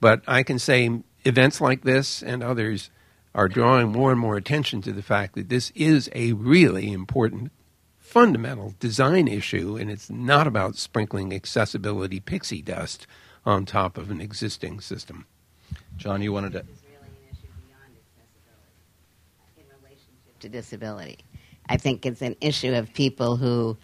but 0.00 0.22
I 0.26 0.42
can 0.42 0.58
say 0.58 1.02
events 1.24 1.60
like 1.60 1.82
this 1.82 2.22
and 2.22 2.42
others 2.42 2.90
are 3.36 3.48
drawing 3.48 3.92
more 3.92 4.10
and 4.10 4.18
more 4.18 4.38
attention 4.38 4.80
to 4.80 4.92
the 4.92 5.02
fact 5.02 5.34
that 5.34 5.50
this 5.50 5.70
is 5.74 6.08
a 6.14 6.32
really 6.32 6.90
important 6.90 7.52
fundamental 7.98 8.72
design 8.80 9.28
issue, 9.28 9.76
and 9.76 9.90
it's 9.90 10.08
not 10.08 10.46
about 10.46 10.74
sprinkling 10.74 11.34
accessibility 11.34 12.18
pixie 12.18 12.62
dust 12.62 13.06
on 13.44 13.66
top 13.66 13.98
of 13.98 14.10
an 14.10 14.22
existing 14.22 14.80
system. 14.80 15.26
John, 15.98 16.22
you 16.22 16.32
wanted 16.32 16.52
to 16.52 16.60
this 16.60 16.76
is 16.76 16.82
really 16.84 17.04
an 17.04 17.30
issue 17.30 17.48
beyond 17.68 17.92
accessibility 18.16 19.58
in 19.58 19.64
relationship 19.82 20.38
to 20.40 20.48
disability. 20.48 21.18
I 21.68 21.76
think 21.76 22.06
it's 22.06 22.22
an 22.22 22.36
issue 22.40 22.72
of 22.72 22.90
people 22.94 23.36
who, 23.36 23.76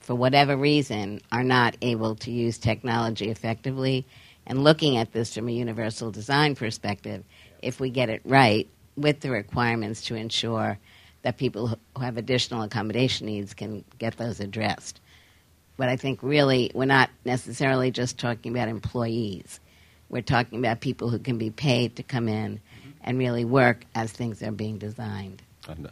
for 0.00 0.14
whatever 0.14 0.56
reason, 0.56 1.20
are 1.30 1.44
not 1.44 1.76
able 1.82 2.14
to 2.16 2.30
use 2.30 2.56
technology 2.56 3.28
effectively. 3.28 4.06
And 4.46 4.64
looking 4.64 4.96
at 4.96 5.12
this 5.12 5.34
from 5.34 5.48
a 5.48 5.52
universal 5.52 6.10
design 6.10 6.54
perspective, 6.54 7.22
if 7.60 7.80
we 7.80 7.90
get 7.90 8.08
it 8.08 8.22
right 8.24 8.68
with 8.96 9.20
the 9.20 9.30
requirements 9.30 10.02
to 10.06 10.14
ensure 10.14 10.78
that 11.22 11.38
people 11.38 11.68
who 11.68 12.02
have 12.02 12.16
additional 12.16 12.62
accommodation 12.62 13.26
needs 13.26 13.54
can 13.54 13.84
get 13.98 14.16
those 14.16 14.40
addressed. 14.40 15.00
But 15.76 15.88
I 15.88 15.96
think 15.96 16.22
really 16.22 16.70
we're 16.74 16.84
not 16.84 17.10
necessarily 17.24 17.90
just 17.90 18.18
talking 18.18 18.52
about 18.52 18.68
employees. 18.68 19.58
We're 20.08 20.22
talking 20.22 20.58
about 20.58 20.80
people 20.80 21.08
who 21.08 21.18
can 21.18 21.38
be 21.38 21.50
paid 21.50 21.96
to 21.96 22.02
come 22.02 22.28
in 22.28 22.56
mm-hmm. 22.56 22.90
and 23.02 23.18
really 23.18 23.44
work 23.44 23.84
as 23.94 24.12
things 24.12 24.42
are 24.42 24.52
being 24.52 24.78
designed. 24.78 25.42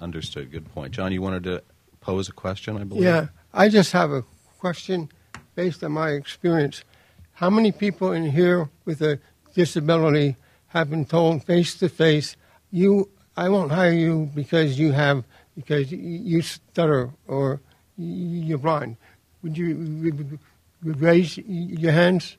Understood. 0.00 0.52
Good 0.52 0.72
point. 0.72 0.92
John, 0.92 1.12
you 1.12 1.22
wanted 1.22 1.44
to 1.44 1.62
pose 2.00 2.28
a 2.28 2.32
question, 2.32 2.76
I 2.76 2.84
believe? 2.84 3.04
Yeah, 3.04 3.28
I 3.54 3.68
just 3.68 3.92
have 3.92 4.12
a 4.12 4.22
question 4.58 5.08
based 5.54 5.82
on 5.82 5.92
my 5.92 6.10
experience. 6.10 6.84
How 7.32 7.48
many 7.48 7.72
people 7.72 8.12
in 8.12 8.30
here 8.30 8.68
with 8.84 9.00
a 9.00 9.18
disability 9.54 10.36
have 10.68 10.90
been 10.90 11.04
told 11.04 11.44
face 11.44 11.74
to 11.76 11.88
face, 11.88 12.36
"You, 12.72 13.08
I 13.36 13.48
won't 13.48 13.70
hire 13.70 13.92
you 13.92 14.30
because 14.34 14.78
you 14.78 14.92
have 14.92 15.24
because 15.54 15.92
you 15.92 16.42
stutter 16.42 17.10
or 17.28 17.60
you're 17.96 18.58
blind"? 18.58 18.96
Would 19.42 19.56
you 19.58 20.40
would 20.82 21.00
raise 21.00 21.36
your 21.38 21.92
hands? 21.92 22.36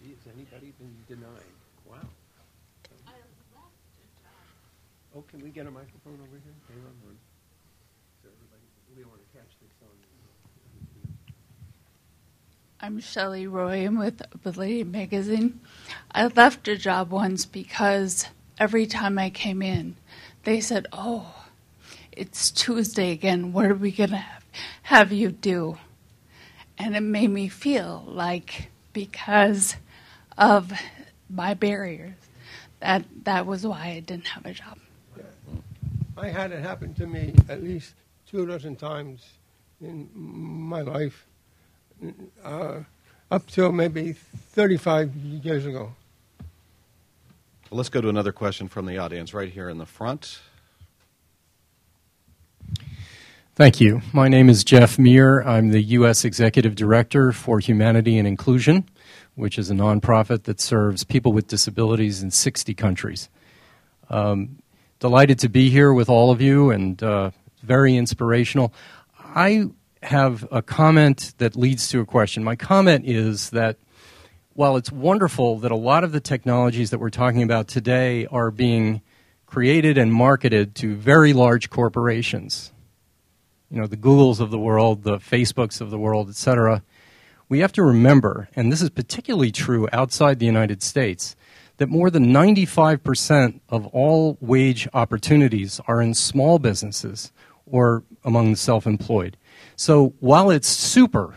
Has 0.00 0.32
anybody 0.34 0.72
been 0.78 0.94
denied? 1.08 1.28
Wow. 1.90 1.96
Oh, 5.16 5.22
can 5.30 5.42
we 5.42 5.50
get 5.50 5.66
a 5.66 5.70
microphone 5.70 6.18
over 6.22 6.38
here? 6.42 6.54
Hang 6.68 6.78
on 6.78 6.94
one. 7.04 7.18
So 8.22 8.28
everybody, 8.28 8.62
we 8.96 9.04
want 9.04 9.20
to 9.20 9.38
catch 9.38 9.50
this 9.60 9.70
on. 9.82 9.88
I'm 12.80 13.00
Shelley 13.00 13.46
Roy. 13.46 13.86
I'm 13.86 13.98
with 13.98 14.22
Ability 14.32 14.84
Magazine. 14.84 15.60
I 16.12 16.26
left 16.26 16.68
a 16.68 16.76
job 16.76 17.10
once 17.10 17.44
because 17.46 18.26
every 18.58 18.86
time 18.86 19.18
I 19.18 19.30
came 19.30 19.62
in, 19.62 19.96
they 20.44 20.60
said, 20.60 20.86
Oh, 20.92 21.46
it's 22.12 22.50
Tuesday 22.50 23.10
again. 23.12 23.52
What 23.52 23.66
are 23.66 23.74
we 23.74 23.90
going 23.90 24.10
to 24.10 24.16
have, 24.16 24.44
have 24.82 25.12
you 25.12 25.30
do? 25.30 25.78
And 26.78 26.96
it 26.96 27.00
made 27.00 27.30
me 27.30 27.48
feel 27.48 28.04
like 28.06 28.70
because 28.92 29.76
of 30.36 30.72
my 31.30 31.54
barriers, 31.54 32.14
that, 32.80 33.04
that 33.24 33.46
was 33.46 33.66
why 33.66 33.86
I 33.86 34.00
didn't 34.00 34.28
have 34.28 34.46
a 34.46 34.52
job. 34.52 34.78
I 36.16 36.28
had 36.28 36.52
it 36.52 36.62
happen 36.62 36.94
to 36.94 37.06
me 37.06 37.34
at 37.48 37.62
least 37.62 37.94
two 38.30 38.46
dozen 38.46 38.76
times 38.76 39.24
in 39.80 40.08
my 40.14 40.82
life, 40.82 41.26
uh, 42.44 42.80
up 43.30 43.46
till 43.48 43.72
maybe 43.72 44.12
35 44.12 45.14
years 45.16 45.66
ago. 45.66 45.92
Let's 47.74 47.88
go 47.88 48.00
to 48.00 48.08
another 48.08 48.30
question 48.30 48.68
from 48.68 48.86
the 48.86 48.98
audience 48.98 49.34
right 49.34 49.50
here 49.50 49.68
in 49.68 49.78
the 49.78 49.84
front. 49.84 50.38
Thank 53.56 53.80
you. 53.80 54.00
My 54.12 54.28
name 54.28 54.48
is 54.48 54.62
Jeff 54.62 54.96
Meer. 54.96 55.42
I'm 55.42 55.70
the 55.70 55.82
U.S. 55.82 56.24
Executive 56.24 56.76
Director 56.76 57.32
for 57.32 57.58
Humanity 57.58 58.16
and 58.16 58.28
Inclusion, 58.28 58.88
which 59.34 59.58
is 59.58 59.72
a 59.72 59.74
nonprofit 59.74 60.44
that 60.44 60.60
serves 60.60 61.02
people 61.02 61.32
with 61.32 61.48
disabilities 61.48 62.22
in 62.22 62.30
60 62.30 62.74
countries. 62.74 63.28
Um, 64.08 64.60
delighted 65.00 65.40
to 65.40 65.48
be 65.48 65.68
here 65.68 65.92
with 65.92 66.08
all 66.08 66.30
of 66.30 66.40
you 66.40 66.70
and 66.70 67.02
uh, 67.02 67.32
very 67.64 67.96
inspirational. 67.96 68.72
I 69.18 69.64
have 70.04 70.46
a 70.52 70.62
comment 70.62 71.34
that 71.38 71.56
leads 71.56 71.88
to 71.88 71.98
a 71.98 72.06
question. 72.06 72.44
My 72.44 72.54
comment 72.54 73.04
is 73.04 73.50
that 73.50 73.78
while 74.54 74.76
it's 74.76 74.92
wonderful 74.92 75.58
that 75.58 75.72
a 75.72 75.76
lot 75.76 76.04
of 76.04 76.12
the 76.12 76.20
technologies 76.20 76.90
that 76.90 76.98
we're 76.98 77.10
talking 77.10 77.42
about 77.42 77.66
today 77.66 78.24
are 78.26 78.52
being 78.52 79.02
created 79.46 79.98
and 79.98 80.12
marketed 80.12 80.76
to 80.76 80.94
very 80.94 81.32
large 81.32 81.70
corporations, 81.70 82.72
you 83.68 83.80
know, 83.80 83.88
the 83.88 83.96
Googles 83.96 84.38
of 84.38 84.52
the 84.52 84.58
world, 84.58 85.02
the 85.02 85.18
Facebooks 85.18 85.80
of 85.80 85.90
the 85.90 85.98
world, 85.98 86.28
et 86.28 86.36
cetera, 86.36 86.84
we 87.48 87.58
have 87.58 87.72
to 87.72 87.82
remember, 87.82 88.48
and 88.54 88.70
this 88.70 88.80
is 88.80 88.90
particularly 88.90 89.50
true 89.50 89.88
outside 89.92 90.38
the 90.38 90.46
United 90.46 90.82
States, 90.82 91.34
that 91.78 91.88
more 91.88 92.08
than 92.08 92.26
95% 92.26 93.60
of 93.68 93.86
all 93.88 94.38
wage 94.40 94.88
opportunities 94.94 95.80
are 95.88 96.00
in 96.00 96.14
small 96.14 96.60
businesses 96.60 97.32
or 97.66 98.04
among 98.24 98.52
the 98.52 98.56
self 98.56 98.86
employed. 98.86 99.36
So 99.74 100.14
while 100.20 100.50
it's 100.50 100.68
super, 100.68 101.34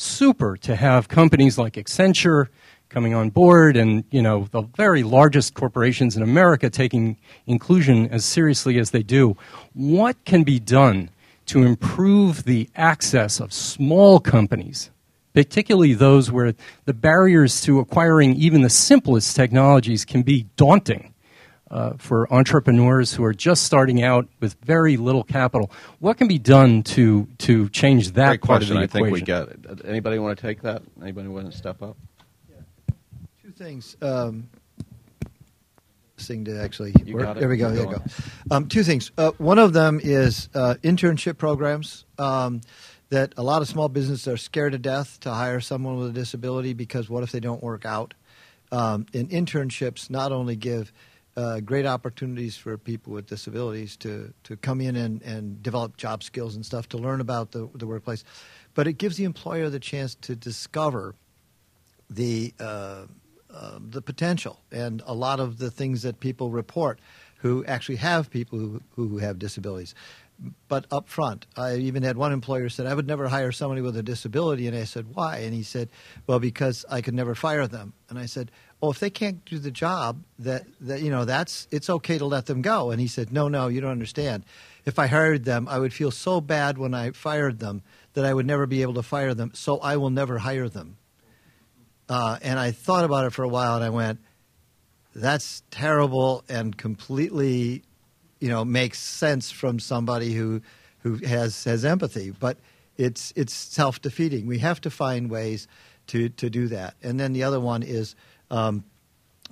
super 0.00 0.56
to 0.56 0.76
have 0.76 1.08
companies 1.08 1.58
like 1.58 1.74
Accenture 1.74 2.48
coming 2.88 3.14
on 3.14 3.30
board 3.30 3.76
and 3.76 4.04
you 4.10 4.22
know 4.22 4.48
the 4.50 4.62
very 4.62 5.02
largest 5.02 5.54
corporations 5.54 6.16
in 6.16 6.22
America 6.22 6.68
taking 6.70 7.16
inclusion 7.46 8.08
as 8.08 8.24
seriously 8.24 8.78
as 8.78 8.90
they 8.90 9.02
do, 9.02 9.36
what 9.74 10.22
can 10.24 10.42
be 10.42 10.58
done 10.58 11.08
to 11.46 11.62
improve 11.62 12.44
the 12.44 12.68
access 12.76 13.40
of 13.40 13.52
small 13.52 14.18
companies 14.20 14.90
particularly 15.32 15.94
those 15.94 16.30
where 16.30 16.54
the 16.86 16.94
barriers 16.94 17.60
to 17.60 17.78
acquiring 17.78 18.34
even 18.34 18.62
the 18.62 18.70
simplest 18.70 19.36
technologies 19.36 20.04
can 20.04 20.22
be 20.22 20.46
daunting 20.56 21.09
uh, 21.70 21.92
for 21.98 22.32
entrepreneurs 22.32 23.12
who 23.14 23.24
are 23.24 23.32
just 23.34 23.62
starting 23.62 24.02
out 24.02 24.26
with 24.40 24.56
very 24.64 24.96
little 24.96 25.22
capital. 25.22 25.70
What 25.98 26.16
can 26.18 26.28
be 26.28 26.38
done 26.38 26.82
to 26.84 27.28
to 27.38 27.68
change 27.68 28.12
that 28.12 28.28
Great 28.28 28.40
part 28.42 28.58
question. 28.60 28.76
of 28.76 28.80
the 28.80 28.84
I 28.84 29.02
think 29.02 29.12
we 29.12 29.20
get 29.20 29.48
it. 29.48 29.80
Anybody 29.84 30.18
want 30.18 30.36
to 30.36 30.42
take 30.42 30.62
that? 30.62 30.82
Anybody 31.00 31.28
want 31.28 31.50
to 31.50 31.56
step 31.56 31.82
up? 31.82 31.96
Yeah. 32.48 32.56
Two 33.42 33.52
things. 33.52 33.96
Um, 34.02 34.48
thing 36.18 36.44
to 36.44 36.60
actually 36.62 36.92
You 37.04 37.14
work. 37.14 37.22
got 37.24 37.36
it. 37.36 37.40
There 37.40 37.48
we 37.48 37.56
go. 37.56 37.70
There 37.70 37.78
you 37.80 37.84
going. 37.86 37.98
go. 37.98 38.56
Um, 38.56 38.68
two 38.68 38.82
things. 38.82 39.10
Uh, 39.16 39.30
one 39.38 39.58
of 39.58 39.72
them 39.72 40.00
is 40.02 40.48
uh, 40.54 40.74
internship 40.82 41.38
programs. 41.38 42.04
Um, 42.18 42.60
that 43.10 43.32
a 43.36 43.42
lot 43.42 43.60
of 43.60 43.66
small 43.68 43.88
businesses 43.88 44.28
are 44.28 44.36
scared 44.36 44.70
to 44.70 44.78
death 44.78 45.18
to 45.20 45.32
hire 45.32 45.58
someone 45.60 45.96
with 45.98 46.10
a 46.10 46.12
disability 46.12 46.74
because 46.74 47.10
what 47.10 47.24
if 47.24 47.32
they 47.32 47.40
don't 47.40 47.62
work 47.62 47.84
out? 47.84 48.14
Um, 48.70 49.06
and 49.12 49.28
internships 49.30 50.10
not 50.10 50.30
only 50.30 50.54
give 50.54 50.92
uh, 51.40 51.60
great 51.60 51.86
opportunities 51.86 52.56
for 52.56 52.76
people 52.76 53.14
with 53.14 53.26
disabilities 53.26 53.96
to, 53.96 54.32
to 54.44 54.56
come 54.56 54.80
in 54.80 54.94
and, 54.96 55.22
and 55.22 55.62
develop 55.62 55.96
job 55.96 56.22
skills 56.22 56.54
and 56.54 56.66
stuff 56.66 56.88
to 56.90 56.98
learn 56.98 57.20
about 57.20 57.52
the, 57.52 57.68
the 57.74 57.86
workplace, 57.86 58.24
but 58.74 58.86
it 58.86 58.94
gives 58.94 59.16
the 59.16 59.24
employer 59.24 59.70
the 59.70 59.80
chance 59.80 60.14
to 60.16 60.36
discover 60.36 61.14
the 62.10 62.52
uh, 62.60 63.06
uh, 63.52 63.78
the 63.80 64.02
potential 64.02 64.60
and 64.70 65.02
a 65.06 65.14
lot 65.14 65.40
of 65.40 65.58
the 65.58 65.70
things 65.70 66.02
that 66.02 66.20
people 66.20 66.50
report 66.50 67.00
who 67.38 67.64
actually 67.64 67.96
have 67.96 68.30
people 68.30 68.58
who, 68.58 68.80
who 68.94 69.18
have 69.18 69.38
disabilities. 69.38 69.94
But 70.68 70.86
up 70.90 71.08
front, 71.08 71.46
I 71.56 71.76
even 71.76 72.02
had 72.02 72.16
one 72.16 72.32
employer 72.32 72.68
said 72.68 72.86
I 72.86 72.94
would 72.94 73.06
never 73.06 73.28
hire 73.28 73.52
somebody 73.52 73.80
with 73.80 73.96
a 73.96 74.02
disability, 74.02 74.66
and 74.66 74.76
I 74.76 74.84
said 74.84 75.06
why? 75.14 75.38
And 75.38 75.52
he 75.52 75.62
said, 75.62 75.88
well, 76.26 76.38
because 76.38 76.84
I 76.90 77.00
could 77.00 77.14
never 77.14 77.34
fire 77.34 77.66
them. 77.66 77.92
And 78.08 78.18
I 78.18 78.26
said, 78.26 78.50
oh, 78.82 78.90
if 78.90 78.98
they 78.98 79.10
can't 79.10 79.44
do 79.44 79.58
the 79.58 79.70
job, 79.70 80.22
that 80.38 80.64
that 80.80 81.02
you 81.02 81.10
know 81.10 81.24
that's 81.24 81.68
it's 81.70 81.90
okay 81.90 82.18
to 82.18 82.26
let 82.26 82.46
them 82.46 82.62
go. 82.62 82.90
And 82.90 83.00
he 83.00 83.06
said, 83.06 83.32
no, 83.32 83.48
no, 83.48 83.68
you 83.68 83.80
don't 83.80 83.90
understand. 83.90 84.44
If 84.84 84.98
I 84.98 85.06
hired 85.06 85.44
them, 85.44 85.68
I 85.68 85.78
would 85.78 85.92
feel 85.92 86.10
so 86.10 86.40
bad 86.40 86.78
when 86.78 86.94
I 86.94 87.10
fired 87.10 87.58
them 87.58 87.82
that 88.14 88.24
I 88.24 88.32
would 88.32 88.46
never 88.46 88.66
be 88.66 88.82
able 88.82 88.94
to 88.94 89.02
fire 89.02 89.34
them. 89.34 89.52
So 89.54 89.78
I 89.78 89.96
will 89.96 90.10
never 90.10 90.38
hire 90.38 90.68
them. 90.68 90.96
Uh, 92.08 92.38
and 92.42 92.58
I 92.58 92.72
thought 92.72 93.04
about 93.04 93.26
it 93.26 93.32
for 93.32 93.44
a 93.44 93.48
while, 93.48 93.76
and 93.76 93.84
I 93.84 93.90
went, 93.90 94.18
"That's 95.14 95.62
terrible 95.70 96.44
and 96.48 96.76
completely, 96.76 97.84
you 98.40 98.48
know, 98.48 98.64
makes 98.64 98.98
sense 98.98 99.50
from 99.50 99.78
somebody 99.78 100.32
who 100.32 100.62
who 101.00 101.16
has 101.16 101.64
has 101.64 101.84
empathy." 101.84 102.30
But 102.30 102.58
it's 102.96 103.32
it's 103.36 103.54
self 103.54 104.00
defeating. 104.02 104.46
We 104.46 104.58
have 104.58 104.80
to 104.80 104.90
find 104.90 105.30
ways 105.30 105.68
to 106.08 106.30
to 106.30 106.50
do 106.50 106.66
that. 106.68 106.94
And 107.02 107.20
then 107.20 107.32
the 107.32 107.44
other 107.44 107.60
one 107.60 107.84
is, 107.84 108.16
um, 108.50 108.84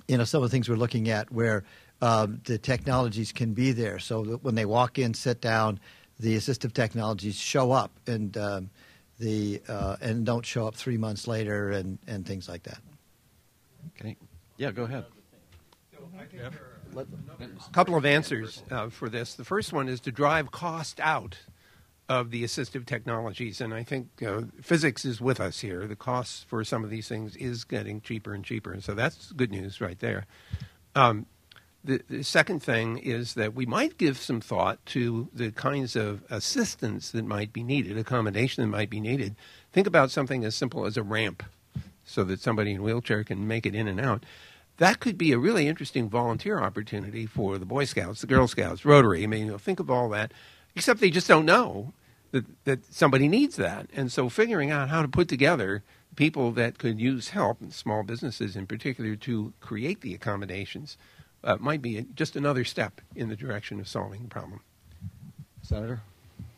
you 0.07 0.17
know, 0.17 0.23
some 0.23 0.43
of 0.43 0.49
the 0.49 0.53
things 0.53 0.69
we're 0.69 0.75
looking 0.75 1.09
at 1.09 1.31
where 1.31 1.63
um, 2.01 2.41
the 2.45 2.57
technologies 2.57 3.31
can 3.31 3.53
be 3.53 3.71
there, 3.71 3.99
so 3.99 4.23
that 4.23 4.43
when 4.43 4.55
they 4.55 4.65
walk 4.65 4.97
in, 4.97 5.13
sit 5.13 5.41
down, 5.41 5.79
the 6.19 6.35
assistive 6.35 6.73
technologies 6.73 7.35
show 7.35 7.71
up 7.71 7.91
and. 8.07 8.37
Um, 8.37 8.69
the 9.19 9.61
uh, 9.67 9.97
and 10.01 10.25
don't 10.25 10.45
show 10.45 10.65
up 10.65 10.75
three 10.75 10.97
months 10.97 11.27
later 11.27 11.71
and, 11.71 11.99
and 12.07 12.25
things 12.25 12.47
like 12.47 12.63
that. 12.63 12.79
Okay. 13.99 14.15
Yeah, 14.57 14.71
go 14.71 14.83
ahead. 14.83 15.05
A 16.95 17.71
couple 17.71 17.95
of 17.95 18.05
answers 18.05 18.63
uh, 18.71 18.89
for 18.89 19.09
this. 19.09 19.35
The 19.35 19.45
first 19.45 19.73
one 19.73 19.87
is 19.87 19.99
to 20.01 20.11
drive 20.11 20.51
cost 20.51 20.99
out 20.99 21.37
of 22.09 22.31
the 22.31 22.43
assistive 22.43 22.87
technologies, 22.87 23.61
and 23.61 23.71
I 23.71 23.83
think 23.83 24.07
uh, 24.25 24.41
physics 24.61 25.05
is 25.05 25.21
with 25.21 25.39
us 25.39 25.59
here. 25.59 25.85
The 25.85 25.95
cost 25.95 26.45
for 26.49 26.63
some 26.63 26.83
of 26.83 26.89
these 26.89 27.07
things 27.07 27.35
is 27.35 27.63
getting 27.63 28.01
cheaper 28.01 28.33
and 28.33 28.43
cheaper, 28.43 28.81
so 28.81 28.95
that's 28.95 29.31
good 29.33 29.51
news 29.51 29.79
right 29.79 29.99
there. 29.99 30.25
Um, 30.95 31.27
the, 31.83 32.01
the 32.09 32.23
second 32.23 32.61
thing 32.61 32.97
is 32.97 33.35
that 33.35 33.53
we 33.53 33.67
might 33.67 33.97
give 33.97 34.17
some 34.17 34.41
thought 34.41 34.83
to 34.87 35.29
the 35.31 35.51
kinds 35.51 35.95
of 35.95 36.23
assistance 36.31 37.11
that 37.11 37.25
might 37.25 37.53
be 37.53 37.63
needed, 37.63 37.97
accommodation 37.97 38.63
that 38.63 38.75
might 38.75 38.89
be 38.89 38.99
needed. 38.99 39.35
Think 39.71 39.85
about 39.85 40.09
something 40.09 40.43
as 40.43 40.55
simple 40.55 40.85
as 40.85 40.97
a 40.97 41.03
ramp 41.03 41.43
so 42.03 42.23
that 42.23 42.41
somebody 42.41 42.71
in 42.71 42.79
a 42.79 42.83
wheelchair 42.83 43.23
can 43.23 43.47
make 43.47 43.67
it 43.67 43.75
in 43.75 43.87
and 43.87 43.99
out. 44.01 44.25
That 44.77 44.99
could 44.99 45.17
be 45.17 45.31
a 45.31 45.37
really 45.37 45.67
interesting 45.67 46.09
volunteer 46.09 46.59
opportunity 46.59 47.27
for 47.27 47.59
the 47.59 47.65
Boy 47.65 47.85
Scouts, 47.85 48.21
the 48.21 48.27
Girl 48.27 48.47
Scouts, 48.47 48.83
Rotary. 48.83 49.23
I 49.23 49.27
mean, 49.27 49.45
you 49.45 49.51
know, 49.51 49.57
think 49.57 49.79
of 49.79 49.91
all 49.91 50.09
that, 50.09 50.33
except 50.75 51.01
they 51.01 51.11
just 51.11 51.27
don't 51.27 51.45
know 51.45 51.93
that, 52.31 52.45
that 52.65 52.93
somebody 52.93 53.27
needs 53.27 53.55
that. 53.55 53.87
And 53.93 54.11
so 54.11 54.29
figuring 54.29 54.71
out 54.71 54.89
how 54.89 55.01
to 55.01 55.07
put 55.07 55.27
together 55.27 55.83
people 56.15 56.51
that 56.51 56.77
could 56.77 56.99
use 56.99 57.29
help, 57.29 57.61
and 57.61 57.73
small 57.73 58.03
businesses 58.03 58.55
in 58.55 58.67
particular, 58.67 59.15
to 59.15 59.53
create 59.61 60.01
the 60.01 60.13
accommodations 60.13 60.97
uh, 61.43 61.55
might 61.59 61.81
be 61.81 62.05
just 62.13 62.35
another 62.35 62.65
step 62.65 63.01
in 63.15 63.29
the 63.29 63.35
direction 63.35 63.79
of 63.79 63.87
solving 63.87 64.23
the 64.23 64.27
problem. 64.27 64.61
Senator? 65.61 66.01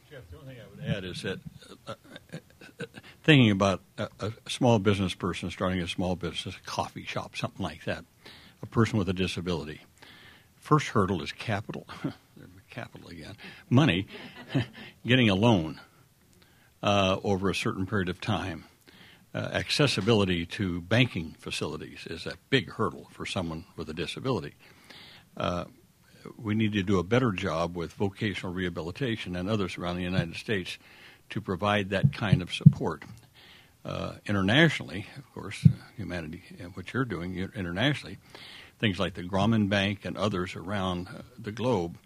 Jeff, 0.10 0.22
the 0.32 0.38
only 0.38 0.56
thing 0.56 0.64
I 0.64 0.76
would 0.76 0.98
add 0.98 1.04
is 1.04 1.22
that 1.22 1.40
uh, 1.88 1.94
uh, 2.34 2.86
thinking 3.24 3.52
about 3.52 3.82
a, 3.98 4.10
a 4.20 4.32
small 4.50 4.80
business 4.80 5.14
person 5.14 5.52
starting 5.52 5.80
a 5.80 5.88
small 5.88 6.16
business, 6.16 6.56
a 6.56 6.70
coffee 6.70 7.06
shop, 7.06 7.36
something 7.38 7.64
like 7.64 7.84
that, 7.86 8.04
a 8.62 8.66
person 8.66 8.98
with 8.98 9.10
a 9.10 9.14
disability, 9.14 9.82
first 10.60 10.88
hurdle 10.90 11.22
is 11.22 11.32
capital. 11.32 11.86
capital 12.72 13.10
again. 13.10 13.36
Money, 13.70 14.08
getting 15.06 15.30
a 15.30 15.36
loan 15.36 15.80
uh, 16.84 17.18
over 17.24 17.50
a 17.50 17.56
certain 17.56 17.86
period 17.86 18.10
of 18.10 18.20
time. 18.22 18.66
Uh, 19.34 19.50
accessibility 19.54 20.46
to 20.46 20.82
banking 20.82 21.36
facilities 21.40 22.06
is 22.10 22.26
a 22.26 22.34
big 22.50 22.70
hurdle 22.72 23.08
for 23.12 23.26
someone 23.26 23.64
with 23.78 23.90
a 23.90 23.94
disability. 23.94 24.54
Uh, 25.38 25.66
we 26.38 26.54
need 26.54 26.74
to 26.74 26.84
do 26.84 27.00
a 27.00 27.04
better 27.04 27.32
job 27.32 27.76
with 27.76 27.94
vocational 27.94 28.54
rehabilitation 28.54 29.36
and 29.36 29.50
others 29.50 29.78
around 29.78 29.96
the 29.96 30.04
United 30.04 30.36
States 30.36 30.78
to 31.30 31.40
provide 31.40 31.90
that 31.90 32.12
kind 32.14 32.42
of 32.42 32.54
support. 32.54 33.04
Uh, 33.84 34.16
internationally, 34.28 35.08
of 35.18 35.34
course, 35.34 35.66
humanity, 35.98 36.44
and 36.60 36.76
what 36.76 36.94
you're 36.94 37.06
doing 37.06 37.38
internationally, 37.56 38.18
things 38.80 39.00
like 39.00 39.16
the 39.16 39.24
Grameen 39.24 39.70
Bank 39.70 40.06
and 40.06 40.18
others 40.18 40.56
around 40.56 41.08
uh, 41.08 41.22
the 41.40 41.52
globe 41.52 41.98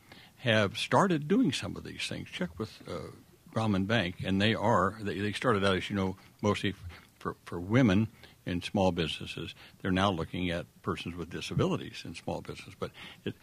have 0.46 0.78
started 0.78 1.28
doing 1.28 1.52
some 1.52 1.76
of 1.76 1.84
these 1.84 2.08
things. 2.08 2.30
Check 2.30 2.60
with 2.60 2.72
uh, 2.88 3.10
Grameen 3.52 3.88
Bank, 3.88 4.18
and 4.24 4.40
they 4.40 4.54
are 4.54 4.96
they, 5.02 5.18
they 5.18 5.34
started 5.34 5.66
out, 5.66 5.76
as 5.76 5.90
you 5.90 5.96
know, 5.96 6.18
mostly 6.42 6.76
for, 7.18 7.36
for 7.46 7.60
women 7.60 8.10
in 8.46 8.62
small 8.62 8.92
businesses. 8.92 9.56
They're 9.82 9.92
now 9.92 10.12
looking 10.12 10.52
at 10.52 10.68
persons 10.84 11.16
with 11.16 11.32
disabilities 11.32 12.04
in 12.06 12.14
small 12.14 12.42
business. 12.42 12.76
But 12.80 12.92
it, 13.24 13.34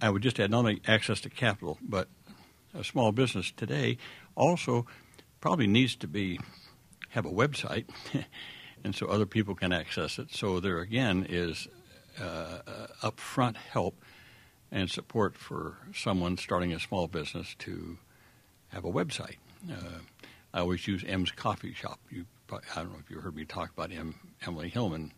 I 0.00 0.08
would 0.08 0.22
just 0.22 0.40
add 0.40 0.50
not 0.50 0.60
only 0.60 0.80
access 0.88 1.20
to 1.20 1.28
capital, 1.28 1.76
but 1.82 2.08
a 2.74 2.82
small 2.82 3.12
business 3.12 3.52
today 3.54 3.98
also 4.34 4.86
probably 5.38 5.66
needs 5.66 5.94
to 5.96 6.08
be 6.08 6.40
have 7.10 7.26
a 7.26 7.30
website, 7.30 7.84
and 8.84 8.94
so 8.94 9.06
other 9.06 9.26
people 9.26 9.54
can 9.54 9.70
access 9.70 10.18
it. 10.18 10.32
So 10.32 10.60
there 10.60 10.78
again 10.78 11.26
is 11.28 11.68
uh, 12.18 12.60
uh, 12.66 12.86
upfront 13.02 13.56
help 13.56 14.02
and 14.72 14.90
support 14.90 15.36
for 15.36 15.76
someone 15.94 16.38
starting 16.38 16.72
a 16.72 16.80
small 16.80 17.06
business 17.06 17.54
to 17.58 17.98
have 18.68 18.84
a 18.84 18.90
website. 18.90 19.36
Uh, 19.70 20.00
I 20.54 20.60
always 20.60 20.88
use 20.88 21.04
M's 21.06 21.30
Coffee 21.30 21.74
Shop. 21.74 22.00
You, 22.10 22.24
I 22.50 22.58
don't 22.76 22.92
know 22.92 22.98
if 22.98 23.10
you 23.10 23.20
heard 23.20 23.36
me 23.36 23.44
talk 23.44 23.70
about 23.70 23.92
M, 23.92 24.14
Emily 24.44 24.70
Hillman. 24.70 25.12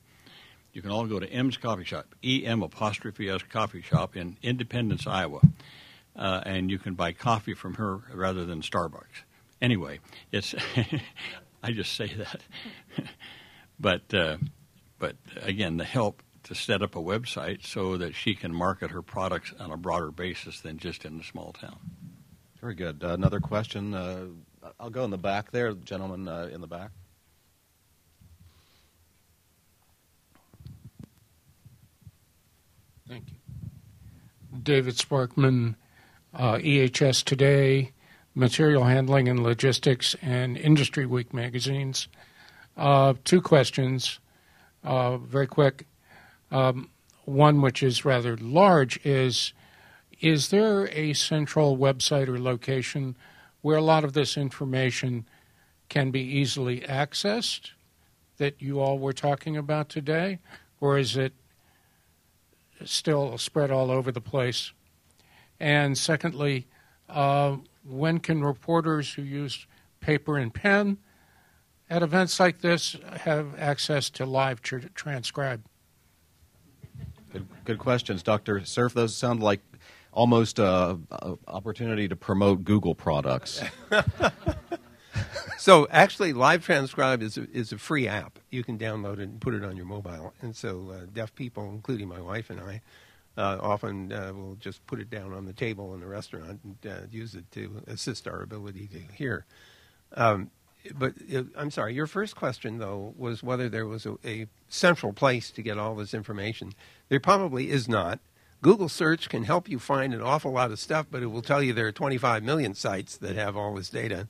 You 0.72 0.82
can 0.82 0.90
all 0.90 1.06
go 1.06 1.20
to 1.20 1.26
M's 1.32 1.56
Coffee 1.56 1.84
Shop, 1.84 2.14
E 2.22 2.44
M 2.44 2.62
apostrophe 2.62 3.30
S 3.30 3.42
Coffee 3.44 3.80
Shop 3.80 4.16
in 4.16 4.36
Independence, 4.42 5.06
Iowa, 5.06 5.40
uh, 6.16 6.40
and 6.44 6.68
you 6.68 6.78
can 6.80 6.94
buy 6.94 7.12
coffee 7.12 7.54
from 7.54 7.74
her 7.74 8.00
rather 8.12 8.44
than 8.44 8.60
Starbucks. 8.60 9.22
Anyway, 9.62 10.00
it's 10.32 10.52
I 11.62 11.70
just 11.70 11.94
say 11.94 12.12
that, 12.18 12.42
but 13.78 14.12
uh, 14.12 14.38
but 14.98 15.14
again, 15.42 15.76
the 15.76 15.84
help 15.84 16.24
to 16.44 16.54
set 16.54 16.82
up 16.82 16.94
a 16.94 17.00
website 17.00 17.64
so 17.66 17.96
that 17.96 18.14
she 18.14 18.34
can 18.34 18.54
market 18.54 18.90
her 18.90 19.02
products 19.02 19.52
on 19.58 19.70
a 19.70 19.76
broader 19.76 20.10
basis 20.10 20.60
than 20.60 20.78
just 20.78 21.04
in 21.04 21.18
the 21.18 21.24
small 21.24 21.52
town. 21.52 21.78
Very 22.60 22.74
good. 22.74 23.02
Uh, 23.02 23.08
another 23.08 23.40
question. 23.40 23.94
Uh, 23.94 24.26
I'll 24.78 24.90
go 24.90 25.04
in 25.04 25.10
the 25.10 25.18
back 25.18 25.50
there, 25.50 25.72
gentleman 25.74 26.28
uh, 26.28 26.48
in 26.52 26.60
the 26.60 26.66
back. 26.66 26.90
Thank 33.08 33.24
you. 33.30 33.36
David 34.62 34.94
Sparkman, 34.94 35.74
uh, 36.32 36.54
EHS 36.54 37.22
Today, 37.22 37.92
Material 38.34 38.84
Handling 38.84 39.28
and 39.28 39.42
Logistics, 39.42 40.16
and 40.22 40.56
Industry 40.56 41.04
Week 41.06 41.34
magazines. 41.34 42.08
Uh, 42.76 43.14
two 43.24 43.42
questions, 43.42 44.20
uh, 44.82 45.18
very 45.18 45.46
quick. 45.46 45.86
Um, 46.54 46.90
one, 47.24 47.60
which 47.60 47.82
is 47.82 48.04
rather 48.04 48.36
large, 48.36 49.04
is 49.04 49.52
Is 50.20 50.50
there 50.50 50.88
a 50.92 51.12
central 51.14 51.76
website 51.76 52.28
or 52.28 52.38
location 52.38 53.16
where 53.60 53.76
a 53.76 53.82
lot 53.82 54.04
of 54.04 54.12
this 54.12 54.36
information 54.36 55.26
can 55.88 56.12
be 56.12 56.20
easily 56.20 56.80
accessed 56.82 57.72
that 58.36 58.62
you 58.62 58.78
all 58.78 59.00
were 59.00 59.12
talking 59.12 59.56
about 59.56 59.88
today? 59.88 60.38
Or 60.80 60.96
is 60.96 61.16
it 61.16 61.32
still 62.84 63.36
spread 63.36 63.72
all 63.72 63.90
over 63.90 64.12
the 64.12 64.20
place? 64.20 64.72
And 65.58 65.98
secondly, 65.98 66.68
uh, 67.08 67.56
when 67.84 68.20
can 68.20 68.44
reporters 68.44 69.14
who 69.14 69.22
use 69.22 69.66
paper 70.00 70.38
and 70.38 70.54
pen 70.54 70.98
at 71.90 72.02
events 72.02 72.38
like 72.38 72.60
this 72.60 72.96
have 73.22 73.58
access 73.58 74.08
to 74.10 74.24
live 74.24 74.62
tr- 74.62 74.88
transcribe? 74.94 75.64
Good, 77.34 77.46
good 77.64 77.78
questions, 77.80 78.22
Dr. 78.22 78.64
Cerf. 78.64 78.94
Those 78.94 79.16
sound 79.16 79.42
like 79.42 79.60
almost 80.12 80.60
an 80.60 81.04
opportunity 81.48 82.06
to 82.06 82.14
promote 82.14 82.62
Google 82.62 82.94
products. 82.94 83.60
so 85.58 85.88
actually, 85.90 86.32
Live 86.32 86.64
Transcribe 86.64 87.22
is 87.22 87.36
a, 87.36 87.50
is 87.50 87.72
a 87.72 87.78
free 87.78 88.06
app. 88.06 88.38
You 88.50 88.62
can 88.62 88.78
download 88.78 89.14
it 89.14 89.22
and 89.22 89.40
put 89.40 89.52
it 89.52 89.64
on 89.64 89.76
your 89.76 89.84
mobile. 89.84 90.32
And 90.42 90.54
so 90.54 90.92
uh, 90.94 91.06
deaf 91.12 91.34
people, 91.34 91.68
including 91.70 92.06
my 92.06 92.20
wife 92.20 92.50
and 92.50 92.60
I, 92.60 92.82
uh, 93.36 93.58
often 93.60 94.12
uh, 94.12 94.32
will 94.32 94.54
just 94.60 94.86
put 94.86 95.00
it 95.00 95.10
down 95.10 95.32
on 95.32 95.44
the 95.44 95.52
table 95.52 95.92
in 95.94 96.00
the 96.00 96.06
restaurant 96.06 96.60
and 96.62 96.92
uh, 96.92 97.00
use 97.10 97.34
it 97.34 97.50
to 97.50 97.82
assist 97.88 98.28
our 98.28 98.42
ability 98.42 98.88
to 98.92 99.00
hear. 99.12 99.44
Um, 100.12 100.52
but 100.92 101.14
uh, 101.34 101.44
I'm 101.56 101.70
sorry, 101.70 101.94
your 101.94 102.06
first 102.06 102.36
question, 102.36 102.78
though, 102.78 103.14
was 103.16 103.42
whether 103.42 103.68
there 103.68 103.86
was 103.86 104.06
a, 104.06 104.16
a, 104.24 104.46
central 104.68 105.12
place 105.12 105.50
to 105.52 105.62
get 105.62 105.78
all 105.78 105.94
this 105.94 106.14
information. 106.14 106.72
There 107.08 107.20
probably 107.20 107.70
is 107.70 107.88
not. 107.88 108.18
Google 108.60 108.88
search 108.88 109.28
can 109.28 109.44
help 109.44 109.68
you 109.68 109.78
find 109.78 110.12
an 110.12 110.20
awful 110.20 110.52
lot 110.52 110.72
of 110.72 110.80
stuff, 110.80 111.06
but 111.10 111.22
it 111.22 111.26
will 111.26 111.42
tell 111.42 111.62
you 111.62 111.72
there 111.72 111.86
are 111.86 111.92
25 111.92 112.42
million 112.42 112.74
sites 112.74 113.16
that 113.18 113.36
have 113.36 113.56
all 113.56 113.74
this 113.74 113.90
data. 113.90 114.26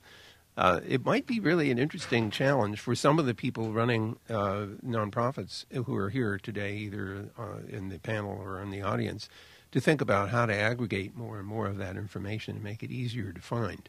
Uh, 0.57 0.81
it 0.87 1.05
might 1.05 1.27
be 1.27 1.41
really 1.41 1.71
an 1.71 1.79
interesting 1.79 2.31
challenge 2.31 2.79
for 2.79 2.95
some 2.95 3.19
of 3.19 3.27
the 3.27 3.35
people 3.35 3.73
running 3.73 4.17
uh, 4.29 4.67
nonprofits 4.87 5.65
who 5.85 5.97
are 5.97 6.11
here 6.11 6.39
today, 6.39 6.77
either 6.77 7.31
uh, 7.39 7.59
in 7.69 7.89
the 7.89 7.99
panel 7.99 8.31
or 8.31 8.61
in 8.61 8.71
the 8.71 8.83
audience, 8.83 9.29
to 9.73 9.81
think 9.81 10.01
about 10.01 10.29
how 10.29 10.47
to 10.47 10.55
aggregate 10.55 11.17
more 11.17 11.39
and 11.39 11.49
more 11.49 11.67
of 11.67 11.79
that 11.79 11.97
information 11.97 12.57
and 12.57 12.65
make 12.65 12.83
it 12.83 12.91
easier 12.91 13.33
to 13.33 13.41
find 13.41 13.89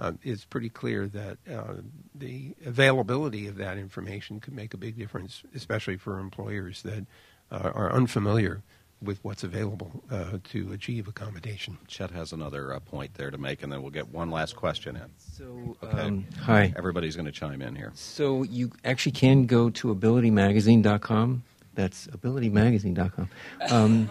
uh, 0.00 0.12
it's 0.22 0.44
pretty 0.44 0.70
clear 0.70 1.06
that 1.06 1.36
uh, 1.52 1.74
the 2.14 2.54
availability 2.64 3.46
of 3.46 3.56
that 3.56 3.76
information 3.76 4.40
could 4.40 4.54
make 4.54 4.72
a 4.72 4.78
big 4.78 4.96
difference, 4.98 5.42
especially 5.54 5.96
for 5.96 6.18
employers 6.18 6.82
that 6.82 7.04
uh, 7.52 7.70
are 7.74 7.92
unfamiliar 7.92 8.62
with 9.02 9.22
what's 9.24 9.44
available 9.44 10.02
uh, 10.10 10.38
to 10.44 10.72
achieve 10.72 11.08
accommodation. 11.08 11.78
Chet 11.86 12.10
has 12.10 12.32
another 12.32 12.72
uh, 12.72 12.80
point 12.80 13.14
there 13.14 13.30
to 13.30 13.38
make, 13.38 13.62
and 13.62 13.72
then 13.72 13.82
we'll 13.82 13.90
get 13.90 14.08
one 14.08 14.30
last 14.30 14.56
question 14.56 14.96
in. 14.96 15.10
So, 15.18 15.76
okay. 15.82 16.00
um, 16.00 16.26
hi. 16.42 16.72
Everybody's 16.76 17.16
going 17.16 17.26
to 17.26 17.32
chime 17.32 17.62
in 17.62 17.74
here. 17.74 17.92
So 17.94 18.42
you 18.42 18.72
actually 18.84 19.12
can 19.12 19.46
go 19.46 19.70
to 19.70 19.94
abilitymagazine.com. 19.94 21.42
That's 21.74 22.06
abilitymagazine.com. 22.08 23.28
Um, 23.70 24.10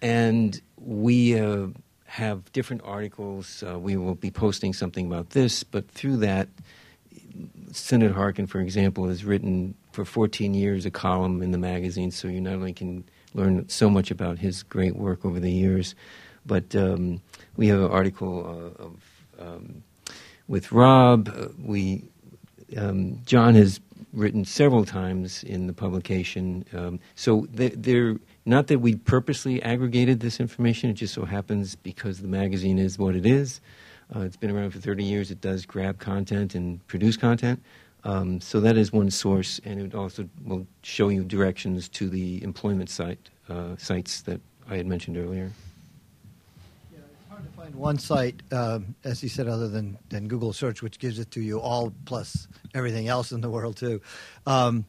and 0.00 0.60
we 0.76 1.38
uh, 1.38 1.68
have 2.12 2.52
different 2.52 2.82
articles. 2.84 3.64
Uh, 3.66 3.78
we 3.78 3.96
will 3.96 4.14
be 4.14 4.30
posting 4.30 4.74
something 4.74 5.06
about 5.06 5.30
this, 5.30 5.64
but 5.64 5.88
through 5.88 6.18
that, 6.18 6.46
Senator 7.72 8.12
Harkin, 8.12 8.46
for 8.46 8.60
example, 8.60 9.08
has 9.08 9.24
written 9.24 9.74
for 9.92 10.04
14 10.04 10.52
years 10.52 10.84
a 10.84 10.90
column 10.90 11.42
in 11.42 11.52
the 11.52 11.58
magazine, 11.58 12.10
so 12.10 12.28
you 12.28 12.38
not 12.38 12.52
only 12.52 12.74
can 12.74 13.02
learn 13.32 13.66
so 13.70 13.88
much 13.88 14.10
about 14.10 14.38
his 14.38 14.62
great 14.62 14.94
work 14.94 15.24
over 15.24 15.40
the 15.40 15.50
years, 15.50 15.94
but 16.44 16.76
um, 16.76 17.22
we 17.56 17.68
have 17.68 17.80
an 17.80 17.90
article 17.90 18.44
uh, 18.44 18.82
of, 18.82 18.96
um, 19.38 19.82
with 20.48 20.70
Rob. 20.70 21.30
Uh, 21.34 21.48
we 21.64 22.04
um, 22.76 23.22
John 23.24 23.54
has 23.54 23.80
written 24.12 24.44
several 24.44 24.84
times 24.84 25.44
in 25.44 25.66
the 25.66 25.72
publication, 25.72 26.66
um, 26.74 27.00
so 27.14 27.46
they're 27.50 28.16
not 28.44 28.66
that 28.68 28.80
we 28.80 28.96
purposely 28.96 29.62
aggregated 29.62 30.20
this 30.20 30.40
information, 30.40 30.90
it 30.90 30.94
just 30.94 31.14
so 31.14 31.24
happens 31.24 31.76
because 31.76 32.20
the 32.20 32.28
magazine 32.28 32.78
is 32.78 32.98
what 32.98 33.14
it 33.14 33.24
is. 33.24 33.60
Uh, 34.14 34.20
it's 34.20 34.36
been 34.36 34.50
around 34.50 34.70
for 34.70 34.78
30 34.78 35.04
years. 35.04 35.30
It 35.30 35.40
does 35.40 35.64
grab 35.64 35.98
content 35.98 36.54
and 36.54 36.86
produce 36.86 37.16
content. 37.16 37.62
Um, 38.04 38.40
so 38.40 38.60
that 38.60 38.76
is 38.76 38.92
one 38.92 39.10
source, 39.10 39.60
and 39.64 39.80
it 39.80 39.94
also 39.94 40.28
will 40.44 40.66
show 40.82 41.08
you 41.08 41.22
directions 41.22 41.88
to 41.90 42.08
the 42.08 42.42
employment 42.42 42.90
site 42.90 43.30
uh, 43.48 43.76
sites 43.76 44.22
that 44.22 44.40
I 44.68 44.76
had 44.76 44.86
mentioned 44.86 45.16
earlier. 45.16 45.52
Yeah, 46.92 46.98
it's 46.98 47.30
hard 47.30 47.44
to 47.44 47.50
find 47.56 47.74
one 47.76 47.98
site, 47.98 48.42
um, 48.50 48.96
as 49.04 49.20
he 49.20 49.28
said, 49.28 49.46
other 49.46 49.68
than, 49.68 49.98
than 50.08 50.26
Google 50.26 50.52
search, 50.52 50.82
which 50.82 50.98
gives 50.98 51.20
it 51.20 51.30
to 51.30 51.40
you 51.40 51.60
all 51.60 51.92
plus 52.04 52.48
everything 52.74 53.06
else 53.06 53.30
in 53.30 53.40
the 53.40 53.50
world 53.50 53.76
too. 53.76 54.00
Um, 54.46 54.84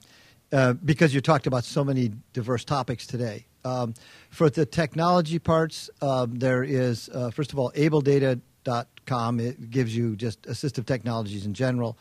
uh, 0.53 0.73
because 0.73 1.13
you 1.13 1.19
talked 1.19 1.47
about 1.47 1.65
so 1.65 1.83
many 1.83 2.11
diverse 2.31 2.63
topics 2.63 3.07
today. 3.07 3.47
Um, 3.65 3.95
for 4.29 4.49
the 4.49 4.65
technology 4.65 5.39
parts, 5.39 5.89
um, 6.01 6.35
there 6.35 6.63
is, 6.63 7.09
uh, 7.09 7.31
first 7.31 7.51
of 7.53 7.59
all, 7.59 7.71
abledata.com. 7.71 9.39
It 9.39 9.71
gives 9.71 9.95
you 9.95 10.15
just 10.15 10.43
assistive 10.43 10.85
technologies 10.85 11.47
in 11.47 11.55
general. 11.55 11.97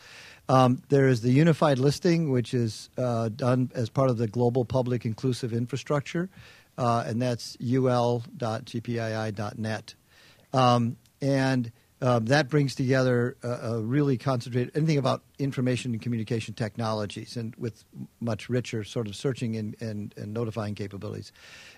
Um, 0.48 0.82
there 0.88 1.08
is 1.08 1.22
the 1.22 1.30
unified 1.30 1.78
listing, 1.78 2.30
which 2.30 2.52
is 2.52 2.90
uh, 2.98 3.30
done 3.30 3.70
as 3.74 3.88
part 3.88 4.10
of 4.10 4.18
the 4.18 4.26
global 4.26 4.66
public 4.66 5.06
inclusive 5.06 5.52
infrastructure, 5.54 6.28
uh, 6.76 7.04
and 7.06 7.22
that's 7.22 7.56
ul.gpii.net. 7.60 8.34
Um, 10.52 10.96
and 11.22 11.72
uh, 12.02 12.18
that 12.18 12.48
brings 12.48 12.74
together 12.74 13.36
a, 13.44 13.48
a, 13.48 13.80
really 13.80 14.18
concentrated 14.18 14.76
anything 14.76 14.98
about 14.98 15.22
information 15.38 15.92
and 15.92 16.02
communication 16.02 16.52
technologies 16.52 17.36
and 17.36 17.54
with 17.54 17.84
much 18.18 18.48
richer 18.48 18.82
sort 18.82 19.06
of 19.06 19.14
searching 19.14 19.54
and, 19.54 19.76
and, 19.80 20.12
and 20.16 20.34
notifying 20.34 20.74
capabilities. 20.74 21.30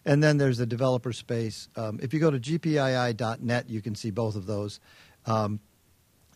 And 0.06 0.22
then 0.22 0.38
there's 0.38 0.56
the 0.56 0.64
developer 0.64 1.12
space. 1.12 1.68
Um, 1.76 2.00
if 2.02 2.14
you 2.14 2.20
go 2.20 2.30
to 2.30 2.38
gpii.net, 2.38 3.68
you 3.68 3.82
can 3.82 3.94
see 3.94 4.10
both 4.10 4.34
of 4.34 4.46
those. 4.46 4.80
Um, 5.26 5.60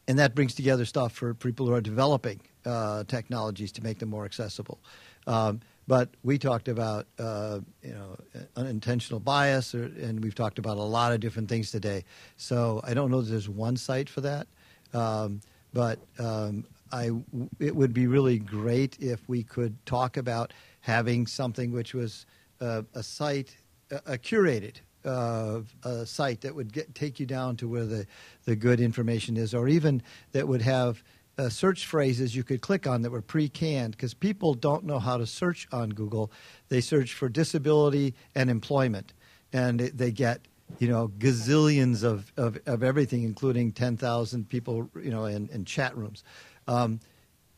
and 0.06 0.19
that 0.19 0.35
brings 0.35 0.55
together 0.55 0.85
stuff 0.85 1.12
for 1.12 1.32
people 1.32 1.66
who 1.66 1.73
are 1.73 1.81
developing 1.81 2.40
uh, 2.66 3.05
technologies 3.05 3.73
to 3.73 3.82
make 3.82 4.01
them 4.01 4.10
more 4.10 4.27
accessible. 4.27 4.81
Um, 5.27 5.60
but 5.89 6.10
we 6.23 6.39
talked 6.39 6.69
about 6.69 7.06
uh, 7.19 7.59
you 7.82 7.93
know 7.93 8.16
unintentional 8.55 9.19
bias, 9.19 9.74
or, 9.74 9.85
and 9.85 10.23
we've 10.23 10.35
talked 10.35 10.59
about 10.60 10.77
a 10.77 10.82
lot 10.82 11.12
of 11.12 11.19
different 11.19 11.48
things 11.48 11.73
today. 11.73 12.05
So 12.36 12.81
I 12.85 12.94
don't 12.94 13.10
know 13.10 13.23
that 13.23 13.31
there's 13.31 13.48
one 13.48 13.77
site 13.77 14.09
for 14.09 14.20
that, 14.20 14.47
um, 14.93 15.40
but 15.73 15.98
um, 16.19 16.65
I 16.93 17.10
it 17.59 17.74
would 17.74 17.94
be 17.94 18.06
really 18.06 18.39
great 18.39 18.98
if 19.01 19.27
we 19.28 19.43
could 19.43 19.74
talk 19.86 20.16
about 20.19 20.52
having 20.82 21.27
something 21.27 21.73
which 21.73 21.94
was 21.94 22.27
uh, 22.60 22.82
a 22.94 23.02
site, 23.02 23.56
a, 23.90 23.97
a 24.15 24.19
curated 24.19 24.77
uh, 25.05 25.60
a 25.85 26.06
site 26.06 26.40
that 26.43 26.55
would 26.55 26.73
get, 26.73 26.94
take 26.94 27.20
you 27.20 27.27
down 27.27 27.56
to 27.56 27.69
where 27.69 27.86
the, 27.86 28.06
the 28.44 28.56
good 28.56 28.81
information 28.81 29.36
is, 29.36 29.55
or 29.55 29.69
even 29.69 30.02
that 30.32 30.47
would 30.47 30.62
have 30.62 31.02
uh, 31.39 31.48
search 31.48 31.86
phrases 31.86 32.35
you 32.35 32.43
could 32.43 32.60
click 32.60 32.86
on 32.86 33.02
that 33.02 33.10
were 33.10 33.23
pre-canned 33.23 33.93
because 33.93 34.12
people 34.12 34.55
don't 34.55 34.85
know 34.85 34.98
how 34.98 35.16
to 35.16 35.27
search 35.27 35.69
on 35.73 35.90
Google. 35.90 36.31
They 36.69 36.81
search 36.81 37.15
for 37.15 37.28
disability 37.28 38.15
and 38.35 38.51
employment, 38.51 39.15
and 39.52 39.81
they 39.81 40.10
get 40.10 40.40
you 40.78 40.89
know 40.89 41.09
gazillions 41.19 42.02
of, 42.02 42.32
of, 42.36 42.59
of 42.66 42.82
everything, 42.82 43.23
including 43.23 43.73
ten 43.73 43.97
thousand 43.97 44.48
people 44.48 44.90
you 45.01 45.10
know 45.10 45.24
in, 45.24 45.48
in 45.51 45.65
chat 45.65 45.97
rooms. 45.97 46.24
Um, 46.66 47.01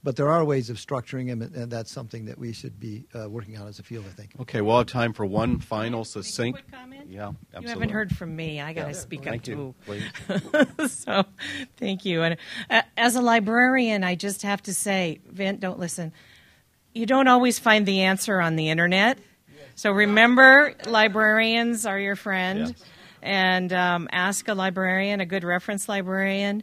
but 0.02 0.16
there 0.16 0.28
are 0.28 0.44
ways 0.44 0.70
of 0.70 0.76
structuring 0.78 1.26
them, 1.28 1.42
and 1.42 1.70
that's 1.70 1.90
something 1.92 2.24
that 2.26 2.38
we 2.38 2.52
should 2.52 2.80
be 2.80 3.04
uh, 3.14 3.28
working 3.28 3.58
on 3.58 3.68
as 3.68 3.78
a 3.78 3.82
field, 3.82 4.04
I 4.08 4.12
think. 4.12 4.30
Okay, 4.40 4.60
we'll 4.60 4.78
have 4.78 4.86
time 4.86 5.12
for 5.12 5.26
one 5.26 5.58
final 5.58 6.04
succinct. 6.04 6.62
comment? 6.72 7.06
Yeah, 7.10 7.28
absolutely. 7.54 7.62
You 7.62 7.68
haven't 7.68 7.88
heard 7.90 8.16
from 8.16 8.34
me. 8.36 8.60
I 8.60 8.72
got 8.72 8.82
to 8.82 8.88
Yeah, 8.88 8.92
speak 8.94 9.24
thank 9.24 9.42
up 9.42 9.46
you. 9.48 9.74
too. 9.86 10.88
so, 10.88 11.24
thank 11.76 12.04
you. 12.04 12.22
And 12.22 12.36
uh, 12.70 12.82
as 12.96 13.16
a 13.16 13.20
librarian, 13.20 14.02
I 14.04 14.14
just 14.14 14.42
have 14.42 14.62
to 14.64 14.74
say, 14.74 15.20
Vint, 15.28 15.60
don't 15.60 15.78
listen. 15.78 16.12
You 16.94 17.06
don't 17.06 17.28
always 17.28 17.58
find 17.58 17.84
the 17.86 18.00
answer 18.02 18.40
on 18.40 18.56
the 18.56 18.68
internet. 18.70 19.18
So 19.74 19.92
remember, 19.92 20.74
librarians 20.86 21.86
are 21.86 21.98
your 21.98 22.16
friend, 22.16 22.68
Yes. 22.68 22.84
and 23.22 23.72
um, 23.72 24.08
ask 24.12 24.46
a 24.48 24.54
librarian, 24.54 25.20
a 25.20 25.26
good 25.26 25.44
reference 25.44 25.88
librarian, 25.88 26.62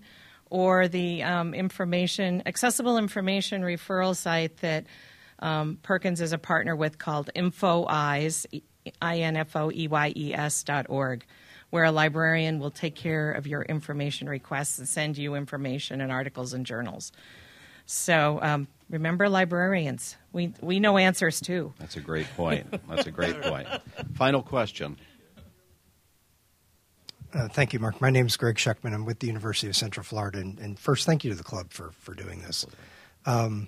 or 0.49 0.88
the 0.88 1.24
um, 1.24 1.53
information 1.53 2.44
accessible 2.45 2.98
information 2.98 3.61
referral 3.61 4.15
site 4.15 4.57
that 4.57 4.86
um, 5.40 5.78
Perkins 5.84 6.22
is 6.22 6.34
a 6.34 6.38
partner 6.38 6.76
with 6.76 6.98
called 6.98 7.30
InfoEyes, 7.36 8.61
I 9.02 9.19
N 9.19 9.38
F 9.38 9.56
O 9.56 9.72
E 9.72 9.88
Y 9.88 10.14
E 10.15 10.34
S 10.34 10.64
dot 10.64 10.88
org, 10.90 11.26
where 11.69 11.84
a 11.84 11.91
librarian 11.91 12.60
will 12.60 12.72
take 12.72 12.95
care 12.95 13.32
of 13.32 13.45
your 13.45 13.61
information 13.64 14.30
requests 14.30 14.80
and 14.80 14.88
send 14.88 15.18
you 15.18 15.36
information 15.36 16.02
and 16.02 16.11
articles 16.11 16.53
and 16.53 16.65
journals. 16.65 17.11
So 17.86 18.40
um, 18.41 18.68
remember, 18.90 19.30
librarians, 19.30 20.18
we 20.34 20.53
we 20.61 20.80
know 20.80 20.98
answers 20.98 21.40
too. 21.40 21.74
That's 21.80 21.95
a 21.95 22.02
great 22.02 22.28
point. 22.36 22.68
That's 22.90 23.07
a 23.07 23.11
great 23.11 23.41
point. 23.41 23.68
Final 24.15 24.41
question. 24.41 24.98
Uh, 27.38 27.47
thank 27.47 27.72
you, 27.72 27.77
Mark. 27.77 28.01
My 28.01 28.09
name 28.09 28.26
is 28.26 28.35
Greg 28.35 28.55
Schuckman. 28.55 28.95
I'm 28.95 29.05
with 29.05 29.19
the 29.19 29.27
University 29.27 29.68
of 29.68 29.76
Central 29.76 30.03
Florida. 30.03 30.39
And, 30.39 30.57
and 30.57 30.80
first, 30.80 31.05
thank 31.05 31.23
you 31.23 31.30
to 31.30 31.38
the 31.38 31.43
club 31.43 31.72
for, 31.72 31.91
for 31.99 32.15
doing 32.15 32.41
this. 32.41 32.65
Um, 33.27 33.68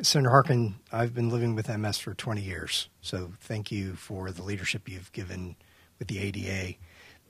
Senator 0.00 0.30
Harkin, 0.30 0.76
I've 0.90 1.12
been 1.12 1.28
living 1.28 1.54
with 1.54 1.68
MS 1.68 1.98
for 1.98 2.14
20 2.14 2.40
years. 2.40 2.88
So 3.02 3.32
thank 3.40 3.70
you 3.70 3.92
for 3.92 4.30
the 4.30 4.42
leadership 4.42 4.88
you've 4.88 5.12
given 5.12 5.56
with 5.98 6.08
the 6.08 6.18
ADA. 6.18 6.76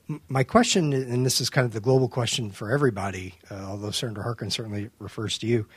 M- 0.09 0.21
My 0.29 0.45
question, 0.45 0.93
and 0.93 1.25
this 1.25 1.41
is 1.41 1.49
kind 1.49 1.65
of 1.65 1.73
the 1.73 1.81
global 1.81 2.07
question 2.07 2.51
for 2.51 2.71
everybody, 2.71 3.35
uh, 3.49 3.55
although 3.55 3.91
Senator 3.91 4.21
Harkin 4.23 4.49
certainly 4.49 4.91
refers 4.97 5.37
to 5.39 5.45
you. 5.47 5.67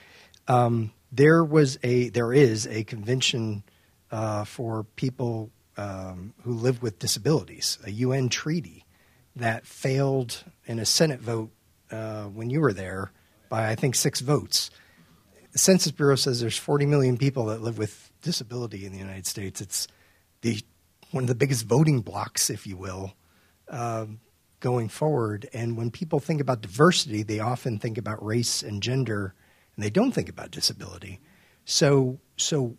Um, 0.47 0.93
there 1.11 1.43
was 1.43 1.77
a, 1.83 2.11
there 2.11 2.33
is 2.33 2.69
a 2.69 2.85
convention 2.85 3.65
uh, 4.13 4.45
for 4.45 4.85
people 4.95 5.51
um, 5.77 6.35
who 6.45 6.53
live 6.53 6.83
with 6.85 7.01
disabilities, 7.01 7.79
a 7.85 7.91
UN 7.91 8.29
treaty 8.29 8.84
that 9.37 9.67
failed 9.67 10.45
in 10.67 10.79
a 10.79 10.87
Senate 10.87 11.21
vote 11.21 11.51
uh, 11.91 12.25
when 12.25 12.51
you 12.51 12.61
were 12.61 12.73
there 12.73 13.13
by, 13.49 13.69
I 13.69 13.75
think, 13.75 13.95
six 13.95 14.21
votes. 14.21 14.71
The 15.53 15.59
Census 15.59 15.93
Bureau 15.93 16.17
says 16.17 16.41
there's 16.41 16.57
40 16.57 16.87
million 16.87 17.17
people 17.17 17.47
that 17.47 17.63
live 17.63 17.79
with 17.79 18.11
disability 18.23 18.87
in 18.87 18.93
the 18.93 18.99
United 18.99 19.27
States. 19.27 19.61
It's 19.61 19.89
the 20.41 20.61
one 21.11 21.23
of 21.25 21.29
the 21.29 21.35
biggest 21.35 21.65
voting 21.67 22.01
blocks, 22.01 22.51
if 22.51 22.67
you 22.67 22.77
will, 22.77 23.15
um, 23.69 24.19
going 24.59 24.89
forward. 24.89 25.49
And 25.53 25.77
when 25.77 25.93
people 25.93 26.19
think 26.19 26.41
about 26.41 26.61
diversity, 26.61 27.23
they 27.23 27.39
often 27.39 27.79
think 27.79 27.99
about 27.99 28.25
race 28.25 28.63
and 28.63 28.83
gender, 28.83 29.35
and 29.77 29.85
they 29.85 29.91
don't 29.91 30.11
think 30.11 30.29
about 30.29 30.51
disability. 30.51 31.21
So, 31.65 32.19
so 32.37 32.77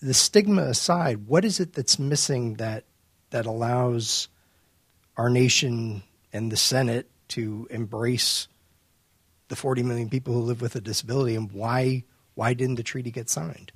the 0.00 0.14
stigma 0.14 0.62
aside, 0.62 1.26
what 1.26 1.44
is 1.44 1.58
it 1.58 1.72
that's 1.72 1.98
missing 1.98 2.54
that 2.54 2.84
that 3.30 3.46
allows 3.46 4.28
our 5.16 5.28
nation 5.28 6.02
and 6.32 6.50
the 6.50 6.56
Senate 6.56 7.10
to 7.28 7.66
embrace 7.70 8.48
the 9.48 9.56
40 9.56 9.82
million 9.82 10.08
people 10.08 10.34
who 10.34 10.40
live 10.40 10.60
with 10.60 10.74
a 10.74 10.80
disability, 10.80 11.34
and 11.36 11.52
why 11.52 12.04
why 12.34 12.52
didn't 12.54 12.74
the 12.74 12.82
treaty 12.82 13.10
get 13.10 13.30
signed? 13.30 13.70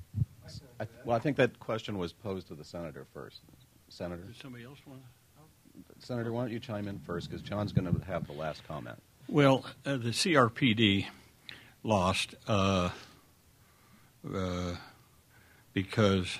I, 0.79 0.87
well, 1.05 1.15
I 1.15 1.19
think 1.19 1.37
that 1.37 1.59
question 1.59 1.97
was 1.97 2.11
posed 2.11 2.47
to 2.47 2.55
the 2.55 2.63
senator 2.63 3.05
first. 3.13 3.41
Senator, 3.87 4.23
Does 4.23 4.37
somebody 4.37 4.65
else 4.65 4.79
want 4.85 5.01
Senator, 5.99 6.31
why 6.31 6.41
don't 6.41 6.51
you 6.51 6.59
chime 6.59 6.87
in 6.87 6.99
first 6.99 7.29
because 7.29 7.41
John's 7.41 7.73
going 7.73 7.93
to 7.93 8.05
have 8.05 8.27
the 8.27 8.33
last 8.33 8.65
comment. 8.67 9.01
Well, 9.27 9.65
uh, 9.85 9.97
the 9.97 10.09
CRPD 10.09 11.05
lost 11.83 12.35
uh, 12.47 12.89
uh, 14.33 14.75
because 15.73 16.37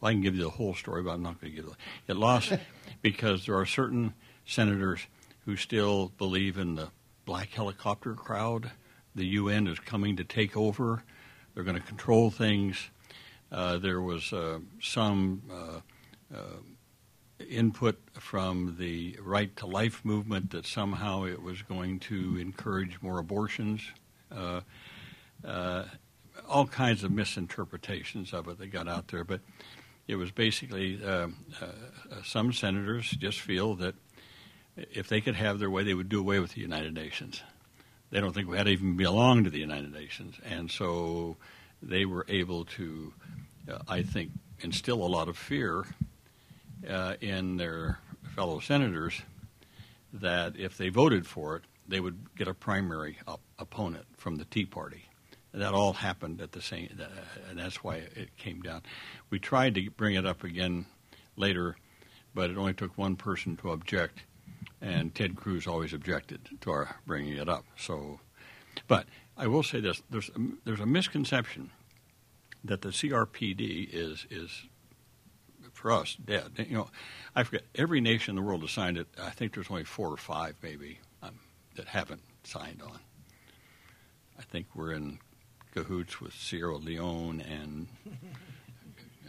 well, 0.00 0.10
I 0.10 0.12
can 0.12 0.22
give 0.22 0.34
you 0.34 0.44
the 0.44 0.50
whole 0.50 0.74
story, 0.74 1.02
but 1.02 1.10
I'm 1.10 1.22
not 1.22 1.40
going 1.40 1.52
to 1.52 1.62
give 1.62 1.70
it. 1.70 1.76
It 2.08 2.16
lost 2.16 2.52
because 3.02 3.46
there 3.46 3.56
are 3.56 3.66
certain 3.66 4.14
senators 4.44 5.06
who 5.44 5.56
still 5.56 6.12
believe 6.18 6.58
in 6.58 6.74
the 6.74 6.88
black 7.24 7.50
helicopter 7.50 8.14
crowd. 8.14 8.70
The 9.14 9.26
UN 9.26 9.66
is 9.66 9.78
coming 9.78 10.16
to 10.16 10.24
take 10.24 10.56
over. 10.56 11.02
They're 11.54 11.64
going 11.64 11.80
to 11.80 11.86
control 11.86 12.30
things. 12.30 12.90
Uh, 13.50 13.78
there 13.78 14.00
was 14.00 14.32
uh, 14.32 14.60
some 14.80 15.42
uh, 15.50 16.36
uh, 16.36 17.44
input 17.48 17.98
from 18.14 18.76
the 18.78 19.16
right 19.20 19.54
to 19.56 19.66
life 19.66 20.04
movement 20.04 20.50
that 20.50 20.66
somehow 20.66 21.24
it 21.24 21.42
was 21.42 21.62
going 21.62 21.98
to 22.00 22.36
encourage 22.38 23.00
more 23.02 23.18
abortions. 23.18 23.82
Uh, 24.30 24.60
uh, 25.44 25.84
all 26.48 26.66
kinds 26.66 27.02
of 27.04 27.10
misinterpretations 27.10 28.32
of 28.32 28.48
it 28.48 28.58
that 28.58 28.68
got 28.68 28.88
out 28.88 29.08
there, 29.08 29.24
but 29.24 29.40
it 30.06 30.16
was 30.16 30.30
basically 30.30 31.00
uh, 31.04 31.28
uh, 31.60 31.66
some 32.24 32.52
senators 32.52 33.10
just 33.10 33.40
feel 33.40 33.74
that 33.76 33.94
if 34.76 35.08
they 35.08 35.20
could 35.20 35.34
have 35.34 35.58
their 35.58 35.70
way, 35.70 35.84
they 35.84 35.94
would 35.94 36.08
do 36.08 36.20
away 36.20 36.40
with 36.40 36.54
the 36.54 36.60
United 36.60 36.94
Nations. 36.94 37.42
They 38.10 38.20
don't 38.20 38.32
think 38.32 38.48
we 38.48 38.56
had 38.56 38.66
to 38.66 38.72
even 38.72 38.96
belong 38.96 39.44
to 39.44 39.50
the 39.50 39.58
United 39.58 39.92
Nations, 39.92 40.36
and 40.44 40.70
so 40.70 41.36
they 41.82 42.04
were 42.04 42.26
able 42.28 42.64
to, 42.64 43.12
uh, 43.70 43.78
I 43.88 44.02
think, 44.02 44.32
instill 44.60 45.02
a 45.02 45.06
lot 45.06 45.28
of 45.28 45.38
fear 45.38 45.84
uh, 46.88 47.14
in 47.20 47.56
their 47.56 47.98
fellow 48.34 48.60
senators 48.60 49.22
that 50.12 50.56
if 50.56 50.76
they 50.76 50.88
voted 50.88 51.26
for 51.26 51.56
it, 51.56 51.62
they 51.86 52.00
would 52.00 52.34
get 52.36 52.48
a 52.48 52.54
primary 52.54 53.18
op- 53.26 53.40
opponent 53.58 54.06
from 54.16 54.36
the 54.36 54.44
Tea 54.44 54.64
Party. 54.64 55.09
That 55.52 55.74
all 55.74 55.92
happened 55.92 56.40
at 56.40 56.52
the 56.52 56.62
same, 56.62 56.96
uh, 57.00 57.06
and 57.48 57.58
that's 57.58 57.82
why 57.82 57.96
it 57.96 58.36
came 58.36 58.62
down. 58.62 58.82
We 59.30 59.40
tried 59.40 59.74
to 59.74 59.90
bring 59.90 60.14
it 60.14 60.24
up 60.24 60.44
again 60.44 60.86
later, 61.36 61.76
but 62.34 62.50
it 62.50 62.56
only 62.56 62.74
took 62.74 62.96
one 62.96 63.16
person 63.16 63.56
to 63.58 63.72
object, 63.72 64.20
and 64.80 65.12
Ted 65.12 65.34
Cruz 65.34 65.66
always 65.66 65.92
objected 65.92 66.48
to 66.60 66.70
our 66.70 66.96
bringing 67.04 67.36
it 67.36 67.48
up. 67.48 67.64
So, 67.76 68.20
but 68.86 69.06
I 69.36 69.48
will 69.48 69.64
say 69.64 69.80
this: 69.80 70.02
there's 70.08 70.30
there's 70.64 70.80
a 70.80 70.86
misconception 70.86 71.70
that 72.62 72.82
the 72.82 72.90
CRPD 72.90 73.88
is 73.92 74.26
is 74.30 74.66
for 75.72 75.90
us 75.90 76.16
dead. 76.22 76.52
You 76.68 76.76
know, 76.76 76.90
I 77.34 77.42
forget 77.42 77.62
every 77.74 78.00
nation 78.00 78.32
in 78.32 78.36
the 78.36 78.42
world 78.42 78.60
has 78.60 78.70
signed 78.70 78.98
it. 78.98 79.08
I 79.20 79.30
think 79.30 79.54
there's 79.54 79.70
only 79.70 79.84
four 79.84 80.08
or 80.12 80.16
five 80.16 80.56
maybe 80.62 81.00
um, 81.22 81.40
that 81.76 81.88
haven't 81.88 82.22
signed 82.44 82.82
on. 82.82 83.00
I 84.38 84.42
think 84.42 84.66
we're 84.74 84.92
in 84.92 85.18
cahoots 85.74 86.20
with 86.20 86.32
Sierra 86.32 86.76
Leone 86.76 87.40
and 87.40 87.86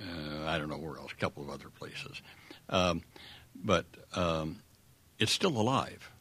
uh, 0.02 0.48
I 0.48 0.58
don't 0.58 0.70
know 0.70 0.78
where 0.78 0.98
else, 0.98 1.12
a 1.12 1.16
couple 1.16 1.44
of 1.44 1.50
other 1.50 1.70
places. 1.70 2.22
Um, 2.70 3.04
but 3.56 3.86
um, 4.14 4.62
it's 5.20 5.32
still 5.32 5.58
alive. 5.58 6.12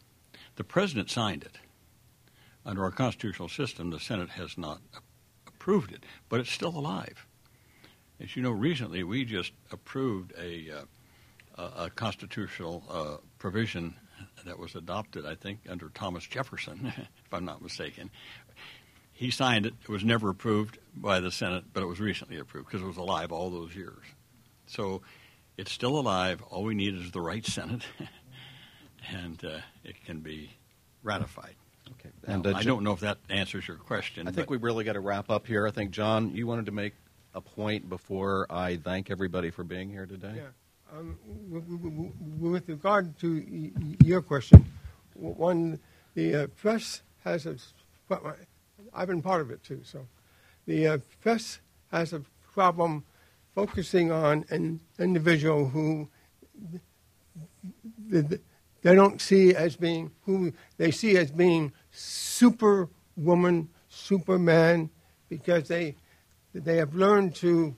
The 0.56 0.64
president 0.64 1.10
signed 1.10 1.42
it, 1.42 1.56
under 2.66 2.84
our 2.84 2.90
constitutional 2.90 3.48
system, 3.48 3.90
the 3.90 4.01
Senate 4.01 4.30
has 4.30 4.59
not 4.59 4.80
approved 5.47 5.92
it, 5.92 6.05
but 6.28 6.40
it's 6.40 6.51
still 6.51 6.76
alive. 6.76 7.26
As 8.20 8.36
you 8.36 8.42
know, 8.42 8.51
recently 8.51 9.02
we 9.02 9.24
just 9.24 9.52
approved 9.72 10.34
a, 10.38 10.70
uh, 11.56 11.70
a, 11.76 11.90
constitutional 11.90 12.84
uh, 12.90 13.16
provision 13.38 13.94
that 14.44 14.59
was 14.59 14.74
adopted, 14.74 15.24
I 15.24 15.34
think, 15.34 15.60
under 15.68 15.88
Thomas 15.88 16.26
Jefferson, 16.26 16.92
if 16.97 17.32
I'm 17.32 17.44
not 17.44 17.62
mistaken. 17.62 18.10
He 19.20 19.30
signed 19.30 19.66
it. 19.66 19.74
It 19.82 19.90
was 19.90 20.02
never 20.02 20.30
approved 20.30 20.78
by 20.97 21.20
the 21.20 21.30
Senate, 21.30 21.64
but 21.74 21.82
it 21.82 21.86
was 21.86 22.01
recently 22.01 22.38
approved 22.38 22.68
because 22.68 22.80
it 22.80 22.86
was 22.86 22.97
alive 22.97 23.30
all 23.32 23.51
those 23.51 23.76
years. 23.76 24.02
So 24.66 25.02
it's 25.59 25.70
still 25.70 25.98
alive. 25.98 26.40
All 26.48 26.62
we 26.62 26.74
need 26.74 26.94
is 26.94 27.10
the 27.10 27.20
right 27.20 27.44
Senate, 27.44 27.82
and 29.12 29.44
uh, 29.44 29.59
it 29.84 30.02
can 30.06 30.20
be 30.20 30.56
ratified. 31.02 31.55
Okay. 32.01 32.09
And 32.26 32.47
And, 32.47 32.55
uh, 32.55 32.59
I 32.59 32.62
don't 32.62 32.82
know 32.82 32.92
if 32.92 33.01
that 33.01 33.18
answers 33.28 33.68
your 33.68 33.76
question. 33.76 34.26
I 34.26 34.30
think 34.30 34.47
but- 34.47 34.52
we 34.52 34.56
really 34.56 34.84
got 34.84 34.94
to 34.94 35.01
wrap 35.01 35.28
up 35.28 35.47
here. 35.47 35.66
I 35.66 35.70
think, 35.70 35.90
John, 35.90 36.34
you 36.34 36.47
wanted 36.47 36.64
to 36.64 36.72
make 36.72 36.94
a 37.34 37.42
point 37.42 37.90
before 37.90 38.47
I 38.48 38.76
thank 38.76 39.10
everybody 39.10 39.51
for 39.51 39.64
being 39.64 39.90
here 39.90 40.06
today? 40.06 40.32
Yeah. 40.36 40.98
Um, 40.98 41.18
w- 41.52 41.62
w- 41.76 41.90
w- 41.90 42.52
with 42.52 42.68
regard 42.70 43.18
to 43.18 43.34
y- 43.36 43.70
y- 43.78 43.97
your 44.02 44.22
question, 44.22 44.64
one, 45.12 45.78
the 46.14 46.34
uh, 46.34 46.47
press 46.47 47.02
has 47.22 47.44
a, 47.44 47.56
well, 48.09 48.34
I've 48.95 49.09
been 49.09 49.23
part 49.23 49.41
of 49.41 49.51
it 49.51 49.62
too, 49.62 49.81
so 49.85 50.07
the 50.67 50.87
uh, 50.87 50.99
press 51.21 51.61
has 51.91 52.12
a 52.12 52.23
problem 52.53 53.05
focusing 53.55 54.11
on 54.11 54.45
an 54.51 54.81
individual 54.99 55.69
who 55.69 56.09
th- 58.11 58.29
th- 58.29 58.41
they 58.83 58.95
don't 58.95 59.21
see 59.21 59.55
as 59.55 59.77
being 59.77 60.11
who 60.25 60.53
they 60.77 60.91
see 60.91 61.17
as 61.17 61.31
being 61.31 61.73
superwoman, 61.91 63.69
superman, 63.89 64.91
because 65.29 65.69
they 65.69 65.97
they 66.55 66.77
have 66.77 66.95
learned 66.95 67.35
to 67.37 67.77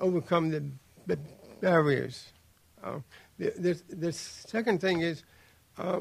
overcome 0.00 0.50
the, 0.50 0.62
the 1.06 1.18
barriers. 1.60 2.32
Uh, 2.82 2.98
the, 3.38 3.50
the, 3.56 3.82
the 3.96 4.12
second 4.12 4.80
thing 4.80 5.00
is 5.00 5.24
uh, 5.78 6.00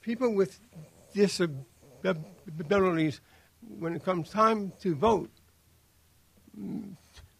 people 0.00 0.34
with 0.34 0.58
disabilities, 1.14 1.66
when 3.78 3.94
it 3.94 4.04
comes 4.04 4.30
time 4.30 4.72
to 4.80 4.94
vote, 4.94 5.30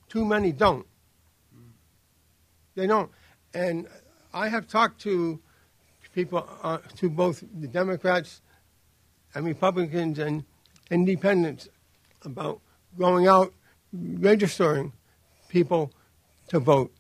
too 0.09 0.25
many 0.25 0.53
don't. 0.53 0.87
They 2.75 2.87
don't. 2.87 3.11
And 3.55 3.87
I 4.33 4.49
have 4.49 4.67
talked 4.67 5.01
to 5.03 5.41
people, 6.15 6.49
uh, 6.63 6.79
to 6.97 7.11
both 7.11 7.45
the 7.61 7.69
Democrats 7.69 8.41
and 9.35 9.45
Republicans 9.45 10.19
and 10.19 10.45
independents 10.91 11.69
about 12.23 12.61
going 12.99 13.27
out, 13.27 13.53
registering 13.93 14.93
people 15.49 15.93
to 16.49 16.61
vote. 16.61 16.93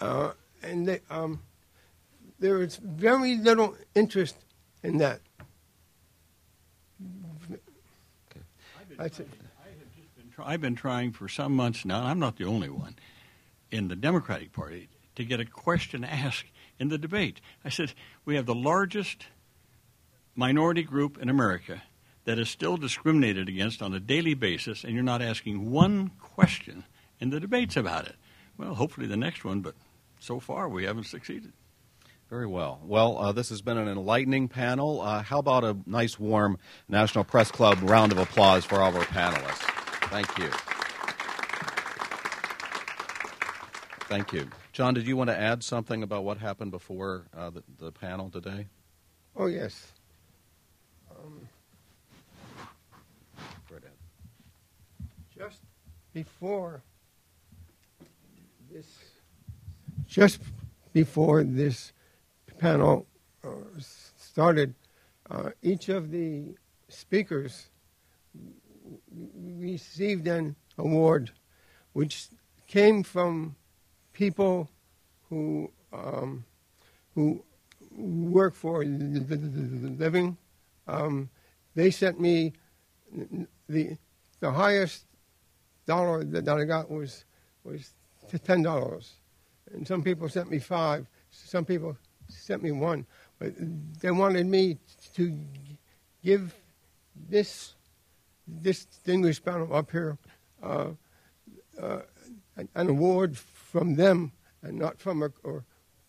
Uh, 0.00 0.32
and 0.62 0.86
they, 0.86 1.00
um, 1.10 1.40
there 2.38 2.62
is 2.62 2.76
very 2.76 3.36
little 3.36 3.76
interest 3.94 4.36
in 4.82 4.98
that. 4.98 5.20
That's 9.02 9.18
it. 9.18 9.28
I've 10.38 10.60
been 10.60 10.76
trying 10.76 11.10
for 11.10 11.28
some 11.28 11.56
months 11.56 11.84
now, 11.84 11.98
and 11.98 12.06
I'm 12.06 12.18
not 12.20 12.36
the 12.36 12.44
only 12.44 12.70
one, 12.70 12.94
in 13.72 13.88
the 13.88 13.96
Democratic 13.96 14.52
Party 14.52 14.88
to 15.16 15.24
get 15.24 15.40
a 15.40 15.44
question 15.44 16.04
asked 16.04 16.46
in 16.78 16.88
the 16.88 16.98
debate. 16.98 17.40
I 17.64 17.68
said, 17.68 17.94
We 18.24 18.36
have 18.36 18.46
the 18.46 18.54
largest 18.54 19.26
minority 20.36 20.84
group 20.84 21.18
in 21.18 21.28
America 21.28 21.82
that 22.26 22.38
is 22.38 22.48
still 22.48 22.76
discriminated 22.76 23.48
against 23.48 23.82
on 23.82 23.92
a 23.92 23.98
daily 23.98 24.34
basis, 24.34 24.84
and 24.84 24.94
you're 24.94 25.02
not 25.02 25.20
asking 25.20 25.72
one 25.72 26.12
question 26.20 26.84
in 27.18 27.30
the 27.30 27.40
debates 27.40 27.76
about 27.76 28.06
it. 28.06 28.14
Well, 28.56 28.74
hopefully 28.74 29.08
the 29.08 29.16
next 29.16 29.44
one, 29.44 29.62
but 29.62 29.74
so 30.20 30.38
far 30.38 30.68
we 30.68 30.84
haven't 30.84 31.06
succeeded. 31.06 31.52
Very 32.32 32.46
well. 32.46 32.80
Well, 32.82 33.18
uh, 33.18 33.32
this 33.32 33.50
has 33.50 33.60
been 33.60 33.76
an 33.76 33.88
enlightening 33.88 34.48
panel. 34.48 35.02
Uh, 35.02 35.22
how 35.22 35.38
about 35.38 35.64
a 35.64 35.76
nice, 35.84 36.18
warm 36.18 36.56
National 36.88 37.24
Press 37.24 37.50
Club 37.50 37.76
round 37.82 38.10
of 38.10 38.16
applause 38.16 38.64
for 38.64 38.76
all 38.76 38.88
of 38.88 38.96
our 38.96 39.04
panelists? 39.04 39.60
Thank 40.08 40.38
you. 40.38 40.48
Thank 44.08 44.32
you. 44.32 44.48
John, 44.72 44.94
did 44.94 45.06
you 45.06 45.14
want 45.14 45.28
to 45.28 45.38
add 45.38 45.62
something 45.62 46.02
about 46.02 46.24
what 46.24 46.38
happened 46.38 46.70
before 46.70 47.26
uh, 47.36 47.50
the, 47.50 47.62
the 47.78 47.92
panel 47.92 48.30
today? 48.30 48.66
Oh, 49.36 49.44
yes. 49.44 49.92
Um, 51.10 51.46
Right 53.70 53.82
just 55.36 55.60
before 56.14 56.80
this, 58.70 58.86
just 60.08 60.40
before 60.94 61.44
this 61.44 61.92
panel 62.62 63.04
uh, 63.44 63.48
started, 64.16 64.72
uh, 65.28 65.50
each 65.62 65.88
of 65.88 66.12
the 66.12 66.54
speakers 66.88 67.66
received 69.44 70.28
an 70.28 70.54
award, 70.78 71.32
which 71.92 72.28
came 72.68 73.02
from 73.02 73.56
people 74.12 74.70
who 75.28 75.72
um, 75.92 76.44
who 77.16 77.42
work 77.96 78.54
for 78.54 78.84
living. 78.84 80.36
Um, 80.86 81.30
they 81.74 81.90
sent 81.90 82.20
me 82.20 82.52
the 83.68 83.96
the 84.38 84.52
highest 84.52 85.04
dollar 85.86 86.22
that 86.22 86.48
I 86.48 86.64
got 86.64 86.88
was 86.88 87.24
was 87.64 87.90
ten 88.44 88.62
dollars, 88.62 89.14
and 89.72 89.84
some 89.86 90.02
people 90.04 90.28
sent 90.28 90.48
me 90.48 90.60
five. 90.60 91.08
Some 91.32 91.64
people 91.64 91.96
sent 92.28 92.62
me 92.62 92.72
one, 92.72 93.06
but 93.38 93.52
they 94.00 94.10
wanted 94.10 94.46
me 94.46 94.78
to 95.14 95.38
give 96.24 96.54
this 97.28 97.74
distinguished 98.60 99.44
panel 99.44 99.74
up 99.74 99.90
here 99.90 100.18
uh, 100.62 100.90
uh, 101.80 102.00
an, 102.56 102.68
award 102.88 103.36
from 103.36 103.94
them 103.94 104.32
and 104.62 104.78
not 104.78 104.98
from 104.98 105.22
a 105.22 105.30
or 105.42 105.64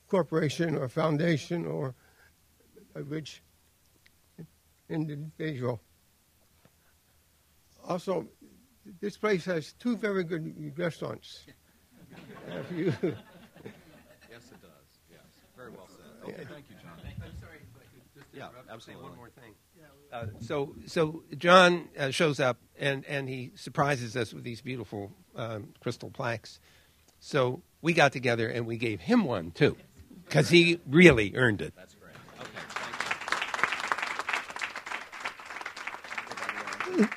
corporation 0.08 0.76
or 0.78 0.88
foundation 0.90 1.66
or 1.66 1.96
a 2.96 3.04
rich 3.04 3.42
individual. 4.90 5.82
Also, 7.88 8.28
this 9.02 9.18
place 9.18 9.46
has 9.46 9.74
two 9.74 9.98
very 9.98 10.24
good 10.24 10.74
restaurants. 10.78 11.46
If 12.48 12.72
you- 12.72 12.94
Yes, 14.30 14.52
it 14.52 14.62
does. 14.62 14.72
Yes. 15.10 15.22
Very 15.56 15.72
well 16.24 16.32
said. 16.36 16.46
Okay, 16.46 16.54
thank 16.54 16.66
you, 16.70 16.76
John. 16.82 16.92
I'm 17.24 17.38
sorry 17.40 17.58
if 17.58 17.76
I 17.76 17.80
could 17.92 18.04
just 18.16 18.28
Yeah, 18.34 18.48
interrupt 18.48 18.58
and 18.58 18.68
say 18.82 18.92
absolutely. 18.92 19.10
one 19.10 19.18
more 19.18 19.30
thing. 19.30 19.54
Uh, 20.12 20.26
so, 20.42 20.76
so 20.86 21.24
John 21.38 21.88
uh, 21.98 22.12
shows 22.12 22.40
up 22.40 22.58
and, 22.78 23.04
and 23.06 23.28
he 23.28 23.52
surprises 23.56 24.16
us 24.16 24.32
with 24.32 24.44
these 24.44 24.62
beautiful 24.62 25.12
um, 25.36 25.74
crystal 25.80 26.12
plaques. 26.12 26.60
So 27.20 27.64
we 27.82 27.94
got 27.94 28.12
together 28.12 28.48
and 28.48 28.68
we 28.68 28.78
gave 28.78 29.02
him 29.02 29.26
one 29.26 29.50
too, 29.52 29.76
because 30.26 30.50
he 30.50 30.80
really 30.88 31.36
earned 31.36 31.62
it. 31.64 31.74
That's 31.76 31.96
great. 31.96 32.14
Okay, 32.40 32.50
thank 32.70 32.96
you. 37.00 37.08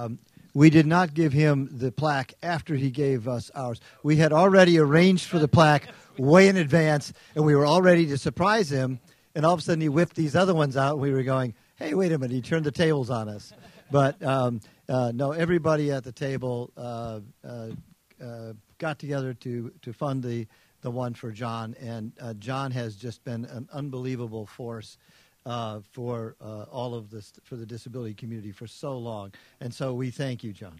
Um, 0.00 0.18
we 0.52 0.70
did 0.70 0.86
not 0.86 1.14
give 1.14 1.32
him 1.32 1.68
the 1.70 1.92
plaque 1.92 2.34
after 2.42 2.74
he 2.74 2.90
gave 2.90 3.28
us 3.28 3.50
ours. 3.54 3.80
We 4.02 4.16
had 4.16 4.32
already 4.32 4.78
arranged 4.78 5.26
for 5.26 5.38
the 5.38 5.46
plaque 5.46 5.88
way 6.18 6.48
in 6.48 6.56
advance, 6.56 7.12
and 7.34 7.44
we 7.44 7.54
were 7.54 7.64
all 7.64 7.82
ready 7.82 8.06
to 8.06 8.18
surprise 8.18 8.70
him. 8.70 8.98
And 9.34 9.46
all 9.46 9.54
of 9.54 9.60
a 9.60 9.62
sudden, 9.62 9.80
he 9.80 9.88
whipped 9.88 10.16
these 10.16 10.34
other 10.34 10.54
ones 10.54 10.76
out, 10.76 10.94
and 10.94 11.02
we 11.02 11.12
were 11.12 11.22
going, 11.22 11.54
"Hey, 11.76 11.94
wait 11.94 12.10
a 12.10 12.18
minute!" 12.18 12.34
He 12.34 12.40
turned 12.40 12.66
the 12.66 12.72
tables 12.72 13.10
on 13.10 13.28
us. 13.28 13.52
But 13.92 14.20
um, 14.24 14.60
uh, 14.88 15.12
no, 15.14 15.32
everybody 15.32 15.92
at 15.92 16.02
the 16.02 16.12
table 16.12 16.72
uh, 16.76 17.20
uh, 17.44 17.68
uh, 18.22 18.52
got 18.78 18.98
together 18.98 19.34
to 19.34 19.72
to 19.82 19.92
fund 19.92 20.22
the 20.24 20.48
the 20.80 20.90
one 20.90 21.14
for 21.14 21.30
John, 21.30 21.76
and 21.78 22.12
uh, 22.20 22.34
John 22.34 22.72
has 22.72 22.96
just 22.96 23.22
been 23.22 23.44
an 23.44 23.68
unbelievable 23.72 24.46
force 24.46 24.96
uh, 25.46 25.80
for 25.90 26.36
uh, 26.40 26.64
all 26.70 26.94
of 26.94 27.10
this 27.10 27.32
for 27.44 27.56
the 27.56 27.66
disability 27.66 28.14
community 28.14 28.52
for 28.52 28.66
so 28.66 28.96
long, 28.96 29.32
and 29.60 29.72
so 29.72 29.94
we 29.94 30.10
thank 30.10 30.44
you, 30.44 30.52
John. 30.52 30.78